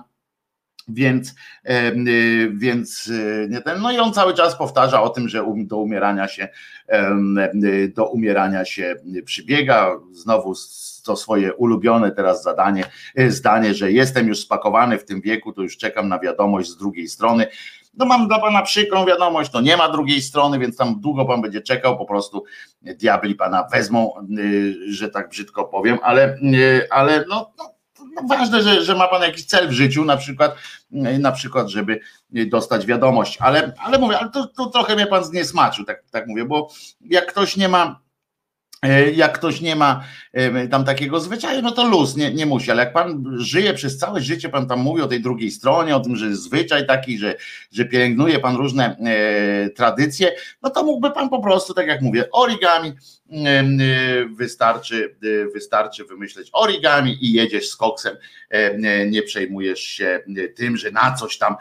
więc, 0.87 1.35
y, 1.69 2.51
więc 2.53 3.11
nie 3.49 3.61
ten, 3.61 3.81
no 3.81 3.91
i 3.91 3.97
on 3.97 4.13
cały 4.13 4.33
czas 4.33 4.57
powtarza 4.57 5.01
o 5.01 5.09
tym, 5.09 5.29
że 5.29 5.45
do 5.57 5.77
umierania 5.77 6.27
się 6.27 6.47
do 7.95 8.09
umierania 8.09 8.65
się 8.65 8.95
przybiega. 9.25 9.99
Znowu 10.11 10.53
to 11.03 11.15
swoje 11.15 11.53
ulubione 11.53 12.11
teraz 12.11 12.43
zadanie, 12.43 12.83
zdanie, 13.27 13.73
że 13.73 13.91
jestem 13.91 14.27
już 14.27 14.39
spakowany 14.39 14.97
w 14.97 15.05
tym 15.05 15.21
wieku, 15.21 15.53
to 15.53 15.61
już 15.61 15.77
czekam 15.77 16.09
na 16.09 16.19
wiadomość 16.19 16.69
z 16.69 16.77
drugiej 16.77 17.07
strony. 17.07 17.47
No 17.93 18.05
mam 18.05 18.27
dla 18.27 18.39
pana 18.39 18.61
przykrą 18.61 19.05
wiadomość, 19.05 19.51
to 19.51 19.61
nie 19.61 19.77
ma 19.77 19.89
drugiej 19.89 20.21
strony, 20.21 20.59
więc 20.59 20.77
tam 20.77 20.99
długo 20.99 21.25
pan 21.25 21.41
będzie 21.41 21.61
czekał, 21.61 21.97
po 21.97 22.05
prostu 22.05 22.43
diabli 22.81 23.35
pana 23.35 23.67
wezmą, 23.71 24.13
że 24.89 25.09
tak 25.09 25.29
brzydko 25.29 25.63
powiem, 25.63 25.97
ale, 26.03 26.37
ale 26.89 27.25
no, 27.29 27.51
no 27.57 27.73
no 28.15 28.21
ważne, 28.27 28.63
że, 28.63 28.83
że 28.83 28.95
ma 28.95 29.07
pan 29.07 29.21
jakiś 29.21 29.45
cel 29.45 29.67
w 29.67 29.71
życiu, 29.71 30.05
na 30.05 30.17
przykład, 30.17 30.55
na 31.19 31.31
przykład, 31.31 31.69
żeby 31.69 31.99
dostać 32.29 32.85
wiadomość, 32.85 33.37
ale, 33.41 33.73
ale 33.77 33.99
mówię, 33.99 34.19
ale 34.19 34.29
to, 34.29 34.47
to 34.47 34.65
trochę 34.65 34.95
mnie 34.95 35.07
pan 35.07 35.23
zniesmaczył, 35.23 35.85
tak, 35.85 36.03
tak 36.11 36.27
mówię, 36.27 36.45
bo 36.45 36.69
jak 37.01 37.25
ktoś 37.25 37.57
nie 37.57 37.69
ma 37.69 37.99
jak 39.15 39.37
ktoś 39.37 39.61
nie 39.61 39.75
ma 39.75 40.03
e, 40.33 40.67
tam 40.67 40.85
takiego 40.85 41.19
zwyczaju, 41.19 41.61
no 41.61 41.71
to 41.71 41.87
luz, 41.87 42.15
nie, 42.15 42.33
nie 42.33 42.45
musi, 42.45 42.71
ale 42.71 42.83
jak 42.83 42.93
pan 42.93 43.23
żyje 43.37 43.73
przez 43.73 43.97
całe 43.97 44.21
życie, 44.21 44.49
pan 44.49 44.67
tam 44.67 44.79
mówi 44.79 45.01
o 45.01 45.07
tej 45.07 45.21
drugiej 45.21 45.51
stronie, 45.51 45.95
o 45.95 45.99
tym, 45.99 46.15
że 46.15 46.25
jest 46.25 46.43
zwyczaj 46.43 46.87
taki, 46.87 47.17
że, 47.17 47.35
że 47.71 47.85
pielęgnuje 47.85 48.39
pan 48.39 48.55
różne 48.55 48.97
e, 48.97 49.69
tradycje, 49.69 50.35
no 50.61 50.69
to 50.69 50.83
mógłby 50.83 51.11
pan 51.11 51.29
po 51.29 51.39
prostu, 51.39 51.73
tak 51.73 51.87
jak 51.87 52.01
mówię, 52.01 52.31
origami, 52.31 52.93
e, 53.31 53.63
wystarczy, 54.25 55.15
wystarczy 55.53 56.05
wymyśleć 56.05 56.49
origami 56.53 57.25
i 57.25 57.33
jedziesz 57.33 57.69
z 57.69 57.75
koksem, 57.75 58.15
e, 58.49 59.07
nie 59.07 59.21
przejmujesz 59.21 59.81
się 59.81 60.19
tym, 60.55 60.77
że 60.77 60.91
na 60.91 61.13
coś 61.13 61.37
tam, 61.37 61.55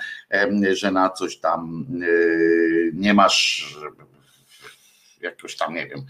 że 0.72 0.90
na 0.90 1.10
coś 1.10 1.36
tam 1.36 1.86
nie 2.92 3.14
masz 3.14 3.76
jakoś 5.22 5.56
tam, 5.56 5.74
nie 5.74 5.86
wiem, 5.86 6.04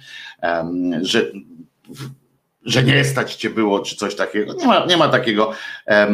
że, 1.03 1.33
że 2.65 2.83
nie 2.83 3.05
stać 3.05 3.35
cię 3.35 3.51
było, 3.51 3.81
czy 3.81 3.97
coś 3.97 4.15
takiego. 4.15 4.55
Nie 4.55 4.67
ma, 4.67 4.87
nie 4.87 4.97
ma 4.97 5.09
takiego 5.09 5.53
e, 5.87 6.09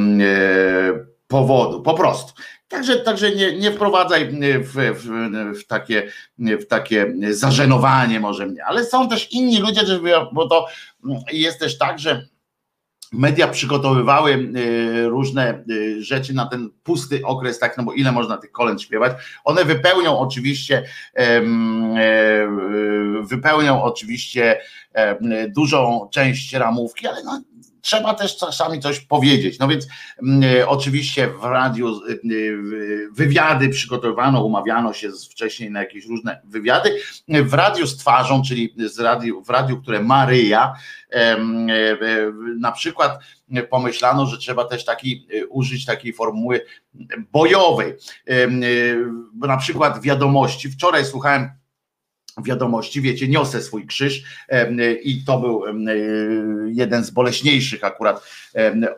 powodu, 1.28 1.82
po 1.82 1.94
prostu. 1.94 2.42
Także, 2.68 2.96
także 2.96 3.34
nie, 3.34 3.58
nie 3.58 3.72
wprowadzaj 3.72 4.28
w, 4.28 4.72
w, 4.74 5.58
w, 5.58 5.66
takie, 5.66 6.12
w 6.38 6.66
takie 6.66 7.14
zażenowanie 7.30 8.20
może 8.20 8.46
mnie, 8.46 8.64
ale 8.64 8.84
są 8.84 9.08
też 9.08 9.32
inni 9.32 9.58
ludzie, 9.58 9.82
bo 10.32 10.48
to 10.48 10.66
jest 11.32 11.58
też 11.58 11.78
tak, 11.78 11.98
że 11.98 12.26
media 13.12 13.48
przygotowywały 13.48 14.32
y, 14.32 15.08
różne 15.08 15.64
y, 15.70 16.02
rzeczy 16.02 16.34
na 16.34 16.46
ten 16.46 16.70
pusty 16.82 17.20
okres, 17.24 17.58
tak, 17.58 17.76
no 17.76 17.84
bo 17.84 17.92
ile 17.92 18.12
można 18.12 18.36
tych 18.36 18.52
kolęd 18.52 18.82
śpiewać. 18.82 19.12
One 19.44 19.64
wypełnią 19.64 20.18
oczywiście, 20.18 20.84
e, 21.14 21.42
wypełnią 23.22 23.82
oczywiście 23.82 24.60
dużą 25.48 26.08
część 26.12 26.52
ramówki, 26.52 27.06
ale 27.06 27.22
no, 27.24 27.42
trzeba 27.80 28.14
też 28.14 28.36
czasami 28.36 28.80
coś 28.80 29.00
powiedzieć. 29.00 29.58
No 29.58 29.68
więc 29.68 29.86
oczywiście 30.66 31.28
w 31.28 31.44
radiu 31.44 32.00
y, 32.08 33.08
wywiady 33.12 33.68
przygotowywano, 33.68 34.44
umawiano 34.44 34.92
się 34.92 35.10
wcześniej 35.30 35.70
na 35.70 35.80
jakieś 35.80 36.06
różne 36.06 36.40
wywiady. 36.44 36.98
W 37.28 37.54
radiu 37.54 37.86
z 37.86 37.96
twarzą, 37.96 38.42
czyli 38.42 38.74
z 38.76 38.98
radiu, 38.98 39.42
w 39.42 39.50
radiu, 39.50 39.82
które 39.82 40.02
Maryja, 40.02 40.74
E, 41.12 41.36
e, 41.36 41.38
na 42.58 42.72
przykład 42.72 43.18
pomyślano, 43.70 44.26
że 44.26 44.38
trzeba 44.38 44.64
też 44.64 44.84
taki, 44.84 45.26
e, 45.34 45.46
użyć 45.46 45.84
takiej 45.84 46.12
formuły 46.12 46.64
bojowej. 47.32 47.94
Na 49.34 49.56
przykład 49.56 50.02
wiadomości. 50.02 50.70
Wczoraj 50.70 51.04
słuchałem 51.04 51.50
wiadomości, 52.42 53.00
wiecie, 53.00 53.28
niosę 53.28 53.62
swój 53.62 53.86
krzyż 53.86 54.22
i 55.02 55.24
to 55.24 55.40
był 55.40 55.62
jeden 56.66 57.04
z 57.04 57.10
boleśniejszych 57.10 57.84
akurat 57.84 58.22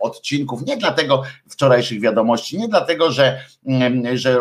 odcinków, 0.00 0.66
nie 0.66 0.76
dlatego 0.76 1.22
wczorajszych 1.48 2.00
wiadomości, 2.00 2.58
nie 2.58 2.68
dlatego, 2.68 3.12
że, 3.12 3.40
że 4.14 4.36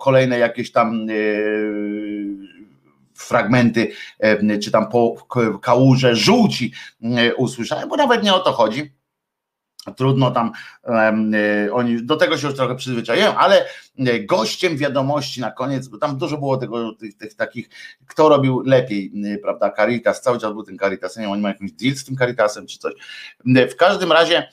kolejne 0.00 0.38
jakieś 0.38 0.72
tam 0.72 1.06
fragmenty, 3.14 3.92
czy 4.62 4.70
tam 4.70 4.88
po 4.88 5.26
kałuże 5.62 6.16
żółci 6.16 6.72
usłyszałem, 7.36 7.88
bo 7.88 7.96
nawet 7.96 8.22
nie 8.22 8.34
o 8.34 8.40
to 8.40 8.52
chodzi 8.52 8.99
Trudno 9.96 10.30
tam, 10.30 10.52
e, 10.84 11.68
oni 11.72 12.02
do 12.02 12.16
tego 12.16 12.38
się 12.38 12.46
już 12.46 12.56
trochę 12.56 12.74
przyzwyczajają, 12.74 13.36
ale 13.36 13.64
e, 13.98 14.20
gościem 14.20 14.76
wiadomości 14.76 15.40
na 15.40 15.50
koniec, 15.50 15.88
bo 15.88 15.98
tam 15.98 16.18
dużo 16.18 16.38
było 16.38 16.56
tego, 16.56 16.94
tych, 16.94 17.16
tych 17.16 17.34
takich, 17.34 17.68
kto 18.06 18.28
robił 18.28 18.60
lepiej, 18.60 19.12
prawda, 19.42 19.70
Caritas, 19.70 20.22
cały 20.22 20.38
czas 20.38 20.52
był 20.52 20.62
ten 20.62 20.78
Caritas, 20.78 21.16
nie 21.16 21.22
wiem, 21.22 21.32
oni 21.32 21.42
mają 21.42 21.54
jakiś 21.54 21.72
deal 21.72 21.96
z 21.96 22.04
tym 22.04 22.16
Caritasem 22.16 22.66
czy 22.66 22.78
coś. 22.78 22.94
W 23.46 23.76
każdym 23.76 24.12
razie 24.12 24.48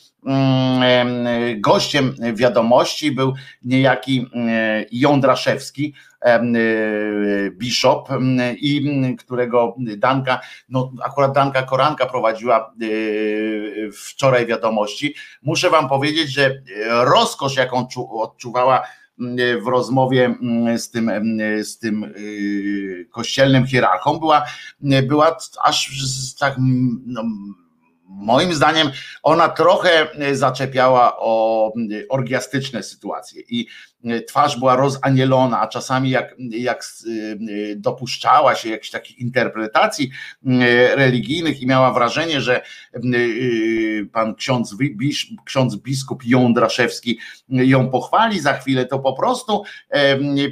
gościem 1.58 2.16
wiadomości 2.34 3.12
był 3.12 3.34
niejaki 3.64 4.26
Jądraszewski, 4.92 5.94
Bishop 7.52 8.10
i 8.58 8.92
którego 9.20 9.76
Danka, 9.98 10.40
no 10.70 10.92
akurat 11.04 11.34
Danka 11.34 11.64
Koranka 11.64 12.06
prowadziła 12.06 12.74
wczoraj 13.94 14.46
wiadomości. 14.46 15.16
Muszę 15.42 15.70
wam 15.70 15.90
powiedzieć, 15.90 16.30
że 16.30 16.62
rozkosz 16.90 17.56
jaką 17.56 17.88
odczuwała 18.10 18.84
w 19.64 19.68
rozmowie 19.68 20.36
z 20.78 20.92
tym, 20.92 21.12
z 21.64 21.78
tym 21.78 22.04
y, 22.04 23.08
kościelnym 23.12 23.68
hierarchą 23.68 24.20
była, 24.20 24.46
była 24.82 25.38
aż 25.64 25.92
tak 26.40 26.56
no, 27.06 27.24
moim 28.08 28.54
zdaniem 28.54 28.92
ona 29.24 29.50
trochę 29.50 30.08
zaczepiała 30.34 31.18
o 31.20 31.74
orgiastyczne 32.10 32.84
sytuacje. 32.84 33.42
I 33.50 33.68
twarz 34.28 34.60
była 34.60 34.76
rozanielona, 34.76 35.62
a 35.62 35.68
czasami 35.68 36.10
jak, 36.10 36.36
jak 36.40 36.84
y, 37.06 37.76
dopuszczała 37.78 38.56
się 38.56 38.70
jakichś 38.70 38.90
takich 38.90 39.20
interpretacji 39.20 40.12
y, 40.46 40.50
religijnych 40.96 41.62
i 41.62 41.68
miała 41.68 41.94
wrażenie, 41.94 42.42
że 42.42 42.62
y, 43.06 44.10
pan 44.14 44.36
ksiądz, 44.36 44.76
ksiądz 45.46 45.76
biskup 45.76 46.26
Jądraszewski 46.26 47.20
ją 47.50 47.90
pochwali 47.90 48.40
za 48.40 48.54
chwilę, 48.54 48.86
to 48.86 49.00
po 49.00 49.14
prostu 49.14 49.64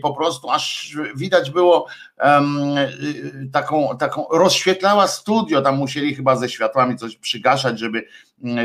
po 0.02 0.14
prostu 0.14 0.50
aż 0.50 0.98
widać 1.16 1.52
było 1.52 1.88
taką, 3.52 3.98
taką 4.00 4.26
rozświetlała 4.32 5.08
studio, 5.08 5.62
tam 5.62 5.78
musieli 5.78 6.16
chyba 6.16 6.36
ze 6.36 6.50
światłami 6.50 6.98
coś 6.98 7.18
przygaszać, 7.18 7.80
żeby 7.80 8.08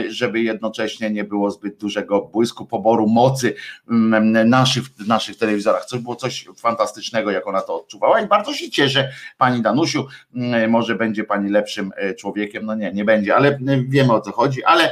żeby 0.08 0.40
jednocześnie 0.40 1.10
nie 1.10 1.24
było 1.24 1.50
zbyt 1.50 1.76
dużego 1.76 2.22
błysku 2.22 2.66
poboru 2.66 3.06
mocy 3.08 3.54
mm, 3.90 4.48
naszych, 4.48 4.84
w 4.84 5.08
naszych 5.08 5.36
telewizorach. 5.36 5.84
Coś 5.84 6.00
było 6.00 6.16
coś 6.16 6.48
fantastycznego, 6.56 7.30
jak 7.30 7.46
ona 7.46 7.60
to 7.60 7.76
odczuwała 7.76 8.20
i 8.20 8.26
bardzo 8.26 8.54
się 8.54 8.70
cieszę, 8.70 9.12
pani 9.38 9.62
Danusiu, 9.62 10.06
mm, 10.34 10.70
może 10.70 10.94
będzie 10.94 11.24
pani 11.24 11.50
lepszym 11.50 11.92
e, 11.96 12.14
człowiekiem, 12.14 12.66
no 12.66 12.74
nie, 12.74 12.92
nie 12.92 13.04
będzie, 13.04 13.36
ale 13.36 13.48
e, 13.48 13.58
wiemy 13.88 14.12
o 14.12 14.20
co 14.20 14.32
chodzi, 14.32 14.64
ale 14.64 14.90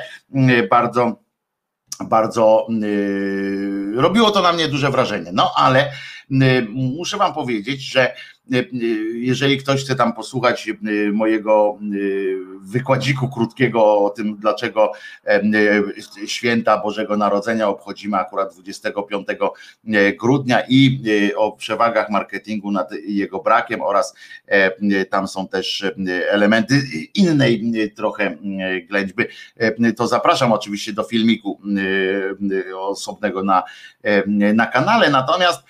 bardzo 0.71 1.29
bardzo 2.05 2.67
yy, 2.71 3.93
robiło 3.95 4.31
to 4.31 4.43
na 4.43 4.53
mnie 4.53 4.69
duże 4.69 4.91
wrażenie. 4.91 5.31
No 5.33 5.53
ale 5.57 5.93
yy, 6.31 6.67
muszę 6.71 7.17
wam 7.17 7.35
powiedzieć, 7.35 7.81
że 7.81 8.15
jeżeli 9.15 9.59
ktoś 9.59 9.85
chce 9.85 9.95
tam 9.95 10.13
posłuchać 10.13 10.69
e, 10.69 11.13
mojego 11.13 11.79
e, 11.81 11.85
wykładziku 12.61 13.29
krótkiego 13.29 13.99
o 13.99 14.11
tym, 14.11 14.37
dlaczego 14.37 14.93
e, 15.27 15.43
święta 16.27 16.79
Bożego 16.79 17.17
Narodzenia 17.17 17.69
obchodzimy 17.69 18.17
akurat 18.17 18.55
25 18.55 19.27
grudnia 20.21 20.63
i 20.69 21.01
o 21.37 21.53
przewagach 21.53 22.11
marketingu 22.11 22.71
nad 22.71 22.93
jego 22.93 23.39
brakiem 23.39 23.83
oraz 23.83 24.15
tam 25.11 25.29
są 25.29 25.49
też 25.49 25.85
elementy 26.31 26.83
innej 27.15 27.93
trochę 27.97 28.37
ględźby, 28.89 29.25
to 29.97 30.07
zapraszam 30.07 30.53
oczywiście 30.53 30.93
do 30.93 31.05
filmiku 31.05 31.61
osobnego 32.77 33.45
na, 33.45 33.63
na 34.55 34.67
kanale, 34.67 35.11
natomiast 35.11 35.63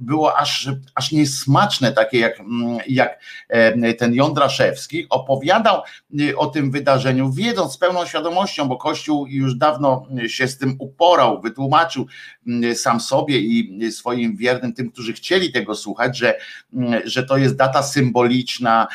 było 0.00 0.38
aż, 0.38 0.70
aż 0.94 1.12
nie 1.12 1.26
smaczne, 1.32 1.92
takie 1.92 2.18
jak, 2.18 2.40
mm, 2.40 2.78
jak 2.88 3.20
e, 3.48 3.94
ten 3.94 4.14
Jądraszewski, 4.14 5.06
opowiadał 5.10 5.82
y, 6.20 6.38
o 6.38 6.46
tym 6.46 6.70
wydarzeniu, 6.70 7.32
wiedząc 7.32 7.72
z 7.72 7.78
pełną 7.78 8.06
świadomością, 8.06 8.68
bo 8.68 8.76
Kościół 8.76 9.26
już 9.26 9.54
dawno 9.54 10.06
się 10.26 10.48
z 10.48 10.58
tym 10.58 10.76
uporał, 10.78 11.40
wytłumaczył 11.40 12.06
mm, 12.46 12.74
sam 12.74 13.00
sobie 13.00 13.38
i 13.38 13.92
swoim 13.92 14.36
wiernym, 14.36 14.72
tym, 14.72 14.90
którzy 14.90 15.12
chcieli 15.12 15.52
tego 15.52 15.74
słuchać, 15.74 16.18
że, 16.18 16.38
mm, 16.72 17.00
że 17.04 17.22
to 17.22 17.36
jest 17.36 17.56
data 17.56 17.82
symboliczna, 17.82 18.86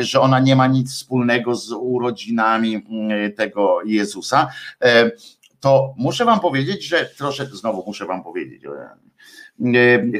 że 0.00 0.20
ona 0.20 0.40
nie 0.40 0.56
ma 0.56 0.66
nic 0.66 0.92
wspólnego 0.92 1.54
z 1.54 1.72
urodzinami 1.72 2.82
tego 3.36 3.82
Jezusa. 3.84 4.48
E, 4.82 5.10
to 5.60 5.94
muszę 5.96 6.24
wam 6.24 6.40
powiedzieć, 6.40 6.84
że 6.84 7.10
troszeczkę, 7.18 7.56
znowu 7.56 7.84
muszę 7.86 8.06
wam 8.06 8.22
powiedzieć, 8.22 8.64
e, 8.64 8.68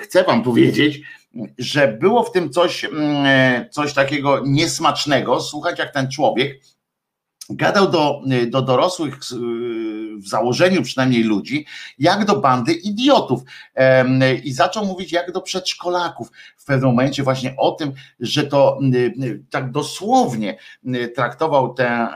chcę 0.02 0.24
wam 0.24 0.42
powiedzieć, 0.42 1.00
że 1.58 1.88
było 1.88 2.22
w 2.24 2.32
tym 2.32 2.50
coś, 2.50 2.84
mm, 2.84 3.70
coś 3.70 3.94
takiego 3.94 4.40
niesmacznego, 4.46 5.40
słuchać 5.40 5.78
jak 5.78 5.92
ten 5.92 6.10
człowiek 6.10 6.60
gadał 7.50 7.90
do, 7.90 8.20
do 8.46 8.62
dorosłych 8.62 9.18
w 10.16 10.28
założeniu 10.28 10.82
przynajmniej 10.82 11.22
ludzi, 11.22 11.66
jak 11.98 12.24
do 12.24 12.40
bandy 12.40 12.72
idiotów. 12.72 13.42
I 14.44 14.52
zaczął 14.52 14.86
mówić 14.86 15.12
jak 15.12 15.32
do 15.32 15.40
przedszkolaków 15.40 16.28
w 16.62 16.64
pewnym 16.64 16.90
momencie 16.90 17.22
właśnie 17.22 17.54
o 17.56 17.70
tym, 17.70 17.92
że 18.20 18.42
to 18.42 18.78
tak 19.50 19.70
dosłownie 19.70 20.58
traktował 21.14 21.74
tę, 21.74 22.08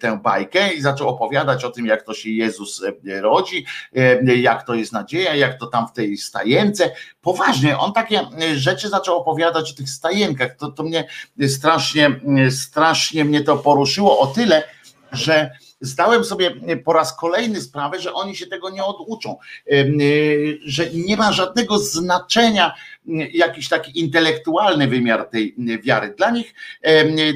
tę 0.00 0.18
bajkę 0.22 0.72
i 0.72 0.80
zaczął 0.80 1.08
opowiadać 1.08 1.64
o 1.64 1.70
tym, 1.70 1.86
jak 1.86 2.02
to 2.02 2.14
się 2.14 2.30
Jezus 2.30 2.82
rodzi, 3.20 3.64
jak 4.36 4.66
to 4.66 4.74
jest 4.74 4.92
nadzieja, 4.92 5.34
jak 5.34 5.58
to 5.58 5.66
tam 5.66 5.88
w 5.88 5.92
tej 5.92 6.16
stajence. 6.16 6.90
Poważnie, 7.20 7.78
on 7.78 7.92
takie 7.92 8.20
rzeczy 8.54 8.88
zaczął 8.88 9.16
opowiadać 9.16 9.72
o 9.72 9.74
tych 9.74 9.90
stajenkach. 9.90 10.56
To, 10.56 10.72
to 10.72 10.82
mnie 10.82 11.04
strasznie, 11.48 12.20
strasznie 12.50 13.24
mnie 13.24 13.40
to 13.40 13.56
poruszyło 13.56 14.18
o 14.18 14.26
tyle, 14.26 14.62
że 15.12 15.50
zdałem 15.80 16.24
sobie 16.24 16.50
po 16.84 16.92
raz 16.92 17.16
kolejny 17.16 17.60
sprawę, 17.60 18.00
że 18.00 18.12
oni 18.12 18.36
się 18.36 18.46
tego 18.46 18.70
nie 18.70 18.84
oduczą, 18.84 19.36
y, 19.72 20.58
że 20.64 20.90
nie 20.90 21.16
ma 21.16 21.32
żadnego 21.32 21.78
znaczenia 21.78 22.74
jakiś 23.32 23.68
taki 23.68 24.00
intelektualny 24.00 24.88
wymiar 24.88 25.28
tej 25.28 25.54
wiary. 25.82 26.14
Dla 26.16 26.30
nich, 26.30 26.54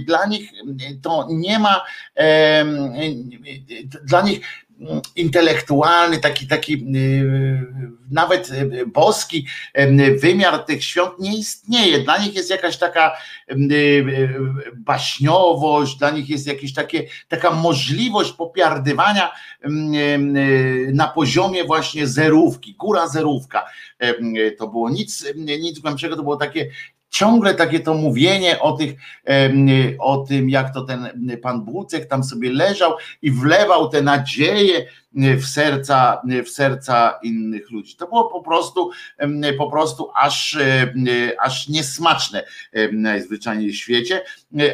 dla 0.07 0.27
nich 0.27 0.51
to 1.03 1.27
nie 1.31 1.59
ma, 1.59 1.81
dla 4.05 4.23
nich 4.23 4.41
intelektualny, 5.17 6.19
taki, 6.19 6.47
taki 6.47 6.75
y, 6.75 7.67
nawet 8.11 8.51
y, 8.51 8.87
boski 8.87 9.47
wymiar 10.21 10.65
tych 10.65 10.85
świąt 10.85 11.19
nie 11.19 11.39
istnieje. 11.39 11.99
Dla 11.99 12.19
nich 12.19 12.35
jest 12.35 12.51
jakaś 12.51 12.77
taka 12.77 13.17
y, 13.51 14.35
baśniowość, 14.77 15.97
dla 15.99 16.11
nich 16.11 16.29
jest 16.29 16.47
jakaś 16.47 16.73
takie, 16.73 17.07
taka 17.29 17.51
możliwość 17.51 18.33
popiardywania 18.33 19.33
na 20.93 21.09
poziomie 21.09 21.65
właśnie 21.65 22.07
zerówki, 22.07 22.75
góra 22.75 23.09
zerówka. 23.09 23.67
To 24.59 24.69
było 24.69 24.91
nic, 24.91 25.27
nic 25.37 25.79
głębszego, 25.79 26.17
to 26.17 26.23
było 26.23 26.37
takie 26.37 26.71
ciągle 27.13 27.55
takie 27.55 27.81
to 27.81 27.95
mówienie 27.95 28.61
o, 28.61 28.73
tych, 28.73 28.95
o 29.99 30.19
tym, 30.19 30.51
jak 30.51 30.75
to 30.75 30.83
ten 30.83 31.31
pan 31.43 31.65
Bucek 31.65 32.07
tam 32.09 32.25
sobie 32.25 32.53
leżał 32.53 32.93
i 33.23 33.31
wlewał 33.31 33.89
te 33.89 34.03
nadzieje 34.03 34.87
w 35.15 35.45
serca, 35.45 36.23
w 36.45 36.49
serca 36.49 37.19
innych 37.23 37.71
ludzi. 37.71 37.97
To 37.97 38.07
było 38.07 38.25
po 38.29 38.43
prostu, 38.43 38.91
po 39.59 39.71
prostu 39.71 40.11
aż, 40.15 40.59
aż 41.39 41.69
niesmaczne 41.69 42.45
najzwyczajniej 42.93 43.71
w 43.71 43.77
świecie, 43.77 44.25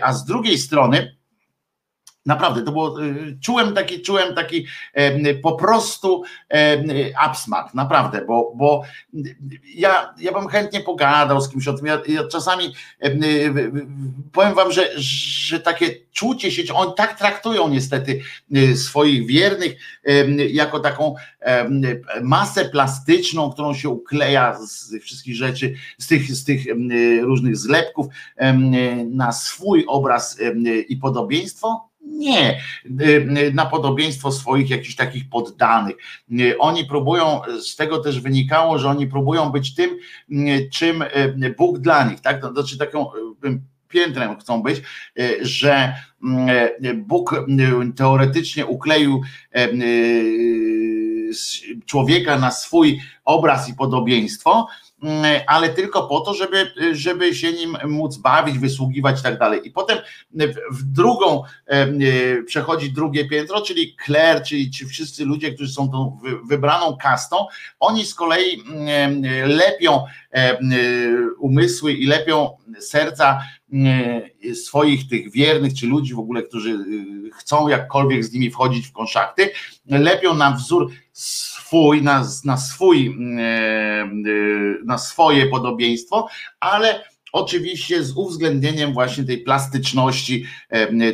a 0.02 0.12
z 0.12 0.24
drugiej 0.24 0.58
strony 0.58 1.17
Naprawdę, 2.28 2.62
to 2.62 2.72
było, 2.72 3.02
y, 3.02 3.38
czułem 3.40 3.74
taki, 3.74 4.02
czułem 4.02 4.34
taki 4.34 4.66
po 5.42 5.52
prostu 5.52 6.22
absmak, 7.20 7.74
naprawdę, 7.74 8.24
bo, 8.24 8.52
bo 8.56 8.82
ja, 9.74 10.14
ja 10.18 10.32
bym 10.32 10.48
chętnie 10.48 10.80
pogadał 10.80 11.40
z 11.40 11.48
kimś 11.48 11.68
o 11.68 11.72
tym. 11.72 11.86
Ja, 11.86 12.02
ja 12.08 12.24
czasami 12.24 12.74
e, 13.00 13.10
powiem 14.32 14.54
wam, 14.54 14.72
że, 14.72 14.88
że 14.96 15.60
takie 15.60 15.94
czucie 16.12 16.52
się, 16.52 16.74
oni 16.74 16.92
tak 16.96 17.18
traktują 17.18 17.68
niestety 17.68 18.20
swoich 18.74 19.26
wiernych 19.26 19.76
jako 20.50 20.80
taką 20.80 21.14
masę 22.22 22.64
plastyczną, 22.64 23.52
którą 23.52 23.74
się 23.74 23.88
ukleja 23.88 24.58
z 24.66 25.02
wszystkich 25.02 25.34
rzeczy, 25.34 25.74
z 25.98 26.06
tych, 26.06 26.32
z 26.32 26.44
tych 26.44 26.64
różnych 27.22 27.56
zlepków 27.56 28.06
na 29.10 29.32
swój 29.32 29.84
obraz 29.88 30.38
i 30.88 30.96
podobieństwo 30.96 31.88
nie, 32.08 32.60
na 33.52 33.66
podobieństwo 33.66 34.32
swoich 34.32 34.70
jakichś 34.70 34.94
takich 34.94 35.28
poddanych. 35.28 35.96
Oni 36.58 36.84
próbują, 36.84 37.40
z 37.60 37.76
tego 37.76 37.98
też 37.98 38.20
wynikało, 38.20 38.78
że 38.78 38.88
oni 38.88 39.06
próbują 39.06 39.50
być 39.50 39.74
tym, 39.74 39.90
czym 40.72 41.04
Bóg 41.58 41.78
dla 41.78 42.04
nich, 42.10 42.20
tak? 42.20 42.40
To 42.40 42.52
znaczy 42.52 42.78
taką 42.78 43.06
piętrem 43.88 44.38
chcą 44.40 44.62
być, 44.62 44.82
że 45.40 45.94
Bóg 46.94 47.44
teoretycznie 47.96 48.66
ukleił 48.66 49.22
człowieka 51.86 52.38
na 52.38 52.50
swój 52.50 53.00
obraz 53.24 53.68
i 53.68 53.74
podobieństwo, 53.74 54.66
ale 55.46 55.68
tylko 55.68 56.08
po 56.08 56.20
to, 56.20 56.34
żeby, 56.34 56.72
żeby 56.92 57.34
się 57.34 57.52
nim 57.52 57.76
móc 57.84 58.16
bawić, 58.16 58.58
wysługiwać 58.58 59.20
i 59.20 59.22
tak 59.22 59.38
dalej. 59.38 59.60
I 59.64 59.70
potem 59.70 59.98
w 60.70 60.82
drugą 60.82 61.42
e, 61.66 62.42
przechodzi 62.42 62.92
drugie 62.92 63.28
piętro, 63.28 63.60
czyli 63.60 63.96
kler, 63.96 64.42
czyli 64.42 64.70
ci 64.70 64.86
wszyscy 64.86 65.24
ludzie, 65.24 65.52
którzy 65.52 65.72
są 65.72 65.90
tą 65.90 66.18
wybraną 66.44 66.96
kastą, 66.96 67.46
oni 67.80 68.06
z 68.06 68.14
kolei 68.14 68.62
mm, 68.66 69.22
lepią 69.48 70.04
e, 70.32 70.58
umysły 71.38 71.92
i 71.92 72.06
lepią 72.06 72.56
serca 72.80 73.40
swoich 74.54 75.08
tych 75.08 75.32
wiernych, 75.32 75.74
czy 75.74 75.86
ludzi 75.86 76.14
w 76.14 76.18
ogóle, 76.18 76.42
którzy 76.42 76.70
y, 76.70 77.30
chcą 77.32 77.68
jakkolwiek 77.68 78.24
z 78.24 78.32
nimi 78.32 78.50
wchodzić 78.50 78.86
w 78.86 78.92
konszachty, 78.92 79.50
lepią 79.86 80.34
na 80.34 80.50
wzór 80.50 80.90
swój, 81.12 82.02
na, 82.02 82.24
na 82.44 82.56
swój, 82.56 83.16
e, 83.38 84.10
na 84.84 84.98
swoje 84.98 85.46
podobieństwo, 85.46 86.28
ale 86.60 87.04
Oczywiście 87.32 88.04
z 88.04 88.16
uwzględnieniem 88.16 88.92
właśnie 88.92 89.24
tej 89.24 89.38
plastyczności, 89.38 90.44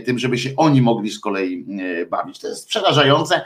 tym, 0.05 0.19
żeby 0.19 0.39
się 0.39 0.51
oni 0.57 0.83
mogli 0.83 1.11
z 1.11 1.21
kolei 1.21 1.67
bawić. 2.11 2.39
To 2.39 2.49
jest 2.49 2.69
przerażające 2.69 3.41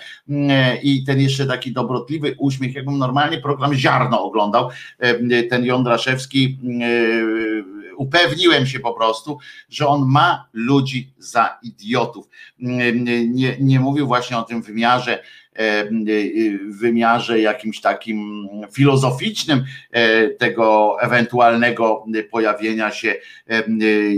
i 0.82 1.04
ten 1.06 1.20
jeszcze 1.20 1.46
taki 1.46 1.72
dobrotliwy 1.72 2.34
uśmiech, 2.38 2.74
jakbym 2.74 2.98
normalnie 2.98 3.38
program 3.38 3.74
Ziarno 3.74 4.22
oglądał, 4.22 4.68
ten 5.50 5.64
Jądraszewski, 5.64 6.58
upewniłem 7.98 8.66
się 8.66 8.80
po 8.80 8.94
prostu, 8.94 9.38
że 9.68 9.86
on 9.86 10.06
ma 10.06 10.48
ludzi 10.52 11.12
za 11.18 11.58
idiotów. 11.62 12.28
Nie, 12.58 13.56
nie 13.60 13.80
mówił 13.80 14.06
właśnie 14.06 14.38
o 14.38 14.42
tym 14.42 14.62
wymiarze 14.62 15.22
wymiarze 16.68 17.40
jakimś 17.40 17.80
takim 17.80 18.48
filozoficznym 18.72 19.64
e, 19.90 20.28
tego 20.28 20.96
ewentualnego 21.00 22.04
pojawienia 22.30 22.90
się 22.90 23.14
e, 23.50 23.62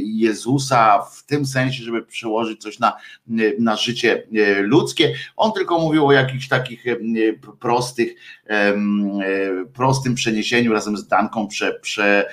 Jezusa 0.03 1.03
w 1.03 1.27
tym 1.27 1.47
sensie, 1.47 1.85
żeby 1.85 2.03
przełożyć 2.03 2.63
coś 2.63 2.79
na, 2.79 2.97
na 3.59 3.77
życie 3.77 4.23
ludzkie. 4.61 5.13
On 5.37 5.53
tylko 5.53 5.79
mówił 5.79 6.07
o 6.07 6.13
jakichś 6.13 6.49
takich 6.49 6.85
prostych, 7.61 8.15
prostym 9.75 10.15
przeniesieniu 10.15 10.73
razem 10.73 10.97
z 10.97 11.09
Danką 11.09 11.49
prze, 11.49 11.75
prze, 11.83 12.33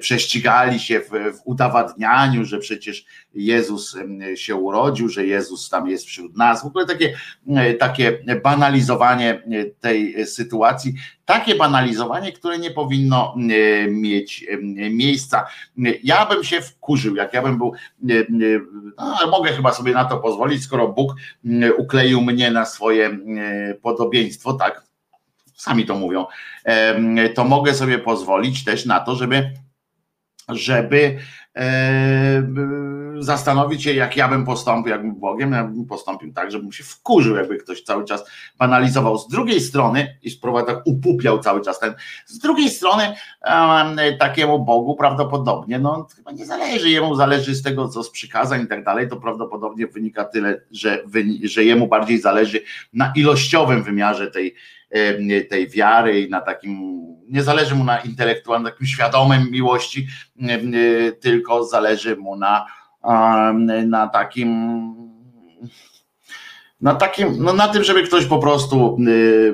prześcigali 0.00 0.78
się 0.78 1.00
w, 1.00 1.10
w 1.10 1.40
udowadnianiu, 1.44 2.44
że 2.44 2.58
przecież 2.58 3.04
Jezus 3.34 3.96
się 4.34 4.54
urodził, 4.54 5.08
że 5.08 5.26
Jezus 5.26 5.68
tam 5.68 5.88
jest 5.88 6.06
wśród 6.06 6.36
nas. 6.36 6.62
W 6.62 6.66
ogóle 6.66 6.86
takie, 6.86 7.14
takie 7.78 8.24
banalizowanie 8.42 9.42
tej 9.80 10.26
sytuacji, 10.26 10.94
takie 11.24 11.54
banalizowanie, 11.54 12.32
które 12.32 12.58
nie 12.58 12.70
powinno 12.70 13.34
mieć 13.88 14.46
miejsca. 14.90 15.46
Ja 16.02 16.26
bym 16.26 16.44
się 16.44 16.60
wkurzył, 16.60 17.16
jak 17.16 17.34
ja 17.34 17.42
bym 17.42 17.58
był, 17.58 17.72
no, 18.98 19.16
ale 19.20 19.30
mogę 19.30 19.52
chyba 19.52 19.72
sobie 19.72 19.92
na 19.92 20.04
to 20.04 20.18
pozwolić, 20.18 20.62
skoro 20.62 20.88
Bóg 20.88 21.14
ukleił 21.76 22.20
mnie 22.20 22.50
na 22.50 22.64
swoje 22.64 23.18
podobieństwo, 23.82 24.52
tak, 24.52 24.82
sami 25.56 25.86
to 25.86 25.94
mówią, 25.94 26.26
to 27.34 27.44
mogę 27.44 27.74
sobie 27.74 27.98
pozwolić 27.98 28.64
też 28.64 28.86
na 28.86 29.00
to, 29.00 29.16
żeby 29.16 29.50
żeby 30.54 30.98
e, 31.06 31.18
zastanowić 33.18 33.82
się, 33.82 33.92
jak 33.92 34.16
ja 34.16 34.28
bym 34.28 34.44
postąpił, 34.44 34.90
jakbym 34.90 35.14
Bogiem, 35.14 35.52
ja 35.52 35.64
bym 35.64 35.86
postąpił 35.86 36.32
tak, 36.32 36.50
żebym 36.52 36.72
się 36.72 36.84
wkurzył, 36.84 37.36
jakby 37.36 37.56
ktoś 37.56 37.82
cały 37.82 38.04
czas 38.04 38.24
banalizował. 38.58 39.18
Z 39.18 39.28
drugiej 39.28 39.60
strony, 39.60 40.18
i 40.22 40.30
tak 40.66 40.82
upupiał 40.84 41.38
cały 41.38 41.60
czas 41.60 41.78
ten, 41.78 41.94
z 42.26 42.38
drugiej 42.38 42.70
strony 42.70 43.14
takiemu 44.18 44.64
Bogu 44.64 44.96
prawdopodobnie, 44.96 45.78
no 45.78 46.06
chyba 46.16 46.32
nie 46.32 46.46
zależy, 46.46 46.90
jemu 46.90 47.14
zależy 47.14 47.54
z 47.54 47.62
tego, 47.62 47.88
co 47.88 48.02
z 48.02 48.10
przykazań 48.10 48.62
i 48.62 48.66
tak 48.66 48.84
dalej, 48.84 49.08
to 49.08 49.16
prawdopodobnie 49.16 49.86
wynika 49.86 50.24
tyle, 50.24 50.60
że, 50.70 51.02
że 51.44 51.64
jemu 51.64 51.86
bardziej 51.86 52.20
zależy 52.20 52.60
na 52.92 53.12
ilościowym 53.16 53.82
wymiarze 53.82 54.30
tej, 54.30 54.54
tej 55.50 55.68
wiary 55.68 56.20
i 56.20 56.30
na 56.30 56.40
takim, 56.40 57.00
nie 57.28 57.42
zależy 57.42 57.74
mu 57.74 57.84
na 57.84 58.00
intelektualnym, 58.00 58.72
takim 58.72 58.86
świadomym 58.86 59.50
miłości, 59.50 60.06
tylko 61.20 61.64
zależy 61.64 62.16
mu 62.16 62.36
na 62.36 62.66
na 63.86 64.08
takim 64.08 65.09
na 66.80 66.94
takim, 66.94 67.34
no 67.38 67.52
na 67.52 67.68
tym, 67.68 67.84
żeby 67.84 68.02
ktoś 68.02 68.26
po 68.26 68.38
prostu 68.38 68.98
y, 69.08 69.10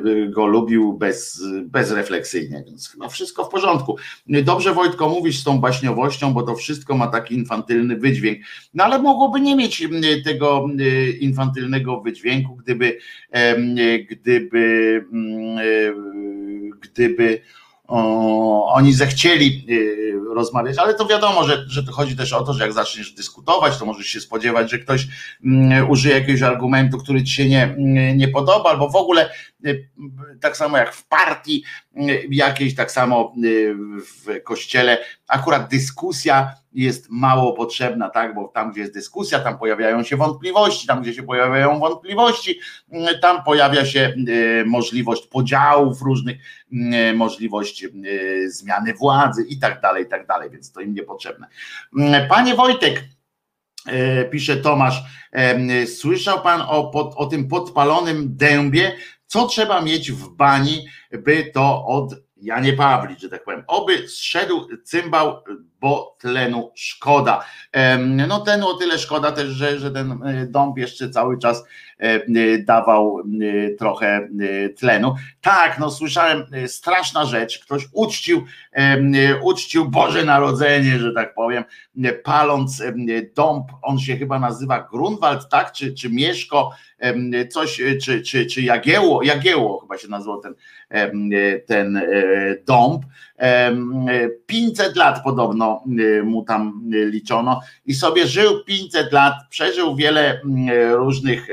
y, 0.08 0.28
go 0.28 0.46
lubił 0.46 0.92
bez, 0.92 1.42
bezrefleksyjnie, 1.64 2.62
więc 2.66 2.88
chyba 2.88 3.08
wszystko 3.08 3.44
w 3.44 3.48
porządku. 3.48 3.96
Dobrze 4.26 4.74
Wojtko 4.74 5.08
mówisz 5.08 5.38
z 5.38 5.44
tą 5.44 5.60
baśniowością, 5.60 6.32
bo 6.32 6.42
to 6.42 6.54
wszystko 6.54 6.96
ma 6.96 7.06
taki 7.06 7.34
infantylny 7.34 7.96
wydźwięk, 7.96 8.38
no 8.74 8.84
ale 8.84 9.02
mogłoby 9.02 9.40
nie 9.40 9.56
mieć 9.56 9.82
y, 9.82 10.22
tego 10.24 10.66
infantylnego 11.20 12.00
wydźwięku, 12.00 12.56
gdyby 12.56 12.98
gdyby 14.10 15.04
mm, 15.12 15.58
gdyby 16.80 17.40
o, 17.88 18.72
oni 18.72 18.92
zechcieli 18.92 19.66
y, 19.70 20.34
rozmawiać, 20.34 20.78
ale 20.78 20.94
to 20.94 21.06
wiadomo, 21.06 21.44
że, 21.44 21.64
że 21.68 21.82
to 21.82 21.92
chodzi 21.92 22.16
też 22.16 22.32
o 22.32 22.44
to, 22.44 22.52
że 22.52 22.64
jak 22.64 22.72
zaczniesz 22.72 23.12
dyskutować, 23.12 23.78
to 23.78 23.86
możesz 23.86 24.06
się 24.06 24.20
spodziewać, 24.20 24.70
że 24.70 24.78
ktoś 24.78 25.06
mm, 25.44 25.90
użyje 25.90 26.14
jakiegoś 26.14 26.42
argumentu, 26.42 26.98
który 26.98 27.24
ci 27.24 27.34
się 27.34 27.48
nie, 27.48 27.62
mm, 27.62 28.16
nie 28.16 28.28
podoba, 28.28 28.70
albo 28.70 28.88
w 28.88 28.96
ogóle 28.96 29.30
y, 29.66 29.88
tak 30.40 30.56
samo 30.56 30.76
jak 30.76 30.94
w 30.94 31.08
partii 31.08 31.64
y, 31.96 32.28
jakiejś, 32.30 32.74
tak 32.74 32.90
samo 32.90 33.34
w 34.26 34.42
kościele, 34.42 34.98
akurat 35.28 35.70
dyskusja 35.70 36.54
jest 36.76 37.06
mało 37.10 37.52
potrzebna, 37.52 38.10
tak, 38.10 38.34
bo 38.34 38.48
tam, 38.48 38.72
gdzie 38.72 38.80
jest 38.80 38.94
dyskusja, 38.94 39.40
tam 39.40 39.58
pojawiają 39.58 40.02
się 40.02 40.16
wątpliwości, 40.16 40.86
tam, 40.86 41.02
gdzie 41.02 41.14
się 41.14 41.22
pojawiają 41.22 41.78
wątpliwości, 41.78 42.60
mm, 42.92 43.20
tam 43.22 43.44
pojawia 43.44 43.84
się 43.86 44.00
e, 44.60 44.64
możliwość 44.64 45.26
podziałów 45.26 46.02
różnych, 46.02 46.36
mm, 46.72 47.16
możliwość 47.16 47.84
e, 47.84 47.88
zmiany 48.48 48.94
władzy 48.94 49.46
i 49.48 49.58
tak 49.58 49.80
dalej, 49.80 50.04
i 50.04 50.06
tak 50.06 50.26
dalej, 50.26 50.50
więc 50.50 50.72
to 50.72 50.80
im 50.80 50.94
niepotrzebne. 50.94 51.46
Mm, 51.98 52.28
panie 52.28 52.54
Wojtek, 52.54 53.04
e, 53.86 54.24
pisze 54.24 54.56
Tomasz, 54.56 55.02
słyszał 55.86 56.42
pan 56.42 56.60
o, 56.60 56.90
o 57.16 57.26
tym 57.26 57.48
podpalonym 57.48 58.36
dębie, 58.36 58.92
co 59.26 59.46
trzeba 59.46 59.80
mieć 59.80 60.12
w 60.12 60.28
bani, 60.28 60.86
by 61.12 61.50
to 61.54 61.86
od 61.86 62.14
Janie 62.36 62.72
Pawlicz, 62.72 63.20
że 63.20 63.28
tak 63.28 63.44
powiem. 63.44 63.64
Oby 63.66 64.08
zszedł 64.08 64.68
cymbał, 64.84 65.42
bo 65.80 66.16
tlenu 66.20 66.70
szkoda. 66.74 67.44
No 68.26 68.40
ten 68.40 68.62
o 68.62 68.74
tyle 68.74 68.98
szkoda 68.98 69.32
też, 69.32 69.48
że, 69.48 69.78
że 69.78 69.90
ten 69.90 70.12
e, 70.12 70.46
dąb 70.46 70.78
jeszcze 70.78 71.10
cały 71.10 71.38
czas 71.38 71.64
e, 71.98 72.58
dawał 72.58 73.20
e, 73.20 73.70
trochę 73.70 74.28
tlenu. 74.78 75.14
Tak, 75.40 75.78
no 75.78 75.90
słyszałem, 75.90 76.46
straszna 76.66 77.24
rzecz, 77.24 77.58
ktoś 77.58 77.88
uczcił, 77.92 78.44
uczcił 79.42 79.88
Boże 79.88 80.24
Narodzenie, 80.24 80.98
że 80.98 81.12
tak 81.12 81.34
powiem, 81.34 81.64
paląc 82.24 82.82
dąb, 83.34 83.66
on 83.82 83.98
się 83.98 84.16
chyba 84.16 84.38
nazywa 84.38 84.88
Grunwald, 84.90 85.48
tak, 85.48 85.72
czy, 85.72 85.94
czy 85.94 86.10
Mieszko, 86.10 86.70
coś, 87.50 87.82
czy, 88.02 88.22
czy, 88.22 88.46
czy 88.46 88.62
Jagieło, 88.62 89.22
Jagieło 89.22 89.80
chyba 89.80 89.98
się 89.98 90.08
nazywał 90.08 90.40
ten, 90.40 90.54
ten 91.66 92.02
dąb, 92.66 93.04
500 94.46 94.96
lat 94.96 95.22
podobno 95.24 95.75
podobno 95.84 96.06
mu 96.24 96.42
tam 96.42 96.82
liczono 96.90 97.60
i 97.86 97.94
sobie 97.94 98.26
żył 98.26 98.64
500 98.64 99.12
lat, 99.12 99.34
przeżył 99.50 99.96
wiele 99.96 100.40
różnych 100.90 101.48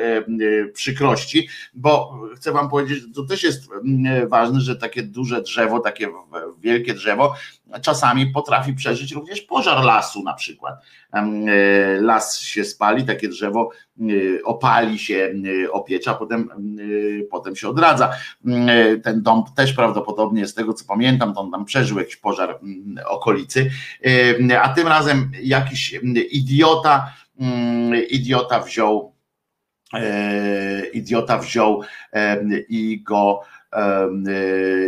przykrości, 0.73 1.47
bo 1.73 2.19
chcę 2.35 2.51
wam 2.51 2.69
powiedzieć, 2.69 3.03
to 3.15 3.23
też 3.23 3.43
jest 3.43 3.69
ważne, 4.27 4.61
że 4.61 4.75
takie 4.75 5.03
duże 5.03 5.41
drzewo, 5.41 5.79
takie 5.79 6.07
wielkie 6.61 6.93
drzewo 6.93 7.33
czasami 7.81 8.27
potrafi 8.27 8.73
przeżyć 8.73 9.11
również 9.11 9.41
pożar 9.41 9.83
lasu 9.83 10.23
na 10.23 10.33
przykład. 10.33 10.75
E, 11.13 11.21
las 12.01 12.39
się 12.39 12.65
spali, 12.65 13.03
takie 13.03 13.27
drzewo 13.27 13.69
e, 13.99 14.03
opali 14.43 14.99
się, 14.99 15.33
e, 15.65 15.71
opiecza, 15.71 16.13
potem, 16.13 16.49
potem 17.31 17.55
się 17.55 17.69
odradza. 17.69 18.11
Ten 19.03 19.21
dom 19.21 19.43
też 19.55 19.73
prawdopodobnie 19.73 20.47
z 20.47 20.53
tego 20.53 20.73
co 20.73 20.85
pamiętam, 20.85 21.33
to 21.33 21.41
on 21.41 21.51
tam 21.51 21.65
przeżył 21.65 21.99
jakiś 21.99 22.15
pożar 22.15 22.59
okolicy, 23.05 23.71
a 24.61 24.69
tym 24.69 24.87
razem 24.87 25.31
jakiś 25.43 25.99
idiota, 26.31 27.13
idiota 28.09 28.59
wziął 28.59 29.13
idiota 30.93 31.37
wziął 31.37 31.81
i 32.69 33.03
go 33.03 33.41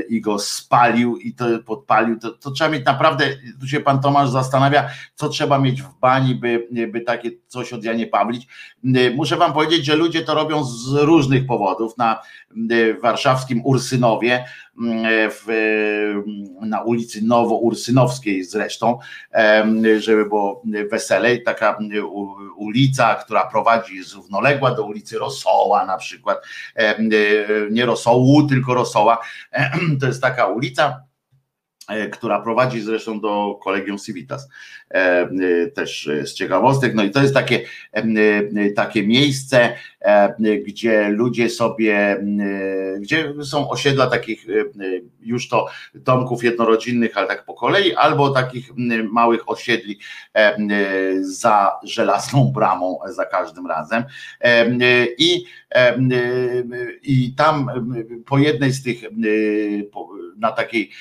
i 0.10 0.22
go 0.22 0.40
spalił 0.40 1.18
i 1.18 1.34
to 1.34 1.46
podpalił, 1.66 2.20
to, 2.20 2.32
to, 2.32 2.52
trzeba 2.52 2.70
mieć 2.70 2.86
naprawdę, 2.86 3.26
tu 3.60 3.68
się 3.68 3.80
pan 3.80 4.02
Tomasz 4.02 4.30
zastanawia, 4.30 4.90
co 5.16 5.30
trzeba 5.30 5.60
mieć 5.60 5.82
w 5.82 6.00
bani, 6.00 6.36
by, 6.36 6.68
by 6.92 7.02
takie 7.02 7.32
coś 7.48 7.74
od 7.74 7.84
Janie 7.84 8.08
Pawlić. 8.08 8.48
Y, 8.86 9.14
muszę 9.16 9.38
wam 9.38 9.54
powiedzieć, 9.54 9.86
że 9.86 9.96
ludzie 9.96 10.22
to 10.22 10.34
robią 10.34 10.64
z 10.64 10.94
różnych 10.94 11.46
powodów. 11.46 11.98
Na 11.98 12.22
y, 12.72 12.98
warszawskim 13.02 13.62
Ursynowie 13.66 14.46
w, 15.30 15.46
na 16.62 16.82
ulicy 16.82 17.22
Nowo-Ursynowskiej 17.22 18.44
zresztą, 18.44 19.00
żeby 20.00 20.26
było 20.26 20.64
weselej, 20.92 21.44
taka 21.44 21.78
ulica, 22.56 23.16
która 23.16 23.48
prowadzi 23.48 23.96
jest 23.96 24.14
równoległa 24.14 24.76
do 24.76 24.86
ulicy 24.86 25.18
Rosoła 25.18 25.86
na 25.86 25.98
przykład, 25.98 26.38
nie 27.72 27.86
Rosołu, 27.86 28.48
tylko 28.48 28.74
Rosoła, 28.76 29.18
to 30.00 30.08
jest 30.08 30.22
taka 30.22 30.48
ulica, 30.48 31.06
E, 31.88 32.10
która 32.10 32.42
prowadzi 32.42 32.82
zresztą 32.82 33.20
do 33.20 33.60
Kolegium 33.64 33.98
Civitas, 33.98 34.44
e, 34.44 34.85
e, 34.85 34.85
też 35.74 36.10
z 36.24 36.34
ciekawostek. 36.34 36.96
No 36.96 37.04
i 37.04 37.12
to 37.12 37.22
jest 37.22 37.34
takie, 37.34 37.62
takie 38.76 39.08
miejsce, 39.08 39.76
gdzie 40.66 41.10
ludzie 41.10 41.50
sobie, 41.50 42.24
gdzie 43.00 43.34
są 43.44 43.70
osiedla 43.70 44.08
takich 44.08 44.46
już 45.22 45.50
to 45.50 45.68
domków 45.96 46.44
jednorodzinnych, 46.44 47.18
ale 47.18 47.28
tak 47.28 47.46
po 47.46 47.54
kolei, 47.54 47.96
albo 47.96 48.30
takich 48.30 48.72
małych 49.12 49.50
osiedli 49.50 50.00
za 51.22 51.72
żelazną 51.84 52.52
bramą 52.56 53.00
za 53.06 53.26
każdym 53.26 53.68
razem. 53.68 54.04
I, 55.18 55.46
i 57.04 57.34
tam 57.38 57.70
po 58.26 58.38
jednej 58.38 58.72
z 58.72 58.84
tych, 58.84 59.02
na 60.38 60.52
takiej, 60.52 60.92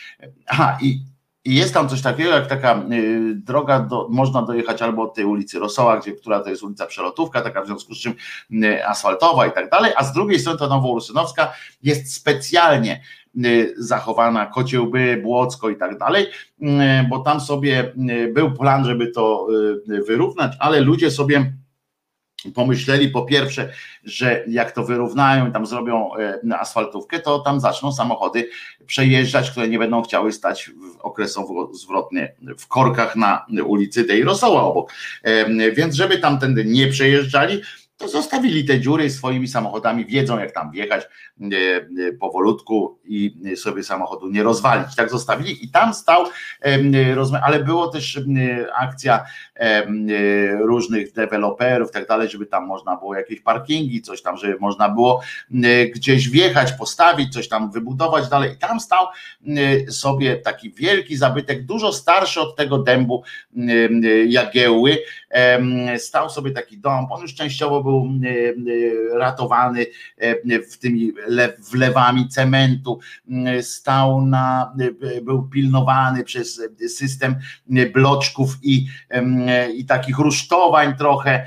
aha, 0.47 0.79
i, 0.83 0.99
i 1.45 1.55
jest 1.55 1.75
tam 1.75 1.89
coś 1.89 2.03
takiego, 2.03 2.31
jak 2.31 2.47
taka 2.47 2.83
y, 2.93 3.35
droga, 3.35 3.81
do, 3.81 4.09
można 4.11 4.43
dojechać 4.43 4.83
albo 4.83 5.03
od 5.03 5.15
tej 5.15 5.25
ulicy 5.25 5.59
Rosoła, 5.59 6.01
gdzie, 6.01 6.13
która 6.13 6.41
to 6.41 6.51
jest 6.51 6.63
ulica 6.63 6.87
Przelotówka, 6.87 7.41
taka 7.41 7.63
w 7.63 7.67
związku 7.67 7.95
z 7.95 7.99
czym 7.99 8.15
y, 8.65 8.87
asfaltowa 8.87 9.47
i 9.47 9.53
tak 9.53 9.71
dalej, 9.71 9.93
a 9.97 10.05
z 10.05 10.13
drugiej 10.13 10.39
strony 10.39 10.59
ta 10.59 10.69
Nowourysynowska 10.69 11.53
jest 11.83 12.15
specjalnie 12.15 13.01
y, 13.45 13.75
zachowana, 13.79 14.47
Kociełby, 14.47 15.21
Błocko 15.23 15.71
i 15.71 15.77
tak 15.77 15.99
dalej, 15.99 16.27
bo 17.11 17.19
tam 17.19 17.41
sobie 17.41 17.93
był 18.35 18.53
plan, 18.53 18.85
żeby 18.85 19.11
to 19.11 19.47
wyrównać, 20.07 20.53
ale 20.59 20.81
ludzie 20.81 21.11
sobie 21.11 21.53
pomyśleli 22.53 23.09
po 23.09 23.23
pierwsze, 23.23 23.73
że 24.05 24.45
jak 24.49 24.73
to 24.73 24.85
wyrównają 24.85 25.49
i 25.49 25.53
tam 25.53 25.67
zrobią 25.67 26.17
e, 26.17 26.59
asfaltówkę, 26.59 27.19
to 27.19 27.39
tam 27.39 27.61
zaczną 27.61 27.93
samochody 27.93 28.49
przejeżdżać, 28.87 29.51
które 29.51 29.69
nie 29.69 29.79
będą 29.79 30.03
chciały 30.03 30.33
stać 30.33 30.71
okresowo 31.01 31.75
zwrotnie 31.75 32.35
w 32.59 32.69
korkach 32.69 33.17
na 33.17 33.47
ulicy 33.67 34.05
tej 34.05 34.25
Rosoła 34.25 34.63
obok. 34.63 34.93
E, 35.23 35.73
więc 35.73 35.95
żeby 35.95 36.19
tamtędy 36.19 36.65
nie 36.65 36.89
przejeżdżali, 36.89 37.61
to 37.97 38.09
zostawili 38.09 38.65
te 38.65 38.81
dziury 38.81 39.11
swoimi 39.11 39.49
samochodami, 39.49 40.07
wiedzą 40.07 40.39
jak 40.39 40.53
tam 40.53 40.71
wjechać 40.71 41.05
e, 41.05 42.13
powolutku 42.13 42.99
i 43.05 43.35
sobie 43.57 43.83
samochodu 43.83 44.31
nie 44.31 44.43
rozwalić. 44.43 44.95
Tak 44.97 45.11
zostawili 45.11 45.65
i 45.65 45.71
tam 45.71 45.95
stał, 45.95 46.25
ale 47.43 47.65
było 47.65 47.89
też 47.89 48.21
akcja 48.79 49.25
różnych 50.61 51.13
deweloperów, 51.13 51.91
tak 51.91 52.09
dalej, 52.09 52.29
żeby 52.29 52.47
tam 52.47 52.67
można 52.67 52.97
było 52.97 53.15
jakieś 53.15 53.41
parkingi, 53.41 54.03
coś 54.03 54.23
tam, 54.23 54.37
żeby 54.37 54.57
można 54.61 54.89
było 54.89 55.21
gdzieś 55.95 56.29
wjechać, 56.29 56.73
postawić, 56.73 57.33
coś 57.33 57.49
tam 57.49 57.71
wybudować 57.71 58.29
dalej. 58.29 58.53
I 58.53 58.57
tam 58.57 58.81
stał 58.81 59.07
sobie 59.89 60.37
taki 60.37 60.73
wielki 60.73 61.17
zabytek, 61.17 61.67
dużo 61.67 61.93
starszy 61.93 62.41
od 62.41 62.57
tego 62.57 62.79
dębu 62.79 63.23
Jagiełły, 64.27 64.99
stał 65.99 66.31
sobie 66.31 66.51
taki 66.51 66.79
dom, 66.79 67.07
on 67.13 67.23
już 67.23 67.35
częściowo 67.35 67.83
był 67.83 68.11
ratowany 69.13 69.87
w 70.71 70.79
tymi 70.79 71.13
wlewami 71.73 72.29
cementu, 72.29 72.99
stał 73.61 74.21
na, 74.21 74.73
był 75.23 75.43
pilnowany 75.43 76.25
przez 76.25 76.63
system 76.89 77.37
bloczków 77.93 78.59
i 78.63 78.87
i 79.75 79.87
takich 79.87 80.19
rusztowań 80.19 80.97
trochę, 80.97 81.47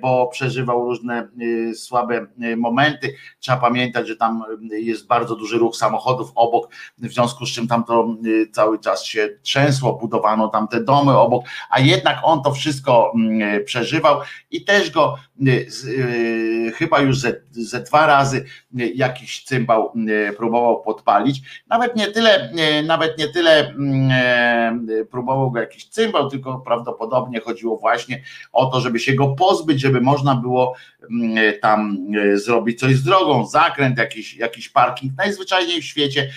bo 0.00 0.26
przeżywał 0.26 0.84
różne 0.84 1.28
y, 1.42 1.74
słabe 1.74 2.26
momenty. 2.56 3.14
Trzeba 3.40 3.58
pamiętać, 3.58 4.08
że 4.08 4.16
tam 4.16 4.42
jest 4.70 5.06
bardzo 5.06 5.36
duży 5.36 5.58
ruch 5.58 5.76
samochodów 5.76 6.32
obok, 6.34 6.68
w 6.98 7.12
związku 7.12 7.46
z 7.46 7.50
czym 7.50 7.68
tam 7.68 7.84
to 7.84 8.16
cały 8.52 8.78
czas 8.78 9.04
się 9.04 9.28
trzęsło, 9.42 9.92
budowano 9.92 10.48
tam 10.48 10.68
te 10.68 10.84
domy 10.84 11.18
obok, 11.18 11.44
a 11.70 11.80
jednak 11.80 12.18
on 12.22 12.42
to 12.42 12.52
wszystko 12.52 13.12
przeżywał 13.64 14.20
i 14.50 14.64
też 14.64 14.90
go 14.90 15.16
chyba 16.74 17.00
już 17.00 17.18
ze, 17.18 17.34
ze 17.50 17.80
dwa 17.80 18.06
razy 18.06 18.44
jakiś 18.94 19.44
cymbał 19.44 19.92
próbował 20.36 20.82
podpalić. 20.82 21.62
Nawet 21.68 21.96
nie 21.96 22.06
tyle, 22.06 22.52
nawet 22.84 23.18
nie 23.18 23.28
tyle 23.28 23.74
próbował 25.10 25.50
go 25.50 25.60
jakiś 25.60 25.88
cymbał, 25.88 26.30
tylko 26.30 26.58
prawdopodobnie 26.58 27.01
prawdopodobnie 27.02 27.40
chodziło 27.40 27.76
właśnie 27.76 28.22
o 28.52 28.66
to, 28.66 28.80
żeby 28.80 28.98
się 28.98 29.14
go 29.14 29.28
pozbyć, 29.28 29.80
żeby 29.80 30.00
można 30.00 30.34
było 30.34 30.74
mm, 31.10 31.54
tam 31.60 31.98
e, 32.32 32.38
zrobić 32.38 32.80
coś 32.80 32.96
z 32.96 33.02
drogą, 33.02 33.46
zakręt, 33.46 33.98
jakiś, 33.98 34.36
jakiś 34.36 34.68
parking. 34.68 35.12
Najzwyczajniej 35.16 35.80
w 35.80 35.84
świecie 35.84 36.30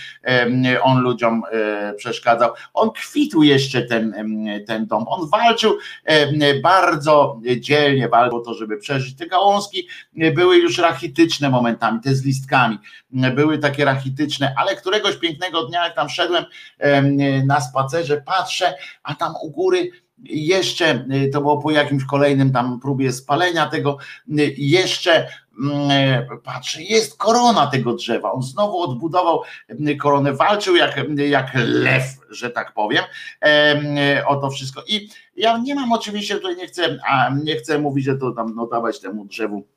on 0.83 0.99
ludziom 0.99 1.43
e, 1.51 1.93
przeszkadzał. 1.93 2.51
On 2.73 2.91
kwitł 2.91 3.43
jeszcze 3.43 3.81
ten, 3.81 4.13
ten 4.67 4.85
dom. 4.85 5.05
On 5.07 5.29
walczył 5.29 5.77
bardzo 6.63 7.41
dzielnie, 7.59 8.09
walczył 8.09 8.37
o 8.37 8.41
to, 8.41 8.53
żeby 8.53 8.77
przeżyć. 8.77 9.15
Te 9.15 9.27
gałązki 9.27 9.87
e, 10.17 10.31
były 10.31 10.57
już 10.57 10.77
rachityczne 10.77 11.49
momentami, 11.49 11.99
te 12.01 12.15
z 12.15 12.25
listkami. 12.25 12.77
Były 13.35 13.57
takie 13.57 13.85
rachityczne, 13.85 14.53
ale 14.57 14.75
któregoś 14.75 15.15
pięknego 15.17 15.63
dnia, 15.63 15.83
jak 15.83 15.95
tam 15.95 16.09
szedłem 16.09 16.45
na 17.45 17.61
spacerze, 17.61 18.21
patrzę, 18.25 18.73
a 19.03 19.15
tam 19.15 19.33
u 19.41 19.51
góry 19.51 19.91
jeszcze, 20.23 21.05
y, 21.25 21.29
to 21.29 21.41
było 21.41 21.57
po 21.57 21.71
jakimś 21.71 22.05
kolejnym 22.05 22.51
tam 22.51 22.79
próbie 22.79 23.11
spalenia 23.11 23.65
tego, 23.65 23.97
y, 24.39 24.55
jeszcze 24.57 25.27
mm, 25.59 25.91
y, 25.91 26.27
patrzę, 26.43 26.83
jest 26.83 27.17
korona 27.17 27.67
tego 27.67 27.93
drzewa. 27.93 28.31
On 28.31 28.43
znowu 28.43 28.81
odbudował 28.81 29.41
koronę, 30.01 30.33
walczył 30.33 30.75
jak, 30.75 31.01
jak 31.29 31.51
lew, 31.55 32.03
że 32.29 32.49
tak 32.49 32.73
powiem, 32.73 33.03
o 34.27 34.35
to 34.35 34.49
wszystko. 34.49 34.83
I 34.87 35.09
ja 35.35 35.57
nie 35.57 35.75
mam 35.75 35.91
oczywiście, 35.91 36.35
tutaj 36.35 36.55
nie 36.55 36.67
chcę, 36.67 36.99
nie 37.43 37.55
chcę 37.55 37.79
mówić, 37.79 38.05
że 38.05 38.17
to 38.17 38.31
tam 38.31 38.55
no, 38.55 38.67
dawać 38.67 38.99
temu 38.99 39.25
drzewu 39.25 39.67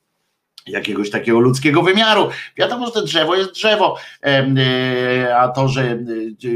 jakiegoś 0.69 1.11
takiego 1.11 1.41
ludzkiego 1.41 1.83
wymiaru. 1.83 2.29
Wiadomo, 2.57 2.87
że 2.87 2.93
to 2.93 3.03
drzewo 3.03 3.35
jest 3.35 3.53
drzewo, 3.53 3.97
e, 4.27 5.37
a 5.37 5.49
to, 5.49 5.69
że 5.69 5.83
e, 5.83 5.99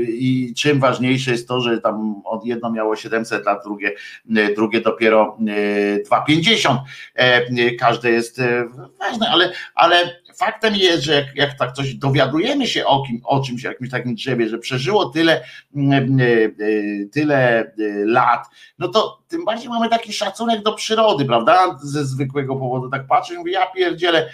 i 0.09 0.55
czym 0.57 0.81
ważniejsze 0.81 1.31
jest 1.31 1.49
to, 1.49 1.61
że 1.61 1.81
tam 1.81 2.23
od 2.25 2.45
jedno 2.45 2.71
miało 2.71 2.97
700 2.97 3.47
lat, 3.47 3.65
drugie, 3.65 3.93
e, 4.37 4.55
drugie 4.55 4.81
dopiero 4.81 5.37
250. 6.05 6.81
Każde 7.79 8.11
jest 8.11 8.41
ważne, 8.99 9.29
ale, 9.31 9.53
ale 9.75 10.22
faktem 10.45 10.77
jest, 10.77 11.03
że 11.03 11.15
jak, 11.15 11.37
jak 11.37 11.59
tak 11.59 11.73
coś 11.73 11.95
dowiadujemy 11.95 12.67
się 12.67 12.85
o, 12.87 13.03
kim, 13.07 13.21
o 13.25 13.41
czymś, 13.41 13.63
jakimś 13.63 13.91
takim 13.91 14.15
drzewie, 14.15 14.49
że 14.49 14.59
przeżyło 14.59 15.05
tyle, 15.05 15.45
tyle 17.13 17.73
lat, 18.05 18.47
no 18.79 18.89
to 18.89 19.23
tym 19.29 19.45
bardziej 19.45 19.69
mamy 19.69 19.89
taki 19.89 20.13
szacunek 20.13 20.63
do 20.63 20.73
przyrody, 20.73 21.25
prawda? 21.25 21.79
Ze 21.83 22.05
zwykłego 22.05 22.57
powodu 22.57 22.91
tak 22.91 23.07
patrzę 23.07 23.35
i 23.35 23.39
mówię, 23.39 23.53
ja 23.53 23.67
pierdzielę, 23.67 24.31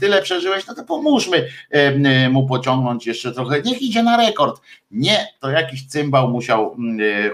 tyle 0.00 0.22
przeżyłeś, 0.22 0.66
no 0.66 0.74
to 0.74 0.84
pomóżmy 0.84 1.48
mu 2.30 2.46
pociągnąć 2.46 3.06
jeszcze 3.06 3.32
trochę, 3.32 3.62
niech 3.62 3.82
idzie 3.82 4.02
na 4.02 4.16
rekord. 4.16 4.60
Nie, 4.90 5.26
to 5.40 5.50
jakiś 5.50 5.86
cymbał 5.86 6.28
musiał 6.28 6.76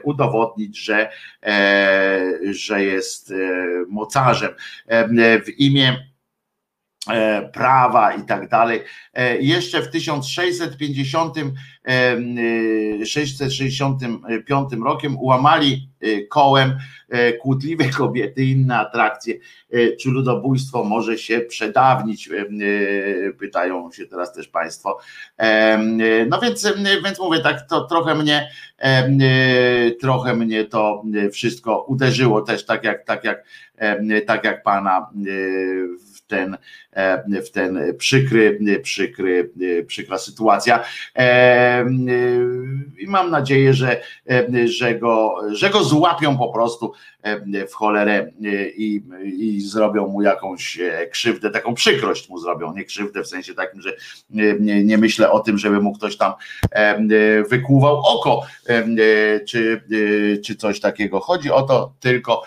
udowodnić, 0.03 0.79
że, 0.79 1.11
że 2.51 2.85
jest 2.85 3.35
mocarzem. 3.89 4.51
W 5.47 5.49
imię 5.59 5.97
E, 5.97 6.18
prawa 7.53 8.15
i 8.15 8.23
tak 8.23 8.49
dalej. 8.49 8.81
E, 9.15 9.39
jeszcze 9.39 9.83
w 9.83 9.91
1650, 9.91 11.35
665 13.05 14.73
e, 14.73 14.77
rokiem 14.85 15.19
ułamali 15.19 15.89
kołem 16.31 16.79
kłótliwe 17.41 17.85
kobiety, 17.99 18.45
inne 18.45 18.79
atrakcje. 18.79 19.35
Czy 20.01 20.11
ludobójstwo 20.11 20.85
może 20.85 21.19
się 21.19 21.41
przedawnić? 21.41 22.31
Pytają 23.39 23.93
się 23.93 24.07
teraz 24.07 24.33
też 24.33 24.49
Państwo. 24.49 24.99
No 26.29 26.41
więc, 26.41 26.73
więc 27.05 27.19
mówię 27.19 27.41
tak, 27.41 27.69
to 27.69 27.85
trochę 27.85 28.15
mnie, 28.15 28.51
trochę 30.01 30.35
mnie 30.37 30.65
to 30.65 31.03
wszystko 31.33 31.83
uderzyło 31.83 32.43
też 32.43 32.67
tak 32.67 32.85
jak, 32.85 33.05
tak 33.05 33.25
jak, 33.25 33.45
tak 34.27 34.45
jak 34.45 34.63
Pana 34.63 35.11
ten, 36.29 36.57
e, 36.93 37.43
w 37.43 37.51
ten 37.51 37.97
przykry, 37.99 38.59
przykry, 38.83 39.51
przykra 39.87 40.19
sytuacja. 40.19 40.85
E, 41.17 41.87
I 42.99 43.07
mam 43.07 43.31
nadzieję, 43.31 43.75
że, 43.75 44.01
że, 44.65 44.95
go, 44.95 45.35
że 45.53 45.71
go 45.71 45.85
złapią 45.85 46.39
po 46.39 46.53
prostu 46.53 46.93
w 47.69 47.75
cholerę 47.75 48.31
i, 48.77 49.03
i 49.39 49.61
zrobią 49.61 50.09
mu 50.09 50.23
jakąś 50.23 50.79
krzywdę, 51.11 51.51
taką 51.51 51.75
przykrość 51.75 52.29
mu 52.29 52.39
zrobią, 52.39 52.75
nie 52.75 52.85
krzywdę 52.85 53.23
w 53.23 53.29
sensie 53.29 53.55
takim, 53.55 53.83
że 53.83 53.97
nie, 54.31 54.85
nie 54.85 54.99
myślę 54.99 55.31
o 55.31 55.41
tym, 55.41 55.59
żeby 55.59 55.81
mu 55.81 55.93
ktoś 55.93 56.17
tam 56.17 56.33
wykłuwał 57.51 58.03
oko, 58.07 58.43
czy, 59.47 59.83
czy 60.45 60.57
coś 60.57 60.81
takiego. 60.81 61.21
Chodzi 61.21 61.51
o 61.51 61.63
to 61.63 61.93
tylko, 62.01 62.43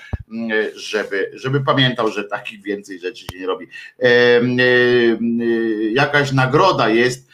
żeby, 0.76 1.32
żeby 1.34 1.62
pamiętał, 1.62 2.12
że 2.12 2.24
takich 2.24 2.62
więcej 2.64 3.00
rzeczy 3.00 3.26
się 3.32 3.40
nie 3.40 3.48
robi. 3.48 3.68
Jakaś 5.94 6.32
nagroda 6.32 6.90
jest, 6.90 7.30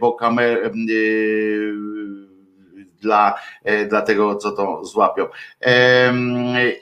bo 0.00 0.12
kamer 0.12 0.70
dla, 3.04 3.34
dla 3.88 4.02
tego, 4.02 4.36
co 4.36 4.52
to 4.52 4.84
złapią. 4.84 5.26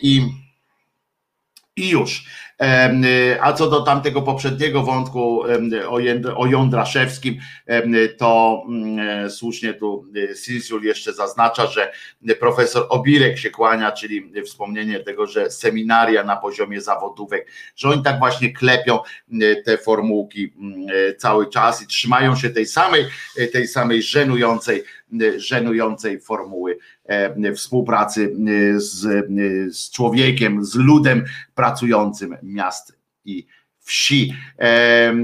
I, 0.00 0.22
i 1.76 1.88
już. 1.88 2.24
A 3.40 3.52
co 3.52 3.70
do 3.70 3.80
tamtego 3.80 4.22
poprzedniego 4.22 4.82
wątku 4.82 5.42
o 6.36 6.46
Jądraszewskim, 6.46 7.40
to 8.18 8.62
mm, 8.68 9.30
słusznie 9.30 9.74
tu 9.74 10.06
e, 10.30 10.34
Sinsul 10.34 10.84
jeszcze 10.84 11.12
zaznacza, 11.12 11.66
że 11.66 11.92
profesor 12.40 12.86
Obirek 12.88 13.38
się 13.38 13.50
kłania, 13.50 13.92
czyli 13.92 14.32
wspomnienie 14.46 15.00
tego, 15.00 15.26
że 15.26 15.50
seminaria 15.50 16.24
na 16.24 16.36
poziomie 16.36 16.80
zawodówek, 16.80 17.50
że 17.76 17.88
oni 17.88 18.02
tak 18.02 18.18
właśnie 18.18 18.52
klepią 18.52 18.98
te 19.64 19.78
formułki 19.78 20.52
mm, 20.56 20.86
e, 21.10 21.14
cały 21.14 21.50
czas 21.50 21.82
i 21.82 21.86
trzymają 21.86 22.36
się 22.36 22.50
tej 22.50 22.66
samej, 22.66 23.06
e, 23.38 23.46
tej 23.46 23.68
samej 23.68 24.02
żenującej, 24.02 24.84
żenującej 25.36 26.20
formuły 26.20 26.78
współpracy 27.54 28.36
z, 28.76 29.00
z 29.76 29.90
człowiekiem, 29.90 30.64
z 30.64 30.74
ludem 30.74 31.24
pracującym 31.54 32.36
miast 32.42 32.96
i 33.24 33.46
wsi. 33.82 34.34
E, 34.58 35.14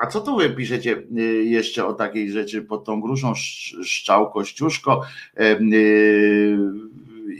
a 0.00 0.06
co 0.06 0.20
tu 0.20 0.36
wy 0.36 0.50
piszecie 0.50 1.02
e, 1.16 1.22
jeszcze 1.22 1.86
o 1.86 1.92
takiej 1.92 2.30
rzeczy 2.30 2.62
pod 2.62 2.84
tą 2.84 3.00
gruszą 3.00 3.32
szczał 3.84 4.30
Kościuszko 4.30 5.02
e, 5.36 5.58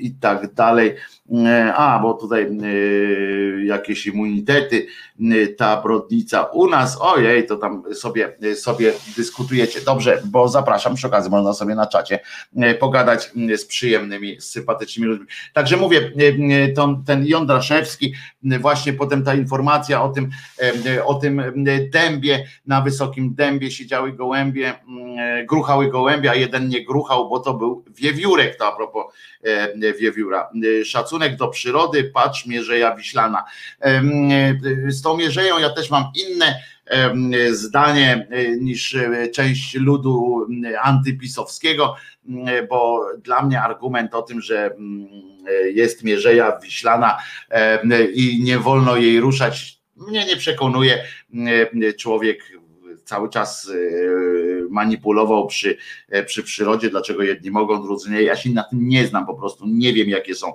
i 0.00 0.14
tak 0.20 0.54
dalej. 0.54 0.94
A, 1.74 1.98
bo 2.02 2.14
tutaj 2.14 2.46
jakieś 3.64 4.06
immunitety, 4.06 4.86
ta 5.56 5.82
brodnica 5.82 6.42
u 6.44 6.68
nas, 6.68 6.98
ojej, 7.00 7.46
to 7.46 7.56
tam 7.56 7.82
sobie, 7.94 8.36
sobie 8.54 8.92
dyskutujecie. 9.16 9.80
Dobrze, 9.80 10.22
bo 10.24 10.48
zapraszam, 10.48 10.94
przy 10.94 11.06
okazji 11.06 11.30
można 11.30 11.52
sobie 11.52 11.74
na 11.74 11.86
czacie 11.86 12.20
pogadać 12.80 13.30
z 13.56 13.64
przyjemnymi, 13.64 14.40
z 14.40 14.50
sympatycznymi 14.50 15.08
ludźmi. 15.08 15.26
Także 15.52 15.76
mówię, 15.76 16.12
ten 17.06 17.26
Jądraszewski, 17.26 18.14
właśnie 18.42 18.92
potem 18.92 19.24
ta 19.24 19.34
informacja 19.34 20.02
o 20.02 20.08
tym, 20.08 20.30
o 21.04 21.14
tym 21.14 21.42
dębie, 21.92 22.46
na 22.66 22.80
wysokim 22.80 23.34
dębie 23.34 23.70
siedziały 23.70 24.12
gołębie, 24.12 24.74
gruchały 25.48 25.90
gołębie, 25.90 26.30
a 26.30 26.34
jeden 26.34 26.68
nie 26.68 26.84
gruchał, 26.84 27.28
bo 27.28 27.40
to 27.40 27.54
był 27.54 27.84
wiewiórek, 27.94 28.56
to 28.56 28.66
a 28.66 28.76
propos 28.76 29.04
wiewióra. 30.00 30.48
Szacunek 30.84 31.36
do 31.36 31.48
przyrody, 31.48 32.04
patrz 32.04 32.46
Mierzeja 32.46 32.96
Wiślana. 32.96 33.44
Z 34.86 35.02
tą 35.12 35.18
Mierzeją 35.18 35.58
ja 35.58 35.70
też 35.70 35.90
mam 35.90 36.04
inne 36.14 36.62
zdanie 37.50 38.28
niż 38.60 38.96
część 39.34 39.74
ludu 39.74 40.46
antypisowskiego, 40.82 41.96
bo 42.68 43.06
dla 43.18 43.42
mnie 43.42 43.62
argument 43.62 44.14
o 44.14 44.22
tym, 44.22 44.40
że 44.40 44.76
jest 45.74 46.04
Mierzeja 46.04 46.58
Wiślana 46.62 47.18
i 48.14 48.40
nie 48.42 48.58
wolno 48.58 48.96
jej 48.96 49.20
ruszać, 49.20 49.78
mnie 49.96 50.26
nie 50.26 50.36
przekonuje. 50.36 51.04
Człowiek 51.98 52.52
cały 53.12 53.28
czas 53.28 53.68
e, 53.68 53.74
manipulował 54.70 55.46
przy, 55.46 55.76
e, 56.08 56.24
przy 56.24 56.42
przyrodzie, 56.42 56.90
dlaczego 56.90 57.22
jedni 57.22 57.50
mogą, 57.50 57.82
drudzy 57.82 58.10
nie. 58.10 58.22
Ja 58.22 58.36
się 58.36 58.50
na 58.50 58.62
tym 58.62 58.88
nie 58.88 59.06
znam 59.06 59.26
po 59.26 59.34
prostu, 59.34 59.66
nie 59.66 59.92
wiem 59.92 60.08
jakie 60.08 60.34
są 60.34 60.52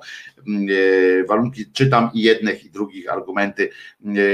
mm, 0.47 0.67
e, 0.69 1.23
warunki, 1.23 1.71
czytam 1.71 2.09
i 2.13 2.21
jednych 2.21 2.65
i 2.65 2.69
drugich 2.69 3.11
argumenty 3.11 3.69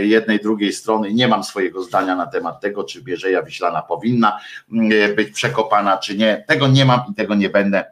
jednej, 0.04 0.40
drugiej 0.40 0.74
strony, 0.74 1.14
nie 1.14 1.28
mam 1.28 1.44
swojego 1.44 1.84
zdania 1.84 2.16
na 2.16 2.28
temat 2.28 2.62
tego, 2.62 2.84
czy 2.84 3.02
Bierzeja 3.02 3.44
Wiślana 3.44 3.82
powinna 3.82 4.40
mm, 4.72 5.16
być 5.16 5.32
przekopana, 5.32 5.98
czy 5.98 6.18
nie, 6.18 6.44
tego 6.48 6.68
nie 6.68 6.86
mam 6.86 7.00
i 7.12 7.16
tego 7.16 7.36
nie 7.36 7.50
będę 7.50 7.86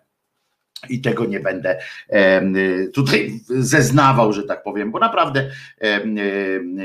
i 0.90 1.02
tego 1.02 1.26
nie 1.26 1.40
będę 1.40 1.80
tutaj 2.94 3.40
zeznawał, 3.50 4.34
że 4.34 4.44
tak 4.44 4.64
powiem, 4.64 4.92
bo 4.92 5.00
naprawdę 5.00 5.52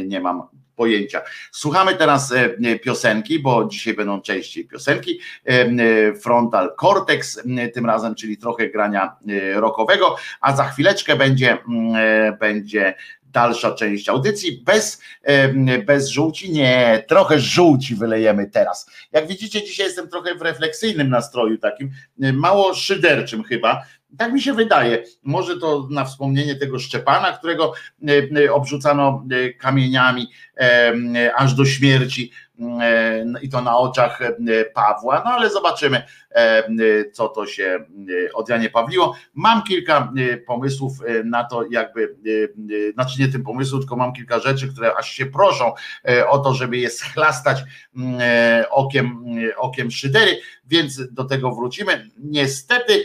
nie 0.05 0.21
mam 0.21 0.43
pojęcia. 0.77 1.23
Słuchamy 1.53 1.95
teraz 1.95 2.33
e, 2.33 2.79
piosenki, 2.79 3.39
bo 3.39 3.65
dzisiaj 3.65 3.95
będą 3.95 4.21
częściej 4.21 4.65
piosenki. 4.65 5.21
E, 5.47 5.51
e, 5.51 6.15
Frontal 6.15 6.75
Cortex 6.81 7.43
tym 7.75 7.87
razem, 7.87 8.15
czyli 8.15 8.37
trochę 8.37 8.69
grania 8.69 9.17
rockowego, 9.55 10.17
a 10.41 10.57
za 10.57 10.65
chwileczkę 10.65 11.17
będzie, 11.17 11.59
będzie 12.41 12.95
dalsza 13.25 13.75
część 13.75 14.09
audycji 14.09 14.63
bez, 14.65 15.03
bez 15.87 16.09
żółci. 16.09 16.53
Nie, 16.53 17.05
trochę 17.09 17.41
żółci 17.41 17.95
wylejemy 17.95 18.47
teraz. 18.47 18.91
Jak 19.13 19.27
widzicie, 19.27 19.65
dzisiaj 19.65 19.87
jestem 19.87 20.09
trochę 20.09 20.35
w 20.35 20.43
refleksyjnym 20.43 21.09
nastroju, 21.09 21.59
takim 21.59 21.91
mało 22.19 22.75
szyderczym 22.75 23.45
chyba 23.45 23.83
tak 24.19 24.33
mi 24.33 24.43
się 24.43 24.53
wydaje. 24.55 25.05
Może 25.23 25.61
to 25.61 25.89
na 25.91 26.05
wspomnienie 26.05 26.55
tego 26.55 26.79
Szczepana, 26.79 27.33
którego 27.33 27.73
e, 28.09 28.45
e, 28.45 28.53
obrzucano 28.53 29.25
e, 29.31 29.53
kamieniami 29.53 30.29
aż 31.37 31.55
do 31.55 31.65
śmierci 31.65 32.31
i 33.43 33.49
to 33.49 33.61
na 33.63 33.79
oczach 33.79 34.19
Pawła, 34.75 35.23
no 35.25 35.31
ale 35.31 35.51
zobaczymy, 35.51 36.03
co 37.13 37.29
to 37.29 37.47
się 37.47 37.85
od 38.35 38.49
Janie 38.49 38.71
Pawliło. 38.71 39.17
Mam 39.35 39.63
kilka 39.63 40.13
pomysłów 40.47 40.93
na 41.25 41.45
to, 41.45 41.65
jakby, 41.71 42.17
znaczy 42.95 43.21
nie 43.21 43.29
tym 43.29 43.43
pomysłu, 43.43 43.79
tylko 43.79 43.97
mam 43.97 44.13
kilka 44.13 44.39
rzeczy, 44.39 44.69
które 44.73 44.97
aż 44.97 45.11
się 45.11 45.27
proszą 45.27 45.73
o 46.29 46.39
to, 46.39 46.55
żeby 46.55 46.77
je 46.77 46.91
schlastać 46.91 47.65
okiem, 48.71 49.25
okiem 49.57 49.91
szydery, 49.91 50.41
więc 50.67 51.13
do 51.13 51.25
tego 51.25 51.55
wrócimy. 51.55 52.11
Niestety 52.19 53.05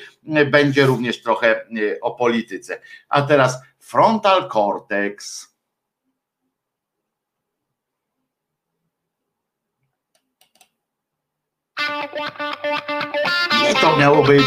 będzie 0.52 0.86
również 0.86 1.22
trochę 1.22 1.66
o 2.02 2.12
polityce. 2.12 2.82
A 3.10 3.22
teraz 3.22 3.62
frontal 3.80 4.50
cortex. 4.50 5.51
Nie 13.64 13.74
to 13.76 13.98
miało 13.98 14.24
być. 14.24 14.44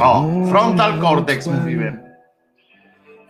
O, 0.00 0.24
frontal 0.50 1.00
cortex 1.00 1.46
mówiłem. 1.46 2.04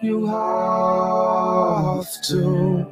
You 0.02 0.26
have 0.26 2.06
to 2.28 2.84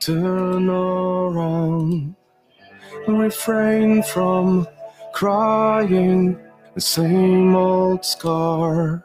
turn 0.00 0.70
around 0.70 2.14
and 3.08 3.20
refrain 3.20 4.02
from 4.02 4.66
crying 5.12 6.36
the 6.74 6.80
same 6.80 7.56
old 7.56 8.04
scar 8.04 9.02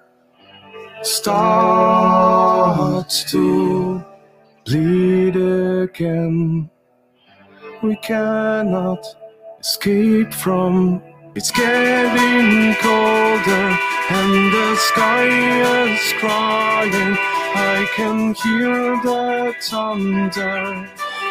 starts 1.03 2.11
to 3.31 4.03
bleed 4.65 5.35
again. 5.35 6.69
We 7.81 7.95
cannot 7.95 9.05
escape 9.61 10.33
from 10.33 11.01
it's 11.33 11.49
getting 11.49 12.75
colder 12.75 13.77
and 14.09 14.53
the 14.53 14.75
sky 14.75 15.27
is 15.87 16.13
crying. 16.19 17.15
I 17.55 17.87
can 17.95 18.33
hear 18.33 19.01
the 19.01 19.53
thunder. 19.61 20.89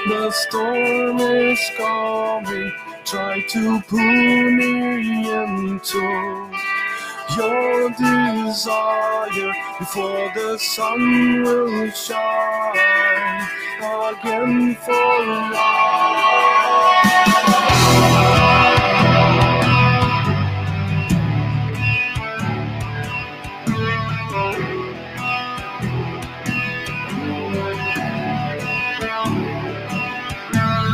The 0.09 0.31
storm 0.31 1.19
is 1.19 1.61
coming. 1.77 2.73
Try 3.05 3.43
to 3.51 3.83
pull 3.83 3.99
me 3.99 5.31
into 5.31 6.49
your 7.37 7.91
desire 7.91 9.53
before 9.79 10.33
the 10.35 10.59
sun 10.59 11.43
will 11.43 11.91
shine 11.91 13.18
again 13.81 14.75
for 14.75 15.69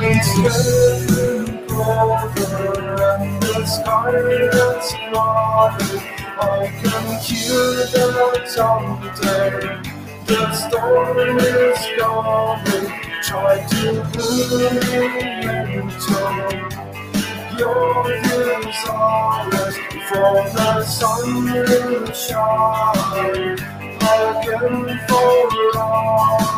getting 0.00 1.66
colder 1.66 3.02
and 3.02 3.42
the 3.42 3.66
sky 3.66 4.12
cloudy. 5.10 5.98
I 6.36 6.68
can 6.82 7.20
hear 7.22 7.64
the 7.92 8.44
thunder. 8.46 10.03
The 10.26 10.52
storm 10.54 11.18
is 11.38 11.78
coming. 11.98 12.86
Try 13.22 13.66
to 13.68 13.88
into 15.74 16.20
your 17.58 18.04
desires 18.04 19.76
before 19.92 20.44
the 20.54 20.82
sun 20.84 21.44
will 21.44 22.12
shine 22.12 23.58
again 24.00 25.00
for 25.08 25.78
all. 25.78 26.54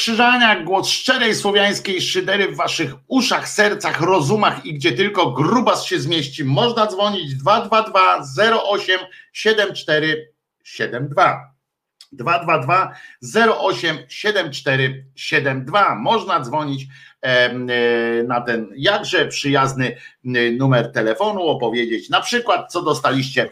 Krzyżaniak, 0.00 0.64
głos 0.64 0.88
szczerej 0.88 1.34
słowiańskiej 1.34 2.02
szydery 2.02 2.48
w 2.48 2.56
waszych 2.56 2.94
uszach, 3.08 3.48
sercach, 3.48 4.00
rozumach 4.00 4.66
i 4.66 4.74
gdzie 4.74 4.92
tylko 4.92 5.32
grubas 5.32 5.84
się 5.84 6.00
zmieści. 6.00 6.44
Można 6.44 6.86
dzwonić 6.86 7.34
222 7.34 8.22
08 8.72 9.00
7472. 9.32 11.54
222 12.12 12.94
08 13.60 13.98
7472. 14.08 15.94
Można 15.94 16.40
dzwonić 16.40 16.86
na 18.28 18.40
ten 18.40 18.68
jakże 18.76 19.26
przyjazny 19.26 19.96
numer 20.58 20.92
telefonu, 20.92 21.42
opowiedzieć 21.42 22.10
na 22.10 22.20
przykład, 22.20 22.72
co 22.72 22.82
dostaliście 22.82 23.48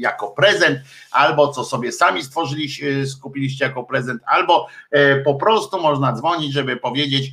jako 0.00 0.30
prezent, 0.30 0.78
albo 1.10 1.48
co 1.48 1.64
sobie 1.64 1.92
sami 1.92 2.22
stworzyliście, 2.22 3.06
skupiliście 3.06 3.64
jako 3.64 3.84
prezent, 3.84 4.22
albo 4.26 4.66
po 5.24 5.34
prostu 5.34 5.82
można 5.82 6.12
dzwonić, 6.12 6.52
żeby 6.52 6.76
powiedzieć, 6.76 7.30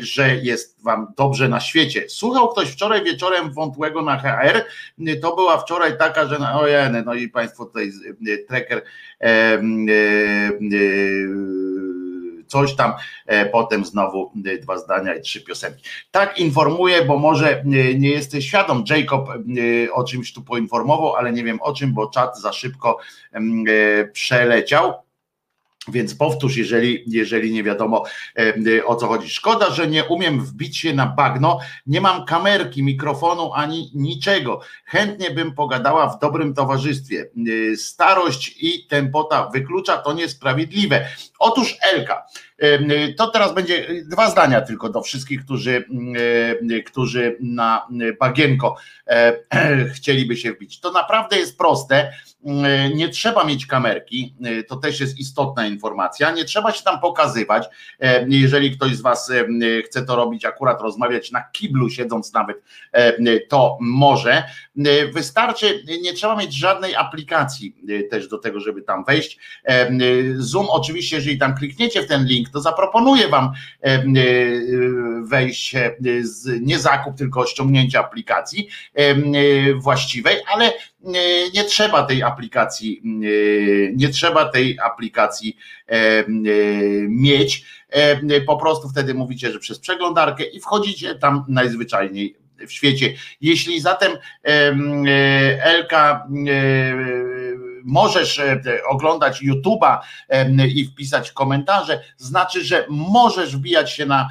że 0.00 0.36
jest 0.36 0.82
wam 0.84 1.12
dobrze 1.16 1.48
na 1.48 1.60
świecie. 1.60 2.04
Słuchał 2.08 2.48
ktoś 2.48 2.68
wczoraj 2.68 3.04
wieczorem 3.04 3.52
wątłego 3.52 4.02
na 4.02 4.18
HR, 4.18 4.64
to 5.22 5.36
była 5.36 5.58
wczoraj 5.58 5.98
taka, 5.98 6.26
że 6.26 6.38
ojej, 6.54 7.04
no 7.06 7.14
i 7.14 7.28
Państwo 7.28 7.66
tutaj 7.66 7.92
trekker 8.48 8.82
e, 9.20 9.24
e, 9.24 9.60
coś 12.54 12.74
tam, 12.74 12.92
e, 13.26 13.46
potem 13.46 13.84
znowu 13.84 14.32
dwa 14.62 14.78
zdania 14.78 15.14
i 15.14 15.20
trzy 15.20 15.40
piosenki. 15.40 15.84
Tak 16.10 16.38
informuję, 16.38 17.04
bo 17.04 17.18
może 17.18 17.62
nie 17.98 18.10
jesteś 18.10 18.46
świadom, 18.46 18.84
Jacob 18.90 19.28
o 19.92 20.04
czymś 20.04 20.32
tu 20.32 20.42
poinformował, 20.42 21.16
ale 21.16 21.32
nie 21.32 21.44
wiem 21.44 21.62
o 21.62 21.72
czym, 21.72 21.94
bo 21.94 22.06
czat 22.06 22.40
za 22.40 22.52
szybko 22.52 22.98
przeleciał. 24.12 25.03
Więc 25.88 26.14
powtórz, 26.14 26.56
jeżeli, 26.56 27.04
jeżeli 27.06 27.52
nie 27.52 27.62
wiadomo 27.62 28.04
e, 28.38 28.84
o 28.84 28.96
co 28.96 29.06
chodzi. 29.06 29.30
Szkoda, 29.30 29.70
że 29.70 29.86
nie 29.86 30.04
umiem 30.04 30.40
wbić 30.40 30.76
się 30.76 30.94
na 30.94 31.06
bagno, 31.06 31.58
nie 31.86 32.00
mam 32.00 32.24
kamerki, 32.24 32.82
mikrofonu 32.82 33.52
ani 33.54 33.90
niczego. 33.94 34.60
Chętnie 34.84 35.30
bym 35.30 35.54
pogadała 35.54 36.08
w 36.08 36.18
dobrym 36.18 36.54
towarzystwie. 36.54 37.30
E, 37.72 37.76
starość 37.76 38.56
i 38.60 38.86
tempota 38.86 39.50
wyklucza 39.52 39.96
to 39.96 40.12
niesprawiedliwe. 40.12 41.06
Otóż 41.38 41.76
Elka, 41.92 42.26
to 43.16 43.26
teraz 43.26 43.54
będzie 43.54 44.04
dwa 44.04 44.30
zdania 44.30 44.60
tylko 44.60 44.88
do 44.88 45.02
wszystkich, 45.02 45.44
którzy, 45.44 45.84
którzy 46.86 47.36
na 47.40 47.88
bagienko 48.20 48.76
e, 49.06 49.38
chcieliby 49.96 50.36
się 50.36 50.52
wbić. 50.52 50.80
To 50.80 50.92
naprawdę 50.92 51.36
jest 51.36 51.58
proste. 51.58 52.12
Nie 52.94 53.08
trzeba 53.08 53.44
mieć 53.44 53.66
kamerki, 53.66 54.34
to 54.68 54.76
też 54.76 55.00
jest 55.00 55.18
istotna 55.18 55.66
informacja. 55.66 56.30
Nie 56.30 56.44
trzeba 56.44 56.72
się 56.72 56.82
tam 56.82 57.00
pokazywać. 57.00 57.68
Jeżeli 58.28 58.76
ktoś 58.76 58.96
z 58.96 59.00
Was 59.00 59.32
chce 59.86 60.06
to 60.06 60.16
robić, 60.16 60.44
akurat 60.44 60.82
rozmawiać 60.82 61.30
na 61.30 61.42
kiblu, 61.52 61.90
siedząc 61.90 62.32
nawet, 62.32 62.62
to 63.48 63.78
może. 63.80 64.42
Wystarczy, 65.12 65.84
nie 66.02 66.12
trzeba 66.12 66.36
mieć 66.36 66.54
żadnej 66.54 66.94
aplikacji 66.94 67.76
też 68.10 68.28
do 68.28 68.38
tego, 68.38 68.60
żeby 68.60 68.82
tam 68.82 69.04
wejść. 69.04 69.38
Zoom, 70.36 70.66
oczywiście, 70.70 71.16
jeżeli 71.16 71.38
tam 71.38 71.54
klikniecie 71.54 72.02
w 72.02 72.06
ten 72.06 72.24
link, 72.24 72.43
to 72.50 72.60
zaproponuję 72.60 73.28
Wam 73.28 73.44
e, 73.44 73.86
e, 73.86 74.04
wejść 75.22 75.76
z, 76.20 76.60
nie 76.60 76.78
zakup, 76.78 77.16
tylko 77.16 77.46
ściągnięcie 77.46 77.98
aplikacji 77.98 78.68
e, 78.94 79.14
właściwej, 79.74 80.36
ale 80.54 80.72
nie 81.54 81.64
trzeba 81.64 82.02
tej 82.02 82.22
aplikacji, 82.22 83.00
nie 83.96 84.08
trzeba 84.08 84.48
tej 84.48 84.78
aplikacji 84.80 85.56
mieć. 87.08 87.64
Po 88.46 88.56
prostu 88.56 88.88
wtedy 88.88 89.14
mówicie, 89.14 89.52
że 89.52 89.58
przez 89.58 89.78
przeglądarkę 89.78 90.44
i 90.44 90.60
wchodzicie 90.60 91.14
tam 91.14 91.44
najzwyczajniej 91.48 92.36
w 92.66 92.72
świecie. 92.72 93.14
Jeśli 93.40 93.80
zatem 93.80 94.12
Elka 95.62 96.26
możesz 97.84 98.38
e, 98.38 98.60
oglądać 98.88 99.42
YouTube'a 99.42 99.98
i 100.74 100.84
wpisać 100.84 101.32
komentarze, 101.32 102.00
znaczy, 102.16 102.64
że 102.64 102.86
możesz 102.88 103.56
wbijać 103.56 103.92
się 103.92 104.06
na, 104.06 104.28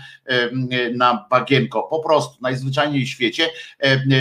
na 0.95 1.25
bagienko. 1.29 1.83
Po 1.83 1.99
prostu 1.99 2.37
najzwyczajniej 2.41 3.05
w 3.05 3.09
świecie 3.09 3.49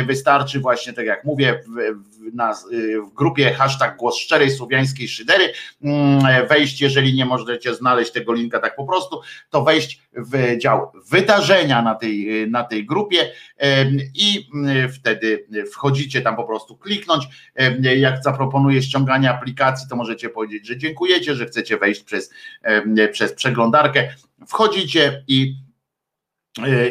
wystarczy 0.06 0.60
właśnie, 0.60 0.92
tak 0.92 1.06
jak 1.06 1.24
mówię, 1.24 1.60
w, 2.30 2.34
na, 2.34 2.54
w 3.10 3.14
grupie 3.14 3.52
hashtag 3.52 3.96
głos 3.96 4.16
szczerej 4.16 4.50
słowiańskiej 4.50 5.08
szydery 5.08 5.52
mm, 5.84 6.46
wejść, 6.48 6.80
jeżeli 6.80 7.14
nie 7.14 7.24
możecie 7.24 7.74
znaleźć 7.74 8.12
tego 8.12 8.32
linka 8.32 8.60
tak 8.60 8.76
po 8.76 8.84
prostu, 8.84 9.20
to 9.50 9.64
wejść 9.64 10.02
w 10.16 10.58
dział 10.58 10.92
wydarzenia 11.10 11.82
na 11.82 11.94
tej, 11.94 12.46
na 12.50 12.64
tej 12.64 12.86
grupie 12.86 13.32
i 14.14 14.48
mm, 14.54 14.92
wtedy 14.92 15.46
wchodzicie 15.72 16.22
tam 16.22 16.36
po 16.36 16.44
prostu 16.44 16.76
kliknąć. 16.76 17.24
Jak 17.96 18.22
zaproponuję 18.22 18.82
ściąganie 18.82 19.30
aplikacji, 19.30 19.88
to 19.88 19.96
możecie 19.96 20.28
powiedzieć, 20.28 20.66
że 20.66 20.78
dziękujecie, 20.78 21.34
że 21.34 21.46
chcecie 21.46 21.78
wejść 21.78 22.02
przez, 22.02 22.30
przez 23.12 23.32
przeglądarkę. 23.32 24.14
Wchodzicie 24.48 25.24
i 25.28 25.56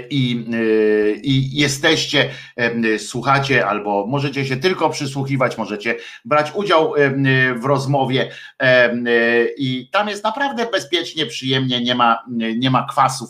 i, 0.09 0.45
e, 0.53 1.11
i 1.11 1.59
jesteście, 1.59 2.29
e, 2.55 2.99
słuchacie, 2.99 3.67
albo 3.67 4.07
możecie 4.07 4.45
się 4.45 4.57
tylko 4.57 4.89
przysłuchiwać, 4.89 5.57
możecie 5.57 5.95
brać 6.25 6.51
udział 6.55 6.93
w 7.55 7.65
rozmowie 7.65 8.31
i 9.57 9.89
tam 9.91 10.07
jest 10.07 10.23
naprawdę 10.23 10.65
bezpiecznie, 10.71 11.25
przyjemnie, 11.25 11.81
nie 11.81 11.95
ma, 11.95 12.23
nie 12.57 12.71
ma 12.71 12.87
kwasów 12.89 13.29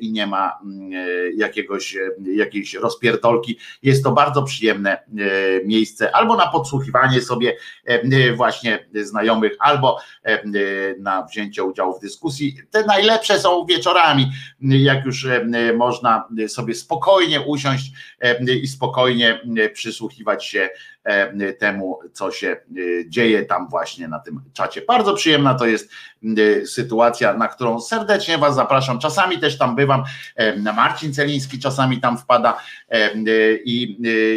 i 0.00 0.12
nie 0.12 0.26
ma 0.26 0.58
jakiegoś, 1.36 1.96
jakiejś 2.34 2.74
rozpierdolki. 2.74 3.58
Jest 3.82 4.04
to 4.04 4.12
bardzo 4.12 4.42
przyjemne 4.42 4.98
miejsce 5.64 6.16
albo 6.16 6.36
na 6.36 6.46
podsłuchiwanie 6.46 7.20
sobie 7.20 7.56
właśnie 8.36 8.88
znajomych, 8.94 9.52
albo 9.58 9.98
na 10.98 11.22
wzięcie 11.22 11.64
udziału 11.64 11.98
w 11.98 12.00
dyskusji. 12.00 12.56
Te 12.70 12.84
najlepsze 12.84 13.40
są 13.40 13.66
wieczorami, 13.66 14.30
jak 14.60 15.04
już 15.04 15.17
E, 15.26 15.72
można 15.72 16.28
sobie 16.48 16.74
spokojnie 16.74 17.40
usiąść 17.40 17.92
e, 18.20 18.54
i 18.54 18.68
spokojnie 18.68 19.40
e, 19.58 19.68
przysłuchiwać 19.68 20.44
się 20.44 20.70
temu, 21.58 21.98
co 22.12 22.30
się 22.30 22.56
dzieje 23.06 23.46
tam 23.46 23.68
właśnie 23.68 24.08
na 24.08 24.18
tym 24.18 24.40
czacie. 24.52 24.82
Bardzo 24.88 25.14
przyjemna 25.14 25.54
to 25.54 25.66
jest 25.66 25.90
sytuacja, 26.66 27.34
na 27.34 27.48
którą 27.48 27.80
serdecznie 27.80 28.38
Was 28.38 28.54
zapraszam. 28.54 28.98
Czasami 28.98 29.38
też 29.38 29.58
tam 29.58 29.76
bywam. 29.76 30.04
Marcin 30.76 31.14
Celiński 31.14 31.58
czasami 31.58 32.00
tam 32.00 32.18
wpada 32.18 32.58
i 33.64 33.96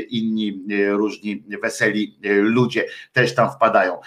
inni 0.09 0.63
różni 0.89 1.43
weseli 1.61 2.19
ludzie 2.23 2.85
też 3.13 3.35
tam 3.35 3.51
wpadają. 3.51 3.97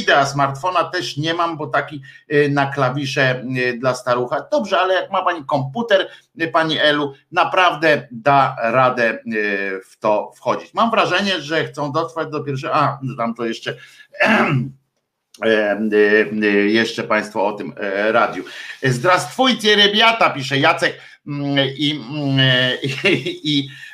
Idea 0.00 0.26
smartfona 0.26 0.84
też 0.84 1.16
nie 1.16 1.34
mam, 1.34 1.56
bo 1.56 1.66
taki 1.66 2.02
na 2.50 2.66
klawisze 2.66 3.44
dla 3.78 3.94
starucha. 3.94 4.46
Dobrze, 4.52 4.78
ale 4.78 4.94
jak 4.94 5.10
ma 5.10 5.22
Pani 5.24 5.44
komputer, 5.44 6.08
Pani 6.52 6.78
Elu, 6.78 7.14
naprawdę 7.32 8.08
da 8.10 8.56
radę 8.62 9.18
w 9.90 9.98
to 9.98 10.32
wchodzić. 10.36 10.74
Mam 10.74 10.90
wrażenie, 10.90 11.40
że 11.40 11.64
chcą 11.64 11.92
dotrwać 11.92 12.30
do 12.30 12.40
pierwszego, 12.40 12.74
a 12.74 13.00
tam 13.16 13.34
to 13.34 13.46
jeszcze 13.46 13.76
jeszcze 16.66 17.02
Państwo 17.02 17.46
o 17.46 17.52
tym 17.52 17.74
radiu. 18.10 18.44
Zdrastwujcie 18.82 19.76
rybiata, 19.76 20.30
pisze 20.30 20.58
Jacek 20.58 21.00
i, 21.78 22.00
i, 23.04 23.40
i 23.44 23.68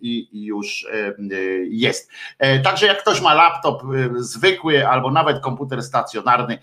i 0.00 0.28
już 0.32 0.86
e, 0.92 1.14
jest. 1.68 2.10
E, 2.38 2.58
także 2.58 2.86
jak 2.86 3.02
ktoś 3.02 3.20
ma 3.20 3.34
laptop 3.34 3.82
zwykły 4.16 4.88
albo 4.88 5.10
nawet 5.10 5.40
komputer 5.40 5.82
stacjonarny, 5.82 6.58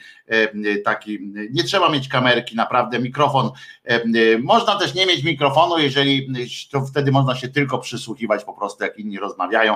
taki, 0.85 1.19
nie 1.51 1.63
trzeba 1.63 1.89
mieć 1.89 2.07
kamerki, 2.07 2.55
naprawdę 2.55 2.99
mikrofon. 2.99 3.51
Można 4.43 4.79
też 4.79 4.93
nie 4.93 5.05
mieć 5.05 5.23
mikrofonu, 5.23 5.79
jeżeli 5.79 6.27
to 6.71 6.85
wtedy 6.85 7.11
można 7.11 7.35
się 7.35 7.47
tylko 7.47 7.77
przysłuchiwać 7.77 8.43
po 8.43 8.53
prostu, 8.53 8.83
jak 8.83 8.99
inni 8.99 9.19
rozmawiają. 9.19 9.75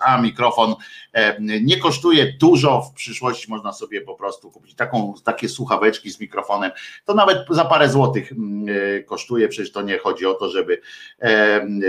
A 0.00 0.20
mikrofon 0.20 0.74
nie 1.62 1.78
kosztuje 1.78 2.32
dużo, 2.32 2.82
w 2.82 2.92
przyszłości 2.94 3.50
można 3.50 3.72
sobie 3.72 4.00
po 4.00 4.14
prostu 4.14 4.50
kupić 4.50 4.74
taką, 4.74 5.14
takie 5.24 5.48
słuchaweczki 5.48 6.10
z 6.10 6.20
mikrofonem. 6.20 6.70
To 7.04 7.14
nawet 7.14 7.38
za 7.50 7.64
parę 7.64 7.88
złotych 7.88 8.32
kosztuje, 9.06 9.48
przecież 9.48 9.72
to 9.72 9.82
nie 9.82 9.98
chodzi 9.98 10.25
o 10.26 10.34
to, 10.34 10.50
żeby, 10.50 10.80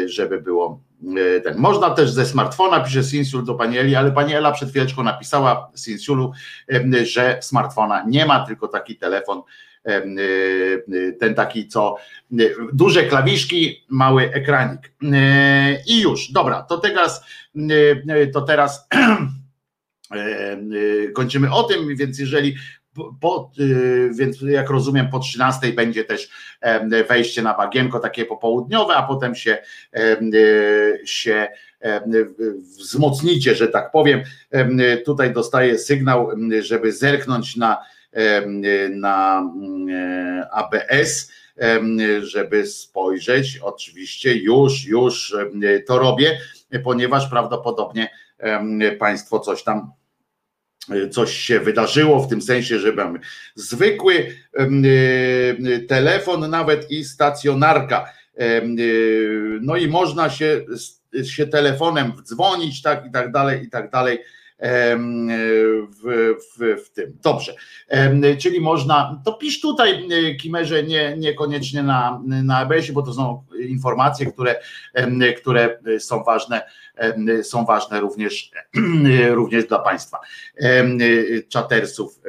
żeby 0.05 0.41
było 0.41 0.81
e, 1.17 1.41
ten. 1.41 1.57
Można 1.57 1.89
też 1.89 2.11
ze 2.11 2.25
smartfona, 2.25 2.79
pisze 2.79 3.03
Sinsul 3.03 3.45
do 3.45 3.55
pani 3.55 3.77
Eli, 3.77 3.95
ale 3.95 4.11
pani 4.11 4.33
Ela 4.33 4.51
przed 4.51 4.69
chwileczką 4.69 5.03
napisała 5.03 5.71
Sinsulu, 5.75 6.31
że 7.03 7.37
smartfona 7.41 8.03
nie 8.07 8.25
ma, 8.25 8.45
tylko 8.45 8.67
taki 8.67 8.95
telefon, 8.95 9.41
e, 9.85 10.01
ten 11.19 11.35
taki 11.35 11.67
co 11.67 11.95
duże 12.73 13.03
klawiszki, 13.03 13.85
mały 13.89 14.33
ekranik. 14.33 14.93
E, 15.03 15.83
I 15.87 16.01
już, 16.01 16.31
dobra, 16.31 16.61
to 16.61 16.77
teraz 16.77 17.25
to 18.33 18.41
teraz 18.41 18.87
kończymy 21.15 21.53
o 21.53 21.63
tym, 21.63 21.95
więc 21.95 22.19
jeżeli 22.19 22.55
po, 23.21 23.51
y, 23.59 24.09
więc 24.13 24.41
jak 24.41 24.69
rozumiem 24.69 25.09
po 25.09 25.19
13 25.19 25.73
będzie 25.73 26.03
też 26.05 26.29
wejście 27.09 27.41
na 27.41 27.53
bagienko 27.53 27.99
takie 27.99 28.25
popołudniowe, 28.25 28.95
a 28.95 29.03
potem 29.03 29.35
się, 29.35 29.57
y, 29.97 31.01
się 31.05 31.47
wzmocnicie, 32.79 33.55
że 33.55 33.67
tak 33.67 33.91
powiem. 33.91 34.21
Tutaj 35.05 35.33
dostaję 35.33 35.79
sygnał, 35.79 36.29
żeby 36.61 36.91
zerknąć 36.91 37.55
na 37.55 37.77
na 38.89 39.51
ABS, 40.51 41.31
żeby 42.21 42.67
spojrzeć. 42.67 43.59
Oczywiście 43.61 44.35
już, 44.35 44.85
już 44.85 45.35
to 45.87 45.99
robię, 45.99 46.39
ponieważ 46.83 47.29
prawdopodobnie 47.29 48.09
Państwo 48.99 49.39
coś 49.39 49.63
tam 49.63 49.91
coś 51.11 51.37
się 51.37 51.59
wydarzyło 51.59 52.19
w 52.19 52.29
tym 52.29 52.41
sensie, 52.41 52.79
że 52.79 52.93
mamy 52.93 53.19
zwykły 53.55 54.35
telefon, 55.87 56.49
nawet 56.49 56.91
i 56.91 57.03
stacjonarka. 57.03 58.05
No 59.61 59.75
i 59.75 59.87
można 59.87 60.29
się, 60.29 60.65
się 61.23 61.47
telefonem 61.47 62.11
dzwonić, 62.23 62.81
tak 62.81 63.05
i 63.05 63.11
tak 63.11 63.31
dalej, 63.31 63.63
i 63.63 63.69
tak 63.69 63.91
dalej 63.91 64.19
w, 66.03 66.33
w, 66.57 66.85
w 66.85 66.89
tym. 66.89 67.17
Dobrze, 67.23 67.55
czyli 68.39 68.61
można, 68.61 69.21
to 69.25 69.33
pisz 69.33 69.61
tutaj 69.61 70.07
Kimerze, 70.41 70.83
nie, 70.83 71.17
niekoniecznie 71.17 71.83
na, 71.83 72.21
na 72.25 72.57
ABS-ie, 72.57 72.93
bo 72.93 73.01
to 73.01 73.13
są 73.13 73.43
informacje, 73.59 74.25
które, 74.25 74.55
które 75.37 75.79
są 75.99 76.23
ważne, 76.23 76.61
są 77.43 77.65
ważne 77.65 77.99
również, 77.99 78.51
również 79.29 79.65
dla 79.65 79.79
Państwa, 79.79 80.19
czatersów 81.49 82.19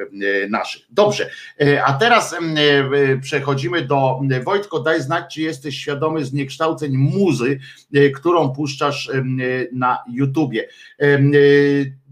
naszych. 0.49 0.81
Dobrze, 0.89 1.29
a 1.85 1.93
teraz 1.93 2.35
przechodzimy 3.21 3.81
do 3.81 4.19
Wojtko, 4.43 4.79
daj 4.79 5.01
znać, 5.01 5.33
czy 5.33 5.41
jesteś 5.41 5.77
świadomy 5.77 6.25
zniekształceń 6.25 6.97
muzy, 6.97 7.59
którą 8.15 8.49
puszczasz 8.49 9.11
na 9.73 10.03
YouTubie. 10.13 10.67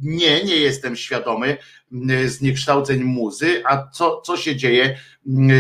Nie, 0.02 0.44
nie 0.44 0.56
jestem 0.56 0.96
świadomy 0.96 1.58
zniekształceń 2.26 3.04
muzy, 3.04 3.64
a 3.66 3.88
co, 3.88 4.22
co 4.22 4.38
się 4.38 4.56
dzieje 4.56 4.98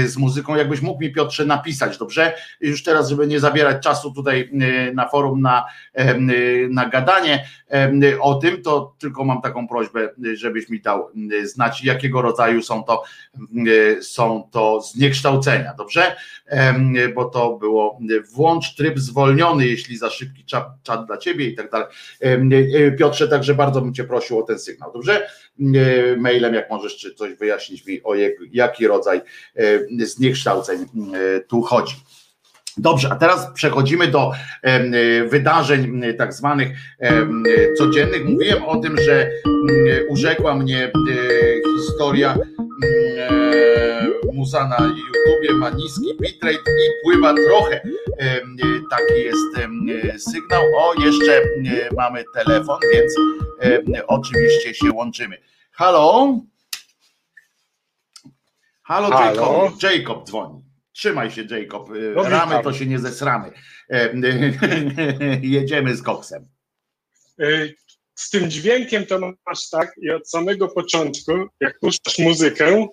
z 0.06 0.18
muzyką, 0.18 0.56
jakbyś 0.56 0.82
mógł 0.82 1.02
mi 1.02 1.14
Piotrze 1.14 1.46
napisać, 1.46 1.98
dobrze? 1.98 2.34
Już 2.62 2.84
teraz, 2.84 3.10
żeby 3.10 3.28
nie 3.28 3.40
zabierać 3.40 3.84
czasu 3.84 4.14
tutaj 4.14 4.50
na 4.94 5.10
forum 5.10 5.42
na, 5.42 5.66
na 6.70 6.90
gadanie 6.90 7.48
o 8.20 8.36
tym, 8.36 8.62
to 8.62 8.96
tylko 9.00 9.24
mam 9.26 9.42
taką 9.42 9.68
prośbę, 9.68 10.10
żebyś 10.34 10.70
mi 10.70 10.82
dał 10.82 11.10
znać, 11.44 11.84
jakiego 11.84 12.22
rodzaju 12.22 12.62
są 12.62 12.84
to, 12.84 13.04
są 14.02 14.50
to 14.52 14.82
zniekształcenia, 14.82 15.74
dobrze? 15.78 16.16
Bo 17.16 17.26
to 17.26 17.58
było 17.58 18.00
włącz 18.34 18.76
tryb 18.76 19.00
zwolniony, 19.00 19.68
jeśli 19.68 19.98
za 19.98 20.10
szybki 20.10 20.46
czat, 20.46 20.68
czat 20.84 21.06
dla 21.06 21.18
ciebie 21.18 21.46
i 21.46 21.56
tak 21.56 21.72
dalej. 21.72 21.88
Piotrze, 23.00 23.28
także 23.28 23.56
bardzo 23.56 23.82
bym 23.82 23.94
cię 23.94 24.04
prosił 24.04 24.40
o 24.40 24.44
ten 24.44 24.60
sygnał, 24.60 24.92
dobrze? 24.94 25.28
Mailem, 26.18 26.54
jak 26.54 26.70
możesz 26.70 26.98
czy 26.98 27.14
coś 27.14 27.34
wyjaśnić 27.34 27.86
mi, 27.86 28.04
o 28.04 28.16
jaki 28.52 28.88
rodzaj 28.88 29.22
E, 29.58 30.06
zniekształceń 30.06 30.82
e, 30.82 31.40
tu 31.40 31.62
chodzi. 31.62 31.96
Dobrze, 32.78 33.10
a 33.12 33.16
teraz 33.16 33.54
przechodzimy 33.54 34.08
do 34.08 34.32
e, 34.62 35.24
wydarzeń 35.24 36.02
tak 36.18 36.34
zwanych 36.34 36.70
codziennych. 37.78 38.26
Mówiłem 38.26 38.64
o 38.64 38.78
tym, 38.78 38.98
że 38.98 39.32
urzekła 40.10 40.56
mnie 40.56 40.92
historia 41.78 42.38
muza 44.34 44.68
na 44.68 44.78
YouTubie 44.78 45.54
ma 45.54 45.70
niski 45.70 46.18
bitrate 46.22 46.72
i 46.72 47.04
pływa 47.04 47.34
trochę. 47.34 47.82
Taki 48.90 49.22
jest 49.24 49.74
sygnał. 50.32 50.64
O, 50.78 50.94
jeszcze 51.06 51.42
mamy 51.98 52.24
telefon, 52.34 52.80
więc 52.94 53.14
oczywiście 54.08 54.74
się 54.74 54.92
łączymy. 54.92 55.38
Halo? 55.78 56.42
Halo, 58.84 59.10
Halo. 59.10 59.64
Jacob. 59.64 59.84
Jacob 59.84 60.28
dzwoni. 60.28 60.64
Trzymaj 60.94 61.32
się, 61.32 61.44
Jacob. 61.50 61.90
No, 62.16 62.24
Ramy 62.24 62.64
to 62.64 62.74
się 62.74 62.86
nie 62.86 63.00
zesramy. 63.00 63.52
Jedziemy 65.42 65.96
z 65.96 66.04
koksem. 66.04 66.50
Y, 67.42 67.76
z 68.16 68.30
tym 68.30 68.52
dźwiękiem 68.52 69.06
to 69.06 69.20
masz 69.20 69.70
tak 69.70 69.92
i 70.02 70.10
od 70.10 70.30
samego 70.30 70.68
początku, 70.68 71.32
jak 71.60 71.80
puszczasz 71.80 72.20
muzykę, 72.20 72.88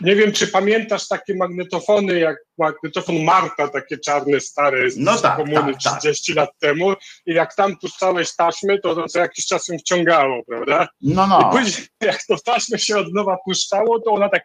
nie 0.00 0.16
wiem, 0.16 0.32
czy 0.32 0.46
pamiętasz 0.46 1.08
takie 1.08 1.34
magnetofony, 1.34 2.18
jak 2.18 2.36
magnetofon 2.58 3.24
Marta, 3.24 3.68
takie 3.68 3.98
czarne, 3.98 4.40
stare 4.40 4.90
z 4.90 4.96
no 4.96 5.16
tak, 5.18 5.36
komuny 5.36 5.74
tak, 5.84 6.00
30 6.00 6.34
tak. 6.34 6.36
lat 6.36 6.50
temu 6.58 6.92
i 7.26 7.34
jak 7.34 7.54
tam 7.54 7.76
puszczałeś 7.76 8.36
taśmy, 8.36 8.78
to, 8.78 8.94
to 8.94 9.06
co 9.08 9.18
jakiś 9.18 9.46
czas 9.46 9.68
ją 9.68 9.78
wciągało, 9.78 10.42
prawda? 10.48 10.88
No, 11.00 11.26
no. 11.26 11.40
I 11.40 11.56
później 11.56 11.86
jak 12.02 12.24
to 12.28 12.36
taśmę 12.44 12.78
się 12.78 12.98
od 12.98 13.14
nowa 13.14 13.36
puszczało, 13.44 14.00
to 14.00 14.10
ona 14.10 14.28
tak 14.28 14.42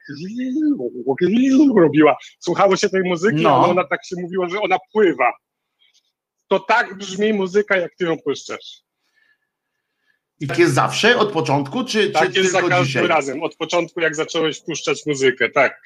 robiła. 1.77 2.17
Słuchało 2.39 2.75
się 2.77 2.89
tej 2.89 3.03
muzyki, 3.03 3.41
no. 3.41 3.69
ona 3.69 3.83
tak 3.87 4.05
się 4.05 4.15
mówiło, 4.21 4.49
że 4.49 4.61
ona 4.61 4.77
pływa. 4.93 5.31
To 6.47 6.59
tak 6.59 6.97
brzmi 6.97 7.33
muzyka, 7.33 7.77
jak 7.77 7.95
ty 7.95 8.05
ją 8.05 8.17
puszczasz. 8.25 8.81
I 10.41 10.47
tak 10.47 10.59
jest 10.59 10.73
zawsze, 10.73 11.17
od 11.17 11.31
początku, 11.31 11.83
czy, 11.83 12.09
tak 12.09 12.31
czy 12.33 12.39
jest 12.39 12.51
za 12.51 12.61
każdym 12.61 12.85
dzisiaj? 12.85 13.07
razem, 13.07 13.43
od 13.43 13.55
początku 13.55 13.99
jak 13.99 14.15
zacząłeś 14.15 14.59
puszczać 14.59 15.05
muzykę, 15.05 15.49
tak. 15.49 15.81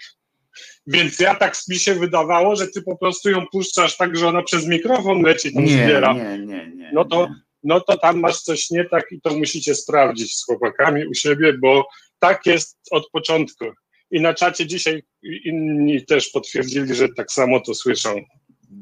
Więc 0.88 1.20
ja 1.20 1.36
tak 1.36 1.56
mi 1.70 1.80
się 1.80 1.96
wydawało, 1.96 2.56
że 2.56 2.68
ty 2.68 2.82
po 2.82 2.98
prostu 2.98 3.30
ją 3.30 3.46
puszczasz 3.52 3.98
tak, 3.98 4.18
że 4.18 4.28
ona 4.28 4.44
przez 4.44 4.68
mikrofon 4.68 5.22
leci, 5.22 5.54
tam 5.54 5.64
nie, 5.64 5.72
zbiera. 5.72 6.14
Nie, 6.14 6.40
nie, 6.40 6.72
nie. 6.76 6.92
No 6.94 7.06
to, 7.06 7.28
no 7.64 7.82
to 7.82 7.98
tam 7.98 8.20
masz 8.20 8.42
coś 8.42 8.70
nie 8.70 8.86
tak 8.86 9.12
i 9.12 9.22
to 9.22 9.38
musicie 9.38 9.76
sprawdzić 9.76 10.38
z 10.38 10.46
chłopakami 10.46 11.08
u 11.08 11.14
siebie, 11.14 11.54
bo 11.54 11.88
tak 12.20 12.46
jest 12.46 12.78
od 12.92 13.10
początku. 13.10 13.66
I 14.12 14.22
na 14.22 14.34
czacie 14.34 14.68
dzisiaj 14.68 15.04
inni 15.46 16.06
też 16.06 16.30
potwierdzili, 16.30 16.96
że 16.96 17.10
tak 17.10 17.32
samo 17.32 17.60
to 17.60 17.74
słyszą. 17.74 18.16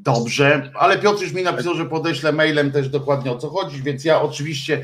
Dobrze, 0.04 0.72
ale 0.74 0.98
Piotr 0.98 1.22
już 1.22 1.34
mi 1.34 1.44
napisał, 1.44 1.76
że 1.76 1.86
podeślę 1.86 2.32
mailem 2.32 2.72
też 2.72 2.90
dokładnie 2.90 3.32
o 3.32 3.38
co 3.38 3.50
chodzi, 3.50 3.82
więc 3.82 4.06
ja 4.06 4.22
oczywiście 4.22 4.84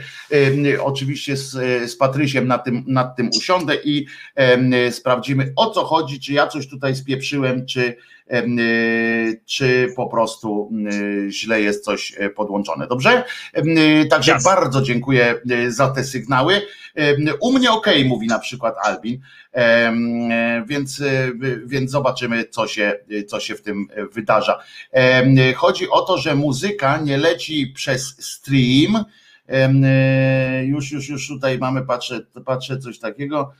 oczywiście 0.82 1.38
z, 1.38 1.52
z 1.91 1.96
Patrysiem 1.96 2.48
nad 2.48 2.66
tym, 2.66 2.84
nad 2.88 3.16
tym 3.16 3.30
usiądę 3.38 3.76
i 3.84 4.06
sprawdzimy 4.91 5.54
o 5.56 5.70
co 5.70 5.86
chodzi, 5.86 6.20
czy 6.20 6.34
ja 6.34 6.48
coś 6.48 6.68
tutaj 6.68 6.96
spieprzyłem, 6.96 7.66
czy, 7.66 7.96
czy 9.45 9.93
po 9.95 10.07
prostu 10.07 10.72
źle 11.30 11.61
jest 11.61 11.84
coś 11.84 12.15
e, 12.18 12.30
podłączone. 12.30 12.88
Dobrze? 12.88 13.23
Także 14.10 14.31
Jasne. 14.31 14.51
bardzo 14.51 14.81
dziękuję 14.81 15.35
e, 15.49 15.72
za 15.72 15.89
te 15.89 16.03
sygnały. 16.03 16.61
U 17.41 17.53
mnie 17.53 17.72
ok, 17.72 17.88
mówi 18.06 18.27
na 18.27 18.39
przykład 18.39 18.76
Albin, 18.84 19.22
więc, 20.65 21.01
e, 21.01 21.31
więc 21.65 21.91
zobaczymy, 21.91 22.45
co 22.45 22.68
się, 22.68 22.99
co 23.27 23.39
się 23.39 23.56
w 23.56 23.61
tym 23.61 23.88
wydarza. 24.14 24.60
Chodzi 25.56 25.89
o 25.89 26.01
to, 26.01 26.18
że 26.18 26.35
muzyka 26.35 26.97
nie 26.97 27.18
leci 27.18 27.68
przez 27.68 28.15
stream. 28.19 29.06
Już, 30.64 30.91
już, 30.91 31.10
już 31.10 31.27
tutaj 31.27 31.57
mamy, 31.57 31.85
patrzę, 31.85 32.19
patrzę 32.45 32.77
coś 32.77 32.99
takiego. 32.99 33.53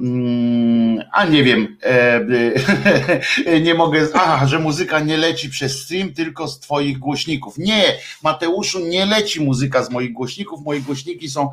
Mm, 0.00 1.02
a 1.12 1.24
nie 1.24 1.44
wiem, 1.44 1.76
e, 1.82 3.60
nie 3.66 3.74
mogę, 3.74 4.08
aha, 4.14 4.46
że 4.46 4.58
muzyka 4.58 5.00
nie 5.00 5.16
leci 5.16 5.50
przez 5.50 5.82
stream, 5.82 6.12
tylko 6.12 6.48
z 6.48 6.60
Twoich 6.60 6.98
głośników. 6.98 7.58
Nie, 7.58 7.98
Mateuszu, 8.22 8.80
nie 8.80 9.06
leci 9.06 9.40
muzyka 9.40 9.84
z 9.84 9.90
moich 9.90 10.12
głośników. 10.12 10.64
Moje 10.64 10.80
głośniki 10.80 11.28
są, 11.28 11.50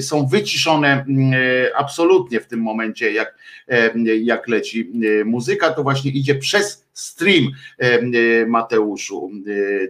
są 0.00 0.26
wyciszone 0.26 0.92
mm, 0.92 1.34
absolutnie 1.76 2.40
w 2.40 2.46
tym 2.46 2.60
momencie, 2.60 3.12
jak, 3.12 3.38
e, 3.68 4.16
jak 4.16 4.48
leci 4.48 4.92
e, 5.20 5.24
muzyka, 5.24 5.70
to 5.70 5.82
właśnie 5.82 6.10
idzie 6.10 6.34
przez 6.34 6.84
stream 6.92 7.50
Mateuszu. 8.46 9.30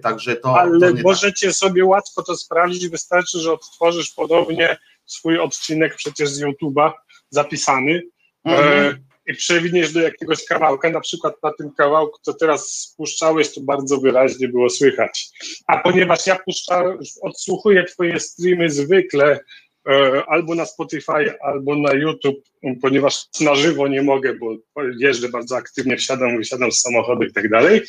Także 0.03 0.37
to. 0.37 0.61
Ale 0.61 0.93
to 0.93 1.03
możecie 1.03 1.47
tak. 1.47 1.57
sobie 1.57 1.85
łatwo 1.85 2.23
to 2.23 2.37
sprawdzić, 2.37 2.89
wystarczy, 2.89 3.39
że 3.39 3.53
odtworzysz 3.53 4.11
podobnie 4.11 4.77
swój 5.07 5.39
odcinek 5.39 5.95
przecież 5.97 6.29
z 6.31 6.43
YouTube'a 6.43 6.93
zapisany 7.35 8.02
mhm. 8.44 8.94
e, 8.94 8.98
i 9.27 9.35
przewiniesz 9.35 9.93
do 9.93 10.01
jakiegoś 10.01 10.44
kawałka, 10.44 10.90
na 10.90 11.01
przykład 11.01 11.35
na 11.43 11.52
tym 11.52 11.70
kawałku, 11.70 12.19
co 12.23 12.35
teraz 12.35 12.69
spuszczałeś, 12.69 13.55
to 13.55 13.61
bardzo 13.61 13.98
wyraźnie 13.98 14.48
było 14.48 14.70
słychać. 14.70 15.28
A 15.66 15.78
ponieważ 15.78 16.27
ja 16.27 16.39
puszczam, 16.39 16.98
odsłuchuję 17.23 17.85
twoje 17.85 18.20
streamy 18.20 18.70
zwykle 18.70 19.40
e, 19.89 20.23
albo 20.27 20.55
na 20.55 20.66
Spotify, 20.66 21.40
albo 21.40 21.77
na 21.77 21.93
YouTube, 21.93 22.44
ponieważ 22.82 23.24
na 23.40 23.55
żywo 23.55 23.89
nie 23.89 24.02
mogę, 24.02 24.35
bo 24.35 24.56
jeżdżę 24.98 25.28
bardzo 25.28 25.56
aktywnie, 25.56 25.97
wsiadam, 25.97 26.36
wysiadam 26.36 26.73
z 26.73 26.81
samochodu 26.81 27.23
i 27.23 27.32
tak 27.32 27.51
dalej, 27.51 27.81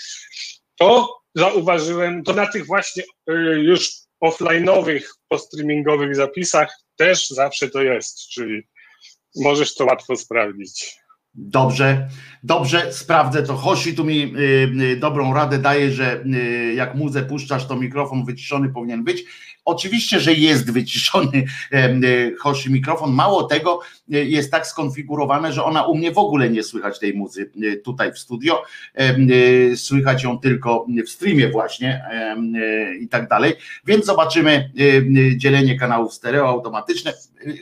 to 0.79 1.19
zauważyłem, 1.35 2.23
to 2.23 2.33
na 2.33 2.47
tych 2.47 2.65
właśnie 2.65 3.03
e, 3.27 3.33
już 3.59 3.91
offline'owych, 4.23 5.01
postreamingowych 5.27 6.15
zapisach 6.15 6.69
też 6.95 7.29
zawsze 7.29 7.69
to 7.69 7.81
jest, 7.81 8.29
czyli 8.29 8.63
możesz 9.35 9.75
to 9.75 9.85
łatwo 9.85 10.15
sprawdzić. 10.15 10.97
Dobrze, 11.33 12.09
dobrze, 12.43 12.93
sprawdzę 12.93 13.43
to. 13.43 13.55
Hosi 13.55 13.95
tu 13.95 14.03
mi 14.03 14.35
y, 14.35 14.71
y, 14.81 14.97
dobrą 14.97 15.33
radę 15.33 15.57
daje, 15.57 15.91
że 15.91 16.23
y, 16.25 16.73
jak 16.75 16.95
muzę 16.95 17.23
puszczasz, 17.23 17.67
to 17.67 17.75
mikrofon 17.75 18.25
wyciszony 18.25 18.69
powinien 18.69 19.03
być. 19.03 19.23
Oczywiście, 19.65 20.19
że 20.19 20.33
jest 20.33 20.71
wyciszony 20.71 21.45
Hoshi 22.39 22.71
mikrofon. 22.71 23.13
Mało 23.13 23.43
tego, 23.43 23.79
jest 24.07 24.51
tak 24.51 24.67
skonfigurowane, 24.67 25.53
że 25.53 25.63
ona 25.63 25.83
u 25.83 25.97
mnie 25.97 26.11
w 26.11 26.17
ogóle 26.17 26.49
nie 26.49 26.63
słychać 26.63 26.99
tej 26.99 27.13
muzy 27.13 27.51
tutaj 27.83 28.13
w 28.13 28.19
studio. 28.19 28.63
Słychać 29.75 30.23
ją 30.23 30.39
tylko 30.39 30.85
w 31.05 31.09
streamie 31.09 31.49
właśnie 31.49 32.05
i 33.01 33.07
tak 33.07 33.29
dalej. 33.29 33.53
Więc 33.85 34.05
zobaczymy 34.05 34.71
dzielenie 35.37 35.79
kanałów 35.79 36.13
stereo 36.13 36.49
automatyczne. 36.49 37.13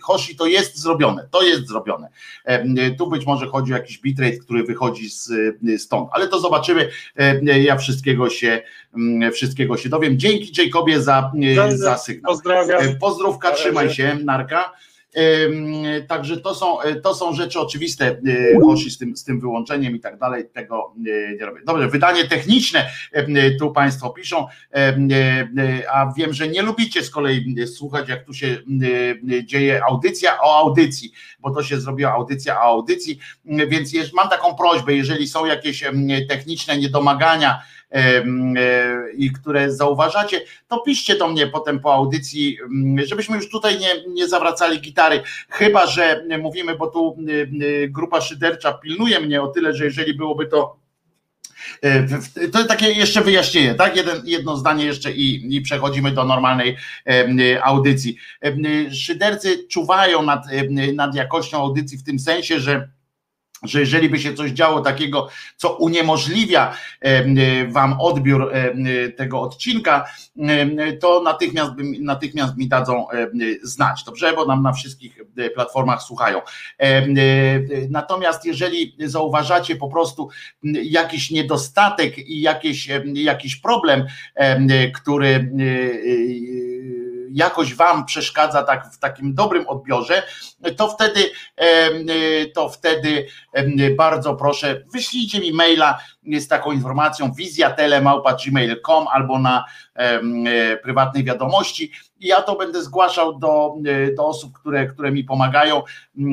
Hoshi 0.02 0.36
to 0.36 0.46
jest 0.46 0.78
zrobione, 0.78 1.28
to 1.32 1.44
jest 1.44 1.68
zrobione. 1.68 2.08
Tu 2.98 3.10
być 3.10 3.26
może 3.26 3.48
chodzi 3.48 3.74
o 3.74 3.78
jakiś 3.78 4.00
bitrate, 4.00 4.38
który 4.38 4.64
wychodzi 4.64 5.10
z, 5.10 5.32
stąd, 5.78 6.10
ale 6.12 6.28
to 6.28 6.40
zobaczymy. 6.40 6.90
Ja 7.42 7.78
wszystkiego 7.78 8.30
się, 8.30 8.62
wszystkiego 9.34 9.78
się 9.78 9.90
dowiem. 9.90 10.20
Dzięki 10.20 10.62
Jacobie 10.62 11.02
za, 11.02 11.32
za 11.70 11.93
sygnał. 11.98 12.32
Pozdrawiam. 12.32 12.82
Pozdrówka, 13.00 13.52
trzymaj 13.52 13.90
się, 13.90 14.18
Narka. 14.24 14.74
Także 16.08 16.38
to 16.38 16.56
są, 16.56 16.78
to 17.04 17.16
są 17.16 17.34
rzeczy 17.34 17.60
oczywiste, 17.60 18.22
Hoshi 18.64 18.92
z 18.92 18.98
tym, 18.98 19.18
z 19.18 19.24
tym 19.24 19.40
wyłączeniem 19.40 19.96
i 19.96 20.00
tak 20.00 20.18
dalej, 20.18 20.50
tego 20.54 20.94
nie 21.38 21.46
robię. 21.46 21.62
Dobrze, 21.66 21.88
wydanie 21.88 22.28
techniczne 22.28 22.90
tu 23.60 23.72
Państwo 23.72 24.10
piszą, 24.10 24.48
a 25.94 26.14
wiem, 26.18 26.34
że 26.34 26.48
nie 26.48 26.62
lubicie 26.62 27.04
z 27.04 27.10
kolei 27.10 27.56
słuchać, 27.68 28.10
jak 28.10 28.26
tu 28.26 28.34
się 28.34 28.58
dzieje 29.44 29.84
audycja 29.84 30.38
o 30.42 30.58
audycji, 30.58 31.12
bo 31.40 31.52
to 31.52 31.64
się 31.64 31.80
zrobiła 31.80 32.12
audycja 32.12 32.58
o 32.58 32.64
audycji, 32.64 33.20
więc 33.46 33.94
mam 34.14 34.30
taką 34.30 34.56
prośbę, 34.56 34.94
jeżeli 34.94 35.28
są 35.28 35.46
jakieś 35.46 35.84
techniczne 36.30 36.78
niedomagania, 36.78 37.62
E, 37.83 37.83
i 39.18 39.32
które 39.32 39.72
zauważacie, 39.72 40.42
to 40.68 40.80
piszcie 40.80 41.18
do 41.18 41.28
mnie 41.28 41.48
potem 41.48 41.80
po 41.80 41.94
audycji, 41.94 42.58
żebyśmy 43.04 43.36
już 43.36 43.50
tutaj 43.50 43.80
nie, 43.80 44.14
nie 44.14 44.28
zawracali 44.28 44.82
gitary. 44.82 45.22
Chyba, 45.50 45.88
że 45.88 46.26
mówimy, 46.42 46.76
bo 46.76 46.88
tu 46.88 47.18
grupa 47.90 48.22
szydercza 48.22 48.74
pilnuje 48.74 49.20
mnie 49.20 49.42
o 49.42 49.48
tyle, 49.48 49.74
że 49.74 49.86
jeżeli 49.86 50.14
byłoby 50.14 50.48
to 50.48 50.78
e, 51.82 52.08
to 52.52 52.66
takie 52.66 52.92
jeszcze 52.92 53.22
wyjaśnienie, 53.22 53.76
tak? 53.76 53.96
Jeden, 53.96 54.22
jedno 54.26 54.58
zdanie 54.58 54.86
jeszcze 54.86 55.12
i, 55.12 55.56
i 55.56 55.62
przechodzimy 55.62 56.12
do 56.12 56.24
normalnej 56.24 56.78
audycji. 57.64 58.18
Szydercy 58.92 59.68
czuwają 59.68 60.22
nad, 60.24 60.46
nad 60.94 61.16
jakością 61.16 61.58
audycji 61.58 61.98
w 61.98 62.04
tym 62.04 62.20
sensie, 62.20 62.60
że 62.60 62.90
że 63.64 63.80
jeżeli 63.80 64.10
by 64.10 64.20
się 64.20 64.34
coś 64.34 64.52
działo 64.52 64.82
takiego, 64.82 65.30
co 65.56 65.78
uniemożliwia 65.78 66.74
wam 67.68 67.96
odbiór 68.00 68.52
tego 69.18 69.42
odcinka, 69.42 70.06
to 71.02 71.22
natychmiast, 71.22 71.72
natychmiast 72.00 72.58
mi 72.58 72.68
dadzą 72.68 73.08
znać, 73.64 74.04
dobrze, 74.04 74.34
bo 74.34 74.46
nam 74.46 74.64
na 74.64 74.74
wszystkich 74.74 75.20
platformach 75.56 76.04
słuchają. 76.04 76.42
Natomiast 77.90 78.46
jeżeli 78.46 78.96
zauważacie 79.00 79.76
po 79.76 79.88
prostu 79.88 80.30
jakiś 80.84 81.32
niedostatek 81.32 82.18
i 82.18 82.42
jakiś, 82.42 82.90
jakiś 83.14 83.56
problem, 83.56 84.06
który 84.94 85.52
jakoś 87.32 87.76
wam 87.76 88.06
przeszkadza 88.06 88.64
tak 88.64 88.86
w 88.94 89.00
takim 89.00 89.34
dobrym 89.34 89.68
odbiorze, 89.68 90.24
to 90.78 90.88
wtedy, 90.88 91.32
to 92.56 92.70
wtedy 92.70 93.28
bardzo 93.98 94.36
proszę, 94.36 94.84
wyślijcie 94.94 95.40
mi 95.40 95.52
maila 95.52 96.00
z 96.40 96.48
taką 96.48 96.72
informacją 96.72 97.32
wizjatelemałpa.gmail.com 97.32 99.08
albo 99.12 99.40
na 99.40 99.66
e, 99.96 100.78
prywatnej 100.78 101.24
wiadomości 101.24 101.92
ja 102.24 102.42
to 102.42 102.56
będę 102.56 102.84
zgłaszał 102.84 103.40
do, 103.40 103.76
e, 103.86 104.12
do 104.12 104.28
osób, 104.28 104.54
które, 104.54 104.88
które 104.88 105.12
mi 105.12 105.24
pomagają, 105.24 105.84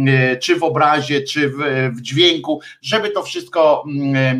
e, 0.06 0.36
czy 0.36 0.56
w 0.56 0.62
obrazie, 0.62 1.22
czy 1.22 1.48
w, 1.48 1.54
w 1.92 2.00
dźwięku, 2.00 2.60
żeby 2.82 3.10
to 3.10 3.22
wszystko 3.22 3.84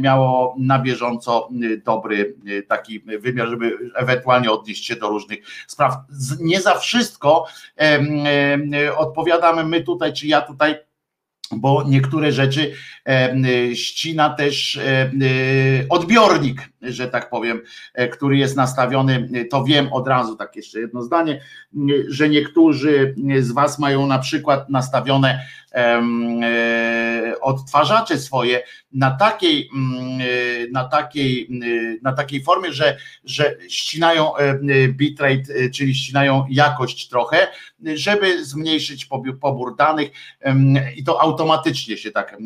miało 0.01 0.56
na 0.59 0.78
bieżąco 0.78 1.48
dobry 1.85 2.36
taki 2.68 3.01
wymiar, 3.01 3.48
żeby 3.48 3.78
ewentualnie 3.94 4.51
odnieść 4.51 4.86
się 4.86 4.97
do 4.97 5.09
różnych 5.09 5.39
spraw. 5.66 5.94
Nie 6.40 6.60
za 6.60 6.74
wszystko 6.74 7.47
odpowiadamy 8.97 9.64
my 9.64 9.82
tutaj, 9.82 10.12
czy 10.12 10.27
ja 10.27 10.40
tutaj 10.40 10.89
bo 11.56 11.85
niektóre 11.89 12.32
rzeczy 12.32 12.72
ścina 13.74 14.31
też 14.31 14.81
odbiornik, 15.89 16.68
że 16.82 17.09
tak 17.09 17.31
powiem, 17.31 17.61
e, 17.94 18.09
który 18.09 18.36
jest 18.36 18.57
nastawiony, 18.57 19.28
to 19.51 19.65
wiem 19.65 19.93
od 19.93 20.09
razu, 20.09 20.36
tak 20.36 20.57
jeszcze 20.57 20.81
jedno 20.81 21.02
zdanie, 21.02 21.40
że 22.09 22.28
niektórzy 22.28 23.15
z 23.40 23.52
Was 23.52 23.78
mają 23.78 24.07
na 24.07 24.19
przykład 24.19 24.70
nastawione 24.70 25.47
e, 25.74 26.02
odtwarzacze 27.40 28.19
swoje 28.19 28.62
na 28.93 29.11
takiej, 29.11 29.70
na 30.73 30.85
takiej, 30.85 31.48
na 32.02 32.12
takiej 32.12 32.43
formie, 32.43 32.73
że, 32.73 32.97
że 33.24 33.57
ścinają 33.69 34.32
bitrate, 34.89 35.70
czyli 35.74 35.94
ścinają 35.94 36.44
jakość 36.51 37.09
trochę, 37.09 37.48
żeby 37.94 38.44
zmniejszyć 38.44 39.09
pobór 39.40 39.77
danych 39.77 40.11
i 40.97 41.05
to 41.05 41.20
automatycznie 41.20 41.97
się 41.97 42.11
tak 42.11 42.36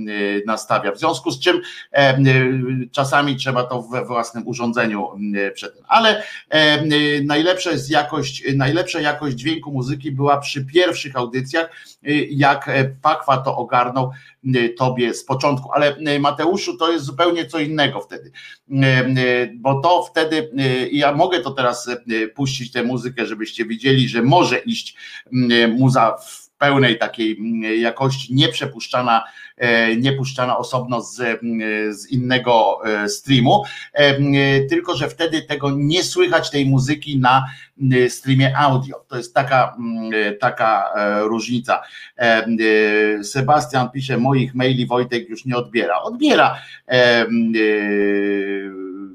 nastawia. 0.47 0.93
W 0.93 0.99
związku 0.99 1.31
z 1.31 1.41
czym 1.41 1.61
czasami 2.93 3.37
trzeba 3.37 3.65
to 3.65 3.83
we 3.83 4.05
własnym 4.25 4.49
urządzeniu 4.49 5.09
przed 5.55 5.75
tym. 5.75 5.85
Ale 5.89 6.23
najlepsza 7.25 7.71
jest 7.71 7.91
jakość, 7.91 8.45
najlepsza 8.55 9.01
jakość 9.01 9.37
dźwięku 9.37 9.73
muzyki 9.73 10.13
była 10.13 10.39
przy 10.39 10.65
pierwszych 10.65 11.17
audycjach, 11.17 11.71
jak 12.31 12.71
Pakwa 13.03 13.37
to 13.37 13.57
ogarnął 13.57 14.11
tobie 14.79 15.15
z 15.15 15.25
początku, 15.25 15.73
ale 15.73 15.97
Mateuszu 16.21 16.77
to 16.77 16.93
jest 16.93 17.05
zupełnie 17.05 17.47
co 17.47 17.59
innego 17.59 18.01
wtedy, 18.01 18.33
bo 19.55 19.81
to 19.81 20.03
wtedy, 20.03 20.51
ja 20.93 21.13
mogę 21.13 21.41
to 21.41 21.51
teraz 21.51 21.91
puścić 22.35 22.73
tę 22.73 22.83
muzykę, 22.83 23.27
żebyście 23.27 23.65
widzieli, 23.65 24.09
że 24.09 24.23
może 24.23 24.59
iść 24.59 24.97
muza 25.77 26.17
w 26.17 26.44
pełnej 26.65 26.99
takiej 26.99 27.37
jakości, 27.81 28.35
nieprzepuszczana, 28.35 29.25
e, 29.57 29.97
niepuszczana 29.97 30.59
osobno 30.59 31.01
z, 31.03 31.41
z 31.91 32.11
innego 32.11 32.79
e, 32.85 33.09
streamu, 33.09 33.65
e, 33.93 34.61
tylko 34.61 34.97
że 34.97 35.09
wtedy 35.09 35.43
tego 35.43 35.71
nie 35.71 36.03
słychać 36.03 36.51
tej 36.51 36.67
muzyki 36.67 37.19
na 37.19 37.45
streamie 38.09 38.57
audio. 38.59 39.05
To 39.09 39.17
jest 39.17 39.35
taka, 39.35 39.77
taka 40.41 40.93
różnica. 41.23 41.83
Sebastian 43.23 43.91
pisze, 43.91 44.19
moich 44.19 44.55
maili 44.55 44.87
Wojtek 44.87 45.29
już 45.29 45.45
nie 45.45 45.57
odbiera. 45.57 46.01
Odbiera. 46.03 46.59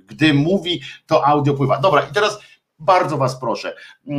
Gdy 0.07 0.33
mówi, 0.33 0.81
to 1.07 1.27
audio 1.27 1.53
pływa. 1.53 1.79
Dobra, 1.79 2.01
i 2.11 2.13
teraz 2.13 2.39
bardzo 2.79 3.17
Was 3.17 3.39
proszę, 3.39 3.75
y, 4.07 4.11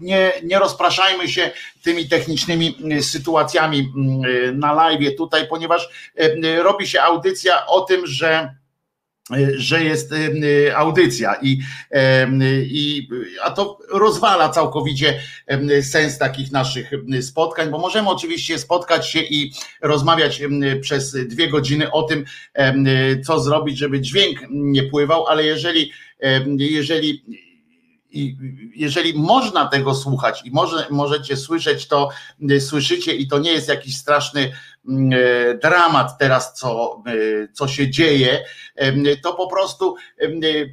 nie, 0.00 0.32
nie 0.42 0.58
rozpraszajmy 0.58 1.28
się 1.28 1.50
tymi 1.82 2.08
technicznymi 2.08 2.76
y, 2.92 3.02
sytuacjami 3.02 3.92
y, 4.26 4.52
na 4.52 4.72
live 4.72 5.16
tutaj, 5.16 5.48
ponieważ 5.48 5.88
robi 6.62 6.86
się 6.86 7.02
audycja 7.02 7.66
o 7.66 7.80
tym, 7.80 8.06
że 8.06 8.54
że 9.56 9.84
jest 9.84 10.14
audycja 10.76 11.34
i, 11.42 11.58
i 12.62 13.08
a 13.42 13.50
to 13.50 13.78
rozwala 13.90 14.48
całkowicie 14.48 15.20
sens 15.82 16.18
takich 16.18 16.52
naszych 16.52 16.90
spotkań, 17.20 17.70
bo 17.70 17.78
możemy 17.78 18.08
oczywiście 18.08 18.58
spotkać 18.58 19.10
się 19.10 19.20
i 19.20 19.52
rozmawiać 19.82 20.42
przez 20.80 21.12
dwie 21.12 21.48
godziny 21.48 21.90
o 21.90 22.02
tym, 22.02 22.24
co 23.26 23.40
zrobić, 23.40 23.78
żeby 23.78 24.00
dźwięk 24.00 24.38
nie 24.50 24.82
pływał, 24.82 25.26
ale 25.26 25.44
jeżeli 25.44 25.92
jeżeli 26.58 27.24
i 28.10 28.36
jeżeli 28.74 29.14
można 29.14 29.66
tego 29.66 29.94
słuchać 29.94 30.42
i 30.44 30.50
może, 30.50 30.86
możecie 30.90 31.36
słyszeć 31.36 31.88
to, 31.88 32.08
słyszycie 32.60 33.14
i 33.14 33.28
to 33.28 33.38
nie 33.38 33.52
jest 33.52 33.68
jakiś 33.68 33.96
straszny 33.96 34.40
e, 34.40 34.52
dramat 35.62 36.18
teraz, 36.18 36.54
co, 36.54 37.02
e, 37.06 37.12
co 37.52 37.68
się 37.68 37.90
dzieje, 37.90 38.44
to 39.22 39.34
po 39.34 39.50
prostu 39.50 39.96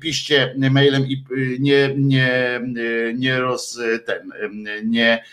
piszcie 0.01 0.55
mailem 0.71 1.07
i 1.07 1.25
nie, 1.59 1.93
nie, 1.97 2.61
nie, 3.15 3.39
roz, 3.39 3.79
ten, 4.05 4.31
nie, 4.83 5.23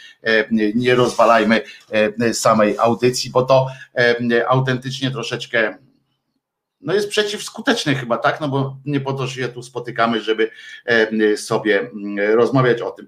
nie 0.74 0.94
rozwalajmy 0.94 1.62
samej 2.32 2.78
audycji, 2.78 3.30
bo 3.30 3.42
to 3.42 3.66
autentycznie 4.48 5.10
troszeczkę 5.10 5.78
no 6.82 6.94
jest 6.94 7.08
przeciwskuteczny 7.08 7.94
chyba, 7.94 8.18
tak? 8.18 8.40
No 8.40 8.48
bo 8.48 8.76
nie 8.84 9.00
po 9.00 9.12
to 9.12 9.26
się 9.26 9.48
tu 9.48 9.62
spotykamy, 9.62 10.20
żeby 10.20 10.50
sobie 11.36 11.80
mm, 11.80 12.36
rozmawiać 12.36 12.80
o 12.80 12.90
tym. 12.90 13.06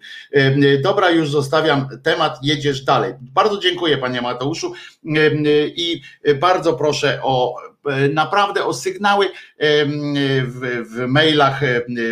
Dobra, 0.83 1.11
już 1.11 1.31
zostawiam 1.31 1.89
temat, 2.03 2.39
jedziesz 2.43 2.85
dalej. 2.85 3.15
Bardzo 3.21 3.59
dziękuję 3.59 3.99
panie 3.99 4.23
Mateuszu 4.23 4.73
i 5.77 6.03
bardzo 6.41 6.73
proszę 6.73 7.21
o 7.23 7.55
naprawdę 8.11 8.65
o 8.65 8.75
sygnały 8.75 9.31
w, 10.43 10.85
w, 10.91 11.07
mailach, 11.07 11.61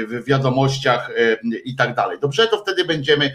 w 0.09 0.25
wiadomościach 0.25 1.11
i 1.65 1.77
tak 1.77 1.95
dalej. 1.95 2.19
Dobrze, 2.21 2.49
to 2.49 2.63
wtedy 2.63 2.85
będziemy, 2.85 3.35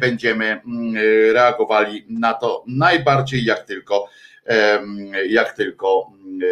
będziemy 0.00 0.44
mm, 0.46 0.94
reagowali 1.32 2.06
na 2.08 2.34
to 2.34 2.64
najbardziej 2.66 3.44
jak 3.44 3.64
tylko 3.64 4.08
jak 5.28 5.52
tylko 5.56 6.12
e, 6.42 6.46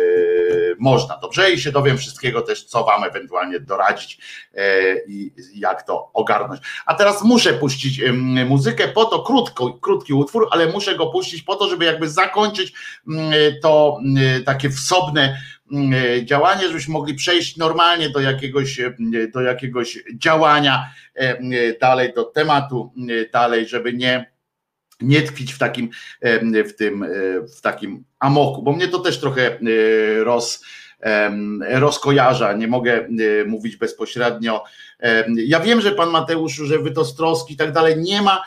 można. 0.79 1.17
Dobrze 1.17 1.53
i 1.53 1.61
się 1.61 1.73
dowiem 1.73 1.99
wszystkiego 1.99 2.43
też, 2.43 2.65
co 2.65 2.85
wam 2.85 3.05
ewentualnie 3.05 3.61
doradzić 3.61 4.19
e, 4.55 4.97
i 5.07 5.33
jak 5.55 5.83
to 5.83 6.11
ogarnąć. 6.13 6.61
A 6.87 6.95
teraz 6.95 7.25
muszę 7.25 7.53
puścić 7.53 8.03
muzykę 8.47 8.89
po 8.89 9.05
to, 9.05 9.23
krótko, 9.23 9.73
krótki 9.73 10.13
utwór, 10.13 10.49
ale 10.51 10.67
muszę 10.67 10.95
go 10.97 11.07
puścić 11.07 11.43
po 11.43 11.57
to, 11.57 11.69
żeby 11.69 11.85
jakby 11.85 12.09
zakończyć 12.09 12.73
to 13.63 13.99
takie 14.45 14.71
wsobne 14.71 15.41
działanie, 16.25 16.69
żebyśmy 16.69 16.93
mogli 16.93 17.15
przejść 17.15 17.57
normalnie 17.57 18.11
do 18.11 18.21
jakiegoś, 18.21 18.81
do 19.35 19.41
jakiegoś 19.41 19.99
działania 20.17 20.91
dalej, 21.81 22.13
do 22.15 22.25
tematu 22.25 22.93
dalej, 23.33 23.69
żeby 23.69 23.93
nie 23.93 24.30
nie 25.01 25.23
tkwić 25.23 25.53
w 25.53 25.59
takim, 25.59 25.91
w 26.69 26.73
tym, 26.79 27.03
e, 27.03 27.09
w 27.57 27.61
takim 27.61 28.05
amoku, 28.19 28.63
bo 28.63 28.73
mnie 28.73 28.89
to 28.89 28.99
też 28.99 29.21
trochę 29.21 29.51
e, 29.51 29.59
roz, 30.25 30.65
rozkojarza, 31.61 32.53
nie 32.53 32.69
mogę 32.69 32.93
e, 32.93 33.09
mówić 33.47 33.77
bezpośrednio. 33.77 34.65
Ja 35.47 35.61
wiem, 35.61 35.81
że 35.81 35.93
pan 35.93 36.11
Mateusz, 36.11 36.55
że 36.55 36.79
wy 36.79 36.91
to 36.91 37.05
z 37.05 37.17
troski 37.17 37.55
i 37.55 37.57
tak 37.57 37.73
dalej, 37.73 37.95
nie 37.99 38.23
ma 38.23 38.45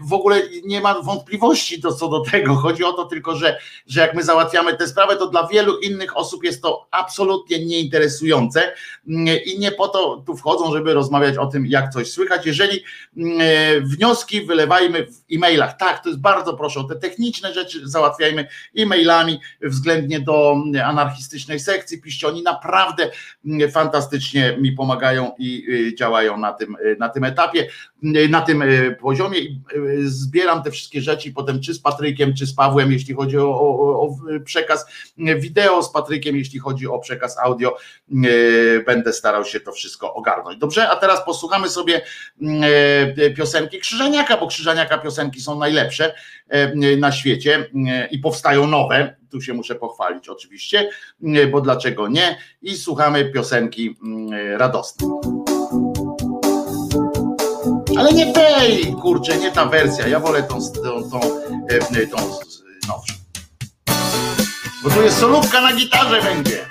w 0.00 0.12
ogóle 0.12 0.42
nie 0.64 0.80
ma 0.80 1.02
wątpliwości 1.02 1.80
do, 1.80 1.92
co 1.92 2.08
do 2.08 2.20
tego. 2.20 2.54
Chodzi 2.54 2.84
o 2.84 2.92
to 2.92 3.04
tylko, 3.04 3.36
że, 3.36 3.58
że 3.86 4.00
jak 4.00 4.14
my 4.14 4.22
załatwiamy 4.22 4.76
tę 4.76 4.88
sprawę, 4.88 5.16
to 5.16 5.26
dla 5.26 5.46
wielu 5.46 5.78
innych 5.78 6.16
osób 6.16 6.44
jest 6.44 6.62
to 6.62 6.86
absolutnie 6.90 7.66
nieinteresujące 7.66 8.74
i 9.46 9.58
nie 9.58 9.72
po 9.72 9.88
to 9.88 10.22
tu 10.26 10.36
wchodzą, 10.36 10.72
żeby 10.72 10.94
rozmawiać 10.94 11.36
o 11.36 11.46
tym, 11.46 11.66
jak 11.66 11.92
coś 11.92 12.10
słychać. 12.10 12.46
Jeżeli 12.46 12.84
mm, 13.16 13.38
wnioski 13.88 14.46
wylewajmy 14.46 15.06
w 15.06 15.34
e-mailach, 15.34 15.76
tak, 15.76 16.02
to 16.02 16.08
jest 16.08 16.20
bardzo 16.20 16.54
proszę 16.54 16.80
o 16.80 16.84
te 16.84 16.96
techniczne 16.96 17.54
rzeczy 17.54 17.88
załatwiajmy 17.88 18.48
e-mailami 18.78 19.40
względnie 19.62 20.20
do 20.20 20.56
anarchistycznej 20.84 21.60
sekcji. 21.60 22.02
Piszcie, 22.02 22.28
oni 22.28 22.42
naprawdę 22.42 23.10
mm, 23.46 23.70
fantastycznie 23.70 24.56
mi 24.60 24.72
pomagają 24.72 25.32
i 25.38 25.66
y, 25.68 25.94
działają 25.94 26.38
na 26.38 26.52
tym, 26.52 26.76
y, 26.76 26.96
na 27.00 27.08
tym 27.08 27.24
etapie, 27.24 27.68
y, 28.04 28.28
na 28.28 28.40
tym 28.40 28.64
poziomie 29.00 29.38
zbieram 30.04 30.62
te 30.62 30.70
wszystkie 30.70 31.00
rzeczy 31.00 31.28
i 31.28 31.32
potem 31.32 31.60
czy 31.60 31.74
z 31.74 31.80
Patrykiem, 31.80 32.34
czy 32.34 32.46
z 32.46 32.54
Pawłem, 32.54 32.92
jeśli 32.92 33.14
chodzi 33.14 33.38
o, 33.38 33.60
o, 33.60 34.00
o 34.00 34.16
przekaz 34.44 34.86
wideo, 35.38 35.82
z 35.82 35.92
Patrykiem, 35.92 36.36
jeśli 36.36 36.58
chodzi 36.58 36.86
o 36.86 36.98
przekaz 36.98 37.38
audio, 37.38 37.76
y, 38.26 38.84
będę 38.86 39.12
starał 39.12 39.44
się 39.44 39.60
to 39.60 39.72
wszystko 39.72 40.14
ogarnąć. 40.14 40.58
Dobrze, 40.58 40.88
a 40.88 40.96
teraz 40.96 41.24
posłuchamy 41.24 41.68
sobie 41.68 42.02
y, 43.20 43.34
piosenki 43.36 43.78
Krzyżaniaka, 43.78 44.36
bo 44.36 44.46
Krzyżaniaka 44.46 44.98
piosenki 44.98 45.40
są 45.40 45.58
najlepsze 45.58 46.14
na 46.98 47.12
świecie 47.12 47.70
i 48.10 48.18
powstają 48.18 48.66
nowe, 48.66 49.16
tu 49.30 49.40
się 49.40 49.54
muszę 49.54 49.74
pochwalić 49.74 50.28
oczywiście, 50.28 50.90
bo 51.52 51.60
dlaczego 51.60 52.08
nie? 52.08 52.38
I 52.62 52.76
słuchamy 52.76 53.24
piosenki 53.24 53.96
radosnej. 54.56 55.10
Ale 57.98 58.12
nie 58.12 58.32
tej, 58.32 58.92
kurczę, 59.02 59.38
nie 59.38 59.52
ta 59.52 59.66
wersja. 59.66 60.08
Ja 60.08 60.20
wolę 60.20 60.42
tą, 60.42 60.58
tą, 60.72 61.10
tą, 61.10 61.20
e, 61.70 62.06
tą 62.06 62.16
nowszą. 62.88 63.14
Bo 64.82 64.90
tu 64.90 65.02
jest 65.02 65.18
solówka 65.18 65.60
na 65.60 65.72
gitarze 65.72 66.22
będzie. 66.22 66.66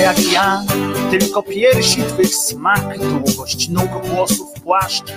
Jak 0.00 0.32
ja, 0.32 0.62
tylko 1.10 1.42
piersi 1.42 2.02
twych 2.02 2.34
smak, 2.34 2.98
długość 2.98 3.68
nóg, 3.68 4.06
włosów, 4.06 4.48
płaszcz 4.64 5.12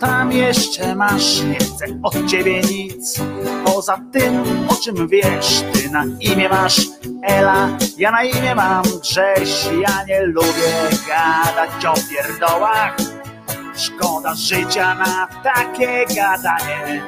tam 0.00 0.32
jeszcze 0.32 0.94
masz, 0.94 1.42
nie 1.42 1.58
chcę 1.58 1.86
od 2.02 2.26
ciebie 2.26 2.60
nic. 2.60 3.20
Poza 3.64 4.00
tym, 4.12 4.44
o 4.68 4.74
czym 4.74 5.08
wiesz, 5.08 5.64
ty 5.72 5.90
na 5.90 6.04
imię 6.20 6.48
masz. 6.48 6.80
Ela, 7.22 7.68
ja 7.98 8.10
na 8.10 8.22
imię 8.22 8.54
mam. 8.54 8.82
Grześ 9.00 9.68
Ja 9.80 10.04
nie 10.04 10.22
lubię 10.22 10.88
gadać 11.08 11.84
o 11.86 11.94
pierdołach. 12.10 12.96
Szkoda 13.76 14.34
życia 14.34 14.94
na 14.94 15.28
takie 15.42 16.06
gadanie. 16.16 17.02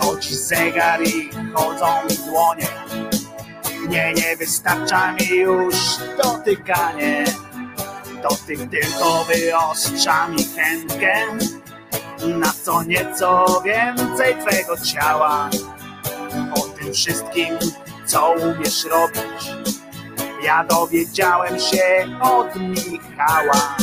Chodzi 0.00 0.34
zegar 0.36 1.02
i 1.02 1.30
chodzą 1.54 1.86
dłonie. 2.26 2.68
Nie, 3.88 4.12
nie 4.12 4.36
wystarcza 4.36 5.12
mi 5.12 5.36
już 5.36 5.76
dotykanie. 6.22 7.24
Dotyk 8.22 8.70
tylko 8.70 9.24
wyostrza 9.24 10.28
mi 10.28 10.44
chętkę 10.44 11.12
na 12.26 12.52
co 12.64 12.82
nieco 12.82 13.62
więcej 13.64 14.36
twego 14.46 14.76
ciała. 14.76 15.50
O 16.54 16.60
tym 16.60 16.92
wszystkim, 16.92 17.58
co 18.06 18.30
umiesz 18.30 18.84
robić, 18.84 19.50
ja 20.44 20.64
dowiedziałem 20.64 21.60
się 21.60 22.06
od 22.22 22.56
Michała, 22.56 23.76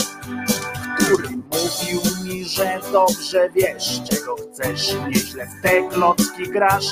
który 0.99 1.28
mówił 1.28 2.02
mi, 2.24 2.45
że 2.45 2.80
dobrze 2.91 3.49
wiesz, 3.49 4.02
czego 4.10 4.36
chcesz, 4.36 4.95
nieźle 5.07 5.45
w 5.45 5.61
te 5.61 5.90
klocki 5.90 6.49
grasz, 6.49 6.86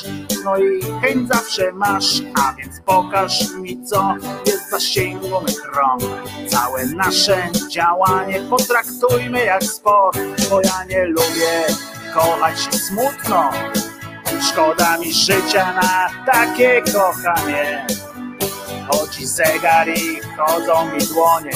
no 0.43 0.57
i 0.57 0.81
chęć 1.01 1.27
zawsze 1.27 1.71
masz, 1.71 2.21
a 2.43 2.53
więc 2.53 2.81
pokaż 2.85 3.53
mi, 3.53 3.83
co 3.85 4.15
jest 4.45 4.67
w 4.67 4.69
zasięgu 4.69 5.41
mych 5.41 5.65
rąk. 5.75 6.03
Całe 6.47 6.85
nasze 6.85 7.49
działanie 7.69 8.41
potraktujmy 8.49 9.45
jak 9.45 9.63
sport, 9.63 10.19
bo 10.49 10.61
ja 10.61 10.83
nie 10.89 11.05
lubię 11.05 11.65
kochać 12.13 12.59
się 12.59 12.71
smutno. 12.71 13.51
Szkoda 14.51 14.97
mi 14.97 15.13
życia 15.13 15.73
na 15.73 16.09
takie 16.31 16.81
kochanie. 16.93 17.87
Chodzi 18.91 19.27
zegar 19.27 19.89
i 19.89 20.19
chodzą 20.37 20.91
mi 20.91 21.05
dłonie. 21.05 21.51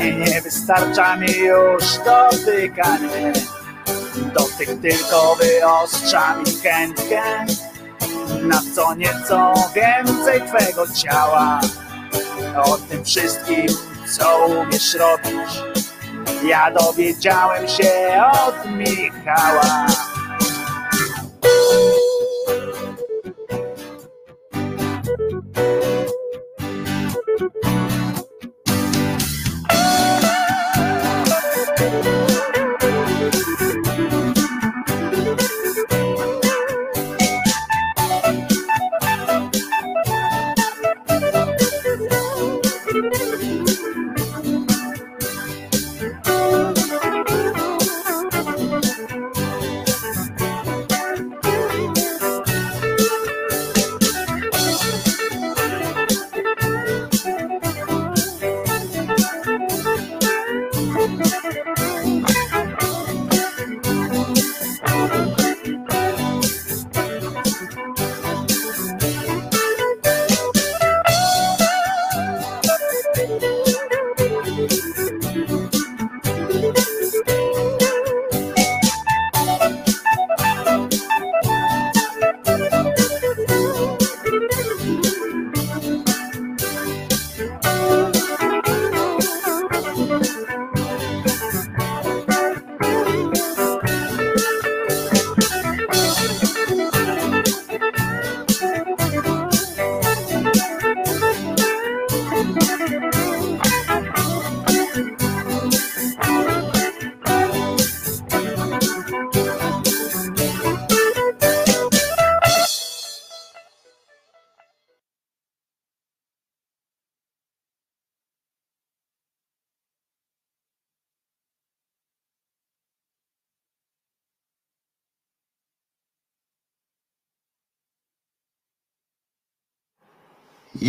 Nie, 0.00 0.42
wystarcza 0.42 1.16
mi 1.16 1.38
już 1.38 1.84
dotykanie. 2.04 3.32
Dotyk 4.34 4.80
tylko 4.82 5.36
wyostrza 5.36 6.36
mi 6.36 6.44
chętkę 6.62 7.22
na 8.42 8.62
co 8.74 8.94
nieco 8.94 9.54
więcej 9.74 10.42
twego 10.48 10.86
ciała. 10.92 11.60
O 12.64 12.78
tym 12.78 13.04
wszystkim, 13.04 13.66
co 14.18 14.46
umiesz 14.46 14.94
robić, 14.94 15.62
ja 16.44 16.70
dowiedziałem 16.70 17.68
się 17.68 18.22
od 18.46 18.70
Michała. 18.70 19.86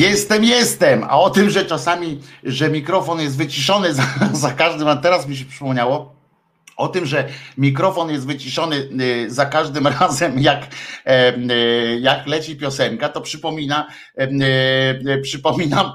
Jestem, 0.02 0.44
jestem. 0.44 1.04
A 1.04 1.20
o 1.20 1.30
tym, 1.30 1.50
że 1.50 1.66
czasami, 1.66 2.20
że 2.44 2.70
mikrofon 2.70 3.20
jest 3.20 3.38
wyciszony 3.38 3.94
za, 4.00 4.04
za 4.34 4.52
każdym, 4.52 4.88
a 4.88 4.96
teraz 4.96 5.28
mi 5.28 5.38
się 5.38 5.46
przypomniało, 5.46 6.16
o 6.78 6.88
tym, 6.88 7.06
że 7.06 7.28
mikrofon 7.58 8.10
jest 8.10 8.28
wyciszony 8.28 8.76
y, 9.02 9.32
za 9.32 9.46
każdym 9.46 9.88
razem, 10.00 10.40
jak, 10.40 10.68
e, 11.06 11.38
y, 11.38 12.00
jak 12.02 12.28
leci 12.28 12.56
piosenka, 12.56 13.10
to 13.10 13.22
przypomina, 13.22 13.88
e, 14.18 14.30
y, 15.08 15.22
przypominam, 15.22 15.92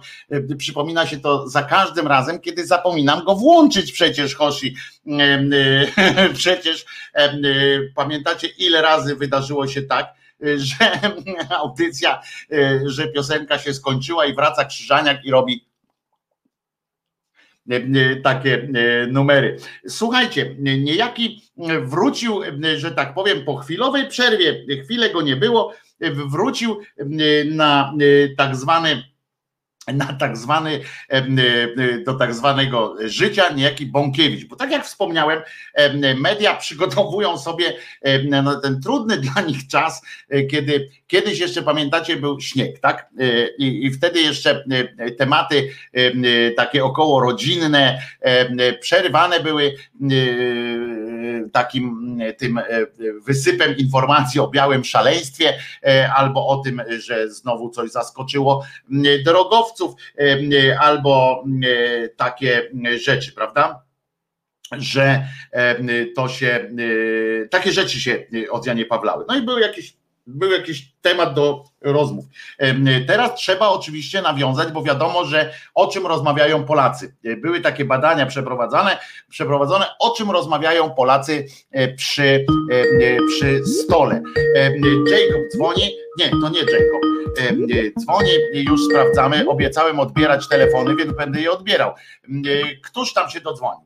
przypomina 0.58 1.06
się 1.06 1.20
to 1.20 1.48
za 1.48 1.62
każdym 1.62 2.06
razem, 2.06 2.40
kiedy 2.40 2.66
zapominam 2.66 3.24
go 3.24 3.34
włączyć 3.34 3.92
przecież, 3.92 4.34
Hoshi. 4.34 4.74
E, 5.06 6.32
Przecież 6.34 6.84
pamiętacie, 7.94 8.48
ile 8.58 8.82
razy 8.82 9.16
wydarzyło 9.16 9.66
się 9.66 9.82
tak, 9.82 10.14
że 10.40 11.00
audycja, 11.60 12.22
e, 12.52 12.80
że 12.86 13.08
piosenka 13.08 13.58
się 13.58 13.74
skończyła 13.74 14.26
i 14.26 14.34
wraca 14.34 14.64
Krzyżaniak 14.64 15.24
i 15.24 15.30
robi 15.30 15.66
e, 17.70 18.16
takie 18.16 18.68
numery. 19.08 19.58
Słuchajcie, 19.88 20.56
niejaki 20.58 21.42
wrócił, 21.82 22.40
że 22.76 22.90
tak 22.90 23.14
powiem, 23.14 23.44
po 23.44 23.56
chwilowej 23.56 24.08
przerwie, 24.08 24.64
chwilę 24.84 25.10
go 25.10 25.22
nie 25.22 25.36
było, 25.36 25.72
wrócił 26.30 26.80
na 27.44 27.94
tak 28.36 28.56
zwany 28.56 29.15
na 29.92 30.12
tak 30.12 30.36
zwany, 30.36 30.80
em, 31.08 31.38
e, 31.38 31.98
do 31.98 32.14
tak 32.14 32.34
zwanego 32.34 32.96
życia 33.04 33.52
niejaki 33.52 33.86
Bąkiewicz, 33.86 34.48
bo 34.48 34.56
tak 34.56 34.70
jak 34.70 34.84
wspomniałem, 34.84 35.40
em, 35.74 36.20
media 36.20 36.54
przygotowują 36.54 37.38
sobie 37.38 37.72
na 38.24 38.60
ten 38.60 38.80
trudny 38.80 39.18
dla 39.32 39.42
nich 39.42 39.66
czas, 39.66 40.02
e, 40.28 40.42
kiedy 40.42 40.88
kiedyś 41.06 41.38
jeszcze 41.38 41.62
pamiętacie 41.62 42.16
był 42.16 42.40
śnieg, 42.40 42.78
tak? 42.78 43.08
E, 43.18 43.48
I, 43.58 43.86
i 43.86 43.90
wtedy 43.90 44.20
jeszcze 44.20 44.64
e, 44.98 45.10
tematy 45.10 45.70
em, 45.92 46.22
e, 46.24 46.50
takie 46.50 46.84
około 46.84 47.20
rodzinne 47.20 48.02
przerywane 48.80 49.40
były 49.40 49.64
e, 49.64 49.76
takim 51.52 52.16
e, 52.20 52.32
tym 52.32 52.58
e, 52.58 52.64
wysypem 53.24 53.76
informacji 53.76 54.40
o 54.40 54.48
białym 54.48 54.84
szaleństwie 54.84 55.58
e, 55.82 56.12
albo 56.12 56.48
o 56.48 56.56
tym, 56.56 56.82
że 56.98 57.30
znowu 57.30 57.70
coś 57.70 57.90
zaskoczyło 57.90 58.64
drogowców 59.24 59.94
albo 60.80 61.44
takie 62.16 62.70
rzeczy, 62.98 63.32
prawda? 63.32 63.82
Że 64.72 65.26
em, 65.52 65.88
to 66.16 66.28
się, 66.28 66.70
e, 67.44 67.48
takie 67.48 67.72
rzeczy 67.72 68.00
się 68.00 68.26
od 68.50 68.66
Janie 68.66 68.84
Pawlały. 68.84 69.24
No 69.28 69.36
i 69.36 69.42
był 69.42 69.58
jakiś 69.58 69.95
był 70.26 70.50
jakiś 70.50 70.92
temat 71.02 71.34
do 71.34 71.64
rozmów. 71.80 72.24
Teraz 73.06 73.34
trzeba 73.34 73.68
oczywiście 73.68 74.22
nawiązać, 74.22 74.72
bo 74.72 74.82
wiadomo, 74.82 75.24
że 75.24 75.52
o 75.74 75.86
czym 75.86 76.06
rozmawiają 76.06 76.64
Polacy. 76.64 77.16
E, 77.24 77.36
Były 77.36 77.60
takie 77.60 77.84
badania 77.84 78.26
przeprowadzane, 78.26 78.98
przeprowadzone, 79.28 79.86
o 79.98 80.10
czym 80.10 80.30
rozmawiają 80.30 80.90
Polacy 80.90 81.46
e, 81.72 81.88
przy, 81.94 82.46
em, 82.72 83.18
przy 83.28 83.64
stole. 83.64 84.22
Jacob 85.10 85.42
dzwoni, 85.54 85.90
nie, 86.18 86.30
to 86.30 86.48
nie 86.48 86.60
Jacob. 86.60 87.06
Dzwoni, 87.98 88.30
już 88.52 88.80
sprawdzamy. 88.84 89.48
Obiecałem 89.48 90.00
odbierać 90.00 90.48
telefony, 90.48 90.96
więc 90.96 91.12
będę 91.12 91.40
je 91.40 91.52
odbierał. 91.52 91.94
Któż 92.84 93.12
tam 93.12 93.30
się 93.30 93.40
dodzwonił? 93.40 93.85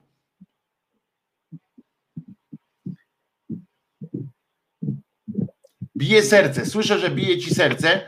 Bije 6.00 6.22
serce. 6.22 6.66
Słyszę, 6.66 6.98
że 6.98 7.10
bije 7.10 7.38
ci 7.38 7.54
serce. 7.54 8.00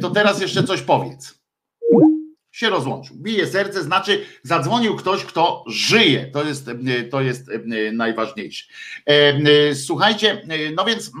To 0.00 0.10
teraz 0.10 0.40
jeszcze 0.40 0.64
coś 0.64 0.82
powiedz. 0.82 1.42
Się 2.50 2.70
rozłączył. 2.70 3.16
Bije 3.16 3.46
serce, 3.46 3.82
znaczy 3.82 4.24
zadzwonił 4.42 4.96
ktoś, 4.96 5.24
kto 5.24 5.64
żyje. 5.68 6.26
To 6.26 6.44
jest, 6.44 6.70
to 7.10 7.20
jest 7.20 7.50
najważniejsze. 7.92 8.64
Słuchajcie, 9.74 10.42
no 10.76 10.84
więc 10.84 11.12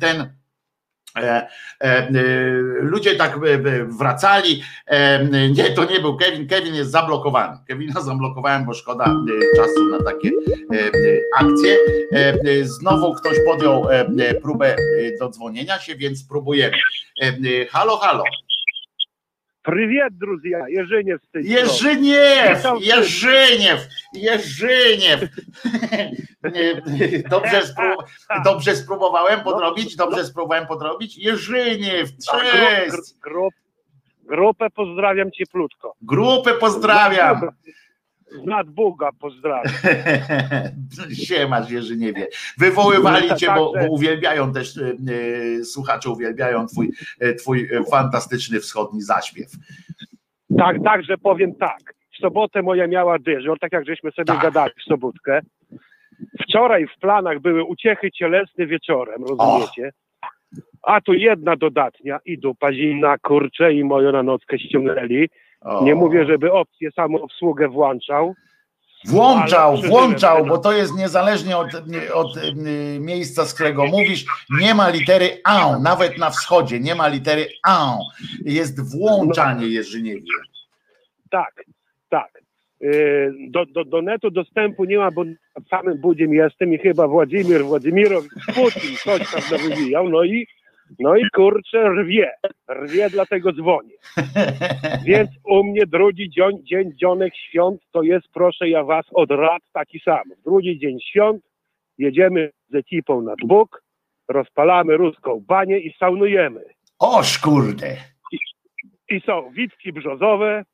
ten. 0.00 0.37
E, 1.24 1.48
e, 1.80 2.10
ludzie 2.80 3.14
tak 3.16 3.32
e, 3.36 3.38
wracali. 3.98 4.62
E, 4.86 5.24
Nie, 5.50 5.70
to 5.70 5.84
nie 5.84 6.00
był 6.00 6.16
Kevin. 6.16 6.48
Kevin 6.48 6.74
jest 6.74 6.90
zablokowany. 6.90 7.56
Kevina 7.68 8.00
zablokowałem, 8.10 8.64
bo 8.64 8.74
szkoda 8.74 9.04
e, 9.04 9.56
czasu 9.56 9.88
na 9.90 10.04
takie 10.04 10.28
e, 10.28 10.76
e, 10.78 10.90
akcje. 11.38 11.76
E, 12.12 12.34
e, 12.60 12.64
Znowu 12.64 13.14
ktoś 13.14 13.36
podjął 13.46 13.90
e, 13.90 14.00
e, 14.18 14.34
próbę 14.34 14.66
e, 14.76 14.76
dodzwonienia 15.18 15.78
się, 15.78 15.96
więc 15.96 16.20
spróbujemy. 16.20 16.76
E, 17.22 17.26
e, 17.26 17.66
Halo, 17.70 17.96
halo. 17.96 18.22
Привет, 19.67 20.17
друзья! 20.17 20.65
Jerzyniew 20.67 21.21
z 21.23 21.29
tej 21.31 21.43
strony. 21.43 21.59
Jerzyniew! 21.59 22.57
Witam 22.57 22.77
Jerzyniew! 22.81 23.87
Jerzyniew! 24.13 25.19
Dobrze, 27.29 27.61
spró- 27.61 27.97
dobrze 28.45 28.75
spróbowałem 28.75 29.41
podrobić? 29.43 29.95
Dobrze 29.95 30.23
spróbowałem 30.25 30.67
podrobić? 30.67 31.17
Jerzyniew! 31.17 32.09
Tak, 32.31 32.41
Cześć! 32.51 32.91
gru- 32.91 33.19
grup, 33.21 33.53
grupę 34.23 34.69
pozdrawiam 34.69 35.31
cieplutko. 35.31 35.95
Grupę 36.01 36.53
pozdrawiam! 36.53 37.41
Z 38.30 38.44
nadbuga 38.46 39.10
pozdrawiam. 39.20 39.72
Siemasz 41.26 41.70
Jerzyniewie. 41.70 42.26
Wywoływali 42.58 43.34
cię, 43.34 43.46
bo, 43.46 43.54
bo 43.54 43.72
Także- 43.72 43.90
uwielbiają 43.90 44.52
też, 44.52 44.78
e, 44.78 45.64
słuchacze 45.64 46.10
uwielbiają 46.10 46.66
twój, 46.66 46.92
e, 47.20 47.34
twój 47.34 47.68
fantastyczny 47.90 48.60
wschodni 48.60 49.02
zaśpiew. 49.02 49.48
Tak, 50.58 50.76
także 50.84 51.18
powiem 51.18 51.54
tak. 51.54 51.94
W 52.14 52.16
sobotę 52.20 52.62
moja 52.62 52.86
miała 52.86 53.18
dyżur, 53.18 53.58
tak 53.58 53.72
jak 53.72 53.86
żeśmy 53.86 54.10
sobie 54.10 54.26
Tak. 54.26 54.42
gadali 54.42 54.72
w 54.80 54.82
sobotkę. 54.88 55.40
Wczoraj 56.42 56.86
w 56.86 57.00
planach 57.00 57.40
były 57.40 57.64
uciechy 57.64 58.10
cielesne 58.10 58.66
wieczorem, 58.66 59.24
rozumiecie? 59.24 59.90
A 60.82 61.00
tu 61.00 61.14
jedna 61.14 61.56
dodatnia 61.56 62.18
i 62.24 62.38
dupa 62.38 62.72
zimna, 62.72 63.18
kurcze 63.18 63.72
i 63.74 63.84
moją 63.84 64.12
na 64.12 64.22
nockę 64.22 64.58
ściągnęli. 64.58 65.28
O. 65.60 65.84
Nie 65.84 65.94
mówię, 65.94 66.26
żeby 66.26 66.52
opcję 66.52 66.90
samoobsługę 66.90 67.68
włączał. 67.68 68.34
Włączał, 69.06 69.76
włączał, 69.76 70.46
bo 70.46 70.58
to 70.58 70.72
jest 70.72 70.98
niezależnie 70.98 71.56
od, 71.56 71.68
od 72.14 72.36
y, 72.36 72.54
miejsca, 73.00 73.44
z 73.44 73.54
którego 73.54 73.86
mówisz, 73.86 74.24
nie 74.60 74.74
ma 74.74 74.88
litery 74.88 75.40
A, 75.44 75.78
nawet 75.78 76.18
na 76.18 76.30
wschodzie 76.30 76.80
nie 76.80 76.94
ma 76.94 77.08
litery 77.08 77.46
A. 77.66 77.98
Jest 78.44 78.98
włączanie 78.98 79.66
Jerzyniewie. 79.66 80.32
Tak, 81.30 81.64
tak. 82.08 82.42
Yy, 82.80 83.34
Do, 83.48 83.66
do, 83.66 83.84
do 83.84 84.02
netu 84.02 84.30
dostępu 84.30 84.84
nie 84.84 84.98
ma, 84.98 85.10
bo 85.10 85.24
samym 85.70 85.98
budziem 85.98 86.34
jestem 86.34 86.74
i 86.74 86.78
chyba 86.78 87.08
Władimir 87.08 87.64
Władimirowicz 87.64 88.46
Putin 88.54 88.96
coś 89.04 89.30
tam 89.32 89.42
nawywijał, 89.50 90.08
no 90.08 90.24
i 90.24 90.46
no 90.98 91.16
i 91.16 91.22
kurczę 91.34 91.88
rwie, 91.88 92.30
rwie 92.70 93.10
dlatego 93.10 93.52
dzwonię. 93.52 93.94
Więc 95.06 95.30
u 95.44 95.64
mnie 95.64 95.86
drugi 95.86 96.30
dzień, 96.30 96.64
dzień 96.64 96.92
dzionek 96.96 97.36
świąt 97.36 97.80
to 97.92 98.02
jest 98.02 98.28
proszę 98.34 98.68
ja 98.68 98.84
was 98.84 99.06
od 99.12 99.30
rad 99.30 99.62
taki 99.72 100.00
sam. 100.00 100.22
Drugi 100.44 100.78
dzień 100.78 101.00
świąt 101.00 101.42
jedziemy 101.98 102.50
z 102.68 102.74
ekipą 102.74 103.22
nad 103.22 103.38
Bóg, 103.44 103.82
rozpalamy 104.28 104.96
ruską 104.96 105.44
banię 105.46 105.78
i 105.78 105.92
saunujemy. 105.98 106.64
Oż 106.98 107.38
kurde. 107.38 107.96
I 109.10 109.20
są 109.20 109.50
witki 109.50 109.92
brzozowe 109.92 110.64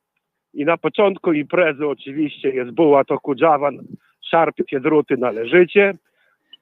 i 0.55 0.65
na 0.65 0.77
początku 0.77 1.33
imprezy 1.33 1.87
oczywiście 1.87 2.49
jest 2.49 2.71
buła 2.71 3.05
to 3.05 3.21
kudżawan, 3.21 3.79
szarpie 4.31 4.81
druty 4.81 5.17
należycie. 5.17 5.95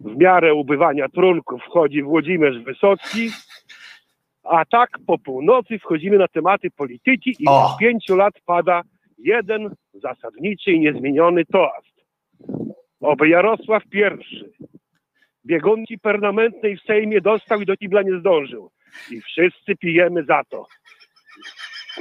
W 0.04 0.16
miarę 0.16 0.54
ubywania 0.54 1.08
trunków 1.08 1.62
wchodzi 1.62 2.02
Włodzimierz 2.02 2.58
Wysocki, 2.58 3.30
a 4.42 4.64
tak 4.64 4.90
po 5.06 5.18
północy 5.18 5.78
wchodzimy 5.78 6.18
na 6.18 6.28
tematy 6.28 6.70
polityki 6.70 7.36
i 7.38 7.46
od 7.48 7.78
pięciu 7.80 8.16
lat 8.16 8.34
pada 8.46 8.82
jeden 9.18 9.74
zasadniczy 9.94 10.72
i 10.72 10.80
niezmieniony 10.80 11.44
toast. 11.44 11.92
Oby 13.00 13.28
Jarosław 13.28 13.82
I 13.94 14.00
biegunki 15.46 15.98
permanentnej 15.98 16.76
w 16.76 16.82
Sejmie 16.82 17.20
dostał 17.20 17.60
i 17.60 17.66
do 17.66 17.76
kibla 17.76 18.02
nie 18.02 18.20
zdążył. 18.20 18.70
I 19.10 19.20
wszyscy 19.20 19.76
pijemy 19.76 20.24
za 20.24 20.42
to. 20.48 20.66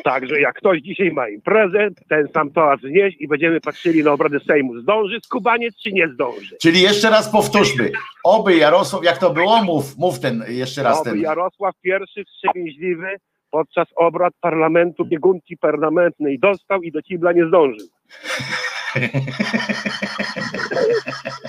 Także 0.03 0.41
jak 0.41 0.55
ktoś 0.55 0.81
dzisiaj 0.81 1.11
ma 1.11 1.29
imprezę, 1.29 1.89
ten 2.09 2.27
sam 2.33 2.51
toast 2.51 2.83
znieść 2.83 3.17
i 3.19 3.27
będziemy 3.27 3.61
patrzyli 3.61 4.03
na 4.03 4.11
obrady 4.11 4.39
Sejmu. 4.39 4.79
Zdąży 4.79 5.19
skubaniec 5.23 5.75
czy 5.83 5.91
nie 5.91 6.07
zdąży? 6.07 6.57
Czyli 6.61 6.81
jeszcze 6.81 7.09
raz 7.09 7.31
powtórzmy. 7.31 7.91
Oby 8.23 8.55
Jarosław, 8.55 9.03
jak 9.03 9.17
to 9.17 9.33
było? 9.33 9.63
Mów, 9.63 9.97
mów 9.97 10.19
ten 10.19 10.43
jeszcze 10.47 10.83
raz 10.83 11.01
Oby 11.01 11.09
ten. 11.09 11.19
Jarosław 11.19 11.75
I 11.83 12.23
wstrzemięźliwy 12.25 13.15
podczas 13.51 13.87
obrad 13.95 14.33
parlamentu 14.41 15.05
biegunki 15.05 15.57
permanentnej 15.57 16.39
dostał 16.39 16.81
i 16.81 16.91
do 16.91 17.01
kibla 17.01 17.31
nie 17.31 17.47
zdążył. 17.47 17.87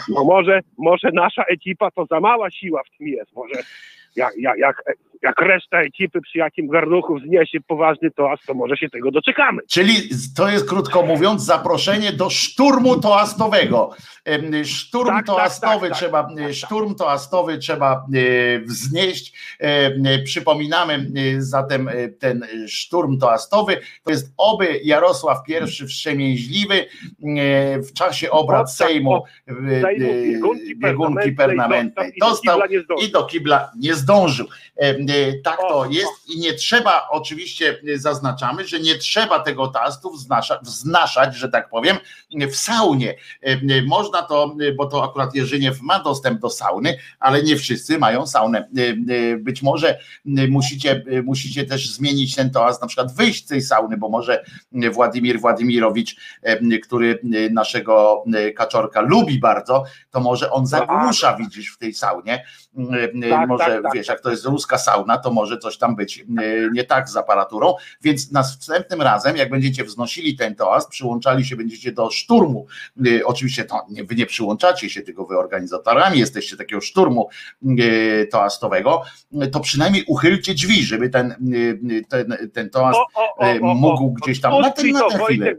No 0.08 0.24
może, 0.24 0.60
może 0.78 1.10
nasza 1.12 1.44
ekipa 1.44 1.90
to 1.90 2.06
za 2.06 2.20
mała 2.20 2.50
siła 2.50 2.82
w 2.82 2.98
tym 2.98 3.08
jest. 3.08 3.32
Może, 3.32 3.54
jak, 4.16 4.32
jak, 4.36 4.58
jak, 4.58 4.82
jak 5.22 5.40
reszta 5.40 5.82
ekipy 5.82 6.20
przy 6.20 6.38
jakim 6.38 6.68
garnuchu 6.68 7.18
wzniesie 7.18 7.60
poważny 7.60 8.10
toast, 8.10 8.42
to 8.46 8.54
może 8.54 8.76
się 8.76 8.90
tego 8.90 9.10
doczekamy. 9.10 9.62
Czyli 9.68 9.94
to 10.36 10.48
jest 10.48 10.68
krótko 10.68 11.02
mówiąc 11.02 11.42
zaproszenie 11.42 12.12
do 12.12 12.30
szturmu 12.30 13.00
toastowego. 13.00 13.90
Szturm 14.64 15.08
Tak, 15.08 15.26
tak, 15.26 15.36
toastowy 15.36 15.80
tak, 15.80 15.88
tak, 15.88 15.98
trzeba, 15.98 16.22
tak, 16.24 16.36
tak. 16.36 16.52
szturm 16.52 16.94
toastowy 16.94 17.58
trzeba 17.58 18.06
e, 18.14 18.60
wznieść. 18.60 19.32
Przypominamy 20.24 20.94
e, 20.94 21.42
zatem 21.42 21.88
e, 21.88 22.08
ten 22.08 22.46
szturm 22.68 23.18
toastowy. 23.18 23.80
To 24.04 24.10
jest 24.10 24.34
oby 24.36 24.80
Jarosław 24.84 25.38
I 25.48 25.86
Wstrzemięźliwy 25.86 26.86
w 27.76 27.92
czasie 27.92 28.30
obrad 28.30 28.72
Sejmu 28.72 29.22
biegunki 30.76 31.32
permanentnej 31.32 32.12
dostał 32.20 32.60
i 33.02 33.12
do 33.12 33.24
kibla 33.24 33.70
nie 33.78 33.94
zdążył. 34.02 34.46
E, 34.76 34.80
e, 34.80 35.32
Tak 35.44 35.58
to 35.58 35.86
jest 35.90 36.30
i 36.34 36.40
nie 36.40 36.54
trzeba, 36.54 37.08
oczywiście 37.10 37.80
e, 37.94 37.98
zaznaczamy, 37.98 38.66
że 38.66 38.80
nie 38.80 38.94
trzeba 38.94 39.40
tego 39.40 39.68
toastu 39.68 40.10
wznasza, 40.10 40.58
wznaszać, 40.62 41.36
że 41.36 41.48
tak 41.48 41.68
powiem, 41.68 41.96
w 42.50 42.56
saunie. 42.56 43.14
Można 43.86 44.22
to, 44.22 44.56
bo 44.76 44.86
to 44.86 45.04
akurat 45.04 45.34
Jerzyniew 45.34 45.80
ma 45.80 46.02
dostęp 46.02 46.40
do 46.40 46.50
sauny, 46.50 46.98
ale 47.20 47.42
nie 47.42 47.56
wszyscy 47.56 47.98
mają 47.98 48.26
saunę. 48.26 48.68
Być 49.38 49.62
może 49.62 49.98
musicie, 50.48 51.04
musicie 51.24 51.64
też 51.64 51.90
zmienić 51.90 52.34
ten 52.34 52.50
toast, 52.50 52.80
na 52.80 52.86
przykład 52.86 53.14
wyjść 53.14 53.44
z 53.44 53.48
tej 53.48 53.62
sauny, 53.62 53.96
bo 53.96 54.08
może 54.08 54.44
Władimir 54.92 55.40
Władimirowicz, 55.40 56.16
który 56.82 57.18
naszego 57.50 58.24
kaczorka 58.56 59.00
lubi 59.00 59.38
bardzo, 59.38 59.84
to 60.10 60.20
może 60.20 60.50
on 60.50 60.66
zagłusza, 60.66 61.36
widzisz, 61.36 61.72
w 61.72 61.78
tej 61.78 61.94
saunie. 61.94 62.44
Tak, 63.30 63.48
Może, 63.48 63.64
tak, 63.64 63.82
tak, 63.82 63.91
wiesz, 63.94 64.08
jak 64.08 64.20
to 64.20 64.30
jest 64.30 64.44
ruska 64.44 64.78
sauna, 64.78 65.18
to 65.18 65.30
może 65.30 65.58
coś 65.58 65.78
tam 65.78 65.96
być 65.96 66.18
e, 66.18 66.24
nie 66.72 66.84
tak 66.84 67.08
z 67.08 67.16
aparaturą, 67.16 67.74
więc 68.02 68.32
następnym 68.32 69.02
razem, 69.02 69.36
jak 69.36 69.50
będziecie 69.50 69.84
wznosili 69.84 70.36
ten 70.36 70.54
toast, 70.54 70.88
przyłączali 70.88 71.44
się 71.44 71.56
będziecie 71.56 71.92
do 71.92 72.10
szturmu, 72.10 72.66
e, 73.06 73.24
oczywiście 73.24 73.64
to 73.64 73.86
nie, 73.90 74.04
wy 74.04 74.14
nie 74.14 74.26
przyłączacie 74.26 74.90
się, 74.90 75.02
tylko 75.02 75.26
wy 75.26 75.38
organizatorami 75.38 76.18
jesteście 76.18 76.56
takiego 76.56 76.80
szturmu 76.80 77.28
e, 77.62 78.26
toastowego, 78.26 79.02
to 79.52 79.60
przynajmniej 79.60 80.04
uchylcie 80.06 80.54
drzwi, 80.54 80.82
żeby 80.82 81.08
ten, 81.08 81.34
ten, 82.08 82.36
ten 82.52 82.70
toast 82.70 82.98
O, 83.14 83.36
o, 83.36 83.50
o, 83.70 83.74
mógł 83.74 84.10
gdzieś 84.10 84.40
tam 84.40 84.60
na, 84.60 84.70
ten, 84.70 84.90
na 84.90 85.08
tę 85.08 85.18
chwilę. 85.24 85.54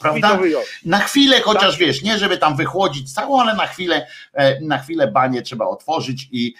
Prawda? 0.00 0.38
Na 0.84 0.98
chwilę, 0.98 1.40
chociaż 1.40 1.70
Tak. 1.70 1.78
wiesz, 1.78 2.02
nie 2.02 2.18
żeby 2.18 2.38
tam 2.38 2.56
wychłodzić 2.56 3.14
całą, 3.14 3.40
ale 3.40 3.54
na 3.54 3.66
chwilę, 3.66 4.06
na 4.60 4.78
chwilę 4.78 5.08
banie 5.08 5.42
trzeba 5.42 5.66
otworzyć 5.66 6.28
i 6.32 6.54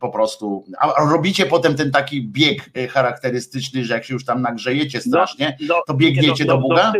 po 0.00 0.08
prostu. 0.08 0.64
A 0.78 1.10
robicie 1.10 1.46
potem 1.46 1.76
ten 1.76 1.90
taki 1.90 2.22
bieg 2.28 2.70
e, 2.74 2.88
charakterystyczny, 2.88 3.84
że 3.84 3.94
jak 3.94 4.04
się 4.04 4.14
już 4.14 4.24
tam 4.24 4.42
nagrzejecie 4.42 5.00
strasznie, 5.00 5.56
No, 5.68 5.82
to 5.86 5.94
biegniecie 5.94 6.44
nie, 6.44 6.48
no, 6.48 6.54
do 6.54 6.60
no, 6.60 6.68
Buga? 6.68 6.92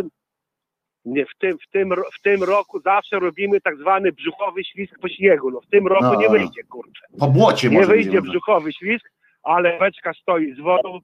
Nie, 1.05 1.25
w 1.25 1.37
tym, 1.39 1.57
w, 1.57 1.71
tym, 1.71 1.93
w 2.19 2.21
tym 2.21 2.43
roku 2.43 2.81
zawsze 2.81 3.19
robimy 3.19 3.61
tak 3.61 3.77
zwany 3.77 4.11
brzuchowy 4.11 4.63
ślizg 4.63 4.93
po 5.01 5.09
śniegu. 5.09 5.51
No 5.51 5.61
w 5.61 5.67
tym 5.67 5.87
roku 5.87 6.03
No. 6.03 6.15
nie 6.15 6.29
wyjdzie, 6.29 6.63
kurczę. 6.63 7.05
Po 7.19 7.27
błocie 7.27 7.69
Nie 7.69 7.85
wyjdzie 7.85 8.21
brzuchowy 8.21 8.73
ślizg, 8.73 9.11
ale 9.43 9.79
beczka 9.79 10.13
stoi 10.13 10.55
z 10.55 10.59
wodą, 10.59 10.99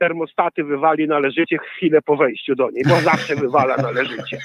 termostaty 0.00 0.64
wywali 0.64 1.08
należycie 1.08 1.58
chwilę 1.58 2.02
po 2.02 2.16
wejściu 2.16 2.54
do 2.54 2.70
niej, 2.70 2.84
bo 2.88 3.00
zawsze 3.00 3.36
wywala 3.36 3.76
należycie. 3.76 4.38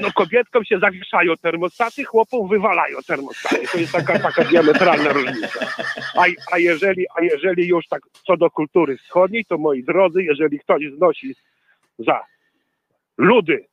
No 0.00 0.12
kobietkom 0.12 0.64
się 0.64 0.78
zawieszają 0.78 1.34
termostaty, 1.42 2.04
chłopom 2.04 2.48
wywalają 2.48 2.98
termostaty. 3.06 3.68
To 3.72 3.78
jest 3.78 3.92
taka, 3.92 4.18
taka 4.18 4.44
diametralna 4.44 5.12
różnica. 5.12 5.66
A, 6.16 6.22
a, 6.52 6.58
jeżeli, 6.58 7.06
a 7.16 7.22
jeżeli 7.22 7.68
już 7.68 7.88
tak 7.88 8.02
co 8.26 8.36
do 8.36 8.50
kultury 8.50 8.96
wschodniej, 8.96 9.44
to 9.44 9.58
moi 9.58 9.84
drodzy, 9.84 10.22
jeżeli 10.22 10.58
ktoś 10.58 10.82
znosi 10.96 11.34
za 11.98 12.20
ludy 13.18 13.64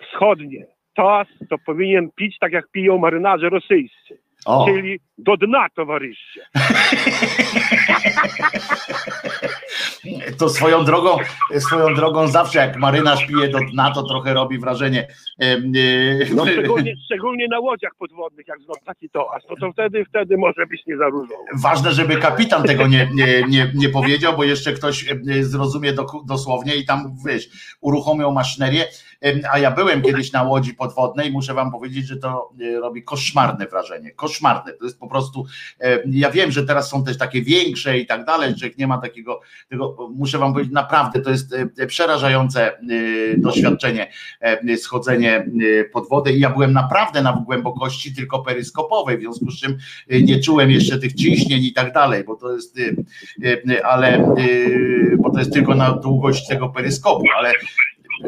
wschodnie 0.00 0.66
toast, 0.94 1.32
to 1.50 1.56
powinien 1.66 2.10
pić 2.16 2.38
tak 2.38 2.52
jak 2.52 2.70
piją 2.70 2.98
marynarze 2.98 3.48
rosyjscy, 3.48 4.18
O, 4.46 4.66
czyli 4.66 5.00
do 5.18 5.36
dna 5.36 5.66
towarzysze. 5.74 6.40
to 10.38 10.48
swoją 10.48 10.84
drogą, 10.84 11.16
swoją 11.58 11.94
drogą 11.94 12.28
zawsze 12.28 12.58
jak 12.58 12.76
marynarz 12.76 13.26
pije 13.26 13.48
do 13.48 13.58
dna, 13.72 13.90
to 13.90 14.02
trochę 14.02 14.34
robi 14.34 14.58
wrażenie. 14.58 15.08
e, 15.38 15.56
No 16.34 16.46
szczególnie, 16.52 16.94
szczególnie 17.04 17.48
na 17.48 17.60
łodziach 17.60 17.92
podwodnych, 17.98 18.48
jak 18.48 18.58
znowu 18.60 18.80
taki 18.84 19.10
toast, 19.10 19.46
no 19.50 19.56
to 19.60 19.72
wtedy, 19.72 20.04
wtedy 20.04 20.36
może 20.36 20.66
być 20.66 20.86
nie 20.86 20.96
za. 20.96 21.04
Ważne, 21.62 21.92
żeby 21.92 22.16
kapitan 22.16 22.62
tego 22.62 22.86
nie, 22.86 23.08
nie, 23.14 23.42
nie, 23.48 23.70
nie 23.74 23.88
powiedział, 23.88 24.36
bo 24.36 24.44
jeszcze 24.44 24.72
ktoś 24.72 25.06
zrozumie 25.40 25.92
dosłownie 26.24 26.76
i 26.76 26.84
tam 26.84 27.16
wiesz, 27.26 27.48
uruchomią 27.80 28.30
maszynerię. 28.32 28.84
A 29.52 29.58
ja 29.58 29.70
byłem 29.70 30.02
kiedyś 30.02 30.32
na 30.32 30.42
łodzi 30.42 30.74
podwodnej, 30.74 31.30
muszę 31.32 31.54
wam 31.54 31.72
powiedzieć, 31.72 32.06
że 32.06 32.16
to 32.16 32.50
e, 32.60 32.80
robi 32.80 33.02
koszmarne 33.02 33.66
wrażenie. 33.66 34.10
Koszmarne. 34.10 34.72
To 34.72 34.84
jest 34.84 34.98
po 34.98 35.08
prostu. 35.08 35.46
e, 35.80 35.98
Ja 36.06 36.30
wiem, 36.30 36.50
że 36.50 36.64
teraz 36.66 36.88
są 36.88 37.04
też 37.04 37.18
takie 37.18 37.42
większe 37.42 37.98
i 37.98 38.06
tak 38.06 38.24
dalej, 38.24 38.54
że 38.56 38.66
nie 38.78 38.86
ma 38.86 38.98
takiego. 38.98 39.40
Tego, 39.68 40.08
muszę 40.14 40.38
wam 40.38 40.52
powiedzieć, 40.52 40.72
naprawdę 40.72 41.20
to 41.20 41.30
jest 41.30 41.54
e, 41.78 41.86
przerażające 41.86 42.78
e, 42.78 42.80
doświadczenie, 43.36 44.10
e, 44.40 44.76
schodzenie 44.76 45.36
e, 45.80 45.84
pod 45.84 46.08
wodę. 46.08 46.32
I 46.32 46.40
ja 46.40 46.50
byłem 46.50 46.72
naprawdę 46.72 47.22
na 47.22 47.42
głębokości 47.46 48.14
tylko 48.14 48.42
peryskopowej, 48.42 49.18
w 49.18 49.20
związku 49.20 49.50
z 49.50 49.60
czym 49.60 49.78
nie 50.22 50.40
czułem 50.40 50.70
jeszcze 50.70 50.98
tych 50.98 51.12
ciśnień 51.14 51.62
i 51.64 51.72
tak 51.72 51.92
dalej, 51.92 52.24
bo 52.24 52.36
to 52.36 52.52
jest, 52.54 52.78
ale 53.84 54.34
bo 55.18 55.30
to 55.30 55.38
jest 55.38 55.52
tylko 55.52 55.74
na 55.74 55.92
długość 55.92 56.46
tego 56.48 56.68
peryskopu, 56.68 57.24
ale 57.38 57.52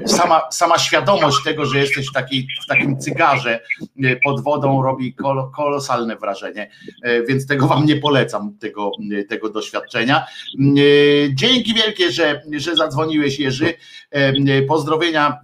sama, 0.07 0.43
sama 0.51 0.79
świadomość 0.79 1.37
tego, 1.45 1.67
że 1.67 1.79
jesteś 1.79 2.09
w, 2.09 2.13
takiej, 2.13 2.49
w 2.65 2.67
takim 2.67 2.99
cygarze 2.99 3.61
y, 4.05 4.21
pod 4.25 4.41
wodą 4.41 4.83
robi 4.83 5.15
kol, 5.15 5.51
kolosalne 5.57 6.17
wrażenie, 6.17 6.71
y, 7.07 7.25
więc 7.29 7.47
tego 7.47 7.67
wam 7.67 7.87
nie 7.87 7.97
polecam, 7.97 8.57
tego, 8.61 8.91
y, 9.13 9.25
tego 9.25 9.51
doświadczenia. 9.51 10.27
Dzięki 11.35 11.75
wielkie, 11.75 12.13
że, 12.13 12.43
że 12.57 12.77
zadzwoniłeś 12.77 13.39
Jerzy. 13.39 13.75
Pozdrowienia 14.69 15.41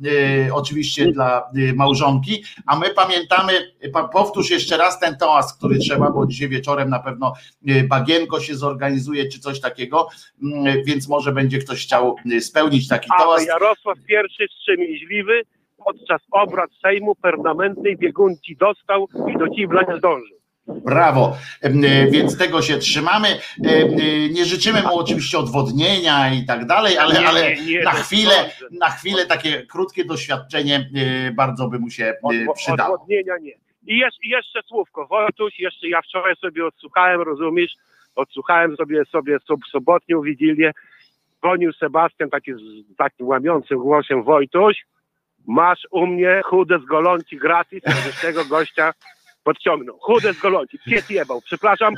oczywiście 0.53 1.13
dla 1.13 1.51
małżonki, 1.75 2.45
a 2.67 2.79
my 2.79 2.91
pamiętamy, 2.91 3.53
pa- 3.93 4.09
powtórz 4.09 4.51
jeszcze 4.51 4.77
raz 4.77 5.01
ten 5.01 5.17
toast, 5.17 5.59
który 5.59 5.79
trzeba, 5.79 6.11
bo 6.11 6.27
dzisiaj 6.27 6.49
wieczorem 6.49 6.91
na 6.91 6.99
pewno 6.99 7.35
bagienko 7.89 8.41
się 8.41 8.55
zorganizuje, 8.55 9.29
czy 9.29 9.41
coś 9.41 9.61
takiego, 9.61 10.09
mm, 10.43 10.85
więc 10.85 11.09
może 11.09 11.33
będzie 11.33 11.59
ktoś 11.59 11.83
chciał 11.83 12.17
spełnić 12.41 12.89
taki 12.89 13.11
toast. 13.19 13.47
Jarosław 13.47 13.99
I 14.09 14.13
wstrzemięźliwy 14.49 15.43
podczas 15.85 16.21
obrad 16.31 16.71
Sejmu 16.83 17.15
permanentnej 17.15 17.97
biegunki 17.97 18.57
dostał 18.57 19.09
i 19.35 19.39
do 19.39 19.47
kibla 19.47 19.83
nie 19.89 19.97
zdążył. 19.97 20.37
Brawo, 20.67 21.37
y, 21.65 22.11
więc 22.11 22.39
tego 22.39 22.63
się 22.63 22.79
trzymamy. 22.79 23.29
Y, 23.29 24.29
Nie 24.33 24.45
życzymy 24.45 24.83
mu 24.83 24.99
oczywiście 24.99 25.39
odwodnienia 25.39 26.35
i 26.35 26.47
tak 26.47 26.67
dalej, 26.67 26.99
ale, 26.99 27.21
Nie, 27.21 27.29
ale 27.29 27.55
nie, 27.57 27.67
nie, 27.67 27.83
na 27.83 27.91
chwilę, 27.91 28.35
dobrze. 28.37 28.67
na 28.79 28.91
chwilę 28.91 29.27
takie 29.27 29.67
krótkie 29.67 30.05
doświadczenie 30.05 30.89
y, 31.29 31.33
bardzo 31.33 31.69
by 31.69 31.79
mu 31.79 31.91
się 31.91 32.15
przydało. 32.57 32.95
Odwodnienia 32.95 33.35
nie. 33.41 33.53
I 33.87 33.99
jeszcze, 33.99 34.21
jeszcze 34.23 34.63
słówko, 34.63 35.07
Wojtuś, 35.07 35.59
jeszcze 35.59 35.89
ja 35.89 36.03
wczoraj 36.03 36.37
sobie 36.37 36.67
odsłuchałem, 36.67 37.21
rozumiesz, 37.21 37.73
odsłuchałem 38.15 38.77
sobie 38.77 39.05
sobie 39.05 39.39
sob, 39.47 39.61
sobotnią 39.73 40.23
wigilię, 40.23 40.73
dzwonił 41.43 41.73
Sebastian 41.73 42.31
taki 42.31 42.53
z 42.55 42.97
takim 42.97 43.27
łamiącym 43.27 43.79
głosem, 43.79 44.23
Wojtuś, 44.23 44.77
masz 45.47 45.81
u 45.91 46.07
mnie 46.07 46.41
chude 46.45 46.79
z 46.79 46.85
golonci 46.85 47.37
gratis, 47.37 47.83
żebyś 47.87 48.21
tego 48.21 48.45
gościa 48.45 48.93
podciągnął. 49.45 49.99
Chude 49.99 50.33
z 50.33 50.41
golonci, 50.41 50.79
pies 50.87 51.11
jebał, 51.11 51.41
przepraszam, 51.45 51.95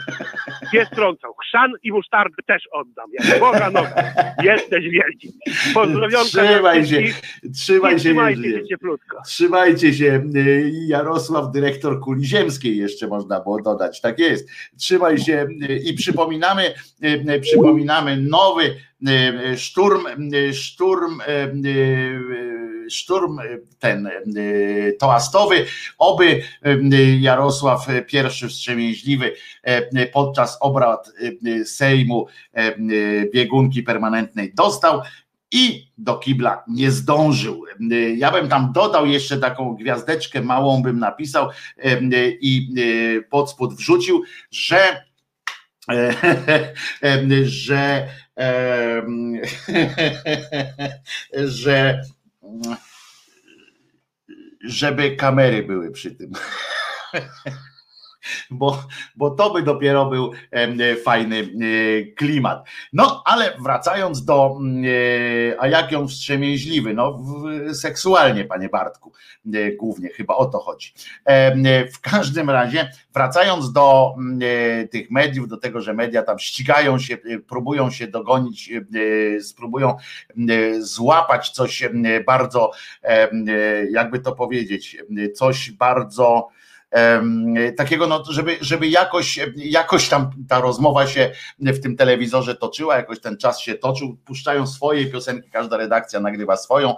pies 0.74 0.90
trącał, 0.90 1.34
chrzan 1.34 1.72
i 1.82 1.92
musztardę 1.92 2.42
też 2.46 2.62
oddam, 2.72 3.10
jak 3.12 3.40
Boga 3.40 3.70
noga, 3.70 3.94
jesteś 4.42 4.84
wielki. 4.88 5.32
Pozdrowionka 5.74 6.42
Trzymaj 6.42 6.86
się, 6.86 7.02
trzymaj 7.54 7.92
się. 7.92 7.98
trzymajcie 7.98 8.50
się 8.50 8.66
cieplutko. 8.66 9.16
Trzymajcie 9.26 9.94
się. 9.94 10.22
y, 10.36 10.70
Jarosław, 10.86 11.52
dyrektor 11.52 12.00
kuli 12.00 12.24
ziemskiej 12.24 12.76
jeszcze 12.76 13.06
można 13.06 13.40
było 13.40 13.62
dodać. 13.62 14.00
Tak 14.00 14.18
jest. 14.18 14.48
Trzymaj 14.78 15.18
się 15.18 15.46
y, 15.70 15.78
i 15.78 15.94
przypominamy, 15.94 16.74
y, 17.04 17.40
przypominamy 17.40 18.16
nowy 18.16 18.74
szturm, 19.56 20.06
szturm, 20.52 21.18
szturm 22.90 23.38
y, 23.38 23.62
ten 23.78 24.10
y, 24.36 24.96
toastowy. 24.98 25.66
Oby 25.98 26.42
y, 26.66 27.18
Jarosław 27.20 27.86
I 28.12 28.48
wstrzemięźliwy 28.48 29.34
podczas 30.12 30.58
obrad 30.60 31.10
Sejmu 31.64 32.26
biegunki 33.32 33.82
permanentnej 33.82 34.54
dostał 34.54 35.00
i 35.50 35.88
do 35.98 36.18
kibla 36.18 36.64
nie 36.68 36.90
zdążył. 36.90 37.64
Ja 38.16 38.30
bym 38.30 38.48
tam 38.48 38.72
dodał 38.72 39.06
jeszcze 39.06 39.38
taką 39.38 39.74
gwiazdeczkę 39.74 40.42
małą, 40.42 40.82
bym 40.82 40.98
napisał 40.98 41.48
i 42.40 42.74
pod 43.30 43.50
spód 43.50 43.74
wrzucił, 43.74 44.22
że 44.50 45.04
że 47.44 48.08
że 51.44 52.02
żeby 54.64 55.16
kamery 55.16 55.62
były 55.62 55.90
przy 55.90 56.10
tym 56.14 56.32
bo, 58.50 58.84
bo 59.16 59.30
to 59.30 59.50
by 59.50 59.62
dopiero 59.62 60.06
był 60.06 60.32
fajny 61.04 61.38
e, 61.38 61.44
klimat. 62.04 62.68
No, 62.92 63.22
ale 63.26 63.56
wracając 63.60 64.24
do, 64.24 64.58
e, 65.50 65.60
a 65.60 65.68
jak 65.68 65.92
ją 65.92 66.08
wstrzemięźliwy, 66.08 66.94
no 66.94 67.22
seksualnie, 67.72 68.44
panie 68.44 68.68
Bartku, 68.68 69.12
e, 69.54 69.72
głównie 69.72 70.08
chyba 70.08 70.34
o 70.34 70.46
to 70.46 70.58
chodzi. 70.58 70.92
W 71.94 72.00
każdym 72.00 72.50
razie, 72.50 72.90
wracając 73.14 73.72
do 73.72 74.14
tych 74.90 75.10
mediów, 75.10 75.48
do 75.48 75.56
tego, 75.56 75.80
że 75.80 75.94
media 75.94 76.22
tam 76.22 76.38
ścigają 76.38 76.98
się, 76.98 77.18
próbują 77.48 77.90
się 77.90 78.06
dogonić, 78.06 78.70
spróbują 79.40 79.96
złapać 80.78 81.50
coś 81.50 81.82
bardzo, 82.26 82.70
jakby 83.90 84.20
to 84.20 84.32
powiedzieć, 84.32 84.96
coś 85.34 85.70
bardzo 85.70 86.48
takiego, 87.76 88.06
no, 88.06 88.24
żeby, 88.28 88.56
żeby 88.60 88.88
jakoś, 88.88 89.38
jakoś 89.56 90.08
tam 90.08 90.30
ta 90.48 90.60
rozmowa 90.60 91.06
się 91.06 91.30
w 91.58 91.80
tym 91.80 91.96
telewizorze 91.96 92.54
toczyła, 92.54 92.96
jakoś 92.96 93.20
ten 93.20 93.36
czas 93.36 93.60
się 93.60 93.74
toczył, 93.74 94.16
puszczają 94.24 94.66
swoje 94.66 95.06
piosenki, 95.06 95.50
każda 95.50 95.76
redakcja 95.76 96.20
nagrywa 96.20 96.56
swoją 96.56 96.94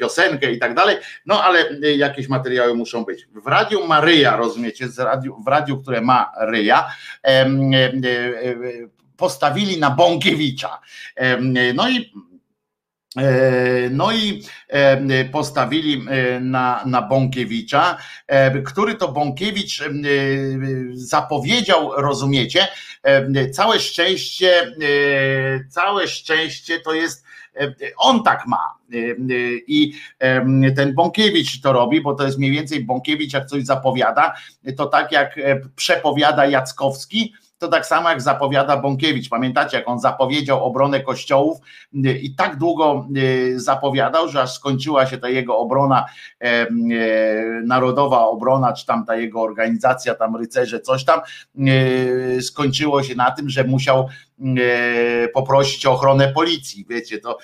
piosenkę 0.00 0.52
i 0.52 0.58
tak 0.58 0.74
dalej, 0.74 0.96
no 1.26 1.44
ale 1.44 1.80
jakieś 1.96 2.28
materiały 2.28 2.74
muszą 2.74 3.04
być. 3.04 3.28
W 3.44 3.46
Radiu 3.46 3.86
Maryja, 3.86 4.36
rozumiecie, 4.36 4.88
radiu, 4.98 5.36
w 5.44 5.48
radiu, 5.48 5.78
które 5.82 6.00
ma 6.00 6.32
Ryja, 6.40 6.90
postawili 9.16 9.78
na 9.78 9.90
Bąkiewicza. 9.90 10.80
No 11.74 11.88
i 11.88 12.12
E, 12.33 12.33
no 13.90 14.12
i 14.12 14.42
e, 14.68 15.24
postawili 15.24 16.06
e, 16.08 16.40
na, 16.40 16.82
na 16.86 17.02
Bąkiewicza, 17.02 17.96
który 18.64 18.94
to 18.94 19.12
Bąkiewicz 19.12 19.82
zapowiedział, 20.92 21.92
rozumiecie, 21.96 22.68
całe 23.52 23.80
szczęście, 23.80 24.72
całe 25.68 26.08
szczęście 26.08 26.80
to 26.80 26.92
jest, 26.92 27.24
on 27.96 28.22
tak 28.22 28.46
ma. 28.46 28.74
I 29.66 29.92
ten 30.76 30.94
Bąkiewicz 30.94 31.60
to 31.60 31.72
robi, 31.72 32.00
bo 32.00 32.14
to 32.14 32.24
jest 32.24 32.38
mniej 32.38 32.50
więcej 32.50 32.84
Bąkiewicz, 32.84 33.32
jak 33.32 33.46
coś 33.46 33.64
zapowiada, 33.64 34.34
to 34.76 34.86
tak 34.86 35.12
jak 35.12 35.40
przepowiada 35.76 36.46
Jackowski, 36.46 37.34
to 37.58 37.68
tak 37.68 37.86
samo 37.86 38.10
jak 38.10 38.22
zapowiada 38.22 38.76
Bąkiewicz. 38.76 39.28
Pamiętacie, 39.28 39.76
jak 39.76 39.88
on 39.88 40.00
zapowiedział 40.00 40.64
obronę 40.64 41.00
kościołów 41.00 41.58
i 42.22 42.34
tak 42.34 42.56
długo 42.56 43.06
e, 43.54 43.58
zapowiadał, 43.60 44.28
że 44.28 44.42
aż 44.42 44.52
skończyła 44.52 45.06
się 45.06 45.18
ta 45.18 45.28
jego 45.28 45.58
obrona, 45.58 46.04
e, 46.40 46.66
narodowa 47.64 48.26
obrona, 48.26 48.72
czy 48.72 48.86
tam 48.86 49.06
ta 49.06 49.16
jego 49.16 49.42
organizacja, 49.42 50.14
tam 50.14 50.36
rycerze, 50.36 50.80
coś 50.80 51.04
tam, 51.04 51.20
skończyło 52.40 53.02
się 53.02 53.14
na 53.14 53.30
tym, 53.30 53.50
że 53.50 53.64
musiał 53.64 54.08
poprosić 55.34 55.86
o 55.86 55.92
ochronę 55.92 56.32
policji. 56.32 56.86
Wiecie, 56.88 57.18
to 57.18 57.38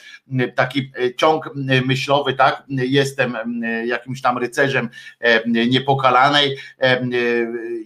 taki 0.54 0.92
ciąg 1.16 1.50
myślowy, 1.86 2.34
tak? 2.34 2.62
Jestem 2.68 3.36
jakimś 3.86 4.22
tam 4.22 4.38
rycerzem 4.38 4.88
niepokalanej 5.46 6.56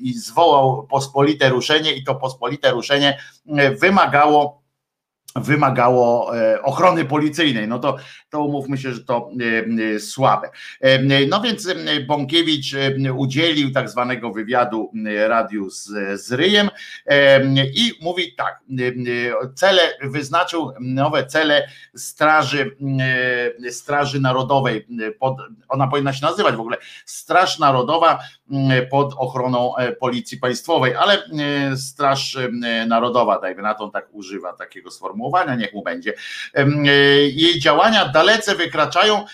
i 0.01 0.13
zwołał 0.13 0.87
pospolite 0.87 1.49
ruszenie 1.49 1.93
i 1.93 2.05
to 2.05 2.15
pospolite 2.15 2.71
ruszenie 2.71 3.19
wymagało 3.81 4.64
wymagało 5.37 6.37
e, 6.39 6.63
ochrony 6.63 7.05
policyjnej. 7.05 7.69
No 7.69 7.79
to, 7.79 7.97
to 8.31 8.45
umówmy 8.45 8.79
się, 8.79 8.93
że 8.93 9.05
to 9.05 9.31
e, 9.41 9.95
e, 9.95 10.01
słabe. 10.01 10.51
No 11.29 11.41
więc 11.41 11.69
Bąkiewicz 12.07 12.75
udzielił 13.17 13.73
tak 13.73 13.89
zwanego 13.89 14.31
wywiadu 14.33 14.91
radiu 15.27 15.71
z, 15.71 15.87
z 16.21 16.33
Ryjem 16.33 16.71
i 17.75 17.93
mówi 18.03 18.35
tak, 18.35 18.61
cele, 19.55 19.83
wyznaczył 20.03 20.73
nowe 20.81 21.27
cele 21.27 21.69
Straży, 21.97 22.77
Straży 23.71 24.21
Narodowej, 24.21 24.87
pod, 25.19 25.37
ona 25.69 25.87
powinna 25.87 26.13
się 26.13 26.27
nazywać 26.27 26.55
w 26.55 26.61
ogóle 26.61 26.77
Straż 27.05 27.59
Narodowa 27.59 28.19
pod 28.91 29.15
ochroną 29.19 29.73
Policji 30.01 30.39
Państwowej, 30.39 30.95
ale 30.95 31.23
Straż 31.77 32.39
Narodowa, 32.87 33.41
dajmy 33.41 33.63
na 33.63 33.75
to, 33.75 33.89
tak 33.89 34.09
używa 34.13 34.53
takiego 34.53 34.91
sformułowania, 34.91 35.55
niech 35.55 35.75
mu 35.75 35.83
będzie. 35.83 36.15
E, 36.55 36.67
jej 37.29 37.61
działania 37.61 38.09
dalece 38.09 38.55
wykraczają, 38.55 39.19
e, 39.19 39.27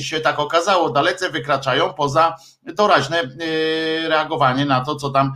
się 0.00 0.20
tak 0.20 0.38
okazało, 0.38 0.90
dalece 0.90 1.30
wykraczają 1.30 1.94
poza 1.94 2.36
doraźne 2.74 3.20
e, 3.20 3.28
reagowanie 4.08 4.64
na 4.64 4.80
to, 4.80 4.96
co 4.96 5.10
tam, 5.10 5.32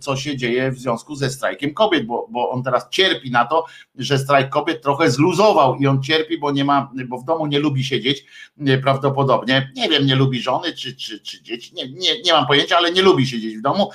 co 0.00 0.16
się 0.16 0.36
dzieje 0.36 0.70
w 0.70 0.78
związku 0.78 1.14
ze 1.14 1.30
strajkiem 1.30 1.74
kobiet, 1.74 2.06
bo, 2.06 2.26
bo 2.30 2.50
on 2.50 2.62
teraz 2.62 2.88
cierpi 2.90 3.30
na 3.30 3.44
to, 3.44 3.64
że 3.94 4.18
strajk 4.18 4.48
kobiet 4.48 4.82
trochę 4.82 5.10
zluzował 5.10 5.76
i 5.76 5.86
on 5.86 6.02
cierpi, 6.02 6.38
bo 6.38 6.50
nie 6.50 6.64
ma, 6.64 6.92
bo 7.08 7.18
w 7.18 7.24
domu 7.24 7.46
nie 7.46 7.58
lubi 7.58 7.84
siedzieć 7.84 8.24
prawdopodobnie, 8.82 9.72
nie 9.76 9.88
wiem, 9.88 10.06
nie 10.06 10.16
lubi 10.16 10.42
żony 10.42 10.72
czy, 10.72 10.96
czy, 10.96 11.20
czy 11.20 11.42
dzieci, 11.42 11.74
nie, 11.74 11.88
nie, 11.88 12.22
nie 12.22 12.32
mam 12.32 12.46
pojęcia, 12.46 12.76
ale 12.76 12.92
nie 12.92 13.02
lubi 13.02 13.26
siedzieć 13.26 13.56
w 13.56 13.62
domu, 13.62 13.90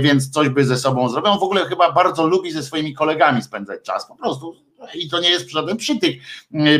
więc 0.00 0.30
coś 0.30 0.48
by 0.48 0.64
ze 0.64 0.76
sobą 0.76 1.08
zrobił. 1.08 1.32
On 1.32 1.38
w 1.38 1.42
ogóle 1.42 1.64
chyba 1.64 1.92
bardzo 1.92 2.26
lubi 2.26 2.50
ze 2.50 2.62
swoimi 2.62 2.94
kolegami 2.94 3.42
spędzać 3.42 3.82
czas, 3.82 4.08
po 4.08 4.16
prostu 4.16 4.67
i 4.94 5.08
to 5.08 5.20
nie 5.20 5.30
jest 5.30 5.50
żaden 5.50 5.76
przytyk, 5.76 6.20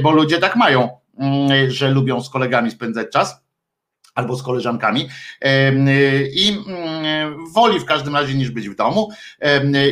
bo 0.03 0.11
ludzie 0.11 0.39
tak 0.39 0.57
mają, 0.57 0.89
że 1.69 1.91
lubią 1.91 2.21
z 2.21 2.31
kolegami 2.31 2.71
spędzać 2.71 3.07
czas 3.13 3.41
albo 4.15 4.37
z 4.37 4.43
koleżankami 4.43 5.09
i 6.33 6.57
woli 7.55 7.81
w 7.81 7.85
każdym 7.85 8.15
razie 8.15 8.35
niż 8.35 8.51
być 8.51 8.69
w 8.69 8.77
domu. 8.77 9.11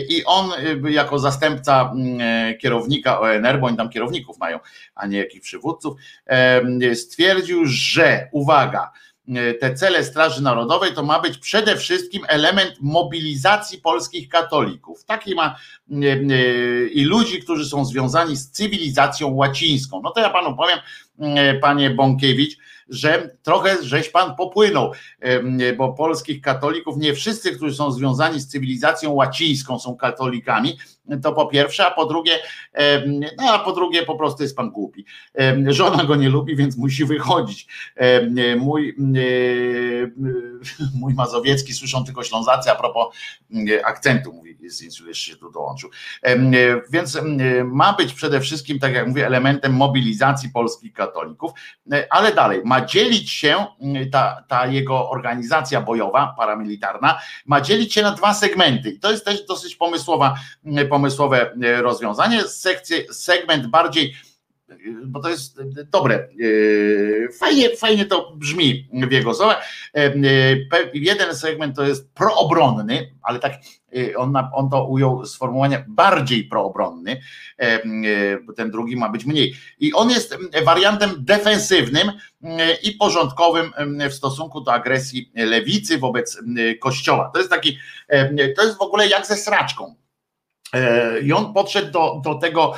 I 0.09 0.25
on 0.25 0.51
jako 0.91 1.19
zastępca 1.19 1.93
kierownika 2.61 3.21
ONR, 3.21 3.61
bo 3.61 3.67
oni 3.67 3.77
tam 3.77 3.89
kierowników 3.89 4.39
mają, 4.39 4.59
a 4.95 5.07
nie 5.07 5.19
jakich 5.19 5.43
przywódców, 5.43 5.97
stwierdził, 6.95 7.63
że 7.65 8.29
uwaga, 8.33 8.91
te 9.61 9.75
cele 9.75 10.05
Straży 10.05 10.43
Narodowej 10.43 10.93
to 10.93 11.03
ma 11.03 11.21
być 11.21 11.39
przede 11.39 11.77
wszystkim 11.77 12.23
element 12.29 12.73
mobilizacji 12.81 13.79
polskich 13.79 14.29
katolików. 14.29 15.05
Taki 15.05 15.35
ma 15.35 15.57
i 16.93 17.05
ludzi, 17.05 17.43
którzy 17.43 17.65
są 17.65 17.85
związani 17.85 18.37
z 18.37 18.51
cywilizacją 18.51 19.35
łacińską. 19.35 20.01
No 20.05 20.11
to 20.11 20.21
ja 20.21 20.31
panu 20.31 20.57
powiem, 20.57 20.79
panie 21.61 21.91
Bąkiewicz, 21.91 22.57
że 22.89 23.37
trochę 23.43 23.77
żeś 23.83 24.09
pan 24.09 24.37
popłynął, 24.37 24.93
bo 25.77 25.93
polskich 25.93 26.41
katolików, 26.41 26.97
nie 26.97 27.15
wszyscy, 27.15 27.57
którzy 27.57 27.75
są 27.75 27.93
związani 27.93 28.41
z 28.41 28.49
cywilizacją 28.49 29.13
łacińską 29.13 29.79
są 29.79 29.97
katolikami, 29.97 30.79
to 31.23 31.33
po 31.33 31.47
pierwsze, 31.47 31.87
a 31.87 31.91
po 31.91 32.07
drugie, 32.07 32.33
no 33.39 33.53
a 33.53 33.59
po 33.59 33.73
drugie 33.73 34.03
po 34.03 34.15
prostu 34.15 34.43
jest 34.43 34.57
pan 34.57 34.71
głupi. 34.71 35.05
Żona 35.67 36.05
go 36.05 36.17
nie 36.17 36.29
lubi, 36.29 36.57
więc 36.57 36.77
musi 36.77 37.05
wychodzić. 37.05 37.67
Mój, 38.59 38.97
mój 40.95 41.15
mazowiecki 41.15 41.75
słyszą 41.75 42.05
tylko 42.05 42.25
ślązacy 42.25 42.71
a 42.71 42.75
propos 42.75 43.17
akcentu, 43.85 44.33
mówi, 44.33 44.57
jeszcze 44.61 45.15
się 45.15 45.37
tu 45.37 45.51
dołączył. 45.51 45.91
Więc 46.91 47.19
ma 47.65 47.93
być 47.93 48.13
przede 48.13 48.41
wszystkim, 48.41 48.79
tak 48.79 48.95
jak 48.95 49.09
mówię, 49.09 49.27
elementem 49.27 49.73
mobilizacji 49.73 50.51
polskich 50.51 50.93
katolików, 50.93 51.51
ale 52.11 52.35
dalej, 52.35 52.61
ma 52.65 52.87
dzielić 52.87 53.31
się 53.31 53.67
ta, 54.13 54.45
ta 54.49 54.67
jego 54.67 55.11
organizacja 55.11 55.81
bojowa, 55.81 56.35
paramilitarna, 56.39 57.19
ma 57.47 57.61
dzielić 57.61 57.95
się 57.95 58.03
na 58.03 58.13
dwa 58.13 58.35
segmenty. 58.35 58.91
I 58.91 58.99
to 58.99 59.11
jest 59.11 59.25
też 59.25 59.47
dosyć 59.47 59.77
pomysłowa, 59.77 60.35
pomysłowe 60.97 61.53
e, 61.63 61.83
rozwiązanie. 61.83 62.43
Sekcje, 62.43 63.13
segment 63.13 63.67
bardziej 63.67 64.15
bo 65.07 65.21
to 65.21 65.29
jest 65.29 65.61
dobre. 65.91 66.15
E, 66.15 67.33
fajnie, 67.33 67.77
fajnie 67.77 68.05
to 68.07 68.33
brzmi 68.37 68.89
w 68.93 69.13
jego 69.13 69.35
słowach. 69.35 69.69
E, 69.95 70.13
jeden 70.95 71.37
segment 71.37 71.77
to 71.77 71.83
jest 71.83 72.15
proobronny, 72.15 73.13
ale 73.23 73.39
tak 73.39 73.53
on, 74.17 74.37
on 74.53 74.71
to 74.71 74.87
ujął 74.87 75.27
sformułowanie 75.27 75.85
bardziej 75.89 76.45
proobronny, 76.45 77.21
bo 78.47 78.53
ten 78.53 78.71
drugi 78.71 78.97
ma 78.97 79.09
być 79.09 79.25
mniej. 79.25 79.55
I 79.79 79.93
on 79.93 80.11
jest 80.11 80.39
wariantem 80.65 81.11
defensywnym 81.19 82.13
i 82.83 82.93
porządkowym 82.93 83.73
w 84.11 84.15
stosunku 84.15 84.61
do 84.61 84.73
agresji 84.73 85.33
lewicy 85.35 85.99
wobec 85.99 86.43
kościoła. 86.81 87.31
To 87.35 87.39
jest 87.39 87.51
taki, 87.51 87.79
to 88.57 88.65
jest 88.65 88.79
w 88.79 88.83
ogóle 88.83 89.09
jak 89.09 89.27
ze 89.27 89.37
sraczką 89.37 89.95
E, 89.95 90.06
I 91.23 91.33
on 91.33 91.55
podszedł 91.55 91.93
do, 91.93 92.21
do 92.25 92.35
tego, 92.35 92.75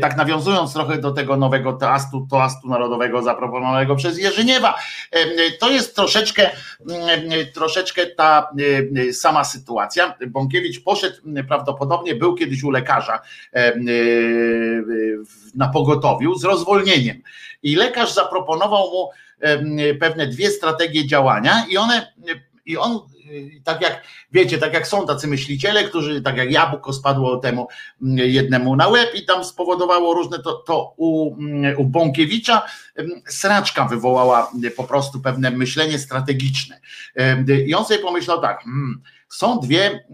tak 0.00 0.16
nawiązując 0.16 0.72
trochę 0.72 0.98
do 0.98 1.10
tego 1.10 1.36
nowego 1.36 1.72
toastu, 1.72 2.26
toastu 2.30 2.68
narodowego 2.68 3.22
zaproponowanego 3.22 3.96
przez 3.96 4.18
Jerzyniewa. 4.18 4.78
To 5.60 5.70
jest 5.70 5.96
troszeczkę, 5.96 6.50
troszeczkę 7.54 8.06
ta 8.06 8.50
sama 9.12 9.44
sytuacja. 9.44 10.14
Bąkiewicz 10.28 10.84
poszedł 10.84 11.16
prawdopodobnie, 11.48 12.14
był 12.14 12.34
kiedyś 12.34 12.62
u 12.62 12.70
lekarza 12.70 13.20
na 15.54 15.68
pogotowiu 15.68 16.34
z 16.34 16.44
rozwolnieniem. 16.44 17.22
I 17.62 17.76
lekarz 17.76 18.12
zaproponował 18.12 18.90
mu 18.90 19.10
pewne 20.00 20.26
dwie 20.26 20.50
strategie 20.50 21.06
działania 21.06 21.64
i 21.70 21.76
one 21.76 22.12
i 22.66 22.76
on 22.76 23.00
tak 23.64 23.82
jak 23.82 24.04
wiecie, 24.32 24.58
tak 24.58 24.74
jak 24.74 24.86
są 24.86 25.06
tacy 25.06 25.28
myśliciele, 25.28 25.84
którzy 25.84 26.22
tak 26.22 26.36
jak 26.36 26.52
jabłko 26.52 26.92
spadło 26.92 27.36
temu 27.36 27.68
mm, 28.02 28.18
jednemu 28.18 28.76
na 28.76 28.88
łeb 28.88 29.14
i 29.14 29.24
tam 29.24 29.44
spowodowało 29.44 30.14
różne, 30.14 30.38
to, 30.38 30.52
to 30.52 30.94
u, 30.96 31.34
mm, 31.34 31.78
u 31.78 31.84
Bąkiewicza 31.84 32.62
sraczka 33.28 33.84
wywołała 33.84 34.52
po 34.76 34.84
prostu 34.84 35.20
pewne 35.20 35.50
myślenie 35.50 35.98
strategiczne. 35.98 36.80
I 37.66 37.74
on 37.74 37.84
sobie 37.84 38.00
pomyślał 38.00 38.40
tak, 38.40 38.62
hmm, 38.64 39.02
są 39.28 39.60
dwie, 39.60 40.04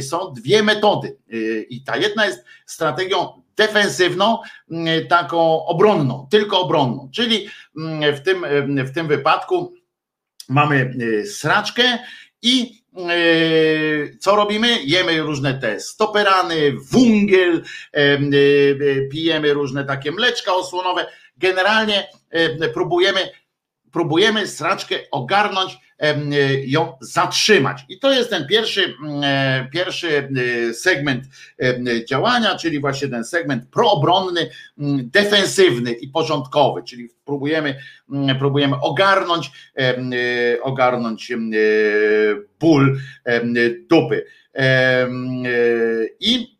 są 0.00 0.32
dwie 0.32 0.62
metody 0.62 1.16
y, 1.32 1.66
i 1.70 1.84
ta 1.84 1.96
jedna 1.96 2.26
jest 2.26 2.44
strategią 2.66 3.42
defensywną, 3.56 4.38
taką 5.08 5.66
obronną, 5.66 6.26
tylko 6.30 6.60
obronną, 6.60 7.10
czyli 7.14 7.48
w 8.16 8.20
tym, 8.24 8.44
w 8.86 8.94
tym 8.94 9.08
wypadku 9.08 9.74
mamy 10.48 10.94
y, 11.00 11.26
sraczkę 11.26 11.98
i 12.42 12.82
e, 12.96 14.18
co 14.18 14.36
robimy? 14.36 14.78
Jemy 14.84 15.22
różne 15.22 15.54
te 15.54 15.80
stoperany, 15.80 16.72
wungiel, 16.72 17.62
e, 17.94 17.98
e, 17.98 18.20
pijemy 19.10 19.52
różne 19.52 19.84
takie 19.84 20.12
mleczka 20.12 20.54
osłonowe. 20.54 21.06
Generalnie 21.36 22.08
próbujemy, 22.74 23.30
próbujemy 23.92 24.46
sraczkę 24.46 24.96
ogarnąć 25.10 25.78
ją 26.64 26.96
zatrzymać. 27.00 27.84
I 27.88 27.98
to 27.98 28.12
jest 28.12 28.30
ten 28.30 28.46
pierwszy, 28.46 28.94
pierwszy 29.72 30.28
segment 30.72 31.24
działania, 32.08 32.56
czyli 32.56 32.80
właśnie 32.80 33.08
ten 33.08 33.24
segment 33.24 33.64
proobronny, 33.70 34.50
defensywny 35.02 35.92
i 35.92 36.08
porządkowy, 36.08 36.82
czyli 36.82 37.08
próbujemy, 37.24 37.78
próbujemy 38.38 38.80
ogarnąć, 38.80 39.50
ogarnąć 40.62 41.32
ból 42.60 42.98
dupy. 43.88 44.26
I, 46.20 46.58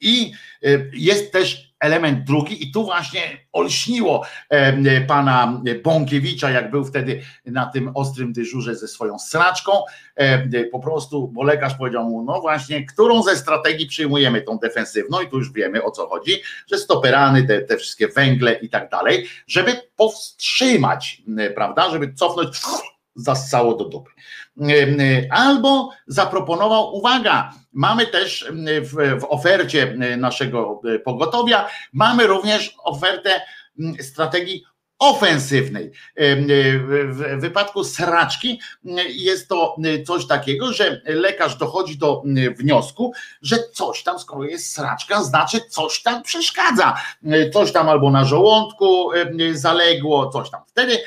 i 0.00 0.32
jest 0.92 1.32
też 1.32 1.71
element 1.82 2.24
drugi 2.24 2.68
i 2.68 2.72
tu 2.72 2.84
właśnie 2.84 3.20
olśniło 3.52 4.26
pana 5.06 5.62
Bąkiewicza, 5.84 6.50
jak 6.50 6.70
był 6.70 6.84
wtedy 6.84 7.22
na 7.46 7.66
tym 7.66 7.90
ostrym 7.94 8.32
dyżurze 8.32 8.76
ze 8.76 8.88
swoją 8.88 9.18
sraczką, 9.18 9.72
po 10.72 10.80
prostu, 10.80 11.28
bo 11.28 11.42
lekarz 11.42 11.74
powiedział 11.74 12.04
mu, 12.04 12.24
no 12.24 12.40
właśnie, 12.40 12.86
którą 12.86 13.22
ze 13.22 13.36
strategii 13.36 13.86
przyjmujemy, 13.86 14.42
tą 14.42 14.58
defensywną 14.58 15.20
i 15.20 15.28
tu 15.28 15.38
już 15.38 15.52
wiemy 15.52 15.84
o 15.84 15.90
co 15.90 16.08
chodzi, 16.08 16.42
że 16.72 16.78
stoperany, 16.78 17.46
te, 17.46 17.62
te 17.62 17.76
wszystkie 17.76 18.08
węgle 18.08 18.54
i 18.54 18.68
tak 18.68 18.90
dalej, 18.90 19.26
żeby 19.46 19.80
powstrzymać, 19.96 21.22
prawda, 21.54 21.90
żeby 21.90 22.12
cofnąć, 22.14 22.60
zassało 23.14 23.74
do 23.74 23.84
dupy. 23.84 24.10
Albo 25.30 25.90
zaproponował, 26.06 26.94
uwaga, 26.94 27.52
mamy 27.72 28.06
też 28.06 28.46
w, 28.82 29.20
w 29.20 29.24
ofercie 29.28 29.96
naszego 30.16 30.80
pogotowia, 31.04 31.68
mamy 31.92 32.26
również 32.26 32.74
ofertę 32.84 33.40
strategii 34.00 34.64
ofensywnej. 34.98 35.90
W 37.08 37.36
wypadku 37.40 37.84
sraczki 37.84 38.60
jest 39.08 39.48
to 39.48 39.76
coś 40.06 40.26
takiego, 40.26 40.72
że 40.72 41.02
lekarz 41.04 41.56
dochodzi 41.56 41.98
do 41.98 42.22
wniosku, 42.58 43.12
że 43.42 43.56
coś 43.72 44.02
tam, 44.02 44.18
skoro 44.18 44.44
jest 44.44 44.74
sraczka, 44.74 45.22
znaczy 45.22 45.60
coś 45.68 46.02
tam 46.02 46.22
przeszkadza. 46.22 46.96
Coś 47.52 47.72
tam 47.72 47.88
albo 47.88 48.10
na 48.10 48.24
żołądku 48.24 49.10
zaległo, 49.52 50.30
coś 50.30 50.50
tam. 50.50 50.60
Wtedy 50.66 50.98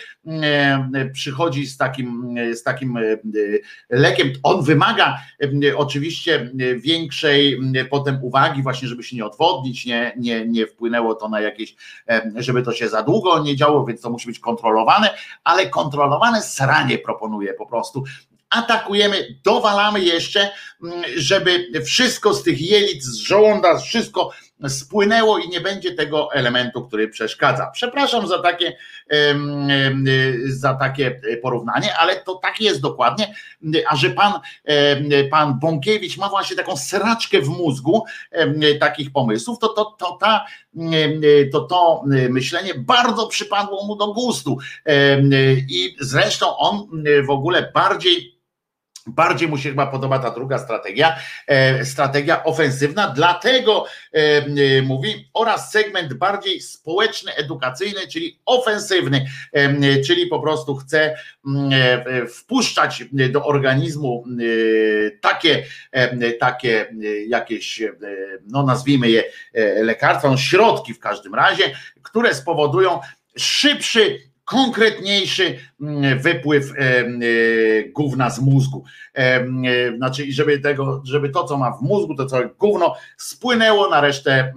przychodzi 1.13 1.65
z 1.65 1.77
takim, 1.77 2.35
z 2.53 2.63
takim 2.63 2.99
lekiem. 3.89 4.33
On 4.43 4.63
wymaga 4.63 5.17
oczywiście 5.75 6.51
większej 6.77 7.59
potem 7.89 8.23
uwagi, 8.23 8.63
właśnie, 8.63 8.87
żeby 8.87 9.03
się 9.03 9.15
nie 9.15 9.25
odwodnić, 9.25 9.85
nie, 9.85 10.13
nie, 10.17 10.45
nie 10.45 10.67
wpłynęło 10.67 11.15
to 11.15 11.29
na 11.29 11.41
jakieś, 11.41 11.75
żeby 12.35 12.63
to 12.63 12.73
się 12.73 12.89
za 12.89 13.03
długo 13.03 13.43
nie 13.43 13.55
działo, 13.55 13.85
więc 13.85 14.01
to 14.01 14.09
musi 14.09 14.27
być 14.27 14.39
kontrolowane, 14.39 15.09
ale 15.43 15.69
kontrolowane 15.69 16.41
sranie 16.41 16.97
proponuje 16.97 17.53
po 17.53 17.65
prostu 17.65 18.03
atakujemy, 18.49 19.39
dowalamy 19.43 20.03
jeszcze, 20.03 20.49
żeby 21.15 21.81
wszystko 21.85 22.33
z 22.33 22.43
tych 22.43 22.61
jelic, 22.61 23.03
z 23.03 23.15
żołąda, 23.15 23.77
wszystko 23.77 24.31
spłynęło 24.67 25.37
i 25.37 25.49
nie 25.49 25.61
będzie 25.61 25.91
tego 25.91 26.33
elementu, 26.33 26.87
który 26.87 27.07
przeszkadza. 27.07 27.71
Przepraszam 27.73 28.27
za 28.27 28.39
takie, 28.39 28.77
za 30.45 30.73
takie 30.73 31.21
porównanie, 31.41 31.97
ale 31.97 32.15
to 32.15 32.35
tak 32.35 32.61
jest 32.61 32.81
dokładnie, 32.81 33.35
a 33.89 33.95
że 33.95 34.09
pan, 34.09 34.33
pan 35.31 35.59
Bąkiewicz 35.59 36.17
ma 36.17 36.29
właśnie 36.29 36.55
taką 36.55 36.77
sraczkę 36.77 37.41
w 37.41 37.49
mózgu 37.49 38.03
takich 38.79 39.11
pomysłów, 39.11 39.59
to 39.59 39.67
to, 39.67 39.85
to, 39.85 40.17
ta, 40.21 40.45
to 41.51 41.61
to 41.61 42.03
myślenie 42.29 42.73
bardzo 42.77 43.27
przypadło 43.27 43.85
mu 43.85 43.95
do 43.95 44.13
gustu 44.13 44.57
i 45.69 45.95
zresztą 45.99 46.57
on 46.57 46.87
w 47.27 47.29
ogóle 47.29 47.71
bardziej 47.73 48.35
Bardziej 49.07 49.47
mu 49.47 49.57
się 49.57 49.69
chyba 49.69 49.87
podoba 49.87 50.19
ta 50.19 50.31
druga 50.31 50.57
strategia, 50.57 51.15
e, 51.47 51.85
strategia 51.85 52.43
ofensywna, 52.43 53.07
dlatego 53.07 53.85
e, 54.13 54.17
e, 54.17 54.81
mówi, 54.81 55.29
oraz 55.33 55.71
segment 55.71 56.13
bardziej 56.13 56.61
społeczny, 56.61 57.35
edukacyjny, 57.35 58.07
czyli 58.07 58.39
ofensywny, 58.45 59.25
czyli 60.07 60.27
po 60.27 60.39
prostu 60.39 60.75
chce 60.75 61.17
wpuszczać 62.29 63.03
do 63.31 63.45
organizmu 63.45 64.23
takie, 65.21 65.63
takie 66.39 66.95
jakieś, 67.27 67.83
no 68.47 68.63
nazwijmy 68.63 69.09
je 69.09 69.23
lekarstwa, 69.83 70.37
środki 70.37 70.93
w 70.93 70.99
każdym 70.99 71.35
razie, 71.35 71.63
które 72.01 72.35
spowodują 72.35 72.99
szybszy 73.37 74.19
konkretniejszy 74.45 75.59
mm, 75.81 76.19
wypływ 76.19 76.71
e, 76.77 77.03
gówna 77.83 78.29
z 78.29 78.39
mózgu. 78.39 78.83
E, 79.13 79.45
znaczy, 79.97 80.31
żeby 80.31 80.59
tego, 80.59 81.01
żeby 81.05 81.29
to, 81.29 81.43
co 81.43 81.57
ma 81.57 81.71
w 81.71 81.81
mózgu, 81.81 82.15
to 82.15 82.25
całe 82.25 82.49
gówno 82.59 82.95
spłynęło 83.17 83.89
na 83.89 84.01
resztę 84.01 84.53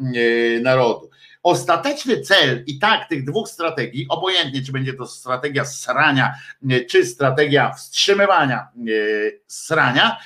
narodu. 0.62 1.10
Ostateczny 1.48 2.20
cel 2.20 2.64
i 2.66 2.78
tak 2.78 3.08
tych 3.08 3.24
dwóch 3.24 3.48
strategii, 3.48 4.06
obojętnie 4.08 4.62
czy 4.62 4.72
będzie 4.72 4.94
to 4.94 5.06
strategia 5.06 5.64
srania, 5.64 6.34
czy 6.90 7.06
strategia 7.06 7.72
wstrzymywania 7.72 8.56
e, 8.58 8.68
srania, 9.46 10.18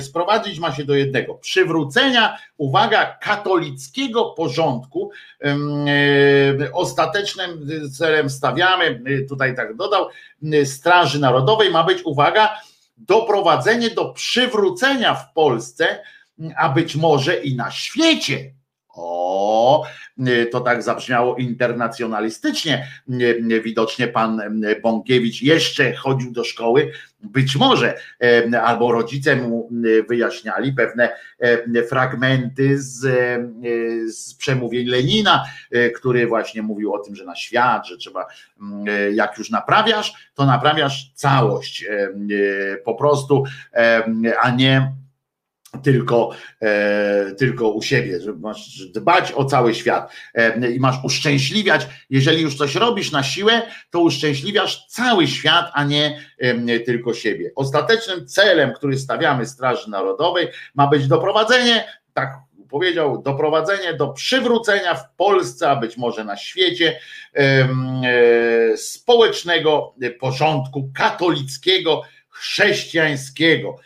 sprowadzić 0.00 0.58
ma 0.58 0.72
się 0.72 0.84
do 0.84 0.94
jednego: 0.94 1.34
przywrócenia, 1.34 2.38
uwaga, 2.56 3.18
katolickiego 3.20 4.24
porządku. 4.24 5.10
E, 5.42 6.72
ostatecznym 6.72 7.68
celem 7.92 8.30
stawiamy, 8.30 9.02
e, 9.06 9.28
tutaj 9.28 9.56
tak 9.56 9.76
dodał, 9.76 10.08
Straży 10.64 11.20
Narodowej 11.20 11.70
ma 11.70 11.84
być, 11.84 12.02
uwaga, 12.04 12.60
doprowadzenie 12.96 13.90
do 13.90 14.12
przywrócenia 14.12 15.14
w 15.14 15.32
Polsce, 15.32 16.02
a 16.56 16.68
być 16.68 16.96
może 16.96 17.36
i 17.36 17.56
na 17.56 17.70
świecie 17.70 18.54
o, 18.96 19.84
to 20.52 20.60
tak 20.60 20.82
zabrzmiało 20.82 21.36
internacjonalistycznie. 21.36 22.88
Widocznie 23.64 24.08
pan 24.08 24.42
Bąkiewicz 24.82 25.42
jeszcze 25.42 25.94
chodził 25.94 26.32
do 26.32 26.44
szkoły, 26.44 26.92
być 27.20 27.56
może, 27.56 27.98
albo 28.62 28.92
rodzice 28.92 29.36
mu 29.36 29.70
wyjaśniali 30.08 30.72
pewne 30.72 31.16
fragmenty 31.88 32.82
z, 32.82 33.00
z 34.14 34.34
przemówień 34.34 34.86
Lenina, 34.86 35.44
który 35.96 36.26
właśnie 36.26 36.62
mówił 36.62 36.94
o 36.94 36.98
tym, 36.98 37.16
że 37.16 37.24
na 37.24 37.36
świat, 37.36 37.86
że 37.86 37.96
trzeba, 37.96 38.26
jak 39.12 39.38
już 39.38 39.50
naprawiasz, 39.50 40.12
to 40.34 40.46
naprawiasz 40.46 41.12
całość 41.14 41.86
po 42.84 42.94
prostu, 42.94 43.44
a 44.42 44.50
nie 44.50 44.92
tylko, 45.82 46.30
e, 46.62 47.34
tylko 47.38 47.68
u 47.68 47.82
siebie, 47.82 48.20
że 48.20 48.32
masz 48.32 48.86
dbać 48.86 49.32
o 49.32 49.44
cały 49.44 49.74
świat 49.74 50.12
e, 50.34 50.70
i 50.70 50.80
masz 50.80 50.96
uszczęśliwiać, 51.04 51.86
jeżeli 52.10 52.42
już 52.42 52.56
coś 52.56 52.74
robisz 52.74 53.12
na 53.12 53.22
siłę, 53.22 53.62
to 53.90 54.00
uszczęśliwiasz 54.00 54.86
cały 54.86 55.26
świat, 55.26 55.70
a 55.74 55.84
nie 55.84 56.20
e, 56.38 56.80
tylko 56.80 57.14
siebie. 57.14 57.50
Ostatecznym 57.56 58.26
celem, 58.26 58.72
który 58.72 58.98
stawiamy 58.98 59.46
Straży 59.46 59.90
Narodowej 59.90 60.48
ma 60.74 60.86
być 60.86 61.06
doprowadzenie, 61.06 61.84
tak 62.12 62.38
powiedział, 62.70 63.22
doprowadzenie 63.22 63.94
do 63.94 64.08
przywrócenia 64.08 64.94
w 64.94 65.14
Polsce, 65.16 65.70
a 65.70 65.76
być 65.76 65.96
może 65.96 66.24
na 66.24 66.36
świecie, 66.36 67.00
społecznego 68.76 69.94
porządku 70.20 70.90
katolickiego, 70.94 72.02
chrześcijańskiego 72.28 73.76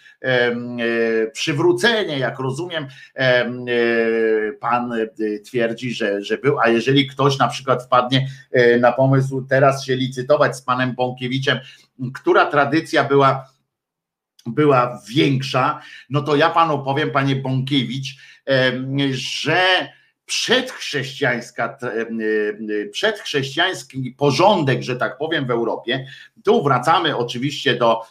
przywrócenie, 1.33 2.19
jak 2.19 2.39
rozumiem, 2.39 2.87
e, 3.15 3.51
pan 4.61 4.93
e, 4.93 5.39
twierdzi, 5.39 5.95
że, 5.95 6.23
że 6.23 6.39
był, 6.39 6.61
a 6.61 6.69
jeżeli 6.69 7.07
ktoś 7.07 7.39
na 7.39 7.49
przykład 7.49 7.85
wpadnie 7.85 8.29
na 8.81 8.93
pomysł 8.93 9.47
teraz 9.49 9.85
się 9.85 9.97
licytować 9.97 10.57
z 10.57 10.63
panem 10.63 10.95
Bąkiewiczem, 10.95 11.59
która 12.15 12.47
tradycja 12.47 13.05
była 13.05 13.49
była 14.47 15.03
większa, 15.09 15.81
no 16.11 16.23
to 16.23 16.37
ja 16.37 16.51
panu 16.51 16.85
powiem, 16.85 17.11
panie 17.11 17.37
Bąkiewicz, 17.37 18.17
że 19.11 19.89
przedchrześcijańska, 20.29 21.79
przedchrześcijański 22.93 24.15
porządek, 24.19 24.83
że 24.83 24.97
tak 24.97 25.19
powiem, 25.19 25.47
w 25.47 25.51
Europie. 25.51 26.07
Tu 26.45 26.63
wracamy 26.63 27.17
oczywiście 27.17 27.75
do 27.75 28.03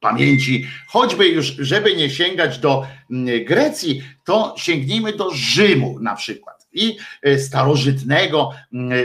pamięci, 0.00 0.66
choćby 0.86 1.28
już, 1.28 1.46
żeby 1.46 1.96
nie 1.96 2.10
sięgać 2.10 2.58
do 2.58 2.86
Grecji, 3.46 4.02
to 4.24 4.54
sięgnijmy 4.58 5.12
do 5.12 5.30
Rzymu 5.30 5.98
na 6.00 6.14
przykład. 6.16 6.66
I 6.72 6.96
e, 7.22 7.38
starożytnego 7.38 8.50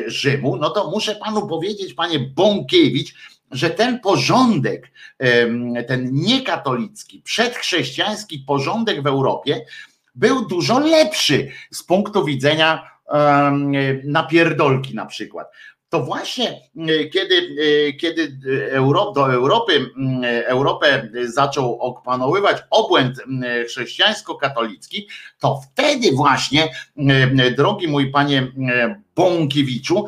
Rzymu, 0.08 0.58
no 0.58 0.70
to 0.70 0.92
muszę 0.92 1.16
panu 1.16 1.48
powiedzieć, 1.48 1.94
panie 1.94 2.20
Bąkiewicz, 2.20 3.14
że 3.54 3.70
ten 3.70 4.00
porządek, 4.00 4.92
ten 5.88 6.10
niekatolicki, 6.12 7.22
przedchrześcijański 7.22 8.40
porządek 8.40 9.02
w 9.02 9.08
Europie 9.08 9.66
był 10.16 10.48
dużo 10.48 10.80
lepszy 10.80 11.52
z 11.72 11.84
punktu 11.84 12.26
widzenia 12.26 12.90
napierdolki 14.04 14.96
na 14.96 15.06
przykład 15.06 15.52
to 15.94 16.04
właśnie 16.04 16.50
e, 16.50 17.06
kiedy, 17.06 17.36
e, 17.88 17.94
kiedy 17.94 18.38
Europ, 18.72 19.16
do 19.16 19.34
Europy, 19.34 19.92
Europę 20.46 21.10
zaczął 21.24 21.80
opanowywać 21.80 22.58
obłęd 22.70 23.18
chrześcijańsko-katolicki, 23.68 25.08
to 25.40 25.62
wtedy 25.72 26.12
właśnie, 26.12 26.70
drogi 27.58 27.88
mój 27.88 28.12
panie 28.12 28.52
Bąkiewiczu, 29.16 30.06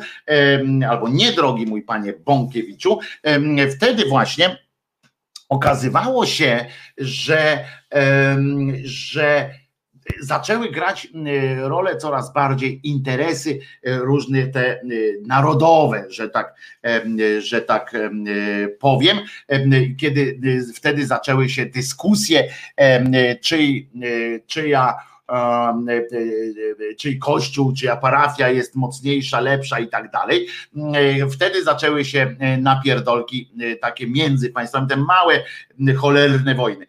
albo 0.88 1.08
nie 1.08 1.32
drogi 1.32 1.66
mój 1.66 1.82
panie 1.82 2.12
Bąkiewiczu, 2.12 2.98
wtedy 3.76 4.04
właśnie 4.08 4.58
okazywało 5.48 6.26
się, 6.26 6.66
że, 6.98 7.64
że 8.84 9.50
zaczęły 10.20 10.70
grać 10.70 11.08
rolę 11.56 11.96
coraz 11.96 12.32
bardziej 12.32 12.88
interesy 12.88 13.58
e, 13.82 13.96
różne 13.96 14.46
te 14.46 14.80
narodowe, 15.26 16.04
że 16.08 16.30
tak, 16.30 16.54
że 17.38 17.62
tak 17.62 17.96
powiem, 18.80 19.18
kiedy 19.98 20.38
wtedy 20.74 21.06
zaczęły 21.06 21.48
się 21.48 21.66
dyskusje, 21.66 22.48
czy, 23.40 23.58
czyja 24.46 24.94
E, 25.28 25.34
e, 26.90 26.94
czyli 26.94 27.18
kościół, 27.18 27.72
czyja 27.72 27.96
parafia 27.96 28.50
jest 28.50 28.74
mocniejsza, 28.74 29.40
lepsza 29.40 29.78
i 29.78 29.88
tak 29.88 30.10
dalej. 30.10 30.48
E, 30.94 31.30
wtedy 31.30 31.64
zaczęły 31.64 32.04
się 32.04 32.36
napierdolki 32.58 33.50
takie 33.80 34.06
międzypaństwowe, 34.06 34.86
te 34.86 34.96
małe, 34.96 35.44
cholerne 35.96 36.54
wojny. 36.54 36.86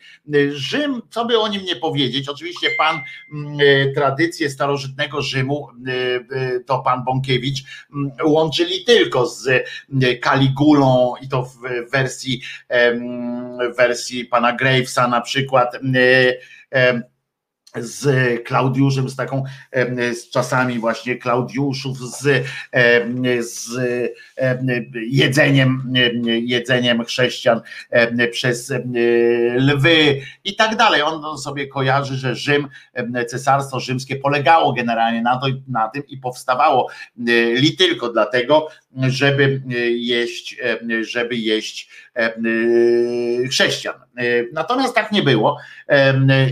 Rzym, 0.51 1.01
co 1.09 1.26
by 1.26 1.39
o 1.39 1.47
nim 1.47 1.64
nie 1.64 1.76
powiedzieć, 1.76 2.30
oczywiście 2.30 2.68
pan 2.77 2.99
tradycję 3.95 4.49
starożytnego 4.49 5.22
Rzymu, 5.22 5.68
to 6.65 6.80
pan 6.80 7.03
Bąkiewicz, 7.03 7.64
łączyli 8.23 8.84
tylko 8.85 9.27
z 9.27 9.69
Kaligulą 10.22 11.14
i 11.22 11.27
to 11.27 11.43
w 11.43 11.91
wersji, 11.91 12.41
w 13.73 13.77
wersji 13.77 14.26
pana 14.26 14.53
Gravesa 14.53 15.07
na 15.07 15.22
przykład 15.22 15.80
z 17.76 18.44
Klaudiuszem, 18.44 19.10
z 19.10 19.15
taką, 19.15 19.44
z 20.14 20.30
czasami 20.30 20.80
właśnie 20.80 21.15
Klaudiuszów, 21.15 21.98
z, 21.98 22.45
z 23.39 23.69
jedzeniem, 25.10 25.94
jedzeniem 26.26 27.06
chrześcijan 27.06 27.61
przez 28.31 28.73
lwy 29.57 30.22
i 30.44 30.56
tak 30.56 30.76
dalej. 30.76 31.02
On 31.02 31.38
sobie 31.38 31.68
kojarzy, 31.68 32.15
że 32.15 32.35
Rzym, 32.35 32.68
cesarstwo 33.27 33.80
rzymskie 33.80 34.15
polegało 34.15 34.73
generalnie 34.73 35.22
na, 35.22 35.38
to, 35.38 35.48
na 35.68 35.88
tym 35.88 36.03
i 36.07 36.18
powstawało 36.18 36.89
li 37.56 37.76
tylko 37.77 38.10
dlatego, 38.10 38.68
żeby 39.07 39.61
jeść, 39.95 40.57
żeby 41.02 41.36
jeść 41.36 41.90
chrześcijan. 43.49 43.95
Natomiast 44.53 44.95
tak 44.95 45.11
nie 45.11 45.24
było. 45.24 45.57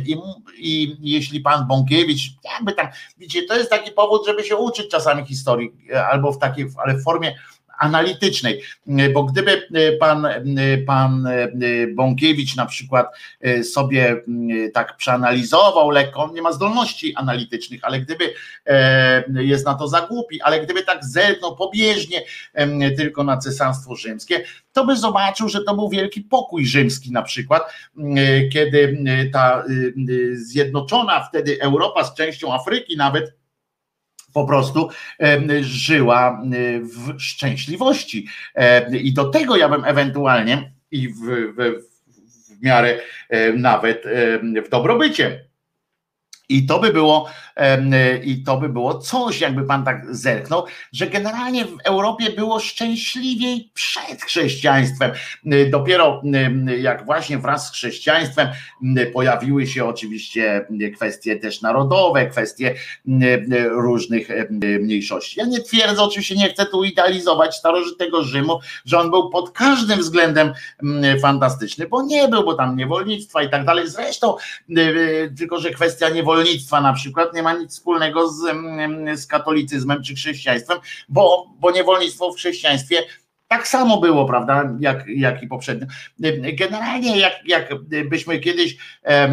I, 0.05 0.17
i 0.59 0.97
jeśli 1.01 1.39
pan 1.39 1.67
Bąkiewicz, 1.67 2.21
jakby 2.53 2.73
tam, 2.73 2.87
widzicie, 3.17 3.47
to 3.47 3.57
jest 3.57 3.69
taki 3.69 3.91
powód, 3.91 4.25
żeby 4.25 4.43
się 4.43 4.55
uczyć 4.55 4.89
czasami 4.91 5.25
historii, 5.25 5.71
albo 6.11 6.31
w 6.31 6.39
takiej, 6.39 6.65
ale 6.85 6.93
w 6.93 7.03
formie 7.03 7.35
analitycznej, 7.79 8.61
bo 9.13 9.23
gdyby 9.23 9.67
pan, 9.99 10.27
pan 10.87 11.27
Bąkiewicz 11.95 12.55
na 12.55 12.65
przykład 12.65 13.07
sobie 13.63 14.21
tak 14.73 14.97
przeanalizował 14.97 15.89
lekko, 15.89 16.23
on 16.23 16.33
nie 16.33 16.41
ma 16.41 16.51
zdolności 16.51 17.15
analitycznych, 17.15 17.79
ale 17.83 17.99
gdyby 17.99 18.33
jest 19.27 19.65
na 19.65 19.73
to 19.73 19.87
za 19.87 20.01
głupi, 20.01 20.41
ale 20.41 20.59
gdyby 20.59 20.83
tak 20.83 21.05
zerknął 21.05 21.55
pobieżnie 21.55 22.21
tylko 22.97 23.23
na 23.23 23.37
cesarstwo 23.37 23.95
rzymskie, 23.95 24.43
to 24.73 24.85
by 24.85 24.97
zobaczył, 24.97 25.49
że 25.49 25.63
to 25.63 25.75
był 25.75 25.89
wielki 25.89 26.21
pokój 26.21 26.65
rzymski 26.65 27.11
na 27.11 27.21
przykład, 27.21 27.63
kiedy 28.53 29.03
ta 29.33 29.63
zjednoczona 30.33 31.23
wtedy 31.23 31.61
Europa 31.61 32.03
z 32.03 32.15
częścią 32.15 32.53
Afryki 32.53 32.97
nawet 32.97 33.33
po 34.35 34.45
prostu 34.45 34.89
żyła 35.61 36.41
w 36.81 37.21
szczęśliwości. 37.21 38.27
I 38.91 39.13
do 39.13 39.29
tego 39.29 39.57
ja 39.57 39.69
bym 39.69 39.85
ewentualnie 39.85 40.71
i 40.91 41.09
w, 41.09 41.19
w, 41.57 41.81
w 42.59 42.63
miarę 42.63 42.99
nawet 43.53 44.03
w 44.65 44.69
dobrobycie. 44.69 45.44
I 46.49 46.65
to 46.65 46.79
by 46.79 46.93
było, 46.93 47.29
i 48.23 48.43
to 48.43 48.57
by 48.57 48.69
było 48.69 48.99
coś, 48.99 49.41
jakby 49.41 49.63
pan 49.63 49.85
tak 49.85 50.15
zerknął, 50.15 50.65
że 50.93 51.07
generalnie 51.07 51.65
w 51.65 51.77
Europie 51.83 52.29
było 52.29 52.59
szczęśliwiej 52.59 53.71
przed 53.73 54.21
chrześcijaństwem. 54.21 55.11
Dopiero 55.69 56.21
jak 56.79 57.05
właśnie 57.05 57.37
wraz 57.37 57.67
z 57.67 57.71
chrześcijaństwem 57.71 58.47
pojawiły 59.13 59.67
się 59.67 59.85
oczywiście 59.85 60.67
kwestie 60.95 61.35
też 61.35 61.61
narodowe, 61.61 62.27
kwestie 62.27 62.75
różnych 63.69 64.27
mniejszości. 64.81 65.39
Ja 65.39 65.45
nie 65.45 65.59
twierdzę, 65.59 66.03
oczywiście 66.03 66.35
nie 66.35 66.49
chcę 66.49 66.65
tu 66.65 66.83
idealizować 66.83 67.55
starożytnego 67.55 68.23
Rzymu, 68.23 68.59
że 68.85 68.99
on 68.99 69.09
był 69.09 69.29
pod 69.29 69.51
każdym 69.51 69.99
względem 69.99 70.53
fantastyczny, 71.21 71.87
bo 71.87 72.01
nie 72.01 72.27
był, 72.27 72.43
bo 72.43 72.53
tam 72.53 72.77
niewolnictwa 72.77 73.43
i 73.43 73.49
tak 73.49 73.65
dalej. 73.65 73.89
Zresztą, 73.89 74.35
tylko 75.37 75.59
że 75.59 75.69
kwestia 75.69 76.09
niewolnictwa 76.09 76.34
niewolnictwa 76.35 76.81
na 76.81 76.93
przykład 76.93 77.33
nie 77.33 77.43
ma 77.43 77.53
nic 77.53 77.71
wspólnego 77.71 78.29
z, 78.29 78.41
z 79.15 79.27
katolicyzmem 79.27 80.03
czy 80.03 80.15
chrześcijaństwem, 80.15 80.79
bo, 81.09 81.47
bo 81.59 81.71
niewolnictwo 81.71 82.31
w 82.31 82.35
chrześcijaństwie 82.35 83.03
tak 83.47 83.67
samo 83.67 84.01
było, 84.01 84.25
prawda, 84.25 84.75
jak, 84.79 85.07
jak 85.07 85.43
i 85.43 85.47
poprzednio. 85.47 85.87
Generalnie, 86.53 87.19
jak, 87.19 87.33
jak 87.45 87.69
byśmy 88.09 88.39
kiedyś 88.39 88.77
e, 89.03 89.29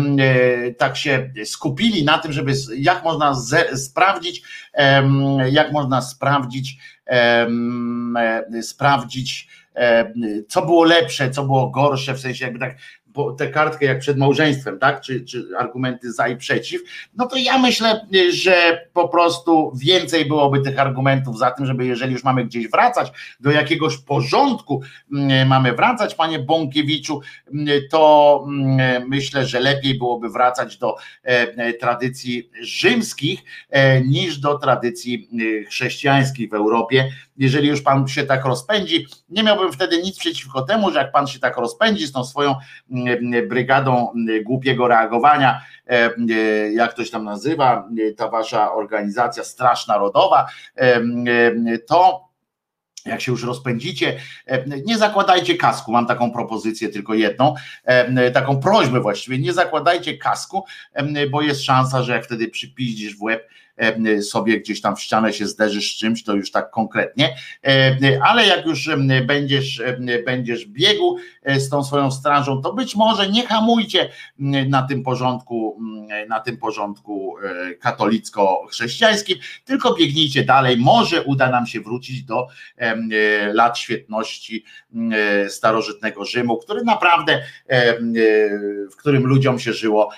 tak 0.79 0.97
się 0.97 1.31
skupili 1.45 2.05
na 2.05 2.19
tym, 2.19 2.33
żeby 2.33 2.53
jak 2.77 3.05
można 3.05 3.35
ze, 3.35 3.77
sprawdzić, 3.77 4.43
e, 4.75 5.03
jak 5.51 5.73
można 5.73 6.03
sprawdzić, 6.03 6.79
e, 7.07 8.63
sprawdzić, 8.63 9.49
co 10.49 10.63
było 10.63 10.85
lepsze, 10.85 11.31
co 11.31 11.45
było 11.45 11.71
gorsze, 11.71 12.15
w 12.15 12.21
sensie 12.21 12.45
jakby 12.45 12.61
tak 12.61 12.77
tę 13.39 13.49
kartkę 13.49 13.87
jak 13.87 13.99
przed 13.99 14.19
małżeństwem, 14.19 14.79
tak? 14.79 15.01
Czy, 15.01 15.25
czy 15.25 15.49
argumenty 15.59 16.13
za 16.13 16.29
i 16.29 16.37
przeciw, 16.37 16.83
no 17.17 17.27
to 17.27 17.37
ja 17.37 17.59
myślę, 17.59 18.07
że 18.31 18.87
po 18.93 19.09
prostu 19.09 19.73
więcej 19.75 20.27
byłoby 20.27 20.61
tych 20.61 20.79
argumentów 20.79 21.39
za 21.39 21.51
tym, 21.51 21.67
żeby 21.67 21.87
jeżeli 21.87 22.13
już 22.13 22.25
mamy 22.25 22.45
gdzieś 22.45 22.69
wracać, 22.69 23.13
do 23.41 23.51
jakiegoś 23.51 23.99
porządku 23.99 24.83
mm, 25.13 25.49
mamy 25.49 25.73
wracać, 25.73 26.15
panie 26.15 26.39
Bąkiewiczu, 26.39 27.21
mm, 27.55 27.67
to 27.91 28.45
mm, 28.49 29.09
myślę, 29.09 29.47
że 29.47 29.61
lepiej 29.61 29.99
byłoby 29.99 30.29
wracać 30.29 30.79
do 30.79 30.97
e, 31.23 31.73
tradycji 31.73 32.51
rzymskich 32.61 33.45
e, 33.71 34.01
niż 34.01 34.39
do 34.39 34.59
tradycji 34.59 35.29
e, 35.33 35.65
chrześcijańskich 35.65 36.51
w 36.51 36.55
Europie. 36.55 37.13
Jeżeli 37.37 37.69
już 37.69 37.83
pan 37.83 38.09
się 38.09 38.25
tak 38.25 38.45
rozpędzi, 38.45 39.07
nie 39.29 39.43
miałbym 39.43 39.73
wtedy 39.73 40.03
nic 40.03 40.19
przeciwko 40.19 40.63
temu, 40.63 40.91
że 40.91 40.99
jak 40.99 41.13
pan 41.13 41.27
się 41.27 41.39
tak 41.39 41.57
rozpędzi 41.57 42.07
z 42.07 42.13
tą 42.13 42.25
swoją 42.25 42.55
brygadą 43.49 44.13
głupiego 44.45 44.89
reagowania, 44.89 45.63
jak 46.73 46.91
ktoś 46.91 47.11
tam 47.11 47.25
nazywa, 47.25 47.89
ta 48.17 48.29
wasza 48.29 48.73
organizacja 48.73 49.45
Straż 49.45 49.87
Narodowa, 49.87 50.47
to 51.87 52.29
jak 53.07 53.21
się 53.21 53.33
już 53.33 53.45
rozpędzicie, 53.45 54.21
nie 54.87 54.99
zakładajcie 54.99 55.57
kasku. 55.57 55.93
Mam 55.93 56.07
taką 56.07 56.31
propozycję, 56.31 56.89
tylko 56.89 57.15
jedną, 57.15 57.55
taką 58.35 58.61
prośbę 58.61 59.01
właściwie. 59.01 59.39
Nie 59.39 59.53
zakładajcie 59.53 60.19
kasku, 60.19 60.65
bo 61.31 61.43
jest 61.43 61.65
szansa, 61.65 62.03
że 62.03 62.13
jak 62.13 62.25
wtedy 62.25 62.49
przypiździsz 62.49 63.17
w 63.17 63.23
łeb, 63.23 63.43
E, 63.43 63.62
sobie 64.23 64.61
gdzieś 64.61 64.81
tam 64.81 64.97
w 64.97 65.01
ścianę 65.01 65.33
się 65.33 65.47
zderzysz 65.47 65.95
z 65.95 65.99
czymś, 65.99 66.25
to 66.25 66.35
już 66.35 66.51
tak 66.51 66.71
konkretnie, 66.71 67.37
e, 67.67 67.97
ale 68.23 68.47
jak 68.47 68.67
już 68.67 68.91
będziesz, 69.27 69.83
będziesz 70.27 70.67
biegł 70.67 71.17
e, 71.43 71.61
z 71.61 71.69
tą 71.69 71.85
swoją 71.85 72.11
strażą, 72.11 72.63
to 72.63 72.73
być 72.73 72.97
może 72.97 73.29
nie 73.29 73.47
hamujcie 73.47 74.09
na 74.69 74.83
tym 74.83 75.03
porządku, 75.03 75.81
na 76.29 76.41
tym 76.41 76.57
porządku 76.57 77.37
katolicko-chrześcijańskim, 77.81 79.39
tylko 79.65 79.95
biegnijcie 79.95 80.45
dalej, 80.45 80.77
może 80.77 81.23
uda 81.23 81.51
nam 81.51 81.67
się 81.67 81.81
wrócić 81.81 82.23
do 82.23 82.47
lat 83.53 83.79
świetności 83.79 84.65
starożytnego 85.49 86.25
Rzymu, 86.25 86.59
który 86.59 86.85
naprawdę, 86.85 87.43
w 88.93 88.97
którym 88.97 89.27
ludziom 89.27 89.59
się 89.59 89.73
żyło 89.73 90.11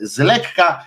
z 0.00 0.18
lekka, 0.18 0.86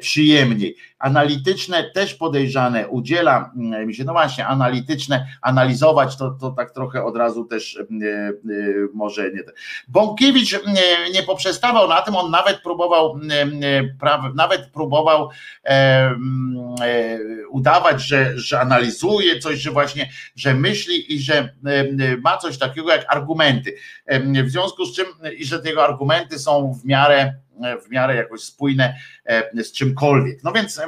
przyjemniej. 0.00 0.76
Analityczne 0.98 1.90
też 1.90 2.14
podejrzane, 2.14 2.88
udziela 2.88 3.52
mi 3.86 3.94
się, 3.94 4.04
no 4.04 4.12
właśnie, 4.12 4.46
analityczne, 4.46 5.26
analizować 5.42 6.16
to, 6.16 6.30
to 6.30 6.50
tak 6.50 6.70
trochę 6.70 7.04
od 7.04 7.16
razu 7.16 7.44
też 7.44 7.78
może 8.94 9.30
nie. 9.30 9.42
Bąkiewicz 9.88 10.52
nie, 11.12 11.22
poprzestawał 11.22 11.88
na 11.88 12.02
tym, 12.02 12.16
on 12.16 12.30
nawet 12.30 12.62
próbował, 12.62 13.20
nawet 14.34 14.70
próbował 14.72 15.30
e, 15.64 16.14
udawać, 17.50 18.02
że, 18.02 18.38
że 18.38 18.60
analizuje 18.60 19.38
coś, 19.38 19.58
że 19.60 19.70
właśnie, 19.70 20.10
że 20.36 20.54
myśli 20.54 21.14
i 21.14 21.20
że 21.20 21.54
ma 22.22 22.36
coś 22.36 22.58
takiego 22.58 22.90
jak 22.90 23.14
argumenty. 23.14 23.76
W 24.44 24.50
związku 24.50 24.84
z 24.84 24.96
czym, 24.96 25.06
i 25.36 25.44
że 25.44 25.58
tego 25.58 25.84
argumenty 25.84 26.38
są 26.38 26.72
w 26.82 26.84
miarę 26.84 27.34
w 27.86 27.90
miarę 27.90 28.16
jakoś 28.16 28.40
spójne 28.40 28.94
e, 29.26 29.64
z 29.64 29.72
czymkolwiek. 29.72 30.44
No 30.44 30.52
więc 30.52 30.78
e, 30.78 30.84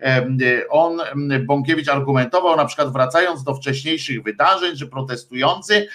e, 0.00 0.26
on, 0.68 1.00
Bąkiewicz 1.46 1.88
argumentował, 1.88 2.56
na 2.56 2.64
przykład 2.64 2.92
wracając 2.92 3.44
do 3.44 3.54
wcześniejszych 3.54 4.22
wydarzeń, 4.22 4.76
że 4.76 4.86
protestujący, 4.86 5.88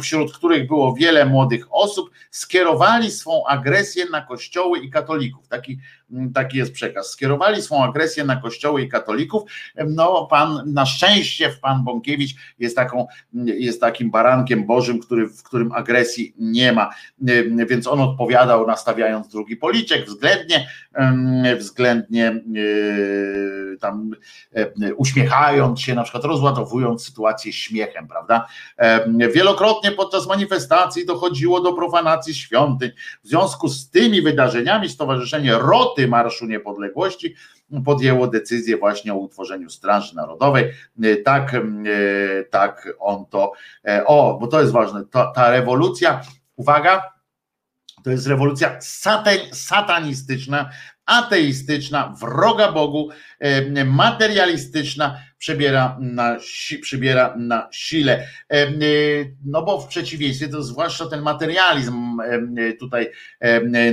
wśród 0.00 0.32
których 0.36 0.66
było 0.66 0.94
wiele 0.94 1.26
młodych 1.26 1.66
osób, 1.70 2.10
skierowali 2.30 3.10
swą 3.10 3.46
agresję 3.46 4.04
na 4.12 4.20
kościoły 4.20 4.78
i 4.78 4.90
katolików. 4.90 5.48
Taki, 5.48 5.78
taki 6.34 6.58
jest 6.58 6.72
przekaz. 6.72 7.10
Skierowali 7.10 7.62
swą 7.62 7.84
agresję 7.84 8.24
na 8.24 8.36
kościoły 8.36 8.82
i 8.82 8.88
katolików. 8.88 9.42
No, 9.88 10.26
pan, 10.30 10.62
na 10.66 10.86
szczęście, 10.86 11.50
pan 11.62 11.84
Bąkiewicz 11.84 12.34
jest, 12.58 12.76
taką, 12.76 13.06
jest 13.44 13.80
takim 13.80 14.10
barankiem 14.10 14.66
Bożym, 14.66 15.00
który, 15.00 15.28
w 15.28 15.42
którym 15.42 15.72
agresji 15.72 16.34
nie 16.38 16.72
ma. 16.72 16.90
Więc 17.68 17.86
on 17.86 18.00
odpowiadał 18.00 18.66
nastawiając 18.66 19.00
stawiając 19.10 19.28
drugi 19.28 19.56
policzek, 19.56 20.06
względnie, 20.06 20.68
względnie 21.58 22.28
e, 22.28 23.76
tam 23.80 24.10
uśmiechając 24.96 25.80
się, 25.80 25.94
na 25.94 26.02
przykład 26.02 26.24
rozładowując 26.24 27.04
sytuację 27.04 27.52
śmiechem, 27.52 28.08
prawda? 28.08 28.46
Wielokrotnie 29.34 29.92
podczas 29.92 30.28
manifestacji 30.28 31.06
dochodziło 31.06 31.60
do 31.60 31.72
profanacji 31.72 32.34
świątyń. 32.34 32.90
W 33.24 33.28
związku 33.28 33.68
z 33.68 33.90
tymi 33.90 34.22
wydarzeniami 34.22 34.88
Stowarzyszenie 34.88 35.52
Roty 35.52 35.99
Marszu 36.08 36.46
Niepodległości 36.46 37.34
podjęło 37.84 38.26
decyzję 38.26 38.76
właśnie 38.76 39.12
o 39.12 39.16
utworzeniu 39.16 39.70
Straży 39.70 40.16
Narodowej. 40.16 40.72
E, 41.02 41.16
tak, 41.16 41.56
tak 42.50 42.88
on 42.98 43.26
to. 43.26 43.52
O, 44.06 44.38
bo 44.40 44.46
to 44.46 44.60
jest 44.60 44.72
ważne. 44.72 45.04
Ta, 45.10 45.32
ta 45.32 45.50
rewolucja, 45.50 46.20
uwaga, 46.56 47.02
to 48.04 48.10
jest 48.10 48.26
rewolucja 48.26 48.78
satanistyczna, 49.52 50.70
ateistyczna, 51.06 52.14
wroga 52.20 52.72
Bogu, 52.72 53.08
materialistyczna, 53.86 55.20
przybiera 55.38 55.96
na, 56.00 56.36
przybiera 56.82 57.34
na 57.38 57.68
sile. 57.72 58.28
No 59.44 59.62
bo 59.62 59.80
w 59.80 59.88
przeciwieństwie, 59.88 60.48
to 60.48 60.62
zwłaszcza 60.62 61.06
ten 61.06 61.22
materializm 61.22 62.09
tutaj 62.80 63.10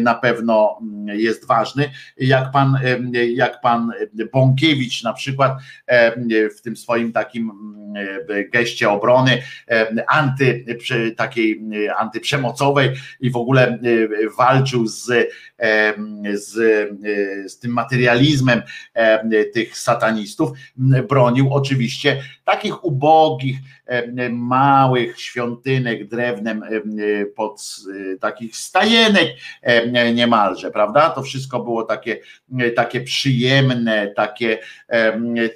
na 0.02 0.16
pewno 0.16 0.80
jest 1.06 1.48
ważny. 1.48 1.92
Jak 2.18 2.52
pan, 2.52 2.80
jak 3.36 3.62
pan 3.62 3.92
Bąkiewicz 4.34 5.04
na 5.04 5.14
przykład 5.14 5.58
w 6.58 6.62
tym 6.62 6.78
swoim 6.78 7.12
takim 7.12 7.52
geście 8.50 8.90
obrony 8.90 9.42
anty, 10.08 10.66
takiej 11.18 11.62
antyprzemocowej 11.98 12.90
i 13.20 13.32
w 13.32 13.38
ogóle 13.38 13.80
walczył 14.38 14.88
z, 14.88 15.06
z, 16.34 16.54
z 17.52 17.60
tym 17.60 17.72
materializmem 17.72 18.62
tych 19.54 19.78
satanistów, 19.78 20.50
bronił 21.10 21.54
oczywiście 21.54 22.24
takich 22.46 22.86
ubogich, 22.86 23.58
małych 24.32 25.22
świątynek 25.22 26.08
drewnem 26.08 26.64
pod 27.36 27.78
takich 28.20 28.56
stajenek 28.56 29.28
niemalże, 30.14 30.72
prawda? 30.72 31.10
To 31.10 31.24
wszystko 31.24 31.60
było 31.60 31.84
takie, 31.84 32.20
takie 32.76 33.02
przyjemne, 33.02 34.08
takie, 34.08 34.60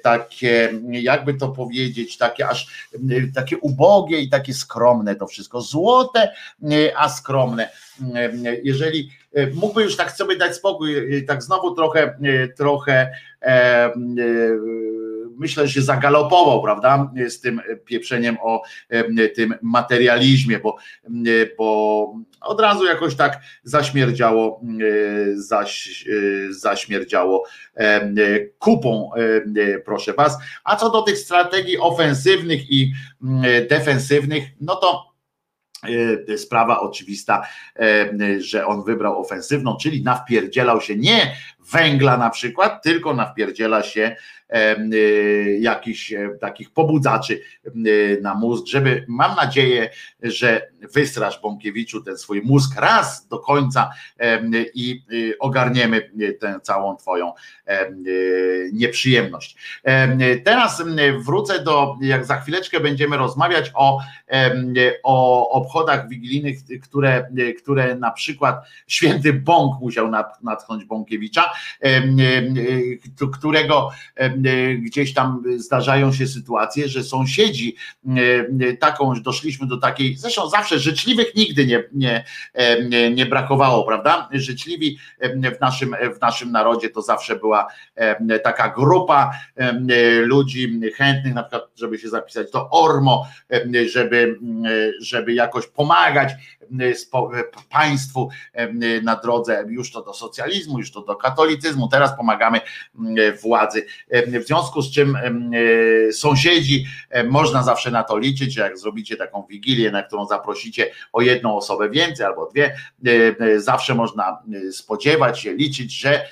takie, 0.02 0.72
jakby 0.90 1.34
to 1.34 1.48
powiedzieć, 1.48 2.18
takie 2.18 2.48
aż 2.48 2.88
takie 3.34 3.58
ubogie 3.58 4.20
i 4.20 4.30
takie 4.30 4.54
skromne 4.54 5.16
to 5.16 5.26
wszystko. 5.26 5.60
Złote, 5.60 6.32
a 6.96 7.08
skromne. 7.08 7.68
Jeżeli 8.62 9.10
mógłby 9.54 9.82
już 9.82 9.96
tak 9.96 10.12
sobie 10.12 10.36
dać 10.36 10.56
spokój, 10.56 11.24
tak 11.26 11.42
znowu 11.42 11.74
trochę, 11.74 12.18
trochę 12.56 13.10
myślę, 15.38 15.68
że 15.68 15.82
zagalopował, 15.82 16.62
prawda, 16.62 17.12
z 17.28 17.40
tym 17.40 17.60
pieprzeniem 17.84 18.36
o 18.42 18.62
tym 19.34 19.54
materializmie, 19.62 20.58
bo, 20.58 20.76
bo 21.58 22.14
od 22.40 22.60
razu 22.60 22.84
jakoś 22.84 23.14
tak 23.14 23.40
zaśmierdziało, 23.62 24.60
zaś, 25.34 26.04
zaśmierdziało 26.50 27.44
kupą, 28.58 29.10
proszę 29.84 30.12
was. 30.12 30.38
A 30.64 30.76
co 30.76 30.90
do 30.90 31.02
tych 31.02 31.18
strategii 31.18 31.78
ofensywnych 31.78 32.70
i 32.70 32.92
defensywnych, 33.70 34.44
no 34.60 34.76
to 34.76 35.12
sprawa 36.36 36.80
oczywista, 36.80 37.46
że 38.38 38.66
on 38.66 38.84
wybrał 38.84 39.20
ofensywną, 39.20 39.76
czyli 39.76 40.02
nawpierdzielał 40.02 40.80
się 40.80 40.96
nie 40.96 41.36
węgla 41.72 42.16
na 42.16 42.30
przykład, 42.30 42.82
tylko 42.82 43.14
nawpierdziela 43.14 43.82
się 43.82 44.16
Y, 44.92 45.58
jakichś 45.60 46.12
e, 46.12 46.28
takich 46.40 46.70
pobudzaczy 46.70 47.40
y, 47.86 48.18
na 48.22 48.34
mózg, 48.34 48.66
żeby 48.66 49.04
mam 49.08 49.36
nadzieję, 49.36 49.90
że 50.22 50.68
wystrasz 50.92 51.40
Bąkiewiczu 51.40 52.02
ten 52.02 52.18
swój 52.18 52.42
mózg 52.42 52.80
raz 52.80 53.26
do 53.28 53.38
końca 53.38 53.90
i 54.74 55.02
y, 55.12 55.38
ogarniemy 55.38 56.10
tę 56.40 56.60
całą 56.62 56.96
twoją 56.96 57.32
nieprzyjemność. 58.72 59.56
Teraz 60.44 60.82
wrócę 61.18 61.64
do, 61.64 61.96
jak 62.00 62.24
za 62.24 62.40
chwileczkę 62.40 62.80
będziemy 62.80 63.16
rozmawiać 63.16 63.70
o, 63.74 64.00
o 65.02 65.50
obchodach 65.50 66.08
wigilijnych, 66.08 66.58
które, 66.82 67.28
które 67.62 67.94
na 67.94 68.10
przykład 68.10 68.64
święty 68.86 69.32
Bąk 69.32 69.80
musiał 69.80 70.10
natchnąć 70.42 70.84
Bąkiewicza, 70.84 71.51
którego 73.32 73.90
gdzieś 74.78 75.14
tam 75.14 75.42
zdarzają 75.56 76.12
się 76.12 76.26
sytuacje, 76.26 76.88
że 76.88 77.04
sąsiedzi 77.04 77.76
taką, 78.80 79.14
doszliśmy 79.22 79.66
do 79.66 79.76
takiej, 79.76 80.16
zresztą 80.16 80.48
zawsze 80.48 80.78
życzliwych 80.78 81.34
nigdy 81.34 81.66
nie, 81.66 81.84
nie, 81.92 82.24
nie, 82.88 83.10
nie 83.10 83.26
brakowało, 83.26 83.84
prawda? 83.84 84.28
Życzliwi 84.32 84.98
w 85.56 85.60
naszym, 85.60 85.96
w 86.16 86.20
naszym 86.20 86.52
narodzie 86.52 86.88
to 86.88 87.02
zawsze 87.02 87.36
była 87.36 87.66
taka 88.44 88.68
grupa 88.68 89.32
ludzi 90.22 90.80
chętnych, 90.96 91.34
na 91.34 91.42
przykład, 91.42 91.70
żeby 91.76 91.98
się 91.98 92.08
zapisać 92.08 92.50
do 92.50 92.70
ORMO, 92.70 93.26
żeby, 93.92 94.38
żeby 95.00 95.34
jakoś 95.34 95.66
pomagać 95.66 96.32
państwu 97.70 98.28
na 99.02 99.16
drodze 99.16 99.64
już 99.68 99.92
to 99.92 100.02
do 100.02 100.14
socjalizmu, 100.14 100.78
już 100.78 100.92
to 100.92 101.02
do 101.02 101.16
katolicyzmu, 101.16 101.88
teraz 101.88 102.16
pomagamy 102.16 102.60
władzy. 103.42 103.86
W 104.10 104.46
związku 104.46 104.82
z 104.82 104.92
czym 104.92 105.18
sąsiedzi, 106.12 106.86
można 107.30 107.62
zawsze 107.62 107.90
na 107.90 108.02
to 108.02 108.18
liczyć, 108.18 108.56
jak 108.56 108.78
zrobicie 108.78 109.16
taką 109.16 109.46
wigilię, 109.50 109.90
na 109.90 110.02
którą 110.02 110.26
zaprosicie 110.26 110.90
o 111.12 111.20
jedną 111.20 111.56
osobę 111.56 111.90
więcej 111.90 112.26
albo 112.26 112.46
dwie, 112.46 112.76
zawsze 113.56 113.94
można 113.94 114.38
spodziewać 114.72 115.40
się, 115.40 115.54
liczyć, 115.54 116.00
że 116.00 116.24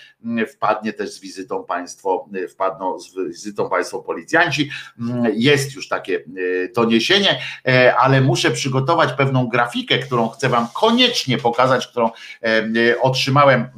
wpadnie 0.53 0.93
też 0.93 1.11
z 1.11 1.21
wizytą 1.21 1.65
państwo, 1.65 2.29
wpadną 2.51 2.99
z 3.01 3.15
wizytą 3.29 3.69
państwo 3.69 3.99
policjanci. 3.99 4.71
Jest 5.33 5.75
już 5.75 5.89
takie 5.89 6.25
doniesienie, 6.75 7.41
ale 7.99 8.21
muszę 8.21 8.51
przygotować 8.51 9.13
pewną 9.13 9.49
grafikę, 9.49 9.99
którą 9.99 10.29
chcę 10.29 10.49
wam 10.49 10.69
koniecznie 10.75 11.39
pokazać, 11.39 11.87
którą 11.87 12.11
otrzymałem 13.01 13.69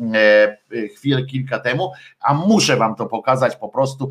chwilę 0.96 1.24
kilka 1.24 1.58
temu, 1.58 1.92
a 2.20 2.34
muszę 2.34 2.76
wam 2.76 2.94
to 2.94 3.06
pokazać 3.06 3.56
po 3.56 3.68
prostu, 3.68 4.10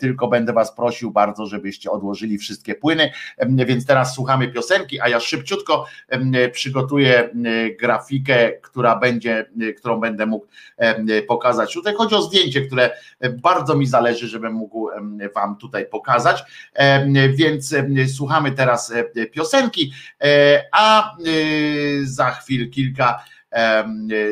tylko 0.00 0.28
będę 0.28 0.52
was 0.52 0.74
prosił 0.74 1.10
bardzo, 1.10 1.46
żebyście 1.46 1.90
odłożyli 1.90 2.38
wszystkie 2.38 2.74
płyny, 2.74 3.10
więc 3.48 3.86
teraz 3.86 4.14
słuchamy 4.14 4.48
piosenki, 4.48 5.00
a 5.00 5.08
ja 5.08 5.20
szybciutko 5.20 5.86
przygotuję 6.52 7.30
grafikę, 7.80 8.52
która 8.52 8.96
będzie, 8.96 9.50
którą 9.76 10.00
będę 10.00 10.26
mógł 10.26 10.46
pokazać. 11.28 11.74
Tutaj 11.74 11.94
chodzi 11.94 12.14
o 12.14 12.22
zdjęcie, 12.22 12.60
które 12.60 12.90
bardzo 13.42 13.76
mi 13.76 13.86
zależy, 13.86 14.28
żebym 14.28 14.52
mógł 14.52 14.88
wam 15.34 15.56
tutaj 15.56 15.86
pokazać, 15.86 16.44
więc 17.34 17.74
słuchamy 18.16 18.52
teraz 18.52 18.92
piosenki, 19.32 19.92
a 20.72 21.16
za 22.02 22.30
chwil 22.30 22.70
kilka 22.70 23.24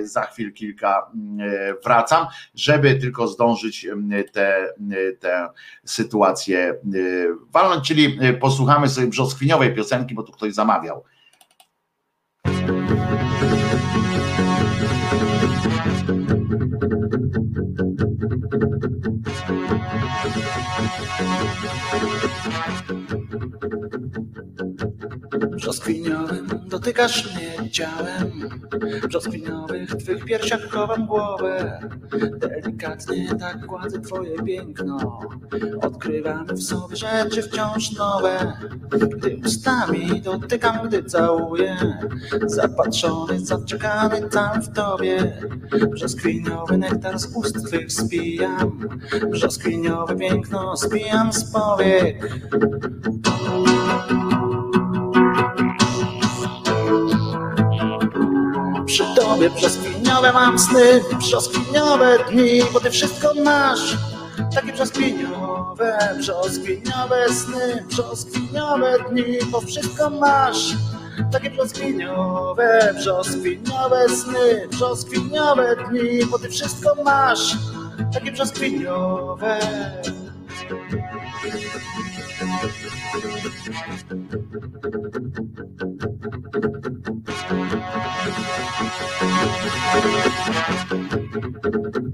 za 0.02 0.22
chwil 0.22 0.52
kilka 0.52 1.10
wracam, 1.84 2.26
żeby 2.55 2.94
tylko 2.94 3.28
zdążyć 3.28 3.86
tę 5.20 5.48
sytuację 5.84 6.74
walnąć, 7.51 7.88
czyli 7.88 8.18
posłuchamy 8.40 8.88
sobie 8.88 9.06
brzoskwiniowej 9.06 9.74
piosenki, 9.74 10.14
bo 10.14 10.22
tu 10.22 10.32
ktoś 10.32 10.55
zamawiał. 10.55 11.05
Brzoskwiniowym 25.85 26.47
dotykasz 26.66 27.35
mnie 27.35 27.70
ciałem. 27.70 28.51
Brzoskwiniowych 29.09 29.90
twych 29.90 30.24
piersiach 30.24 30.70
chowam 30.70 31.06
głowę. 31.06 31.81
Delikatnie 32.39 33.35
tak 33.40 33.66
gładzę 33.66 34.01
twoje 34.01 34.43
piękno. 34.43 35.20
Odkrywam 35.82 36.47
w 36.47 36.62
sobie 36.62 36.97
rzeczy 36.97 37.43
wciąż 37.43 37.93
nowe. 37.93 38.52
Gdy 38.90 39.36
ustami 39.47 40.23
dotykam, 40.23 40.89
gdy 40.89 41.05
całuję. 41.05 41.77
Zapatrzony, 42.47 43.40
zaczekany 43.40 44.28
tam 44.28 44.62
w 44.62 44.73
tobie. 44.73 45.32
Brzoskwiniowy 45.90 46.78
nektar 46.78 47.19
z 47.19 47.36
ust 47.36 47.66
twych 47.66 47.93
spijam. 47.93 48.89
Brzoskwiniowe 49.31 50.16
piękno 50.16 50.77
spijam 50.77 51.32
z 51.32 51.52
powiek 51.52 52.28
Przy 58.94 59.04
tobie 59.16 59.50
brzoskwiniowe 59.50 60.32
mam 60.32 60.58
sny, 60.58 61.00
brzoskwiniowe 61.18 62.18
dni, 62.30 62.62
bo 62.72 62.80
ty 62.80 62.90
wszystko 62.90 63.34
masz. 63.44 63.96
Takie 64.54 64.72
brzoskwiniowe, 64.72 65.98
brzoskwiniowe 66.18 67.28
sny, 67.28 67.84
brzoskwiniowe 67.88 68.98
dni, 69.10 69.38
bo 69.50 69.60
wszystko 69.60 70.10
masz. 70.10 70.74
Takie 71.32 71.50
brzoskwiniowe, 71.50 72.94
brzoskwiniowe 72.96 74.08
sny, 74.08 74.68
brzoskwiniowe 74.70 75.76
dni, 75.76 76.26
bo 76.26 76.38
ty 76.38 76.48
wszystko 76.48 77.02
masz. 77.04 77.56
Takie 78.12 78.32
brzoskwiniowe. 78.32 79.58
Thank 89.94 90.06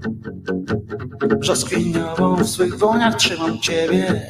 you. 0.05 0.10
Brzoskwiniową 1.27 2.35
w 2.35 2.49
swych 2.49 2.77
woniach 2.77 3.15
trzymam 3.15 3.59
ciebie. 3.59 4.29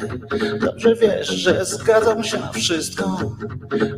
Dobrze 0.59 0.95
wiesz, 0.95 1.27
że 1.27 1.65
zgadzam 1.65 2.23
się 2.23 2.39
na 2.39 2.51
wszystko. 2.51 3.19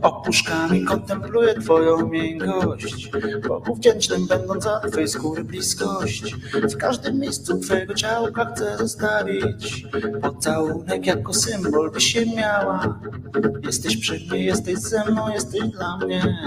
Opuszkami 0.01 0.85
kontempluję 0.85 1.53
twoją 1.53 2.07
miękkość. 2.07 3.11
Bogu 3.47 3.75
wdzięcznym 3.75 4.27
będąc 4.27 4.63
za 4.63 4.79
twej 4.79 5.07
skóry 5.07 5.43
bliskość. 5.43 6.35
W 6.53 6.77
każdym 6.77 7.19
miejscu 7.19 7.59
twojego 7.59 7.93
ciałka 7.93 8.45
chcę 8.45 8.77
zostawić. 8.77 9.87
Pocałunek 10.21 11.05
jako 11.05 11.33
symbol 11.33 11.91
by 11.91 12.01
się 12.01 12.25
miała. 12.25 12.99
Jesteś 13.63 13.97
przy 13.97 14.13
mnie, 14.13 14.45
jesteś 14.45 14.77
ze 14.77 15.11
mną, 15.11 15.29
jesteś 15.29 15.61
dla 15.61 15.97
mnie. 15.97 16.37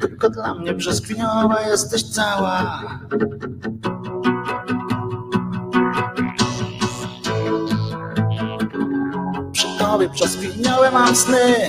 Tylko 0.00 0.30
dla 0.30 0.54
mnie 0.54 0.74
brzoskwiniowa 0.74 1.68
jesteś 1.68 2.02
cała 2.02 2.82
tobie 9.90 10.08
brzoskwiniowe 10.08 10.90
mam 10.90 11.16
sny 11.16 11.68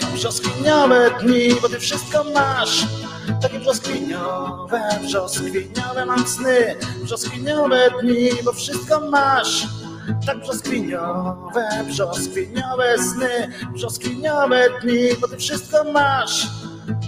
dni, 1.21 1.55
bo 1.61 1.69
ty 1.69 1.79
wszystko 1.79 2.23
masz 2.23 2.85
takie 3.41 3.59
brzoskwiniowe, 3.59 4.81
brzoskwiniowe 5.03 6.05
mam 6.05 6.27
sny 6.27 6.75
Brzoskwiniowe 7.03 7.89
dni, 8.01 8.29
bo 8.45 8.53
wszystko 8.53 9.09
masz 9.09 9.67
tak 10.25 10.39
brzoskwiniowe, 10.39 11.69
brzoskwiniowe 11.87 12.97
sny, 12.97 13.51
brzoskwiniowe 13.73 14.69
dni, 14.81 15.15
bo 15.21 15.27
ty 15.27 15.37
wszystko 15.37 15.83
masz. 15.83 16.47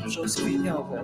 Brzoskwiniowe. 0.05 1.03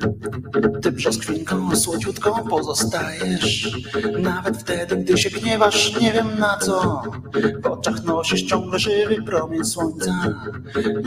Ty 0.81 0.91
brzoskwinką 0.91 1.75
słodziutką 1.75 2.47
pozostajesz. 2.49 3.77
Nawet 4.19 4.57
wtedy, 4.57 4.95
gdy 4.95 5.17
się 5.17 5.29
gniewasz, 5.29 5.99
nie 6.01 6.13
wiem 6.13 6.39
na 6.39 6.57
co. 6.57 7.03
W 7.63 7.65
oczach 7.65 8.03
nosisz 8.03 8.43
ciągle 8.43 8.79
żywy 8.79 9.23
promień 9.23 9.65
słońca 9.65 10.11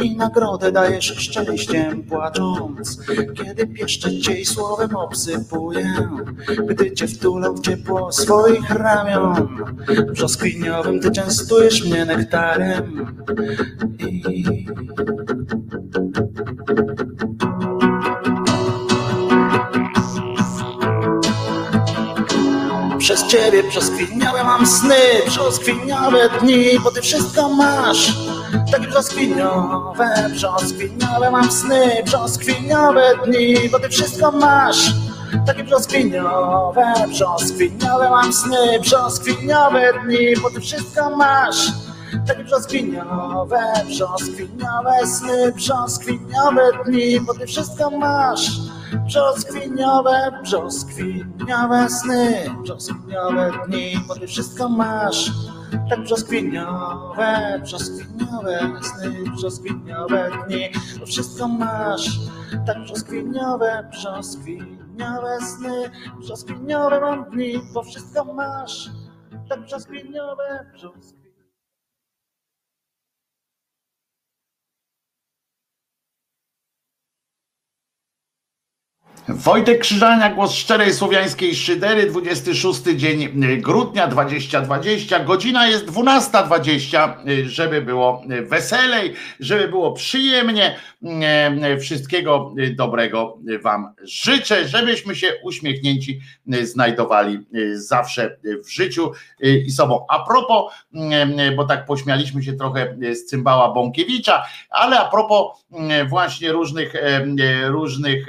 I 0.03 0.17
nagrodę 0.17 0.73
dajesz 0.73 1.05
szczęściem 1.05 2.03
płacząc. 2.03 3.01
Kiedy 3.35 3.67
pieszczę 3.67 4.21
cię 4.21 4.41
i 4.41 4.45
słowem 4.45 4.97
obsypuję 4.97 6.09
Gdy 6.69 6.93
cię 6.93 7.09
wtulę 7.09 7.51
w 7.53 7.61
ciepło 7.61 8.13
swoich 8.13 8.71
ramion. 8.71 9.49
Brzoskwiniowym 10.13 11.01
ty 11.01 11.11
częstujesz 11.11 11.85
mnie 11.85 12.05
nektarem 12.05 13.17
I 13.99 14.67
Przez 23.05 23.27
ciebie 23.27 23.63
brzoskwiniowe 23.63 24.45
mam 24.45 24.67
sny, 24.67 24.95
brzoskwiniowe 25.27 26.29
dni, 26.41 26.81
bo 26.85 26.91
ty 26.91 27.03
wszystko 27.03 27.49
masz. 27.49 28.13
Takie 28.73 28.89
brzoskwiniowe, 28.89 30.31
brzoskwiniowe 30.31 31.31
mam 31.31 31.51
sny, 31.53 32.03
brzoskwiniowe 32.05 33.03
dni, 33.27 33.69
bo 33.73 33.79
ty 33.79 33.89
wszystko 33.89 34.33
masz. 34.33 34.93
Takie 35.47 35.65
brzoskwiniowe, 35.65 36.95
brzoskwiniowe 37.09 38.11
mam 38.11 38.33
sny, 38.33 38.81
brzoskwiniowe 38.81 39.93
dni, 40.05 40.37
bo 40.43 40.51
ty 40.51 40.61
wszystko 40.61 41.17
masz. 41.17 41.73
Takie 42.27 42.45
brzoskwiniowe, 42.45 43.61
brzoskwiniowe 43.87 45.07
sny, 45.07 45.53
brzoskwiniowe 45.53 46.71
dni, 46.87 47.21
bo 47.21 47.35
ty 47.35 47.47
wszystko 47.47 47.91
masz. 47.91 48.51
Brzoskwiniowe, 48.99 50.31
brzoskwiniowe 50.43 51.89
sny, 51.91 52.51
brzoskwiniowe 52.63 53.53
dni, 53.67 53.99
bo 54.09 54.15
ty 54.15 54.27
wszystko 54.27 54.69
masz. 54.69 55.31
Tak 55.91 56.01
brzoskwiniowe, 56.01 57.61
brzoskwiniowe 57.63 58.59
sny, 58.83 59.31
brzoskwiniowe 59.37 60.31
dni, 60.47 60.71
bo 61.01 61.07
wszystko 61.07 61.49
masz. 61.49 62.11
Tak 62.67 62.81
brzoskwiniowe, 62.81 63.89
brzoskwiniowe 63.91 65.41
sny, 65.41 65.91
brzoskwiniowe 66.21 67.01
mam 67.01 67.25
dni, 67.31 67.61
bo 67.75 67.83
wszystko 67.83 68.25
masz. 68.25 68.91
Tak 69.49 69.61
brzoskwiniowe, 69.61 70.67
brzoskwiniowe. 70.75 71.24
Wojtek 79.29 79.81
Krzyżania, 79.81 80.31
głos 80.31 80.55
szczerej 80.55 80.93
słowiańskiej 80.93 81.55
szydery, 81.55 82.07
26 82.11 82.83
dzień 82.83 83.29
grudnia 83.59 84.07
2020, 84.07 85.21
godzina 85.21 85.69
jest 85.69 85.87
12.20, 85.87 87.15
żeby 87.47 87.83
było 87.83 88.23
weselej, 88.43 89.15
żeby 89.41 89.69
było 89.69 89.93
przyjemnie. 89.93 90.77
Wszystkiego 91.81 92.55
dobrego 92.77 93.39
Wam 93.63 93.95
życzę, 94.03 94.69
żebyśmy 94.69 95.15
się 95.15 95.27
uśmiechnięci 95.43 96.21
znajdowali 96.63 97.39
zawsze 97.75 98.37
w 98.65 98.71
życiu 98.71 99.13
i 99.41 99.71
sobą. 99.71 100.07
A 100.09 100.25
propos, 100.25 100.73
bo 101.57 101.65
tak 101.65 101.87
pośmialiśmy 101.87 102.43
się 102.43 102.53
trochę 102.53 102.97
z 103.15 103.25
cymbała 103.25 103.73
Bąkiewicza, 103.73 104.45
ale 104.71 105.01
a 105.01 105.11
propos 105.11 105.65
właśnie 106.09 106.53
różnych, 106.53 106.95
różnych 107.67 108.27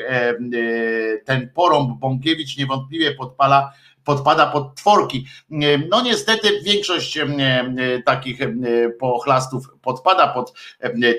ten 1.25 1.49
porąb 1.49 1.99
Bąkiewicz 1.99 2.57
niewątpliwie 2.57 3.11
podpala 3.11 3.73
podpada 4.03 4.45
pod 4.45 4.75
tworki. 4.75 5.25
No 5.89 6.01
niestety 6.01 6.61
większość 6.63 7.19
takich 8.05 8.39
pochlastów 8.99 9.69
podpada 9.81 10.27
pod 10.27 10.53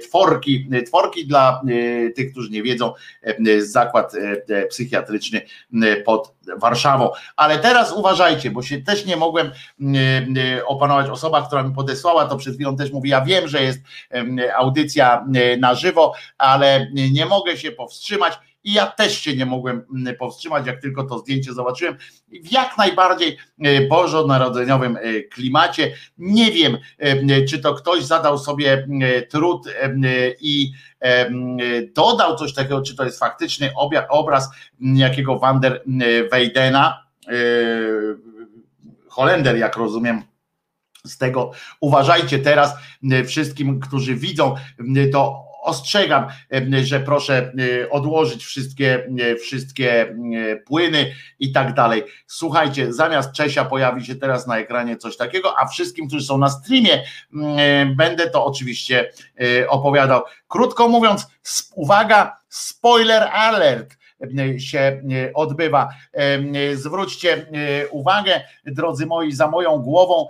tworki. 0.03 0.69
Tworki 0.87 1.27
dla 1.27 1.63
tych, 2.17 2.33
którzy 2.33 2.51
nie 2.51 2.63
wiedzą, 2.63 2.93
zakład 3.59 4.13
psychiatryczny 4.71 5.43
pod 6.05 6.35
Warszawą. 6.57 7.11
Ale 7.37 7.59
teraz 7.59 7.93
uważajcie, 7.93 8.51
bo 8.51 8.63
się 8.63 8.79
też 8.83 9.07
nie 9.07 9.17
mogłem 9.17 9.51
opanować. 10.67 11.09
Osoba, 11.09 11.47
która 11.47 11.63
mi 11.63 11.75
podesłała 11.75 12.27
to 12.27 12.37
przed 12.37 12.55
chwilą 12.55 12.77
też 12.77 12.93
mówi, 12.93 13.11
ja 13.11 13.21
wiem, 13.21 13.49
że 13.49 13.63
jest 13.63 13.81
audycja 14.57 15.27
na 15.59 15.75
żywo, 15.75 16.13
ale 16.39 16.87
nie 17.13 17.27
mogę 17.27 17.57
się 17.57 17.73
powstrzymać 17.73 18.39
i 18.67 18.73
ja 18.73 18.87
też 18.87 19.21
się 19.21 19.37
nie 19.37 19.47
mogłem 19.47 19.83
mm, 19.95 20.17
powstrzymać, 20.17 20.67
jak 20.67 20.81
tylko 20.81 21.05
to 21.05 21.19
zdjęcie 21.19 21.53
zobaczyłem. 21.53 21.97
W 22.45 22.53
jak 22.53 22.79
najbardziej 22.79 23.37
e, 23.65 23.87
bożonarodzeniowym 23.87 24.97
e, 24.97 25.23
klimacie. 25.23 25.93
Nie 26.19 26.53
wiem, 26.53 26.79
e, 26.99 27.45
czy 27.45 27.59
to 27.59 27.75
ktoś 27.75 28.05
zadał 28.05 28.39
sobie 28.39 28.89
trud 29.31 29.69
i 30.41 30.73
dodał 31.95 32.37
coś 32.37 32.55
takiego, 32.55 32.83
czy 32.83 32.97
to 32.97 33.05
jest 33.05 33.19
faktyczny 33.19 33.71
obraz 34.09 34.51
jakiego 34.81 35.39
Wander 35.39 35.83
Wejdena, 36.31 37.07
Holender, 39.09 39.57
jak 39.57 39.77
rozumiem, 39.77 40.23
z 41.05 41.19
tego 41.19 41.51
uważajcie 41.81 42.39
teraz 42.39 42.75
wszystkim, 43.27 43.81
którzy 43.81 44.15
widzą 44.15 44.55
to 45.13 45.46
ostrzegam, 45.67 46.27
że 46.83 47.01
proszę 47.01 47.53
odłożyć 47.91 48.45
wszystkie, 48.45 49.09
wszystkie 49.43 50.17
płyny 50.67 51.15
i 51.39 51.53
tak 51.53 51.75
dalej. 51.75 52.05
Słuchajcie, 52.27 52.93
zamiast 52.93 53.33
Czesia 53.33 53.65
pojawi 53.65 54.07
się 54.07 54.15
teraz 54.15 54.47
na 54.47 54.59
ekranie 54.59 54.97
coś 54.97 55.17
takiego, 55.17 55.59
a 55.59 55.67
wszystkim, 55.67 56.09
którzy 56.09 56.27
są 56.27 56.39
na 56.39 56.49
streamie, 56.49 57.03
będę 57.97 58.31
to 58.31 58.45
oczywiście 58.45 59.13
opowiadał. 59.69 60.23
Krótko 60.49 60.89
mówiąc, 60.89 61.27
uwaga, 61.75 62.37
spoiler 62.49 63.23
alert 63.33 63.97
się 64.59 65.03
odbywa. 65.35 65.89
Zwróćcie 66.75 67.47
uwagę, 67.91 68.41
drodzy 68.67 69.07
moi, 69.07 69.33
za 69.33 69.49
moją 69.49 69.79
głową 69.79 70.29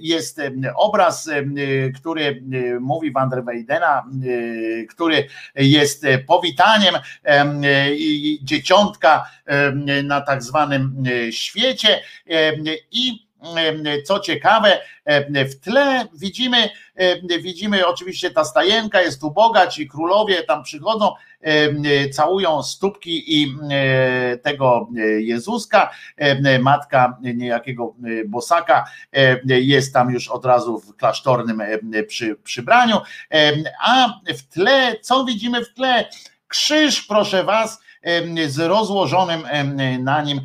jest 0.00 0.40
obraz, 0.76 1.30
który 1.94 2.42
mówi 2.80 3.12
Van 3.12 3.28
der 3.28 3.44
Weydena, 3.44 4.04
który 4.90 5.28
jest 5.54 6.06
powitaniem 6.26 6.94
dzieciątka 8.42 9.30
na 10.04 10.20
tak 10.20 10.42
zwanym 10.42 11.04
świecie 11.30 12.00
i 12.92 13.30
co 14.04 14.20
ciekawe, 14.20 14.78
w 15.32 15.54
tle 15.60 16.06
widzimy, 16.14 16.68
widzimy 17.42 17.86
oczywiście 17.86 18.30
ta 18.30 18.44
stajenka, 18.44 19.00
jest 19.00 19.24
uboga, 19.24 19.66
ci 19.66 19.88
królowie 19.88 20.42
tam 20.42 20.62
przychodzą, 20.62 21.12
całują 22.12 22.62
stópki 22.62 23.42
i 23.42 23.54
tego 24.42 24.88
Jezuska, 25.18 25.90
matka 26.60 27.18
niejakiego 27.22 27.94
bosaka 28.26 28.84
jest 29.44 29.94
tam 29.94 30.10
już 30.10 30.28
od 30.28 30.44
razu 30.44 30.78
w 30.80 30.96
klasztornym 30.96 31.62
przy, 32.08 32.36
przybraniu, 32.36 32.96
a 33.82 34.20
w 34.34 34.42
tle, 34.42 34.96
co 35.00 35.24
widzimy 35.24 35.64
w 35.64 35.74
tle? 35.74 36.08
Krzyż, 36.48 37.02
proszę 37.02 37.44
was, 37.44 37.80
z 38.46 38.58
rozłożonym 38.58 39.42
na 39.98 40.22
nim 40.22 40.40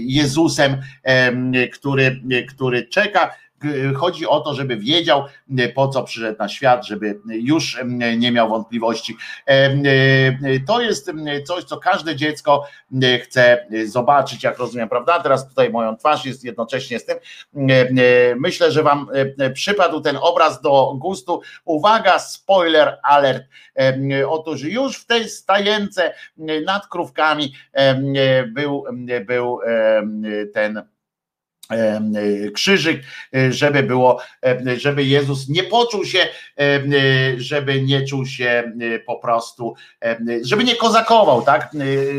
Jezusem, 0.00 0.82
który, 1.72 2.20
który 2.48 2.88
czeka. 2.88 3.34
Chodzi 3.96 4.26
o 4.26 4.40
to, 4.40 4.54
żeby 4.54 4.76
wiedział, 4.76 5.24
po 5.74 5.88
co 5.88 6.02
przyszedł 6.02 6.38
na 6.38 6.48
świat, 6.48 6.86
żeby 6.86 7.20
już 7.26 7.78
nie 8.16 8.32
miał 8.32 8.48
wątpliwości. 8.48 9.16
To 10.66 10.80
jest 10.80 11.12
coś, 11.46 11.64
co 11.64 11.76
każde 11.76 12.16
dziecko 12.16 12.66
chce 13.22 13.66
zobaczyć, 13.86 14.44
jak 14.44 14.58
rozumiem, 14.58 14.88
prawda? 14.88 15.20
Teraz 15.20 15.48
tutaj 15.48 15.70
moją 15.70 15.96
twarz 15.96 16.24
jest 16.24 16.44
jednocześnie 16.44 16.98
z 16.98 17.04
tym. 17.04 17.18
Myślę, 18.36 18.72
że 18.72 18.82
Wam 18.82 19.08
przypadł 19.54 20.00
ten 20.00 20.18
obraz 20.20 20.60
do 20.60 20.94
gustu. 20.94 21.40
Uwaga, 21.64 22.18
spoiler 22.18 22.98
alert. 23.02 23.42
Otóż 24.28 24.62
już 24.62 24.96
w 24.96 25.06
tej 25.06 25.28
stajence 25.28 26.14
nad 26.66 26.86
krówkami 26.86 27.52
był, 28.46 28.84
był 29.26 29.60
ten 30.54 30.82
krzyżyk, 32.54 33.02
żeby 33.50 33.82
było, 33.82 34.20
żeby 34.76 35.04
Jezus 35.04 35.48
nie 35.48 35.62
poczuł 35.62 36.04
się, 36.04 36.28
żeby 37.36 37.82
nie 37.82 38.06
czuł 38.06 38.26
się 38.26 38.72
po 39.06 39.16
prostu, 39.16 39.74
żeby 40.42 40.64
nie 40.64 40.76
kozakował, 40.76 41.42
tak? 41.42 41.70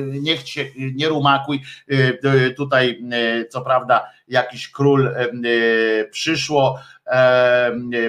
Niech 0.05 0.49
się 0.49 0.65
nie 0.75 1.07
rumakuj. 1.07 1.61
Tutaj, 2.57 3.01
co 3.49 3.61
prawda, 3.61 4.09
jakiś 4.29 4.71
król 4.71 5.11
przyszło, 6.11 6.79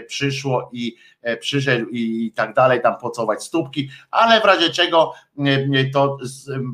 przyszło 0.06 0.70
i 0.72 0.96
przyszedł 1.40 1.86
i 1.90 2.32
tak 2.36 2.54
dalej, 2.54 2.82
tam 2.82 2.98
pocować 2.98 3.44
stópki, 3.44 3.90
ale 4.10 4.40
w 4.40 4.44
razie 4.44 4.70
czego 4.70 5.12
to 5.92 6.18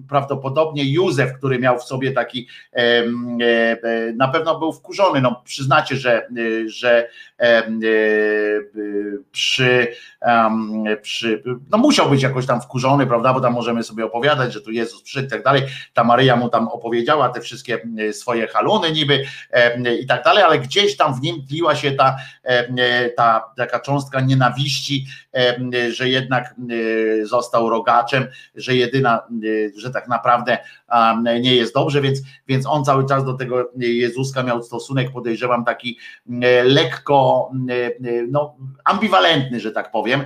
prawdopodobnie 0.09 0.93
Józef, 0.93 1.33
który 1.33 1.59
miał 1.59 1.79
w 1.79 1.83
sobie 1.83 2.13
taki, 2.13 2.49
na 4.17 4.29
pewno 4.29 4.59
był 4.59 4.73
wkurzony, 4.73 5.21
no 5.21 5.43
przyznacie, 5.45 5.97
że, 5.97 6.29
że 6.67 7.09
przy, 9.33 9.95
przy, 11.03 11.43
no 11.71 11.79
musiał 11.79 12.11
być 12.11 12.23
jakoś 12.23 12.47
tam 12.47 12.61
wkurzony, 12.61 13.07
prawda, 13.07 13.35
bo 13.35 13.41
tam 13.41 13.53
możemy 13.53 13.83
sobie 13.83 14.05
opowiadać, 14.05 14.53
że 14.53 14.61
tu 14.61 14.71
Jezus 14.71 15.03
przyszedł 15.03 15.27
i 15.27 15.31
tak 15.31 15.43
dalej, 15.43 15.63
ta 15.95 16.05
Maryja 16.05 16.37
mu 16.37 16.49
tam 16.49 16.69
opowiedziała 16.69 17.29
te 17.29 17.41
wszystkie 17.41 17.81
swoje 18.13 18.47
haluny 18.47 18.93
niby 18.93 19.25
i 20.01 20.07
tak 20.07 20.25
dalej, 20.25 20.43
ale 20.43 20.59
gdzieś 20.59 20.97
tam 20.97 21.15
w 21.15 21.23
nim 21.23 21.47
tliła 21.47 21.77
się 21.77 21.93
ta, 21.93 22.17
ta 23.17 23.53
taka 23.57 23.81
cząstka 23.81 24.21
nienawiści, 24.21 25.07
że 25.91 26.09
jednak 26.09 26.55
został 27.23 27.71
rogaczem, 27.71 28.27
że 28.55 28.75
jedyna, 28.75 29.23
że 29.77 29.91
tak 29.91 30.09
naprawdę 30.09 30.59
nie 31.41 31.57
jest 31.57 31.75
dobrze, 31.75 32.01
więc, 32.01 32.23
więc 32.49 32.67
on 32.67 32.85
cały 32.85 33.07
czas 33.07 33.25
do 33.25 33.35
tego 33.35 33.71
Jezuska 33.77 34.43
miał 34.43 34.63
stosunek, 34.63 35.13
podejrzewam, 35.13 35.65
taki 35.65 35.99
lekko 36.65 37.51
no, 38.29 38.57
ambiwalentny, 38.85 39.61
że 39.61 39.73
tak 39.73 39.91
powiem, 39.91 40.25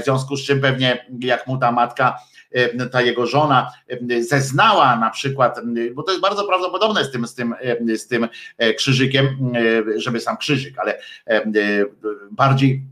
w 0.00 0.04
związku 0.04 0.36
z 0.36 0.44
czym 0.44 0.60
pewnie 0.60 1.06
jak 1.20 1.46
mu 1.46 1.58
ta 1.58 1.72
matka 1.72 2.18
E, 2.52 2.86
ta 2.86 3.02
jego 3.02 3.26
żona 3.26 3.72
e, 3.88 4.22
zeznała 4.22 4.96
na 4.96 5.10
przykład, 5.10 5.60
bo 5.94 6.02
to 6.02 6.10
jest 6.10 6.22
bardzo 6.22 6.44
prawdopodobne 6.44 7.04
z 7.04 7.10
tym, 7.10 7.26
z 7.26 7.34
tym, 7.34 7.54
e, 7.60 7.96
z 7.96 8.06
tym 8.06 8.28
krzyżykiem, 8.76 9.52
żeby 9.96 10.20
sam 10.20 10.36
krzyżyk, 10.36 10.78
ale 10.78 10.98
bardziej 12.30 12.82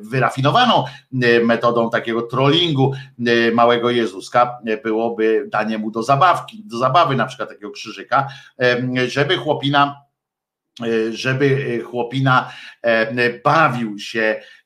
wyrafinowaną 0.00 0.84
metodą 1.42 1.90
takiego 1.90 2.22
trollingu 2.22 2.94
małego 3.52 3.90
Jezuska 3.90 4.58
byłoby 4.84 5.48
danie 5.48 5.78
mu 5.78 5.90
do 5.90 6.02
zabawki, 6.02 6.62
do 6.66 6.78
zabawy 6.78 7.16
na 7.16 7.26
przykład 7.26 7.48
takiego 7.48 7.70
krzyżyka, 7.70 8.28
żeby 9.06 9.36
chłopina 9.36 10.06
żeby 11.10 11.80
chłopina 11.84 12.52
bawił 13.44 13.98
się 13.98 14.40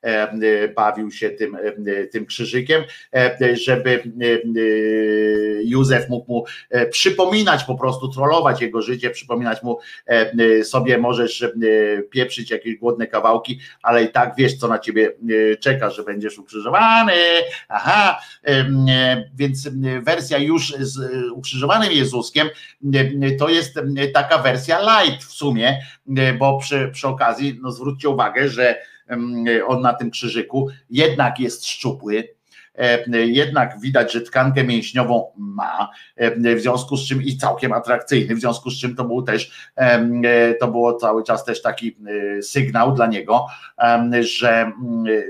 bawił 0.75 1.11
się 1.11 1.29
tym, 1.29 1.55
e, 1.55 2.05
tym 2.07 2.25
krzyżykiem, 2.25 2.83
e, 3.13 3.55
żeby 3.55 4.03
Józef 5.63 6.09
mógł 6.09 6.31
mu 6.31 6.45
przypominać, 6.91 7.63
po 7.63 7.75
prostu 7.75 8.09
trollować 8.09 8.61
jego 8.61 8.81
życie, 8.81 9.09
przypominać 9.09 9.63
mu 9.63 9.79
sobie 10.63 10.97
możesz 10.97 11.45
pieprzyć 12.09 12.51
jakieś 12.51 12.75
głodne 12.75 13.07
kawałki, 13.07 13.59
ale 13.83 14.03
i 14.03 14.09
tak 14.09 14.33
wiesz, 14.37 14.57
co 14.57 14.67
na 14.67 14.79
ciebie 14.79 15.11
czeka, 15.59 15.89
że 15.89 16.03
będziesz 16.03 16.37
ukrzyżowany. 16.37 17.13
Aha, 17.69 18.21
więc 19.35 19.69
wersja 20.01 20.37
już 20.37 20.73
z 20.79 20.99
ukrzyżowanym 21.31 21.91
Jezuskiem 21.91 22.49
to 23.39 23.49
jest 23.49 23.79
taka 24.13 24.37
wersja 24.37 24.79
light 24.79 25.23
w 25.23 25.31
sumie, 25.31 25.77
bo 26.39 26.57
przy, 26.57 26.89
przy 26.93 27.07
okazji, 27.07 27.59
no 27.61 27.71
zwróćcie 27.71 28.09
uwagę, 28.09 28.49
że 28.49 28.90
on 29.67 29.81
na 29.81 29.93
tym 29.93 30.11
krzyżyku 30.11 30.67
jednak 30.89 31.39
jest 31.39 31.65
szczupły, 31.65 32.23
E, 32.23 32.40
jednak 33.11 33.79
widać, 33.79 34.13
że 34.13 34.21
tkankę 34.21 34.63
mięśniową 34.63 35.31
ma, 35.37 35.89
e, 36.15 36.55
w 36.55 36.61
związku 36.61 36.97
z 36.97 37.07
czym 37.07 37.23
i 37.23 37.37
całkiem 37.37 37.73
atrakcyjny, 37.73 38.35
w 38.35 38.39
związku 38.39 38.69
z 38.69 38.79
czym 38.79 38.95
to 38.95 39.03
był 39.03 39.21
też, 39.21 39.71
e, 39.75 40.53
to 40.53 40.67
było 40.67 40.93
cały 40.93 41.23
czas 41.23 41.45
też 41.45 41.61
taki 41.61 41.97
sygnał 42.41 42.93
dla 42.93 43.07
niego, 43.07 43.45
że, 44.21 44.71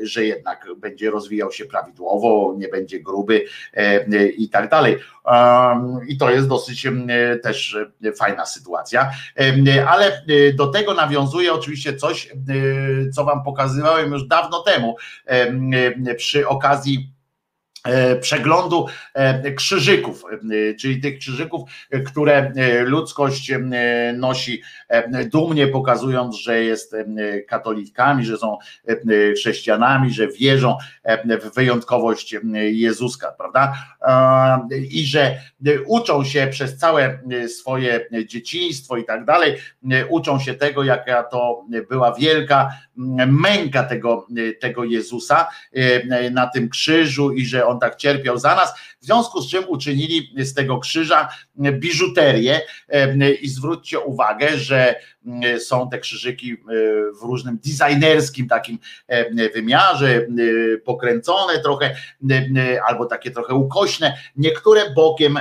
że 0.02 0.26
jednak 0.26 0.68
będzie 0.78 1.12
rozwijał 1.12 1.52
się 1.52 1.66
prawidłowo, 1.66 2.56
nie 2.58 2.68
będzie 2.68 3.00
gruby 3.00 3.46
i 4.38 4.50
tak 4.50 4.70
dalej. 4.70 4.98
I 6.08 6.18
to 6.18 6.32
jest 6.32 6.48
dosyć 6.48 6.88
też 7.44 7.78
fajna 8.18 8.46
sytuacja. 8.46 9.12
Ale 9.88 10.22
do 10.54 10.68
tego 10.68 10.94
nawiązuje 10.94 11.54
oczywiście 11.54 11.96
coś, 11.96 12.32
co 13.14 13.26
Wam 13.26 13.44
pokazywałem 13.44 14.12
już 14.12 14.28
dawno 14.28 14.64
temu 14.64 14.96
przy 16.18 16.48
okazji 16.48 17.12
E, 17.12 17.21
przeglądu 18.22 18.86
e, 19.14 19.52
krzyżyków, 19.52 20.24
e, 20.26 20.76
czyli 20.76 21.02
tych 21.02 21.20
krzyżyków, 21.20 21.70
które 22.06 22.54
ludzkość 22.86 23.52
nosi 24.14 24.62
dumnie, 25.26 25.68
pokazując, 25.68 26.36
że 26.36 26.64
jest 26.64 26.96
katolikami, 27.48 28.26
że 28.26 28.38
są 28.38 28.58
chrześcijanami, 29.36 30.14
że 30.14 30.28
wierzą 30.28 30.78
w 31.42 31.56
wyjątkowość 31.56 32.36
Jezuska, 32.72 33.32
prawda? 33.38 33.74
I 34.92 35.06
że 35.06 35.38
uczą 35.86 36.24
się 36.24 36.48
przez 36.52 36.78
całe 36.78 37.20
swoje 37.48 38.08
dzieciństwo 38.26 38.98
i 38.98 39.06
tak 39.06 39.26
dalej, 39.26 39.58
uczą 40.10 40.40
się 40.40 40.54
tego, 40.54 40.84
jaka 40.84 41.24
to 41.24 41.66
była 41.90 42.14
wielka 42.14 42.70
męka 43.28 43.84
tego, 43.84 44.28
tego 44.60 44.84
Jezusa 44.84 45.48
na 46.32 46.48
tym 46.48 46.70
krzyżu 46.70 47.32
i 47.32 47.46
że 47.46 47.68
on 47.72 47.80
tak 47.80 47.96
cierpiał 47.96 48.38
za 48.38 48.56
nas, 48.56 48.74
w 49.02 49.06
związku 49.06 49.42
z 49.42 49.50
czym 49.50 49.64
uczynili 49.68 50.34
z 50.38 50.54
tego 50.54 50.80
krzyża 50.80 51.30
biżuterię 51.72 52.62
i 53.42 53.50
zwróćcie 53.50 54.00
uwagę, 54.00 54.58
że 54.58 54.96
są 55.60 55.90
te 55.90 56.00
krzyżyki 56.00 56.58
w 57.22 57.24
różnym 57.24 57.60
designerskim 57.66 58.48
takim 58.48 58.80
wymiarze, 59.54 60.28
pokręcone 60.86 61.60
trochę, 61.60 61.96
albo 62.88 63.06
takie 63.06 63.32
trochę 63.32 63.54
ukośne, 63.54 64.18
niektóre 64.36 64.90
bokiem 64.90 65.40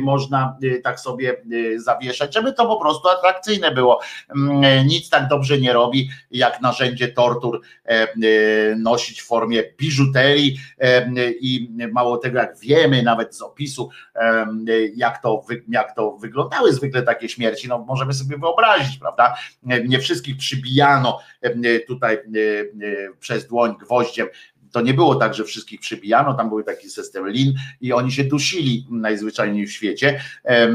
można 0.00 0.58
tak 0.82 1.00
sobie 1.00 1.42
zawieszać, 1.76 2.34
żeby 2.34 2.52
to 2.52 2.66
po 2.66 2.80
prostu 2.80 3.08
atrakcyjne 3.08 3.70
było. 3.70 4.00
Nic 4.86 5.08
tak 5.08 5.28
dobrze 5.28 5.58
nie 5.58 5.72
robi, 5.72 6.10
jak 6.30 6.60
narzędzie 6.60 7.08
tortur 7.08 7.60
nosić 8.76 9.22
w 9.22 9.26
formie 9.26 9.62
biżuterii 9.78 10.58
i 11.40 11.68
mało 11.92 12.16
tego, 12.16 12.38
jak 12.38 12.58
wiemy 12.58 12.93
nawet 13.02 13.36
z 13.36 13.42
opisu, 13.42 13.90
jak 14.94 15.22
to, 15.22 15.42
jak 15.68 15.94
to 15.94 16.16
wyglądały 16.16 16.72
zwykle 16.72 17.02
takie 17.02 17.28
śmierci, 17.28 17.68
no 17.68 17.78
możemy 17.78 18.14
sobie 18.14 18.38
wyobrazić, 18.38 18.98
prawda? 18.98 19.34
Nie 19.62 19.98
wszystkich 19.98 20.36
przybijano 20.36 21.20
tutaj 21.86 22.18
przez 23.20 23.46
dłoń 23.46 23.76
gwoździem 23.80 24.28
to 24.74 24.80
nie 24.80 24.94
było 24.94 25.14
tak, 25.14 25.34
że 25.34 25.44
wszystkich 25.44 25.80
przybijano, 25.80 26.34
tam 26.34 26.48
był 26.48 26.62
taki 26.62 26.90
system 26.90 27.28
lin 27.28 27.54
i 27.80 27.92
oni 27.92 28.12
się 28.12 28.24
dusili 28.24 28.86
najzwyczajniej 28.90 29.66
w 29.66 29.72
świecie, 29.72 30.20
e, 30.44 30.68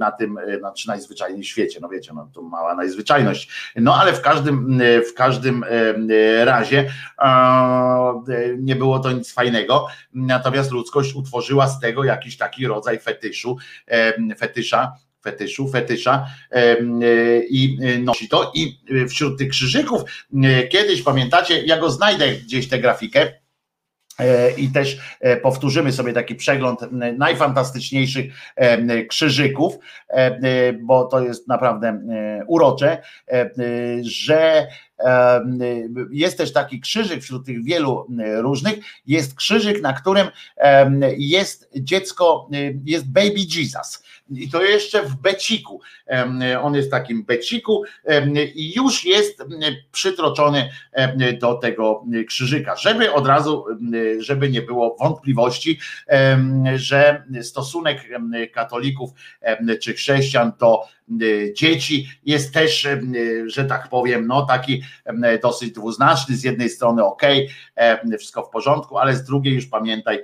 na 0.00 0.10
tym, 0.10 0.38
e, 0.38 0.58
znaczy 0.58 0.88
najzwyczajniej 0.88 1.42
w 1.42 1.46
świecie, 1.46 1.78
no 1.82 1.88
wiecie, 1.88 2.12
no 2.14 2.30
to 2.34 2.42
mała 2.42 2.74
najzwyczajność. 2.74 3.72
No 3.76 3.94
ale 3.94 4.12
w 4.12 4.20
każdym, 4.20 4.80
w 5.10 5.14
każdym 5.14 5.64
razie 6.44 6.90
nie 8.58 8.76
było 8.76 8.98
to 8.98 9.12
nic 9.12 9.32
fajnego, 9.32 9.86
natomiast 10.14 10.70
ludzkość 10.70 11.14
utworzyła 11.14 11.68
z 11.68 11.80
tego 11.80 12.04
jakiś 12.04 12.36
taki 12.36 12.66
rodzaj 12.66 12.98
fetyszu, 12.98 13.56
fetysza, 14.38 14.92
fetyszu, 15.30 15.68
fetysza 15.68 16.26
e, 16.50 16.76
i 17.50 17.78
e, 17.82 17.98
nosi 17.98 18.28
to. 18.28 18.52
I 18.54 18.80
e, 19.02 19.06
wśród 19.06 19.38
tych 19.38 19.48
krzyżyków 19.48 20.02
kiedyś 20.70 21.02
pamiętacie, 21.02 21.62
ja 21.62 21.78
go 21.78 21.90
znajdę 21.90 22.32
gdzieś 22.32 22.68
tę 22.68 22.78
grafikę. 22.78 23.32
I 24.56 24.68
też 24.68 24.98
powtórzymy 25.42 25.92
sobie 25.92 26.12
taki 26.12 26.34
przegląd 26.34 26.80
najfantastyczniejszych 27.18 28.24
krzyżyków, 29.08 29.74
bo 30.80 31.04
to 31.04 31.20
jest 31.20 31.48
naprawdę 31.48 32.00
urocze, 32.46 33.02
że 34.02 34.66
jest 36.10 36.38
też 36.38 36.52
taki 36.52 36.80
krzyżyk 36.80 37.22
wśród 37.22 37.46
tych 37.46 37.64
wielu 37.64 38.06
różnych, 38.36 38.78
jest 39.06 39.34
krzyżyk, 39.34 39.82
na 39.82 39.92
którym 39.92 40.26
jest 41.16 41.70
dziecko, 41.76 42.48
jest 42.84 43.12
baby 43.12 43.40
Jesus 43.56 44.02
i 44.30 44.50
to 44.50 44.62
jeszcze 44.62 45.02
w 45.02 45.14
beciku. 45.16 45.80
On 46.62 46.74
jest 46.74 46.88
w 46.88 46.90
takim 46.90 47.24
beciku 47.24 47.82
i 48.54 48.72
już 48.76 49.04
jest 49.04 49.42
przytroczony 49.92 50.70
do 51.40 51.54
tego 51.54 52.04
krzyżyka, 52.28 52.76
żeby 52.76 53.12
od 53.12 53.26
razu, 53.26 53.64
żeby 54.18 54.50
nie 54.50 54.62
było 54.62 54.96
wątpliwości, 55.00 55.78
że 56.74 57.24
stosunek 57.42 58.08
katolików 58.52 59.10
czy 59.80 59.94
chrześcijan 59.94 60.52
do 60.58 60.82
dzieci 61.54 62.08
jest 62.24 62.54
też, 62.54 62.88
że 63.46 63.64
tak 63.64 63.88
powiem, 63.88 64.26
no 64.26 64.46
taki 64.46 64.82
dosyć 65.42 65.72
dwuznaczny. 65.72 66.36
Z 66.36 66.44
jednej 66.44 66.70
strony 66.70 67.04
ok, 67.04 67.22
wszystko 68.18 68.42
w 68.42 68.50
porządku, 68.50 68.98
ale 68.98 69.16
z 69.16 69.24
drugiej 69.24 69.54
już 69.54 69.66
pamiętaj, 69.66 70.22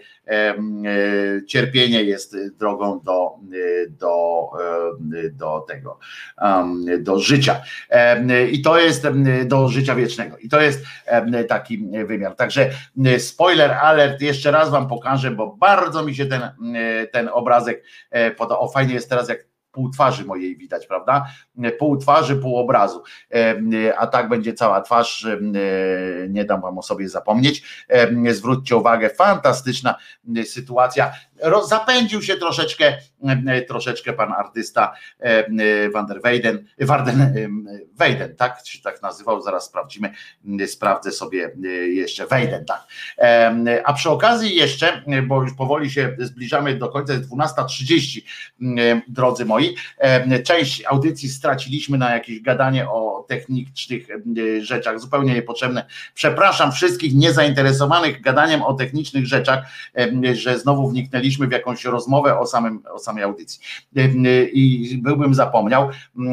cierpienie 1.46 2.02
jest 2.02 2.36
drogą 2.58 3.00
do, 3.00 3.30
do, 3.88 4.48
do 5.32 5.64
tego, 5.68 5.73
do 7.00 7.18
życia. 7.18 7.60
I 8.52 8.62
to 8.62 8.78
jest 8.78 9.06
do 9.44 9.68
życia 9.68 9.94
wiecznego. 9.94 10.38
I 10.38 10.48
to 10.48 10.60
jest 10.60 10.84
taki 11.48 11.88
wymiar. 12.06 12.36
Także 12.36 12.70
spoiler 13.18 13.72
alert, 13.72 14.20
jeszcze 14.20 14.50
raz 14.50 14.70
wam 14.70 14.88
pokażę, 14.88 15.30
bo 15.30 15.56
bardzo 15.56 16.04
mi 16.04 16.14
się 16.14 16.26
ten, 16.26 16.42
ten 17.12 17.28
obrazek 17.32 17.84
podoba. 18.36 18.60
O, 18.60 18.68
fajnie 18.68 18.94
jest 18.94 19.10
teraz, 19.10 19.28
jak 19.28 19.38
pół 19.72 19.90
twarzy 19.90 20.24
mojej 20.24 20.56
widać, 20.56 20.86
prawda? 20.86 21.26
Pół 21.78 21.96
twarzy, 21.96 22.36
pół 22.36 22.56
obrazu. 22.56 23.02
A 23.98 24.06
tak 24.06 24.28
będzie 24.28 24.54
cała 24.54 24.80
twarz, 24.80 25.26
nie 26.28 26.44
dam 26.44 26.60
wam 26.60 26.78
o 26.78 26.82
sobie 26.82 27.08
zapomnieć. 27.08 27.86
Zwróćcie 28.30 28.76
uwagę, 28.76 29.10
fantastyczna 29.10 29.94
sytuacja. 30.44 31.12
Zapędził 31.64 32.22
się 32.22 32.36
troszeczkę, 32.36 32.96
troszeczkę 33.68 34.12
pan 34.12 34.32
artysta 34.32 34.92
Van 35.92 36.06
der 36.06 36.20
Weyden, 36.22 36.66
Warden, 36.80 37.34
Weyden, 37.94 38.36
tak 38.36 38.60
się 38.64 38.82
tak 38.82 39.02
nazywał, 39.02 39.42
zaraz 39.42 39.64
sprawdzimy, 39.64 40.12
sprawdzę 40.66 41.12
sobie 41.12 41.50
jeszcze 41.88 42.26
Weyden, 42.26 42.64
tak. 42.64 42.86
A 43.84 43.92
przy 43.92 44.10
okazji 44.10 44.56
jeszcze, 44.56 45.02
bo 45.26 45.42
już 45.42 45.54
powoli 45.54 45.90
się 45.90 46.16
zbliżamy 46.18 46.74
do 46.76 46.88
końca, 46.88 47.12
jest 47.12 47.30
12.30, 47.30 48.20
drodzy 49.08 49.44
moi, 49.44 49.76
część 50.44 50.84
audycji 50.86 51.28
straciliśmy 51.28 51.98
na 51.98 52.14
jakieś 52.14 52.40
gadanie 52.40 52.90
o 52.90 53.26
technicznych 53.28 54.06
rzeczach, 54.60 55.00
zupełnie 55.00 55.34
niepotrzebne. 55.34 55.86
Przepraszam 56.14 56.72
wszystkich 56.72 57.14
niezainteresowanych 57.14 58.20
gadaniem 58.20 58.62
o 58.62 58.74
technicznych 58.74 59.26
rzeczach, 59.26 59.64
że 60.32 60.58
znowu 60.58 60.88
wniknęliśmy 60.88 61.33
w 61.38 61.52
jakąś 61.52 61.84
rozmowę 61.84 62.38
o, 62.38 62.46
samym, 62.46 62.82
o 62.92 62.98
samej 62.98 63.24
audycji. 63.24 63.60
I 64.52 64.98
byłbym 65.02 65.34
zapomniał, 65.34 65.88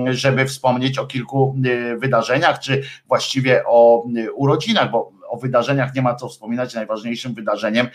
żeby 0.10 0.46
wspomnieć 0.46 0.98
o 0.98 1.06
kilku 1.06 1.56
wydarzeniach, 1.98 2.60
czy 2.60 2.84
właściwie 3.08 3.64
o 3.66 4.06
urodzinach, 4.36 4.92
bo 4.92 5.12
o 5.30 5.38
wydarzeniach 5.38 5.96
nie 5.96 6.02
ma 6.02 6.16
co 6.16 6.28
wspominać. 6.28 6.74
Najważniejszym 6.74 7.34
wydarzeniem 7.34 7.88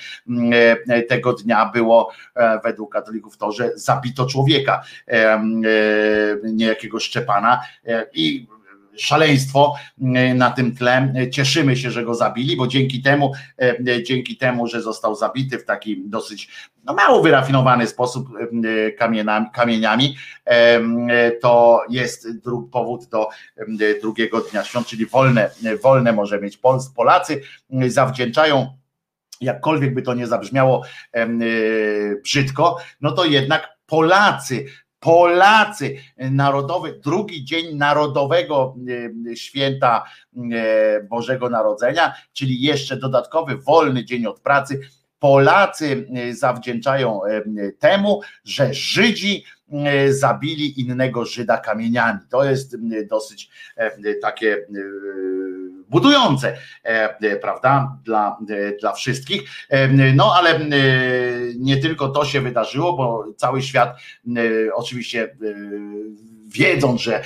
tego 1.09 1.33
dnia 1.33 1.71
było 1.75 2.11
według 2.65 2.93
katolików 2.93 3.37
to, 3.37 3.53
że 3.53 3.71
zabito 3.75 4.27
człowieka, 4.27 4.83
niejakiego 6.45 7.01
Szczepana 7.01 7.61
i 8.13 8.47
szaleństwo 8.99 9.75
e, 10.01 10.35
na 10.35 10.51
tym 10.51 10.77
tle. 10.77 11.15
Cieszymy 11.31 11.77
się, 11.77 11.91
że 11.91 12.05
go 12.05 12.15
zabili, 12.15 12.57
bo 12.57 12.67
dzięki 12.67 13.03
temu, 13.03 13.33
e, 13.59 14.03
dzięki 14.03 14.37
temu, 14.37 14.67
że 14.67 14.83
został 14.83 15.15
zabity 15.15 15.59
w 15.59 15.65
taki 15.65 16.03
dosyć 16.09 16.49
no, 16.85 16.95
mało 16.95 17.23
wyrafinowany 17.23 17.87
sposób 17.87 18.29
e, 18.65 18.93
kamieniami, 18.93 19.47
kamieniami 19.55 20.17
to 21.41 21.83
jest 21.89 22.29
powód 22.73 23.05
do 23.07 23.29
drugiego 24.03 24.41
dnia 24.41 24.65
świąt, 24.65 24.87
czyli 24.87 25.07
wolne, 25.07 25.51
wolne 25.83 26.13
może 26.13 26.41
mieć 26.41 26.61
Polacy, 26.97 27.43
zawdzięczają 27.87 28.77
jakkolwiek 29.41 29.95
by 29.95 30.03
to 30.03 30.15
nie 30.15 30.27
zabrzmiało 30.27 30.85
brzydko, 32.23 32.77
no 33.01 33.13
to 33.13 33.25
jednak 33.25 33.77
Polacy 33.87 34.67
Polacy, 35.01 35.97
narodowy, 36.17 37.01
drugi 37.05 37.45
dzień 37.45 37.77
Narodowego 37.77 38.77
e, 39.31 39.37
Święta 39.37 40.05
e, 40.37 41.03
Bożego 41.03 41.51
Narodzenia, 41.51 42.15
czyli 42.33 42.61
jeszcze 42.61 42.97
dodatkowy 42.97 43.57
wolny 43.57 44.05
dzień 44.05 44.27
od 44.27 44.41
pracy. 44.41 44.81
Polacy 45.19 46.07
e, 46.15 46.35
zawdzięczają 46.35 47.21
temu, 47.79 48.21
że 48.45 48.75
Żydzi 48.75 49.45
zabili 50.09 50.81
innego 50.81 51.25
Żyda 51.25 51.59
kamieniami. 51.59 52.21
To 52.31 52.45
jest 52.45 52.77
dosyć 53.11 53.51
takie 54.23 54.67
budujące, 55.91 56.57
prawda, 57.41 57.99
dla, 58.05 58.37
dla 58.81 58.93
wszystkich. 58.93 59.43
No 60.15 60.35
ale 60.35 60.61
nie 61.59 61.77
tylko 61.77 62.09
to 62.09 62.25
się 62.25 62.41
wydarzyło, 62.41 62.93
bo 62.93 63.25
cały 63.37 63.63
świat 63.63 63.97
oczywiście 64.75 65.37
wiedząc, 66.49 67.01
że 67.01 67.23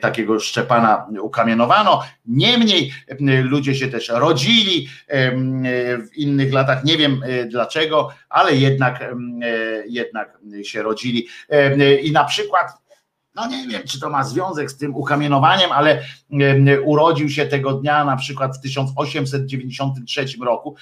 takiego 0.00 0.40
Szczepana 0.40 1.06
ukamienowano. 1.20 2.02
Niemniej 2.26 2.92
ludzie 3.42 3.74
się 3.74 3.88
też 3.88 4.08
rodzili 4.08 4.88
w 6.10 6.16
innych 6.16 6.52
latach, 6.52 6.84
nie 6.84 6.96
wiem 6.96 7.22
dlaczego, 7.46 8.08
ale 8.28 8.56
jednak, 8.56 9.14
jednak 9.88 10.38
się 10.62 10.82
rodzili. 10.82 11.28
I 12.02 12.12
na 12.12 12.24
przykład 12.24 12.66
no 13.40 13.56
nie 13.56 13.68
wiem, 13.68 13.82
czy 13.86 14.00
to 14.00 14.10
ma 14.10 14.24
związek 14.24 14.70
z 14.70 14.76
tym 14.76 14.96
ukamienowaniem, 14.96 15.72
ale 15.72 16.02
urodził 16.84 17.28
się 17.28 17.46
tego 17.46 17.72
dnia 17.72 18.04
na 18.04 18.16
przykład 18.16 18.56
w 18.56 18.60
1893 18.60 20.26
roku, 20.44 20.74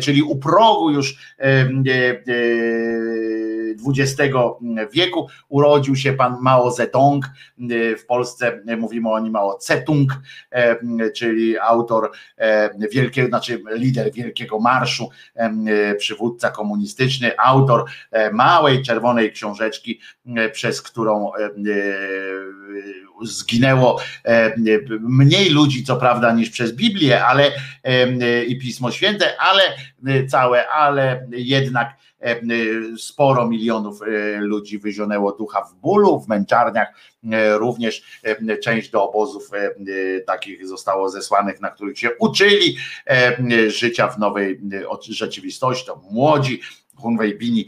czyli 0.00 0.22
u 0.22 0.36
progu 0.36 0.90
już 0.90 1.36
XX 3.88 4.34
wieku. 4.92 5.28
Urodził 5.48 5.96
się 5.96 6.12
pan 6.12 6.36
Mao 6.40 6.70
Zedong, 6.70 7.24
w 7.98 8.06
Polsce 8.06 8.60
mówimy 8.78 9.10
o 9.10 9.20
nim 9.20 9.32
Mao 9.32 9.58
Cetung, 9.58 10.12
czyli 11.14 11.58
autor 11.58 12.10
wielkiego, 12.92 13.28
znaczy 13.28 13.62
lider 13.72 14.12
Wielkiego 14.12 14.58
Marszu, 14.58 15.08
przywódca 15.98 16.50
komunistyczny, 16.50 17.38
autor 17.38 17.84
małej 18.32 18.82
czerwonej 18.82 19.32
książeczki, 19.32 20.00
przez 20.52 20.82
którą 20.82 21.30
zginęło 23.22 24.00
mniej 25.00 25.50
ludzi, 25.50 25.84
co 25.84 25.96
prawda, 25.96 26.32
niż 26.32 26.50
przez 26.50 26.72
Biblię, 26.72 27.24
ale 27.24 27.50
i 28.46 28.58
Pismo 28.58 28.90
Święte, 28.90 29.40
ale 29.40 29.62
całe, 30.28 30.68
ale 30.68 31.26
jednak 31.30 31.96
sporo 32.98 33.48
milionów 33.48 34.00
ludzi 34.38 34.78
wyzionęło 34.78 35.32
ducha 35.32 35.62
w 35.62 35.74
bólu, 35.74 36.20
w 36.20 36.28
męczarniach, 36.28 36.88
również 37.54 38.22
część 38.62 38.90
do 38.90 39.08
obozów 39.10 39.50
takich 40.26 40.66
zostało 40.66 41.08
zesłanych, 41.08 41.60
na 41.60 41.70
których 41.70 41.98
się 41.98 42.10
uczyli 42.18 42.76
życia 43.68 44.08
w 44.08 44.18
nowej 44.18 44.60
rzeczywistości, 45.08 45.86
to 45.86 46.02
młodzi 46.10 46.60
Hunwei 46.96 47.38
Bini 47.38 47.66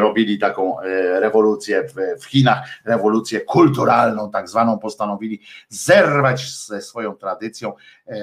robili 0.00 0.38
taką 0.38 0.80
e, 0.80 1.20
rewolucję 1.20 1.88
w 2.20 2.24
Chinach, 2.24 2.68
rewolucję 2.84 3.40
kulturalną, 3.40 4.30
tak 4.30 4.48
zwaną, 4.48 4.78
postanowili 4.78 5.40
zerwać 5.68 6.50
ze 6.50 6.82
swoją 6.82 7.14
tradycją 7.14 7.72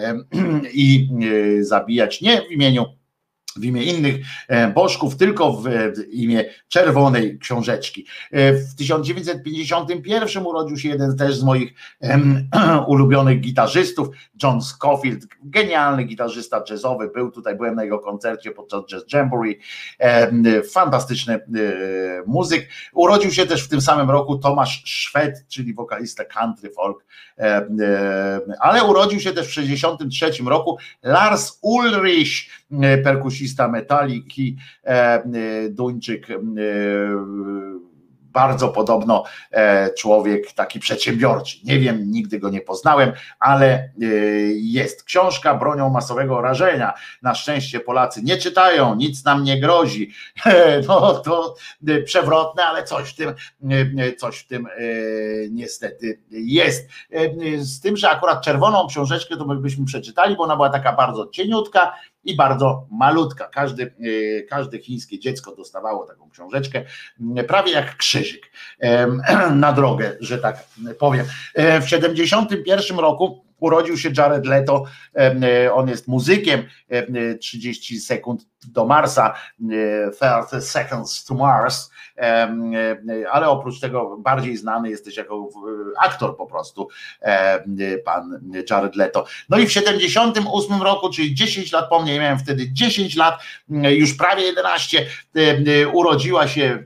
i 0.74 1.10
e, 1.60 1.64
zabijać 1.64 2.22
nie 2.22 2.42
w 2.42 2.52
imieniu 2.52 2.86
w 3.58 3.64
imię 3.64 3.84
innych 3.84 4.16
e, 4.48 4.68
bożków, 4.68 5.18
tylko 5.18 5.54
w 5.54 5.68
imię 6.12 6.46
czerwonej 6.68 7.40
książeczki. 7.40 8.06
E, 8.32 8.54
w 8.54 8.76
1951 8.76 10.46
urodził 10.46 10.78
się 10.78 10.90
jeden 10.90 11.18
też 11.18 11.36
z 11.36 11.44
moich 11.44 11.74
ulubionych 12.88 13.40
gitarzystów, 13.42 14.08
John 14.44 14.62
Scofield, 14.62 15.26
genialny 15.44 16.04
gitarzysta 16.04 16.64
jazzowy, 16.70 17.10
był 17.14 17.32
tutaj, 17.32 17.56
byłem 17.56 17.76
na 17.76 17.84
jego 17.84 18.00
koncercie 18.00 18.52
podczas 18.52 18.86
Jazz 18.86 19.04
Jamboree, 19.14 19.60
fantastyczny 20.72 21.34
e, 21.34 21.42
muzyk. 22.28 22.70
Urodził 22.94 23.32
się 23.32 23.46
też 23.46 23.64
w 23.64 23.70
tym 23.70 23.82
samym 23.82 24.10
roku 24.10 24.38
Tomasz 24.38 24.82
Szwed, 24.86 25.48
czyli 25.48 25.74
wokalista 25.74 26.26
country 26.26 26.70
folk, 26.70 27.06
ale 28.60 28.84
urodził 28.84 29.20
się 29.20 29.34
też 29.34 29.46
w 29.46 29.50
1963 29.50 30.44
roku 30.44 30.78
Lars 31.04 31.60
Ulrich, 31.62 32.50
perkusista 33.04 33.68
Metaliki, 33.68 34.58
e, 34.86 34.90
e, 34.90 35.24
Duńczyk 35.70 36.30
e, 36.30 36.36
bardzo 38.32 38.70
podobno 38.70 39.24
e, 39.52 39.90
człowiek 39.94 40.52
taki 40.52 40.80
przedsiębiorczy. 40.80 41.58
Nie 41.64 41.80
wiem, 41.80 42.12
nigdy 42.12 42.40
go 42.40 42.50
nie 42.50 42.62
poznałem, 42.62 43.12
ale 43.40 43.68
e, 43.68 44.06
jest 44.54 45.04
książka 45.04 45.56
bronią 45.56 45.90
masowego 45.90 46.42
rażenia. 46.42 46.94
Na 47.22 47.36
szczęście 47.36 47.80
Polacy 47.80 48.22
nie 48.24 48.38
czytają, 48.38 48.96
nic 48.96 49.26
nam 49.26 49.44
nie 49.44 49.60
grozi. 49.60 50.12
No 50.88 51.14
to 51.14 51.56
przewrotne, 52.06 52.64
ale 52.64 52.84
coś 52.84 53.10
w 53.10 53.16
tym, 53.16 53.34
coś 54.18 54.40
w 54.40 54.48
tym 54.48 54.66
e, 54.66 54.70
niestety 55.52 56.20
jest. 56.32 56.90
Z 57.58 57.80
tym, 57.80 57.98
że 57.98 58.10
akurat 58.10 58.42
czerwoną 58.42 58.88
książeczkę 58.88 59.38
to 59.38 59.46
byśmy 59.46 59.86
przeczytali, 59.86 60.36
bo 60.36 60.44
ona 60.44 60.56
była 60.56 60.70
taka 60.70 60.94
bardzo 60.94 61.28
cieniutka, 61.28 61.94
i 62.24 62.36
bardzo 62.36 62.88
malutka. 62.92 63.46
Każdy, 63.46 63.94
każde 64.50 64.80
chińskie 64.80 65.20
dziecko 65.20 65.56
dostawało 65.56 66.08
taką 66.08 66.30
książeczkę, 66.30 66.86
prawie 67.48 67.72
jak 67.72 67.98
krzyżyk 67.98 68.52
na 69.56 69.74
drogę, 69.74 70.18
że 70.20 70.38
tak 70.38 70.68
powiem. 71.00 71.26
W 71.56 71.90
71 71.90 73.00
roku 73.00 73.49
urodził 73.60 73.98
się 73.98 74.10
Jared 74.18 74.46
Leto, 74.46 74.84
on 75.74 75.90
jest 75.90 76.08
muzykiem, 76.08 76.64
30 77.40 78.00
sekund 78.00 78.46
do 78.68 78.86
Marsa, 78.86 79.34
30 80.32 80.72
seconds 80.72 81.26
to 81.26 81.36
Mars, 81.36 81.92
ale 83.32 83.50
oprócz 83.50 83.80
tego 83.80 84.18
bardziej 84.18 84.58
znany 84.58 84.90
jesteś 84.90 85.18
jako 85.18 85.50
aktor 86.00 86.38
po 86.38 86.46
prostu, 86.46 86.88
pan 88.06 88.52
Jared 88.70 88.96
Leto. 88.96 89.26
No 89.50 89.58
i 89.58 89.68
w 89.68 89.72
78 89.72 90.82
roku, 90.82 91.10
czyli 91.10 91.36
10 91.36 91.72
lat 91.72 91.90
po 91.90 92.02
mnie, 92.02 92.20
miałem 92.20 92.40
wtedy 92.40 92.74
10 92.74 93.16
lat, 93.16 93.42
już 93.70 94.14
prawie 94.14 94.44
11, 94.44 95.06
urodziła 95.94 96.48
się 96.48 96.84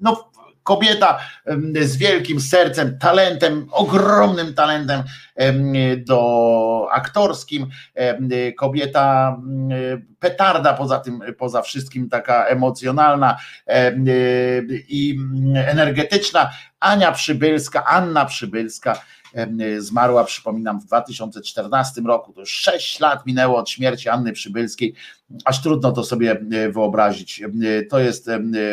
no 0.00 0.29
kobieta 0.62 1.18
z 1.80 1.96
wielkim 1.96 2.40
sercem, 2.40 2.98
talentem, 2.98 3.66
ogromnym 3.72 4.54
talentem 4.54 5.02
do 5.96 6.88
aktorskim, 6.92 7.66
kobieta 8.58 9.36
petarda 10.18 10.74
poza 10.74 10.98
tym, 10.98 11.20
poza 11.38 11.62
wszystkim 11.62 12.08
taka 12.08 12.44
emocjonalna 12.44 13.36
i 14.88 15.18
energetyczna, 15.54 16.50
Ania 16.80 17.12
Przybylska, 17.12 17.84
Anna 17.84 18.24
Przybylska, 18.24 19.00
zmarła, 19.78 20.24
przypominam, 20.24 20.80
w 20.80 20.84
2014 20.84 22.00
roku. 22.00 22.32
To 22.32 22.40
już 22.40 22.50
6 22.50 23.00
lat 23.00 23.26
minęło 23.26 23.58
od 23.58 23.70
śmierci 23.70 24.08
Anny 24.08 24.32
Przybylskiej, 24.32 24.94
aż 25.44 25.62
trudno 25.62 25.92
to 25.92 26.04
sobie 26.04 26.44
wyobrazić. 26.70 27.42
To 27.90 27.98
jest 27.98 28.30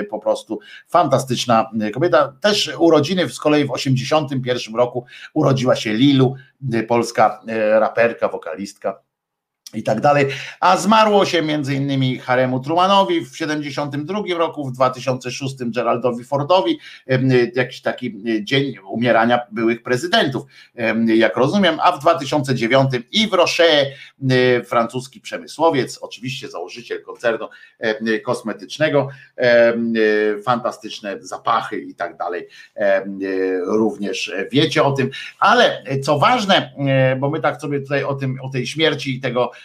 po 0.09 0.19
prostu 0.19 0.59
fantastyczna 0.87 1.71
kobieta. 1.93 2.33
Też 2.41 2.71
urodziny 2.79 3.29
z 3.29 3.39
kolei 3.39 3.65
w 3.65 3.71
81 3.71 4.75
roku 4.75 5.05
urodziła 5.33 5.75
się 5.75 5.93
Lilu, 5.93 6.35
polska 6.87 7.41
raperka, 7.79 8.29
wokalistka 8.29 9.06
i 9.73 9.83
tak 9.83 10.01
dalej, 10.01 10.25
a 10.59 10.77
zmarło 10.77 11.25
się 11.25 11.41
między 11.41 11.75
innymi 11.75 12.17
Haremu 12.17 12.59
Trumanowi 12.59 13.25
w 13.25 13.37
72 13.37 14.19
roku, 14.37 14.65
w 14.65 14.71
2006 14.71 15.55
Geraldowi 15.59 16.23
Fordowi, 16.23 16.79
jakiś 17.55 17.81
taki 17.81 18.23
dzień 18.41 18.73
umierania 18.89 19.39
byłych 19.51 19.83
prezydentów, 19.83 20.43
jak 21.05 21.37
rozumiem, 21.37 21.77
a 21.81 21.91
w 21.91 21.99
2009 21.99 22.91
Yves 23.11 23.33
Rocher, 23.33 23.85
francuski 24.65 25.21
przemysłowiec, 25.21 25.99
oczywiście 26.01 26.49
założyciel 26.49 27.03
koncernu 27.03 27.49
kosmetycznego, 28.23 29.09
fantastyczne 30.45 31.17
zapachy 31.21 31.79
i 31.79 31.95
tak 31.95 32.17
dalej, 32.17 32.47
również 33.65 34.33
wiecie 34.51 34.83
o 34.83 34.91
tym, 34.91 35.09
ale 35.39 35.83
co 36.03 36.19
ważne, 36.19 36.73
bo 37.19 37.29
my 37.29 37.39
tak 37.39 37.61
sobie 37.61 37.79
tutaj 37.79 38.03
o 38.03 38.15
tym, 38.15 38.37
o 38.41 38.49
tej 38.49 38.67
śmierci 38.67 39.15
i 39.15 39.19
tego 39.19 39.51
E, 39.51 39.56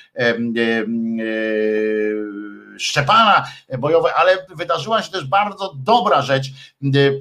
Szczepana 2.79 3.45
bojowe, 3.79 4.15
ale 4.15 4.47
wydarzyła 4.57 5.03
się 5.03 5.13
też 5.13 5.25
bardzo 5.25 5.75
dobra 5.77 6.23
rzecz, 6.23 6.47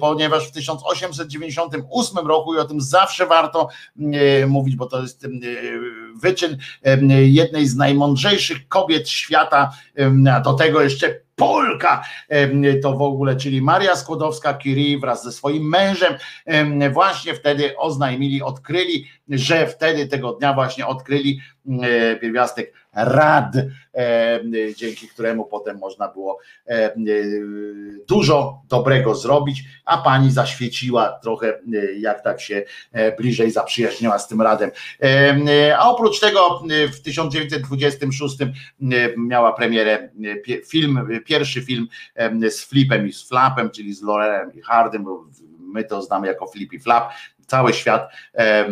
ponieważ 0.00 0.48
w 0.48 0.52
1898 0.52 2.26
roku, 2.26 2.54
i 2.54 2.58
o 2.58 2.64
tym 2.64 2.80
zawsze 2.80 3.26
warto 3.26 3.68
mówić, 4.46 4.76
bo 4.76 4.86
to 4.86 5.02
jest 5.02 5.26
wyczyn 6.22 6.58
jednej 7.26 7.66
z 7.66 7.76
najmądrzejszych 7.76 8.68
kobiet 8.68 9.08
świata, 9.08 9.72
a 10.32 10.40
do 10.40 10.52
tego 10.52 10.82
jeszcze 10.82 11.22
Polka 11.36 12.04
to 12.82 12.92
w 12.92 13.02
ogóle, 13.02 13.36
czyli 13.36 13.62
Maria 13.62 13.94
Skłodowska-Curie 13.94 15.00
wraz 15.00 15.24
ze 15.24 15.32
swoim 15.32 15.68
mężem 15.68 16.14
właśnie 16.92 17.34
wtedy 17.34 17.78
oznajmili, 17.78 18.42
odkryli, 18.42 19.08
że 19.28 19.66
wtedy 19.66 20.06
tego 20.06 20.32
dnia 20.32 20.52
właśnie 20.52 20.86
odkryli 20.86 21.40
pierwiastek 22.20 22.72
rad, 22.94 23.52
dzięki 24.76 25.08
któremu 25.08 25.44
potem 25.44 25.78
można 25.78 26.08
było 26.08 26.38
dużo 28.08 28.62
dobrego 28.68 29.14
zrobić, 29.14 29.64
a 29.84 29.98
pani 29.98 30.30
zaświeciła 30.30 31.18
trochę, 31.22 31.60
jak 31.98 32.24
tak 32.24 32.40
się 32.40 32.62
bliżej 33.18 33.50
zaprzyjaźniła 33.50 34.18
z 34.18 34.28
tym 34.28 34.42
radem. 34.42 34.70
A 35.78 35.90
oprócz 35.90 36.20
tego 36.20 36.62
w 36.92 37.00
1926 37.00 38.38
miała 39.16 39.52
premierę 39.52 40.08
film, 40.68 41.08
pierwszy 41.24 41.62
film 41.62 41.88
z 42.50 42.64
Flipem 42.64 43.08
i 43.08 43.12
z 43.12 43.28
Flapem, 43.28 43.70
czyli 43.70 43.94
z 43.94 44.02
Lorelem 44.02 44.54
i 44.54 44.62
Hardem, 44.62 45.04
my 45.60 45.84
to 45.84 46.02
znamy 46.02 46.26
jako 46.26 46.46
Flip 46.46 46.72
i 46.72 46.80
Flap, 46.80 47.12
cały 47.46 47.72
świat, 47.72 48.08
e, 48.34 48.66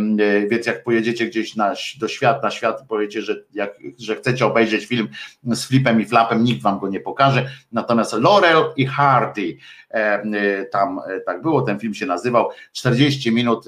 więc 0.48 0.66
jak 0.66 0.84
pojedziecie 0.84 1.26
gdzieś 1.26 1.56
na, 1.56 1.74
do 2.00 2.08
świat, 2.08 2.42
na 2.42 2.50
świat 2.50 2.82
i 2.84 2.86
powiecie, 2.86 3.22
że, 3.22 3.36
jak, 3.54 3.74
że 3.98 4.16
chcecie 4.16 4.46
obejrzeć 4.46 4.86
film 4.86 5.08
z 5.44 5.64
flipem 5.64 6.00
i 6.00 6.04
flapem, 6.04 6.44
nikt 6.44 6.62
wam 6.62 6.78
go 6.78 6.88
nie 6.88 7.00
pokaże, 7.00 7.50
natomiast 7.72 8.12
Laurel 8.12 8.64
i 8.76 8.86
Hardy 8.86 9.56
e, 9.90 10.64
tam 10.64 11.00
e, 11.06 11.20
tak 11.20 11.42
było, 11.42 11.62
ten 11.62 11.78
film 11.78 11.94
się 11.94 12.06
nazywał. 12.06 12.48
40 12.72 13.32
minut 13.32 13.64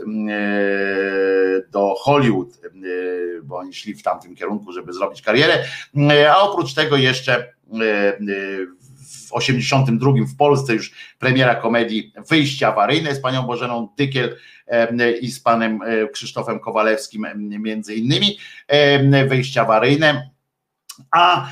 do 1.71 1.95
Hollywood, 1.99 2.49
bo 3.43 3.57
oni 3.57 3.75
szli 3.75 3.95
w 3.95 4.03
tamtym 4.03 4.35
kierunku, 4.35 4.73
żeby 4.73 4.93
zrobić 4.93 5.23
karierę, 5.23 5.65
a 6.31 6.41
oprócz 6.41 6.75
tego 6.75 6.97
jeszcze 6.97 7.53
w 9.13 9.33
82 9.33 10.13
w 10.27 10.37
Polsce 10.37 10.75
już 10.75 10.93
premiera 11.19 11.55
komedii 11.55 12.13
Wyjście 12.29 12.69
awaryjne 12.69 13.15
z 13.15 13.21
panią 13.21 13.43
Bożeną 13.43 13.89
Tykiel 13.97 14.37
i 15.21 15.31
z 15.31 15.41
panem 15.41 15.83
e, 15.83 16.09
Krzysztofem 16.09 16.61
Kowalewskim 16.61 17.27
między 17.37 17.95
innymi, 17.95 18.39
Wyjście 19.29 19.61
awaryjne, 19.61 20.31
a 21.11 21.49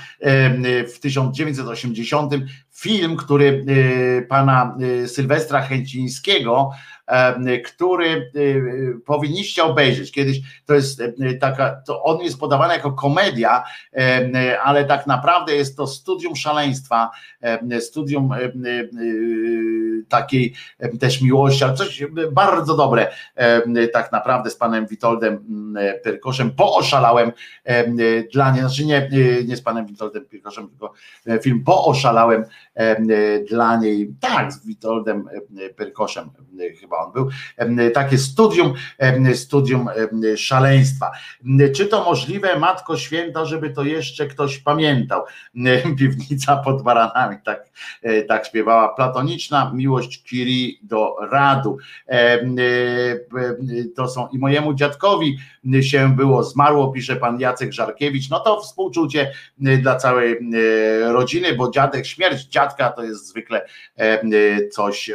w 0.94 0.98
1980 1.00 2.34
film, 2.80 3.16
który 3.16 3.64
e, 3.68 4.22
pana 4.22 4.76
e, 5.04 5.08
Sylwestra 5.08 5.62
Chęcińskiego 5.62 6.70
który 7.64 8.30
y, 8.36 8.40
y, 8.40 9.00
powinniście 9.06 9.64
obejrzeć. 9.64 10.12
Kiedyś 10.12 10.40
to 10.66 10.74
jest 10.74 11.00
y, 11.00 11.38
taka, 11.40 11.82
to 11.86 12.02
on 12.02 12.20
jest 12.20 12.40
podawany 12.40 12.74
jako 12.74 12.92
komedia, 12.92 13.64
ale 14.64 14.84
tak 14.84 15.06
naprawdę 15.06 15.54
jest 15.54 15.76
to 15.76 15.86
studium 15.86 16.36
szaleństwa, 16.36 17.10
studium 17.80 18.34
takiej 20.08 20.54
też 21.00 21.22
miłości, 21.22 21.64
ale 21.64 21.74
coś 21.74 22.02
bardzo 22.32 22.76
dobre 22.76 23.12
tak 23.92 24.12
naprawdę 24.12 24.50
z 24.50 24.56
panem 24.56 24.86
Witoldem 24.86 25.44
Pyrkoszem. 26.02 26.50
Pooszalałem 26.50 27.32
dla 28.32 28.50
nie, 28.50 28.60
znaczy 28.60 28.86
nie, 28.86 29.08
nie 29.46 29.56
z 29.56 29.62
panem 29.62 29.86
Witoldem 29.86 30.24
Pyrkoszem, 30.24 30.68
tylko 30.68 30.92
film 31.42 31.64
Pooszalałem 31.64 32.44
dla 33.50 33.76
niej, 33.76 34.14
tak, 34.20 34.52
z 34.52 34.66
Witoldem 34.66 35.28
Pyrkoszem 35.76 36.30
chyba 36.80 36.96
on 36.96 37.12
był, 37.12 37.28
takie 37.94 38.18
studium, 38.18 38.74
studium 39.34 39.88
szaleństwa. 40.36 41.10
Czy 41.76 41.86
to 41.86 42.04
możliwe, 42.04 42.58
Matko 42.58 42.96
Święta, 42.96 43.44
żeby 43.44 43.70
to 43.70 43.84
jeszcze 43.84 44.26
ktoś 44.26 44.58
pamiętał? 44.58 45.22
Piwnica 45.98 46.56
pod 46.56 46.82
baranami, 46.82 47.36
tak, 47.44 47.68
e, 48.02 48.22
tak 48.22 48.46
śpiewała. 48.46 48.88
Platoniczna 48.88 49.72
miłość 49.74 50.22
Kiri 50.22 50.80
do 50.82 51.16
Radu. 51.30 51.78
E, 52.08 52.38
to 53.96 54.08
są 54.08 54.28
i 54.28 54.38
mojemu 54.38 54.74
dziadkowi 54.74 55.38
się 55.80 56.16
było 56.16 56.44
zmarło, 56.44 56.92
pisze 56.92 57.16
pan 57.16 57.40
Jacek 57.40 57.72
Żarkiewicz. 57.72 58.30
No 58.30 58.40
to 58.40 58.60
współczucie 58.60 59.32
dla 59.58 59.96
całej 59.96 60.38
rodziny, 61.02 61.54
bo 61.54 61.70
dziadek, 61.70 62.06
śmierć 62.06 62.44
dziadka 62.44 62.90
to 62.90 63.04
jest 63.04 63.28
zwykle 63.28 63.66
coś, 64.72 65.10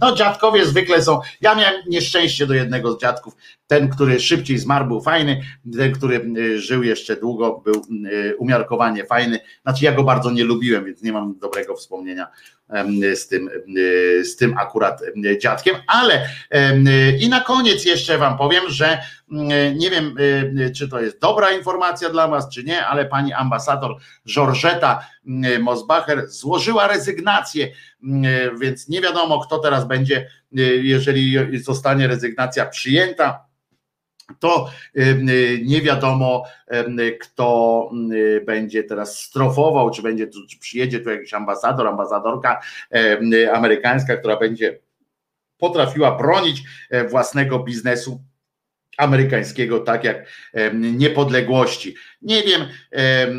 no 0.00 0.14
dziadkowie 0.14 0.66
zwykle 0.66 1.02
są, 1.02 1.20
ja 1.40 1.54
miałem 1.54 1.74
nieszczęście 1.88 2.46
do 2.46 2.54
jednego 2.54 2.92
z 2.92 3.00
dziadków, 3.00 3.36
ten, 3.66 3.88
który 3.88 4.20
szybciej 4.20 4.58
zmarł, 4.58 4.86
był 4.86 5.00
fajny, 5.00 5.40
ten, 5.76 5.92
który 5.92 6.32
y, 6.38 6.60
żył 6.60 6.82
jeszcze 6.82 7.16
długo, 7.16 7.62
był 7.64 7.82
y, 8.06 8.36
umiarkowanie 8.36 9.04
fajny. 9.04 9.38
Znaczy, 9.62 9.84
ja 9.84 9.92
go 9.92 10.04
bardzo 10.04 10.30
nie 10.30 10.44
lubiłem, 10.44 10.84
więc 10.84 11.02
nie 11.02 11.12
mam 11.12 11.38
dobrego 11.38 11.74
wspomnienia 11.74 12.26
z 13.14 13.28
tym, 13.28 13.50
z 14.24 14.36
tym 14.36 14.58
akurat 14.58 15.02
dziadkiem, 15.38 15.76
ale 15.86 16.28
i 17.20 17.28
na 17.28 17.40
koniec 17.40 17.84
jeszcze 17.84 18.18
Wam 18.18 18.38
powiem, 18.38 18.62
że 18.68 18.98
nie 19.74 19.90
wiem, 19.90 20.16
czy 20.76 20.88
to 20.88 21.00
jest 21.00 21.20
dobra 21.20 21.50
informacja 21.50 22.10
dla 22.10 22.28
Was, 22.28 22.48
czy 22.48 22.64
nie, 22.64 22.86
ale 22.86 23.04
pani 23.06 23.32
ambasador 23.32 23.96
Georgeta 24.28 25.06
Mosbacher 25.60 26.28
złożyła 26.28 26.88
rezygnację, 26.88 27.68
więc 28.60 28.88
nie 28.88 29.00
wiadomo, 29.00 29.40
kto 29.40 29.58
teraz 29.58 29.86
będzie, 29.86 30.30
jeżeli 30.82 31.58
zostanie 31.64 32.06
rezygnacja 32.06 32.66
przyjęta 32.66 33.44
to 34.38 34.70
nie 35.64 35.82
wiadomo, 35.82 36.44
kto 37.20 37.90
będzie 38.46 38.84
teraz 38.84 39.20
strofował, 39.20 39.90
czy 39.90 40.02
będzie, 40.02 40.26
czy 40.50 40.58
przyjedzie 40.58 41.00
tu 41.00 41.10
jakiś 41.10 41.34
ambasador, 41.34 41.86
ambasadorka 41.86 42.60
amerykańska, 43.52 44.16
która 44.16 44.36
będzie 44.36 44.78
potrafiła 45.58 46.18
bronić 46.18 46.62
e, 46.90 47.08
własnego 47.08 47.58
biznesu 47.58 48.20
amerykańskiego, 48.98 49.80
tak 49.80 50.04
jak 50.04 50.28
niepodległości. 50.74 51.94
Nie 52.24 52.42
wiem, 52.42 52.62
e, 52.92 52.96
e, 52.96 53.30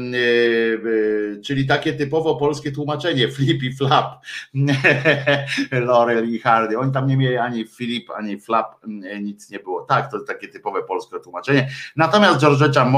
czyli 1.42 1.68
takie 1.68 1.94
typowo 1.94 2.36
polskie 2.36 2.72
tłumaczenie, 2.72 3.32
flip 3.32 3.64
i 3.64 3.74
flap. 3.74 4.26
Laurel 5.72 6.30
i 6.30 6.40
Hardy. 6.40 6.80
Oni 6.80 6.92
tam 6.92 7.08
nie 7.08 7.18
mieli 7.18 7.38
ani 7.38 7.68
flip, 7.68 8.10
ani 8.10 8.40
flap, 8.40 8.76
nic 9.22 9.50
nie 9.50 9.60
było. 9.60 9.82
Tak, 9.82 10.12
to 10.12 10.20
takie 10.20 10.48
typowe 10.48 10.84
polskie 10.84 11.20
tłumaczenie. 11.20 11.70
Natomiast 11.96 12.40
Georgetta 12.40 12.92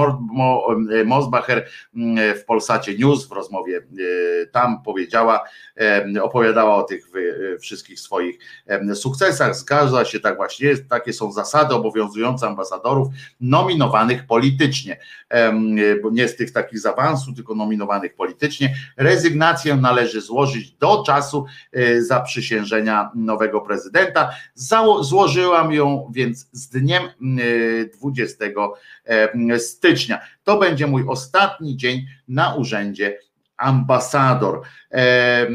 Mosbacher 1.06 1.68
w 2.42 2.46
Polsacie 2.46 2.98
News 2.98 3.28
w 3.28 3.32
rozmowie 3.32 3.82
tam 4.52 4.84
powiedziała, 4.84 5.44
opowiadała 6.22 6.76
o 6.76 6.84
tych 6.84 7.08
wszystkich 7.62 8.00
swoich 8.00 8.40
sukcesach. 8.94 9.56
Zgadza 9.56 10.06
się, 10.06 10.20
tak 10.20 10.36
właśnie 10.36 10.68
jest. 10.68 10.90
Takie 10.90 11.14
są 11.14 11.32
zasady 11.32 11.76
obowiązujące 11.76 12.48
ambasadorów 12.48 13.08
nominowanych 13.42 14.26
politycznie, 14.26 14.98
bo 16.04 16.10
nie 16.10 16.28
z 16.28 16.36
tych 16.36 16.52
takich 16.52 16.80
z 16.80 16.86
awansu, 16.86 17.34
tylko 17.34 17.56
nominowanych 17.56 18.16
politycznie. 18.16 18.76
Rezygnację 18.98 19.76
należy 19.76 20.22
złożyć 20.22 20.72
do 20.72 21.04
czasu 21.04 21.46
e, 21.72 22.02
zaprzysiężenia 22.02 23.12
nowego 23.16 23.62
prezydenta. 23.62 24.30
Złożyłam 25.02 25.74
ją 25.74 26.12
więc 26.14 26.50
z 26.52 26.70
dniem 26.70 27.04
20 28.00 28.46
stycznia. 29.58 30.20
To 30.44 30.60
będzie 30.60 30.88
mój 30.88 31.04
ostatni 31.08 31.78
dzień 31.78 32.06
na 32.28 32.56
urzędzie 32.56 33.20
ambasador. 33.58 34.62
E, 34.94 35.48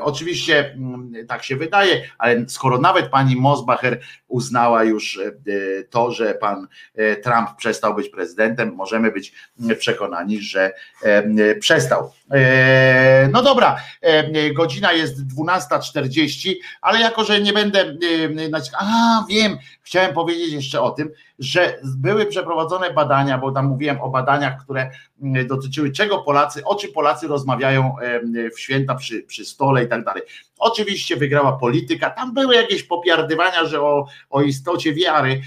oczywiście 0.00 0.72
mm, 0.72 1.12
tak 1.28 1.44
się 1.44 1.56
wydaje, 1.56 2.02
ale 2.18 2.48
skoro 2.48 2.78
nawet 2.78 3.08
pani 3.08 3.36
Mosbacher 3.36 4.00
uznała 4.28 4.84
już 4.84 5.18
e, 5.18 5.32
to, 5.90 6.12
że 6.12 6.34
pan 6.34 6.68
e, 6.94 7.16
Trump 7.16 7.56
przestał 7.56 7.94
być 7.94 8.08
prezydentem, 8.08 8.74
możemy 8.74 9.12
być 9.12 9.32
przekonani, 9.78 10.40
że 10.40 10.72
przestał. 11.60 12.12
No 13.32 13.42
dobra, 13.42 13.76
godzina 14.54 14.92
jest 14.92 15.14
12.40, 15.36 16.54
ale 16.80 17.00
jako, 17.00 17.24
że 17.24 17.40
nie 17.40 17.52
będę. 17.52 17.96
A, 18.78 19.24
wiem, 19.28 19.58
chciałem 19.82 20.14
powiedzieć 20.14 20.52
jeszcze 20.52 20.80
o 20.80 20.90
tym, 20.90 21.10
że 21.38 21.78
były 21.84 22.26
przeprowadzone 22.26 22.92
badania, 22.92 23.38
bo 23.38 23.52
tam 23.52 23.66
mówiłem 23.66 24.00
o 24.00 24.08
badaniach, 24.08 24.64
które 24.64 24.90
dotyczyły 25.46 25.92
czego 25.92 26.18
Polacy, 26.18 26.64
o 26.64 26.74
czym 26.74 26.92
Polacy 26.92 27.28
rozmawiają 27.28 27.94
w 28.55 28.55
święta 28.60 28.94
przy, 28.94 29.22
przy 29.22 29.44
stole 29.44 29.84
i 29.84 29.88
tak 29.88 30.04
dalej. 30.04 30.22
Oczywiście 30.58 31.16
wygrała 31.16 31.52
polityka, 31.52 32.10
tam 32.10 32.34
były 32.34 32.54
jakieś 32.54 32.82
popiardywania, 32.82 33.64
że 33.64 33.82
o, 33.82 34.06
o 34.30 34.42
istocie 34.42 34.94
wiary, 34.94 35.40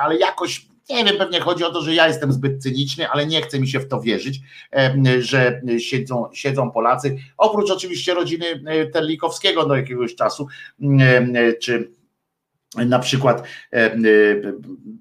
ale 0.00 0.16
jakoś 0.16 0.66
nie 0.90 1.04
wiem, 1.04 1.16
pewnie 1.18 1.40
chodzi 1.40 1.64
o 1.64 1.70
to, 1.70 1.82
że 1.82 1.94
ja 1.94 2.08
jestem 2.08 2.32
zbyt 2.32 2.62
cyniczny, 2.62 3.08
ale 3.08 3.26
nie 3.26 3.42
chcę 3.42 3.60
mi 3.60 3.68
się 3.68 3.80
w 3.80 3.88
to 3.88 4.00
wierzyć, 4.00 4.40
że 5.18 5.60
siedzą, 5.78 6.28
siedzą 6.32 6.70
Polacy, 6.70 7.18
oprócz 7.36 7.70
oczywiście 7.70 8.14
rodziny 8.14 8.46
e, 8.66 8.86
Terlikowskiego 8.86 9.66
do 9.66 9.76
jakiegoś 9.76 10.14
czasu, 10.14 10.46
czy 11.60 11.90
na 12.74 12.98
przykład, 12.98 13.42
e, 13.72 13.76
e, 13.76 13.96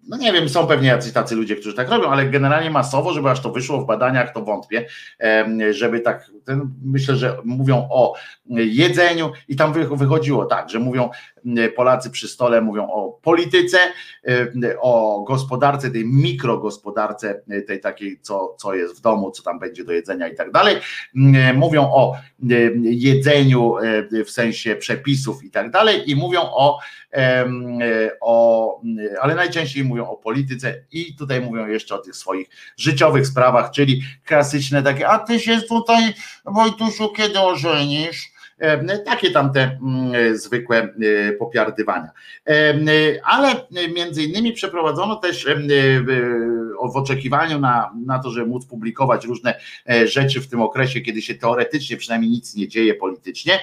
no 0.07 0.17
nie 0.17 0.33
wiem, 0.33 0.49
są 0.49 0.67
pewnie 0.67 0.87
jacyś 0.87 1.13
tacy 1.13 1.35
ludzie, 1.35 1.55
którzy 1.55 1.75
tak 1.75 1.89
robią, 1.89 2.09
ale 2.09 2.25
generalnie 2.25 2.69
masowo, 2.69 3.13
żeby 3.13 3.29
aż 3.29 3.41
to 3.41 3.51
wyszło 3.51 3.81
w 3.81 3.85
badaniach, 3.85 4.33
to 4.33 4.41
wątpię, 4.41 4.85
żeby 5.71 5.99
tak, 5.99 6.31
myślę, 6.83 7.15
że 7.15 7.37
mówią 7.45 7.87
o 7.91 8.13
jedzeniu 8.49 9.31
i 9.47 9.55
tam 9.55 9.73
wychodziło 9.73 10.45
tak, 10.45 10.69
że 10.69 10.79
mówią 10.79 11.09
Polacy 11.75 12.09
przy 12.09 12.27
stole, 12.27 12.61
mówią 12.61 12.87
o 12.91 13.19
polityce, 13.21 13.77
o 14.79 15.23
gospodarce, 15.27 15.91
tej 15.91 16.05
mikrogospodarce, 16.05 17.41
tej 17.67 17.79
takiej, 17.79 18.19
co, 18.21 18.55
co 18.59 18.73
jest 18.73 18.97
w 18.97 19.01
domu, 19.01 19.31
co 19.31 19.43
tam 19.43 19.59
będzie 19.59 19.83
do 19.83 19.91
jedzenia 19.91 20.27
i 20.27 20.35
tak 20.35 20.51
dalej, 20.51 20.77
mówią 21.53 21.83
o 21.83 22.15
jedzeniu 22.81 23.75
w 24.25 24.29
sensie 24.29 24.75
przepisów 24.75 25.43
i 25.43 25.51
tak 25.51 25.71
dalej 25.71 26.11
i 26.11 26.15
mówią 26.15 26.41
o 26.41 26.79
o, 28.21 28.81
ale 29.21 29.35
najczęściej 29.35 29.83
mówią 29.83 30.07
o 30.07 30.17
polityce 30.17 30.83
i 30.91 31.15
tutaj 31.15 31.41
mówią 31.41 31.67
jeszcze 31.67 31.95
o 31.95 31.97
tych 31.97 32.15
swoich 32.15 32.47
życiowych 32.77 33.27
sprawach, 33.27 33.71
czyli 33.71 34.01
klasyczne 34.25 34.83
takie, 34.83 35.07
a 35.07 35.19
ty 35.19 35.39
się 35.39 35.61
tutaj 35.61 36.13
Wojtusiu 36.45 37.09
kiedy 37.09 37.39
ożenisz? 37.39 38.34
Takie 39.05 39.31
tam 39.31 39.53
te 39.53 39.61
mm, 39.61 40.37
zwykłe 40.37 40.77
e, 40.77 41.31
popiardywania. 41.31 42.09
Ale 43.23 43.55
między 43.95 44.23
innymi 44.23 44.53
przeprowadzono 44.53 45.15
też 45.15 45.47
e, 45.47 45.55
w 46.93 46.95
oczekiwaniu 46.95 47.59
na, 47.59 47.91
na 48.05 48.19
to, 48.19 48.29
żeby 48.29 48.47
móc 48.47 48.65
publikować 48.65 49.25
różne 49.25 49.59
e, 49.89 50.07
rzeczy 50.07 50.41
w 50.41 50.47
tym 50.47 50.61
okresie, 50.61 51.01
kiedy 51.01 51.21
się 51.21 51.35
teoretycznie 51.35 51.97
przynajmniej 51.97 52.31
nic 52.31 52.55
nie 52.55 52.67
dzieje 52.67 52.93
politycznie. 52.93 53.59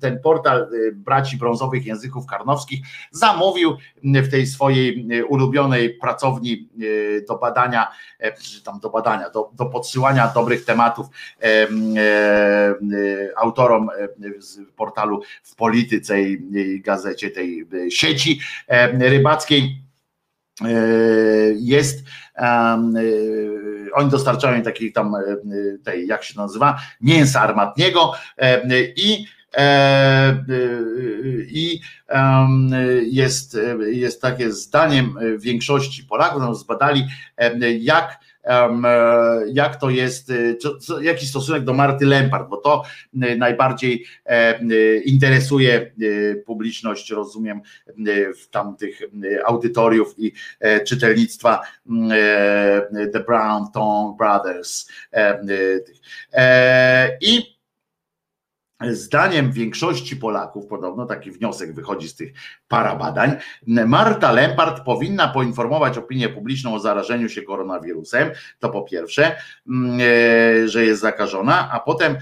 Ten 0.00 0.20
portal 0.22 0.68
braci 0.94 1.36
brązowych 1.36 1.86
języków 1.86 2.26
karnowskich 2.26 2.80
zamówił 3.10 3.76
w 4.04 4.30
tej 4.30 4.46
swojej 4.46 5.08
ulubionej 5.28 5.90
pracowni 5.90 6.68
do 7.28 7.38
badania, 7.38 7.88
czy 8.42 8.62
tam 8.62 8.80
do 8.80 8.90
badania, 8.90 9.30
do, 9.30 9.50
do 9.54 9.66
podsyłania 9.66 10.32
dobrych 10.34 10.64
tematów 10.64 11.06
E, 11.42 11.66
autorom 13.36 13.90
e, 13.90 14.08
z 14.42 14.58
portalu 14.76 15.22
w 15.42 15.54
polityce 15.54 16.22
i 16.22 16.80
gazecie 16.80 17.30
tej 17.30 17.66
e, 17.86 17.90
sieci 17.90 18.40
rybackiej. 18.98 19.82
Jest 21.56 22.04
oni 23.94 24.10
dostarczają 24.10 24.62
takich 24.62 24.92
tam 24.92 25.14
tej, 25.84 26.06
jak 26.06 26.24
się 26.24 26.40
nazywa, 26.40 26.80
mięsa 27.00 27.40
armatniego 27.40 28.12
i 28.96 29.26
i 31.46 31.80
jest, 33.02 33.58
jest 33.90 34.22
takie 34.22 34.52
zdaniem 34.52 35.14
większości 35.38 36.04
Polaków, 36.04 36.58
zbadali 36.58 37.06
jak 37.80 38.19
E, 38.19 38.19
jak 39.52 39.76
to 39.80 39.90
jest, 39.90 40.30
e, 40.30 40.56
jaki 41.02 41.26
stosunek 41.26 41.64
do 41.64 41.72
Marty 41.72 42.06
Lempart, 42.06 42.48
bo 42.48 42.56
to 42.56 42.82
e, 43.22 43.36
najbardziej 43.36 44.06
interesuje 45.04 45.92
publiczność, 46.46 47.10
rozumiem, 47.10 47.60
w 48.42 48.48
tamtych 48.50 49.00
audytoriów 49.46 50.14
i 50.18 50.32
czytelnictwa 50.86 51.60
The 53.12 53.20
Brown 53.26 53.64
Tongue 53.72 54.16
Brothers. 54.18 54.88
I 57.20 57.59
Zdaniem 58.90 59.52
większości 59.52 60.16
Polaków, 60.16 60.66
podobno 60.66 61.06
taki 61.06 61.30
wniosek 61.30 61.74
wychodzi 61.74 62.08
z 62.08 62.14
tych 62.14 62.32
parabadań, 62.68 63.36
Marta 63.66 64.32
Lempart 64.32 64.84
powinna 64.84 65.28
poinformować 65.28 65.98
opinię 65.98 66.28
publiczną 66.28 66.74
o 66.74 66.80
zarażeniu 66.80 67.28
się 67.28 67.42
koronawirusem. 67.42 68.30
To 68.58 68.68
po 68.68 68.82
pierwsze, 68.82 69.36
mm, 69.68 70.00
e, 70.00 70.68
że 70.68 70.84
jest 70.84 71.00
zakażona, 71.00 71.70
a 71.72 71.80
potem 71.80 72.16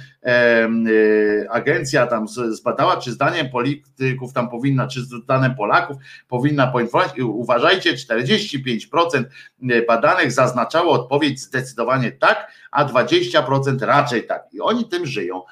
agencja 1.50 2.06
tam 2.06 2.28
zbadała, 2.28 2.96
czy 2.96 3.12
zdaniem 3.12 3.50
polityków 3.50 4.32
tam 4.32 4.50
powinna, 4.50 4.86
czy 4.86 5.00
zdaniem 5.00 5.54
Polaków 5.54 5.96
powinna 6.28 6.66
poinformować. 6.66 7.18
I 7.18 7.22
uważajcie, 7.22 7.94
45% 7.94 9.24
badanych 9.88 10.32
zaznaczało 10.32 10.92
odpowiedź 10.92 11.40
zdecydowanie 11.40 12.12
tak, 12.12 12.52
a 12.70 12.84
20% 12.84 13.86
raczej 13.86 14.26
tak. 14.26 14.46
I 14.52 14.60
oni 14.60 14.88
tym 14.88 15.06
żyją, 15.06 15.42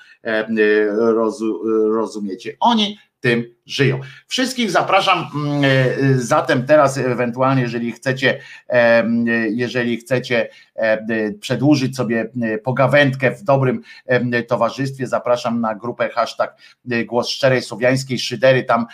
rozumiecie. 1.91 2.57
Oni 2.61 2.99
tym 3.21 3.56
żyją. 3.67 4.01
Wszystkich 4.27 4.71
zapraszam 4.71 5.27
mm, 5.35 5.65
e, 5.65 5.69
zatem 6.15 6.67
teraz 6.67 6.99
ewentualnie, 6.99 7.63
jeżeli 7.63 7.93
chcecie, 7.93 8.41
jeżeli 9.51 9.97
chcecie 9.97 10.49
przedłużyć 11.41 11.97
sobie 11.97 12.31
pogawędkę 12.65 13.31
w 13.31 13.43
dobrym 13.43 13.83
towarzystwie, 14.49 15.07
zapraszam 15.07 15.61
na 15.61 15.75
grupę 15.75 16.09
hashtag 16.09 16.57
Głos 17.07 17.29
Szczerej 17.29 17.63
Słowiańskiej 17.63 18.19
Szydery, 18.19 18.65
tam 18.65 18.87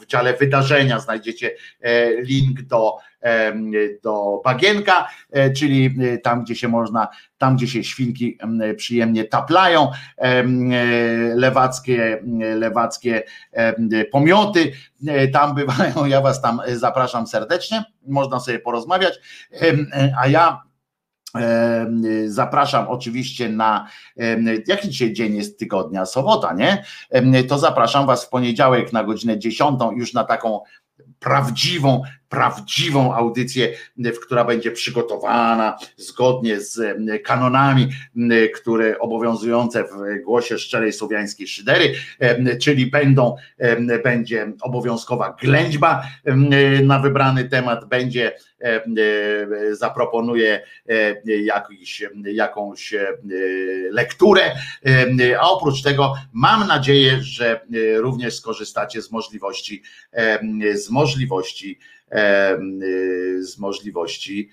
w 0.00 0.06
dziale 0.06 0.34
wydarzenia 0.34 0.98
znajdziecie 0.98 1.50
e, 1.80 2.22
link 2.22 2.62
do 2.62 2.96
do 4.02 4.40
bagienka, 4.44 5.08
e, 5.30 5.50
czyli 5.50 5.96
tam, 6.22 6.44
gdzie 6.44 6.54
się 6.54 6.68
można, 6.68 7.08
tam, 7.38 7.56
gdzie 7.56 7.66
się 7.68 7.84
świnki 7.84 8.38
przyjemnie 8.76 9.24
taplają, 9.24 9.90
lewackie, 11.34 12.22
lewackie 12.56 13.22
pomioty 14.12 14.72
e, 15.06 15.28
tam 15.28 15.54
bywają. 15.54 16.04
Ja 16.06 16.20
Was 16.20 16.42
tam 16.42 16.60
zapraszam 16.74 17.26
serdecznie, 17.26 17.84
można 18.06 18.40
sobie 18.40 18.58
porozmawiać. 18.58 19.14
A 20.20 20.28
ja 20.28 20.62
Zapraszam 22.26 22.88
oczywiście 22.88 23.48
na 23.48 23.88
jaki 24.66 24.88
dzisiaj 24.88 25.12
dzień 25.12 25.36
jest 25.36 25.58
tygodnia, 25.58 26.06
sobota, 26.06 26.54
nie? 26.54 26.84
To 27.48 27.58
zapraszam 27.58 28.06
Was 28.06 28.24
w 28.24 28.28
poniedziałek 28.28 28.92
na 28.92 29.04
godzinę 29.04 29.38
10 29.38 29.80
już 29.96 30.14
na 30.14 30.24
taką 30.24 30.60
prawdziwą, 31.20 32.02
prawdziwą 32.28 33.14
audycję, 33.14 33.72
która 34.22 34.44
będzie 34.44 34.70
przygotowana 34.70 35.76
zgodnie 35.96 36.60
z 36.60 36.96
kanonami, 37.24 37.88
które 38.54 38.98
obowiązujące 38.98 39.84
w 39.84 40.22
głosie 40.24 40.58
szczerej 40.58 40.92
słowiańskiej 40.92 41.48
szydery, 41.48 41.94
czyli 42.60 42.86
będą, 42.86 43.36
będzie 44.04 44.52
obowiązkowa 44.60 45.36
ględźba 45.40 46.02
na 46.82 46.98
wybrany 46.98 47.44
temat, 47.44 47.84
będzie 47.84 48.32
zaproponuje 49.72 50.62
jakiś, 51.24 52.02
jakąś 52.24 52.94
lekturę, 53.90 54.54
a 55.40 55.50
oprócz 55.50 55.82
tego 55.82 56.14
mam 56.32 56.68
nadzieję, 56.68 57.18
że 57.20 57.60
również 57.96 58.36
skorzystacie 58.36 59.02
z 59.02 59.10
możliwości 59.10 59.82
z 60.74 60.90
możliwości 60.90 61.78
z 63.40 63.58
możliwości 63.58 64.50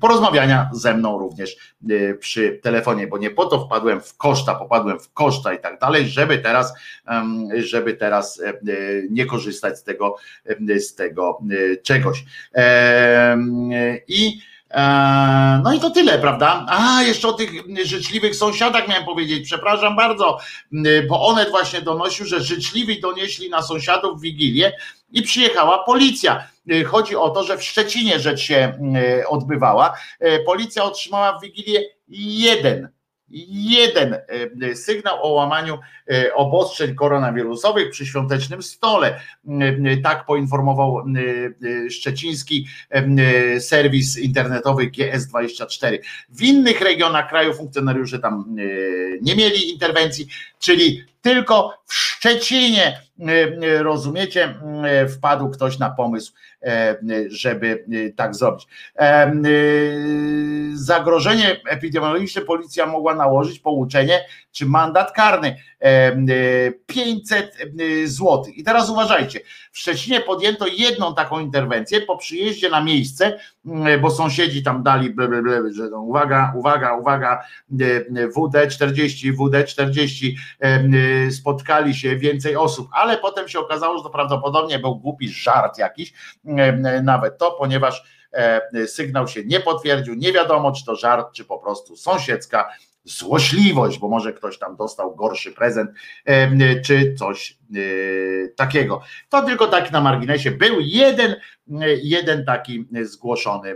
porozmawiania 0.00 0.70
ze 0.72 0.94
mną 0.94 1.18
również 1.18 1.74
przy 2.20 2.60
telefonie, 2.62 3.06
bo 3.06 3.18
nie 3.18 3.30
po 3.30 3.46
to 3.46 3.64
wpadłem 3.64 4.00
w 4.00 4.16
koszta, 4.16 4.54
popadłem 4.54 5.00
w 5.00 5.12
koszta 5.12 5.54
i 5.54 5.58
tak 5.58 5.80
dalej, 5.80 6.08
żeby 6.08 6.38
teraz, 6.38 6.74
żeby 7.58 7.94
teraz 7.94 8.42
nie 9.10 9.26
korzystać 9.26 9.78
z 9.78 9.82
tego, 9.82 10.16
z 10.78 10.94
tego 10.94 11.38
czegoś. 11.82 12.24
I 14.08 14.40
no 15.64 15.72
i 15.74 15.80
to 15.80 15.90
tyle, 15.90 16.18
prawda? 16.18 16.66
A, 16.68 17.02
jeszcze 17.02 17.28
o 17.28 17.32
tych 17.32 17.50
życzliwych 17.84 18.36
sąsiadach 18.36 18.88
miałem 18.88 19.04
powiedzieć, 19.04 19.44
przepraszam 19.44 19.96
bardzo, 19.96 20.38
bo 21.08 21.26
Onet 21.26 21.50
właśnie 21.50 21.82
donosił, 21.82 22.26
że 22.26 22.40
życzliwi 22.40 23.00
donieśli 23.00 23.50
na 23.50 23.62
sąsiadów 23.62 24.20
Wigilię 24.20 24.72
i 25.10 25.22
przyjechała 25.22 25.84
policja. 25.84 26.48
Chodzi 26.86 27.16
o 27.16 27.30
to, 27.30 27.44
że 27.44 27.58
w 27.58 27.64
Szczecinie 27.64 28.20
rzecz 28.20 28.40
się 28.40 28.78
odbywała. 29.28 29.94
Policja 30.46 30.84
otrzymała 30.84 31.38
w 31.38 31.42
Wigilię 31.42 31.82
jeden 32.08 32.88
jeden 33.30 34.16
e, 34.62 34.76
sygnał 34.76 35.22
o 35.22 35.32
łamaniu 35.32 35.78
e, 36.10 36.34
obostrzeń 36.34 36.94
koronawirusowych 36.94 37.90
przy 37.90 38.06
świątecznym 38.06 38.62
stole. 38.62 39.20
E, 39.60 39.96
tak 39.96 40.26
poinformował 40.26 41.04
szczeciński 41.90 42.66
serwis 43.58 44.18
internetowy 44.18 44.90
GS24. 44.90 45.98
W 46.28 46.42
innych 46.42 46.80
regionach 46.80 47.28
kraju 47.28 47.54
funkcjonariusze 47.54 48.18
tam 48.18 48.56
nie 49.22 49.36
mieli 49.36 49.70
interwencji, 49.70 50.28
czyli 50.58 51.04
tylko 51.22 51.74
w 51.86 51.94
Szczecinie, 51.94 53.00
rozumiecie, 53.78 54.54
wpadł 55.16 55.50
ktoś 55.50 55.78
na 55.78 55.90
pomysł, 55.90 56.32
żeby 57.28 57.84
tak 58.16 58.34
zrobić. 58.34 58.66
Zagrożenie 60.72 61.60
epidemiologiczne 61.68 62.42
policja 62.42 62.86
mogła 62.86 63.14
nałożyć 63.14 63.58
pouczenie 63.58 64.24
czy 64.52 64.66
mandat 64.66 65.12
karny 65.12 65.56
500 66.86 67.56
zł. 68.04 68.44
I 68.54 68.64
teraz 68.64 68.90
uważajcie, 68.90 69.40
w 69.72 69.78
Szczecinie 69.78 70.20
podjęto 70.20 70.66
jedną 70.66 71.14
taką 71.14 71.40
interwencję 71.40 72.00
po 72.00 72.16
przyjeździe 72.16 72.70
na 72.70 72.80
miejsce, 72.80 73.38
bo 74.00 74.10
sąsiedzi 74.10 74.62
tam 74.62 74.82
dali, 74.82 75.10
ble, 75.10 75.28
ble, 75.28 75.42
ble, 75.42 75.72
że 75.72 75.88
no, 75.90 76.00
uwaga, 76.00 76.52
uwaga, 76.56 76.96
uwaga, 76.96 77.44
WD40, 78.36 79.32
WD40, 79.36 80.32
spotkali 81.30 81.94
się 81.94 82.16
więcej 82.16 82.56
osób, 82.56 82.88
ale 82.92 83.18
potem 83.18 83.48
się 83.48 83.58
okazało, 83.58 83.98
że 83.98 84.04
to 84.04 84.10
prawdopodobnie 84.10 84.78
był 84.78 84.96
głupi 84.96 85.28
żart 85.28 85.78
jakiś, 85.78 86.12
nawet 87.02 87.38
to, 87.38 87.50
ponieważ 87.50 88.18
sygnał 88.86 89.28
się 89.28 89.44
nie 89.44 89.60
potwierdził, 89.60 90.14
nie 90.14 90.32
wiadomo 90.32 90.72
czy 90.72 90.84
to 90.84 90.96
żart, 90.96 91.32
czy 91.32 91.44
po 91.44 91.58
prostu 91.58 91.96
sąsiedzka 91.96 92.68
złośliwość, 93.08 93.98
bo 93.98 94.08
może 94.08 94.32
ktoś 94.32 94.58
tam 94.58 94.76
dostał 94.76 95.16
gorszy 95.16 95.52
prezent, 95.52 95.90
czy 96.84 97.14
coś 97.14 97.58
e, 97.74 97.78
takiego. 98.48 99.00
To 99.28 99.42
tylko 99.42 99.66
tak 99.66 99.92
na 99.92 100.00
marginesie 100.00 100.50
był 100.50 100.80
jeden, 100.80 101.36
jeden 102.02 102.44
taki 102.44 102.88
zgłoszony 103.02 103.70
e, 103.70 103.74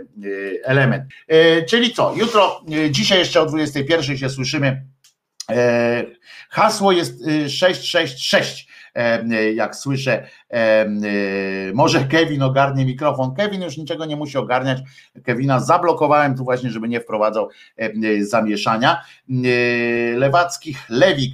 element. 0.63 1.03
E, 1.27 1.63
czyli 1.63 1.93
co, 1.93 2.13
jutro, 2.15 2.61
dzisiaj 2.89 3.19
jeszcze 3.19 3.41
o 3.41 3.45
21 3.45 4.17
się 4.17 4.29
słyszymy. 4.29 4.85
Hasło 6.49 6.91
jest 6.91 7.23
666 7.47 8.72
jak 9.55 9.75
słyszę, 9.75 10.27
może 11.73 12.05
Kevin 12.05 12.41
ogarnie 12.41 12.85
mikrofon. 12.85 13.35
Kevin 13.35 13.61
już 13.61 13.77
niczego 13.77 14.05
nie 14.05 14.15
musi 14.15 14.37
ogarniać. 14.37 14.79
Kevina 15.23 15.59
zablokowałem 15.59 16.37
tu 16.37 16.43
właśnie, 16.43 16.69
żeby 16.69 16.87
nie 16.87 17.01
wprowadzał 17.01 17.49
zamieszania. 18.21 19.01
Lewackich 20.15 20.89
Lewik 20.89 21.33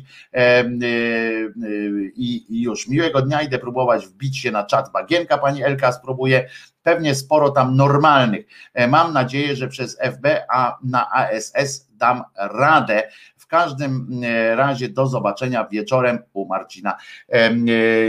i 2.15 2.61
już 2.61 2.87
miłego 2.87 3.21
dnia 3.21 3.41
idę 3.41 3.59
próbować 3.59 4.07
wbić 4.07 4.37
się 4.37 4.51
na 4.51 4.63
czat 4.63 4.91
Bagienka, 4.91 5.37
pani 5.37 5.63
Elka 5.63 5.91
spróbuje 5.91 6.49
pewnie 6.83 7.15
sporo 7.15 7.49
tam 7.49 7.75
normalnych. 7.75 8.45
Mam 8.87 9.13
nadzieję, 9.13 9.55
że 9.55 9.67
przez 9.67 9.97
FB, 9.99 10.25
a 10.49 10.77
na 10.83 11.11
ASS 11.11 11.89
dam 11.91 12.23
radę 12.35 13.03
każdym 13.49 14.21
e, 14.23 14.55
razie 14.55 14.89
do 14.89 15.07
zobaczenia 15.07 15.67
wieczorem 15.71 16.19
u 16.33 16.45
Marcina. 16.45 16.97
E, 17.27 17.53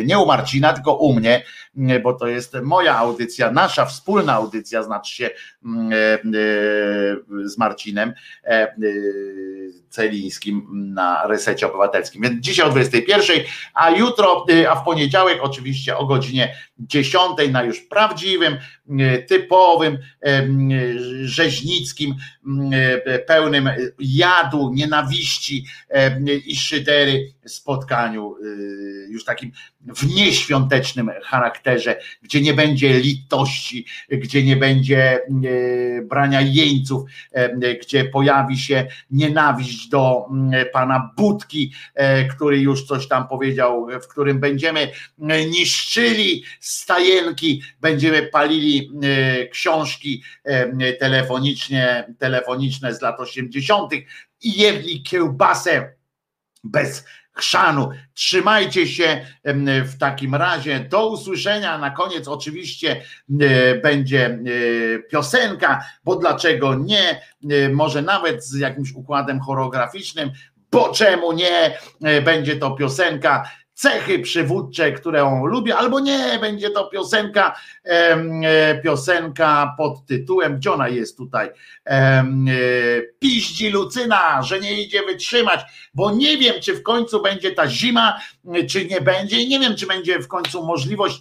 nie 0.04 0.18
u 0.18 0.26
Marcina, 0.26 0.72
tylko 0.72 0.96
u 0.96 1.12
mnie, 1.12 1.44
e, 1.88 2.00
bo 2.00 2.12
to 2.12 2.26
jest 2.26 2.56
moja 2.62 2.96
audycja, 2.96 3.52
nasza 3.52 3.84
wspólna 3.84 4.32
audycja, 4.32 4.82
znaczy 4.82 5.14
się 5.14 5.30
z 7.44 7.58
Marcinem 7.58 8.12
Celińskim 9.90 10.66
na 10.94 11.26
resecie 11.26 11.66
obywatelskim. 11.66 12.22
Więc 12.22 12.40
dzisiaj 12.40 12.66
o 12.66 12.70
21, 12.70 13.36
a 13.74 13.90
jutro, 13.90 14.46
a 14.70 14.76
w 14.76 14.84
poniedziałek 14.84 15.38
oczywiście 15.42 15.96
o 15.96 16.06
godzinie 16.06 16.56
10 16.78 17.22
na 17.50 17.62
już 17.62 17.80
prawdziwym, 17.80 18.58
typowym, 19.28 19.98
rzeźnickim, 21.22 22.14
pełnym 23.26 23.70
jadu, 23.98 24.70
nienawiści 24.74 25.66
i 26.46 26.56
szydery 26.56 27.32
spotkaniu, 27.54 28.34
już 29.08 29.24
takim 29.24 29.52
w 29.80 30.14
nieświątecznym 30.14 31.10
charakterze, 31.24 32.00
gdzie 32.22 32.40
nie 32.40 32.54
będzie 32.54 33.00
litości, 33.00 33.86
gdzie 34.10 34.42
nie 34.42 34.56
będzie 34.56 35.20
brania 36.04 36.40
jeńców, 36.40 37.02
gdzie 37.82 38.04
pojawi 38.04 38.58
się 38.58 38.86
nienawiść 39.10 39.88
do 39.88 40.26
pana 40.72 41.10
Budki, 41.16 41.72
który 42.30 42.58
już 42.58 42.86
coś 42.86 43.08
tam 43.08 43.28
powiedział, 43.28 43.86
w 44.02 44.08
którym 44.08 44.40
będziemy 44.40 44.90
niszczyli 45.50 46.44
stajenki, 46.60 47.62
będziemy 47.80 48.22
palili 48.22 48.90
książki 49.50 50.22
telefonicznie, 51.00 52.14
telefoniczne 52.18 52.94
z 52.94 53.00
lat 53.00 53.20
80. 53.20 53.92
i 54.42 54.58
jedli 54.58 55.02
kiełbasę 55.02 55.94
bez 56.64 57.04
chrzanu. 57.32 57.90
Trzymajcie 58.14 58.86
się 58.86 59.26
w 59.84 59.98
takim 59.98 60.34
razie. 60.34 60.80
Do 60.80 61.08
usłyszenia. 61.08 61.78
Na 61.78 61.90
koniec 61.90 62.28
oczywiście 62.28 63.02
będzie 63.82 64.38
piosenka, 65.10 65.84
bo 66.04 66.16
dlaczego 66.16 66.74
nie? 66.74 67.22
Może 67.72 68.02
nawet 68.02 68.44
z 68.44 68.58
jakimś 68.58 68.92
układem 68.92 69.40
choreograficznym, 69.40 70.30
bo 70.72 70.92
czemu 70.92 71.32
nie? 71.32 71.78
Będzie 72.24 72.56
to 72.56 72.70
piosenka 72.70 73.50
cechy 73.80 74.18
przywódcze, 74.18 74.92
którą 74.92 75.46
lubię, 75.46 75.76
albo 75.76 76.00
nie, 76.00 76.38
będzie 76.40 76.70
to 76.70 76.88
piosenka, 76.88 77.56
e, 77.84 78.80
piosenka 78.82 79.74
pod 79.78 80.06
tytułem, 80.06 80.56
gdzie 80.56 80.72
ona 80.72 80.88
jest 80.88 81.16
tutaj, 81.16 81.50
e, 81.86 82.24
piździ 83.18 83.70
Lucyna, 83.70 84.42
że 84.42 84.60
nie 84.60 84.82
idzie 84.82 85.02
wytrzymać, 85.02 85.60
bo 85.94 86.10
nie 86.10 86.38
wiem, 86.38 86.54
czy 86.62 86.74
w 86.74 86.82
końcu 86.82 87.22
będzie 87.22 87.52
ta 87.52 87.68
zima, 87.68 88.20
czy 88.68 88.86
nie 88.86 89.00
będzie 89.00 89.40
i 89.40 89.48
nie 89.48 89.60
wiem, 89.60 89.76
czy 89.76 89.86
będzie 89.86 90.18
w 90.18 90.28
końcu 90.28 90.66
możliwość 90.66 91.20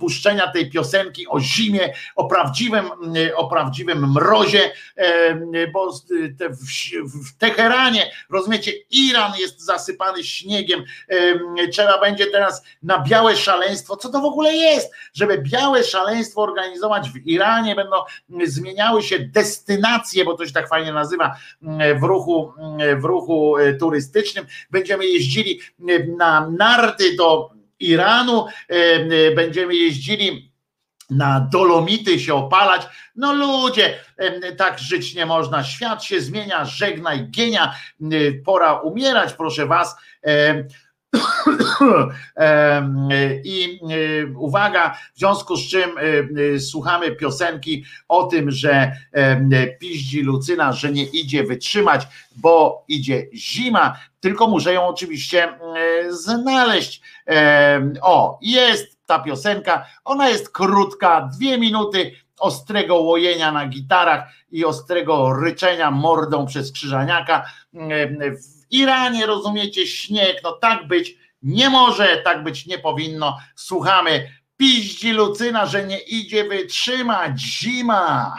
puszczenia 0.00 0.52
tej 0.52 0.70
piosenki 0.70 1.28
o 1.28 1.40
zimie, 1.40 1.92
o 2.16 2.24
prawdziwym, 2.24 2.90
o 3.36 3.48
prawdziwym 3.48 4.12
mrozie, 4.12 4.72
bo 5.72 5.92
w 7.24 7.38
Teheranie, 7.38 8.10
rozumiecie, 8.30 8.72
Iran 8.90 9.32
jest 9.38 9.60
zasypany 9.60 10.24
śniegiem, 10.24 10.84
trzeba 11.72 12.00
będzie 12.00 12.26
teraz 12.26 12.64
na 12.82 12.98
białe 12.98 13.36
szaleństwo. 13.36 13.96
Co 13.96 14.08
to 14.08 14.20
w 14.20 14.24
ogóle 14.24 14.54
jest? 14.54 14.92
Żeby 15.12 15.38
białe 15.38 15.84
szaleństwo 15.84 16.42
organizować 16.42 17.10
w 17.10 17.26
Iranie, 17.26 17.74
będą 17.74 17.96
zmieniały 18.44 19.02
się 19.02 19.18
destynacje, 19.18 20.24
bo 20.24 20.36
to 20.36 20.46
się 20.46 20.52
tak 20.52 20.68
fajnie 20.68 20.92
nazywa 20.92 21.36
w 22.00 22.02
ruchu, 22.02 22.52
w 22.96 23.04
ruchu 23.04 23.56
e, 23.56 23.74
turystycznym. 23.74 24.46
Będziemy 24.70 25.06
jeździli 25.06 25.60
e, 25.88 26.06
na 26.16 26.35
narty 26.40 27.16
do 27.16 27.50
Iranu, 27.80 28.46
będziemy 29.36 29.74
jeździli 29.74 30.52
na 31.10 31.48
dolomity 31.52 32.20
się 32.20 32.34
opalać. 32.34 32.82
No 33.16 33.32
ludzie, 33.32 33.98
tak 34.56 34.78
żyć 34.78 35.14
nie 35.14 35.26
można. 35.26 35.64
Świat 35.64 36.04
się 36.04 36.20
zmienia, 36.20 36.64
żegnaj 36.64 37.28
gienia, 37.30 37.74
pora 38.44 38.80
umierać, 38.80 39.32
proszę 39.32 39.66
was. 39.66 39.96
I 43.44 43.80
uwaga, 44.36 44.98
w 45.14 45.18
związku 45.18 45.56
z 45.56 45.68
czym 45.68 45.90
słuchamy 46.58 47.16
piosenki 47.16 47.84
o 48.08 48.24
tym, 48.24 48.50
że 48.50 48.92
piździ 49.80 50.22
Lucyna, 50.22 50.72
że 50.72 50.92
nie 50.92 51.04
idzie 51.04 51.44
wytrzymać, 51.44 52.08
bo 52.36 52.84
idzie 52.88 53.26
zima, 53.34 53.96
tylko 54.20 54.46
muszę 54.46 54.72
ją 54.72 54.86
oczywiście 54.86 55.48
znaleźć. 56.08 57.02
O, 58.02 58.38
jest 58.42 58.98
ta 59.06 59.18
piosenka, 59.18 59.86
ona 60.04 60.28
jest 60.28 60.50
krótka, 60.50 61.30
dwie 61.36 61.58
minuty 61.58 62.12
ostrego 62.38 62.94
łojenia 62.94 63.52
na 63.52 63.66
gitarach 63.66 64.28
i 64.50 64.64
ostrego 64.64 65.32
ryczenia 65.32 65.90
mordą 65.90 66.46
przez 66.46 66.72
krzyżaniaka. 66.72 67.46
Iranie, 68.70 69.26
rozumiecie, 69.26 69.86
śnieg, 69.86 70.40
no 70.44 70.52
tak 70.52 70.86
być 70.86 71.16
nie 71.42 71.70
może, 71.70 72.16
tak 72.24 72.44
być 72.44 72.66
nie 72.66 72.78
powinno. 72.78 73.38
Słuchamy 73.56 74.32
piździ 74.56 75.12
Lucyna, 75.12 75.66
że 75.66 75.86
nie 75.86 75.98
idzie 75.98 76.44
wytrzymać 76.44 77.40
zima. 77.40 78.34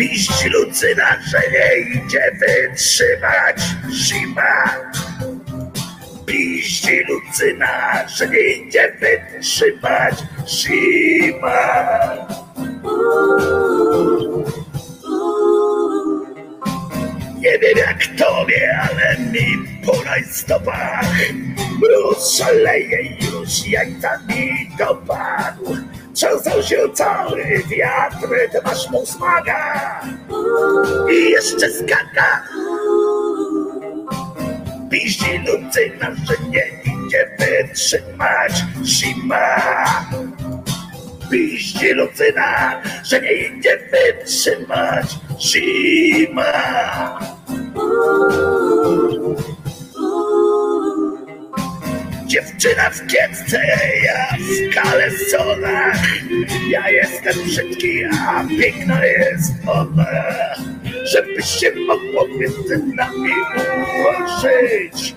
Piść 0.00 0.44
Lucyna, 0.44 1.16
że 1.30 1.40
nie 1.52 2.00
idzie 2.00 2.30
wytrzymać 2.38 3.60
zima. 3.90 4.76
Piść 6.26 6.86
Lucyna, 7.08 8.08
że 8.08 8.28
nie 8.28 8.52
idzie 8.52 8.92
wytrzymać 9.00 10.14
zima. 10.48 11.56
Nie 17.38 17.58
wiem 17.58 17.78
jak 17.78 18.06
tobie, 18.18 18.78
ale 18.82 19.18
mi 19.18 19.68
po 19.86 20.02
rajstopach 20.04 21.04
Mróz 21.80 22.38
szaleje 22.38 23.16
już, 23.20 23.66
jajca 23.66 24.18
mi 24.28 24.70
dopadł 24.78 25.76
Trzęsą 26.14 26.62
się 26.62 26.76
cały 26.94 27.44
wiatr, 27.68 28.28
ty 28.52 28.58
masz 28.64 28.90
mu 28.90 29.06
smaga 29.06 30.00
I 31.12 31.30
jeszcze 31.30 31.70
skaka. 31.70 32.42
Piździ 34.90 35.38
Lucyna, 35.38 36.10
że 36.26 36.34
nie 36.48 36.64
idzie 37.06 37.36
wytrzymać 37.38 38.52
zima 38.84 39.56
Piździ 41.30 41.92
Lucyna, 41.92 42.82
że 43.04 43.20
nie 43.20 43.32
idzie 43.32 43.78
wytrzymać 43.90 45.06
zima 45.40 46.52
Dziewczyna 52.30 52.90
w 52.90 53.06
kiecce, 53.06 53.60
ja 54.04 54.36
w 54.38 54.74
kalesonach. 54.74 55.96
Ja 56.68 56.90
jestem 56.90 57.44
brzydki, 57.44 58.04
a 58.04 58.44
piękna 58.60 59.04
jest 59.04 59.52
ona 59.66 60.06
Żeby 61.12 61.42
się 61.42 61.72
mogło 61.86 62.28
między 62.28 62.78
nami 62.94 63.30
ułożyć. 63.98 65.14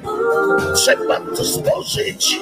Trzeba 0.75 1.19
to 1.19 1.43
stworzyć 1.43 2.39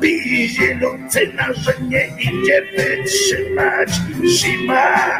Bije 0.00 0.74
Lucyna, 0.80 1.52
że 1.52 1.72
nie 1.88 2.08
idzie 2.18 2.62
wytrzymać. 2.76 3.90
Zima. 4.26 5.18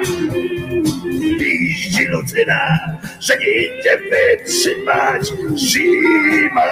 Bije 1.38 2.08
Lucyna, 2.10 2.78
że 3.20 3.38
nie 3.38 3.46
idzie 3.46 3.98
wytrzymać. 3.98 5.32
Zima 5.56 6.68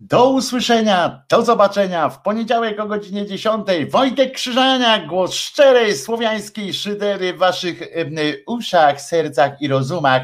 Do 0.00 0.30
usłyszenia, 0.30 1.22
do 1.28 1.42
zobaczenia 1.42 2.08
w 2.08 2.22
poniedziałek 2.22 2.80
o 2.80 2.86
godzinie 2.86 3.26
10. 3.26 3.66
Wojtek 3.90 4.32
Krzyżania, 4.32 5.06
głos 5.06 5.34
szczerej 5.34 5.96
słowiańskiej 5.96 6.74
szydery 6.74 7.32
w 7.32 7.38
waszych 7.38 7.80
uszach, 8.46 9.00
sercach 9.00 9.62
i 9.62 9.68
rozumach. 9.68 10.22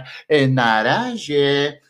Na 0.48 0.82
razie 0.82 1.80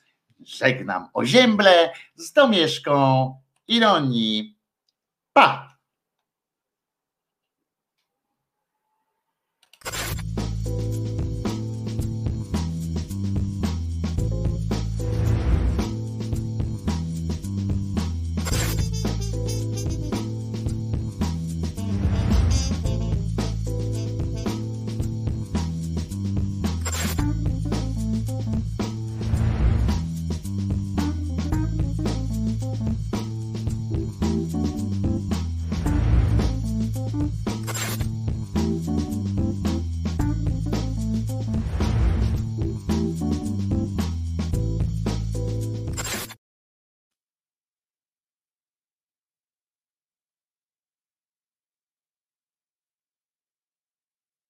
żegnam 0.44 1.08
o 1.14 1.24
ziemble 1.24 1.92
z 2.14 2.32
domieszką 2.32 3.34
ironii. 3.68 4.58
Pa! 5.32 5.73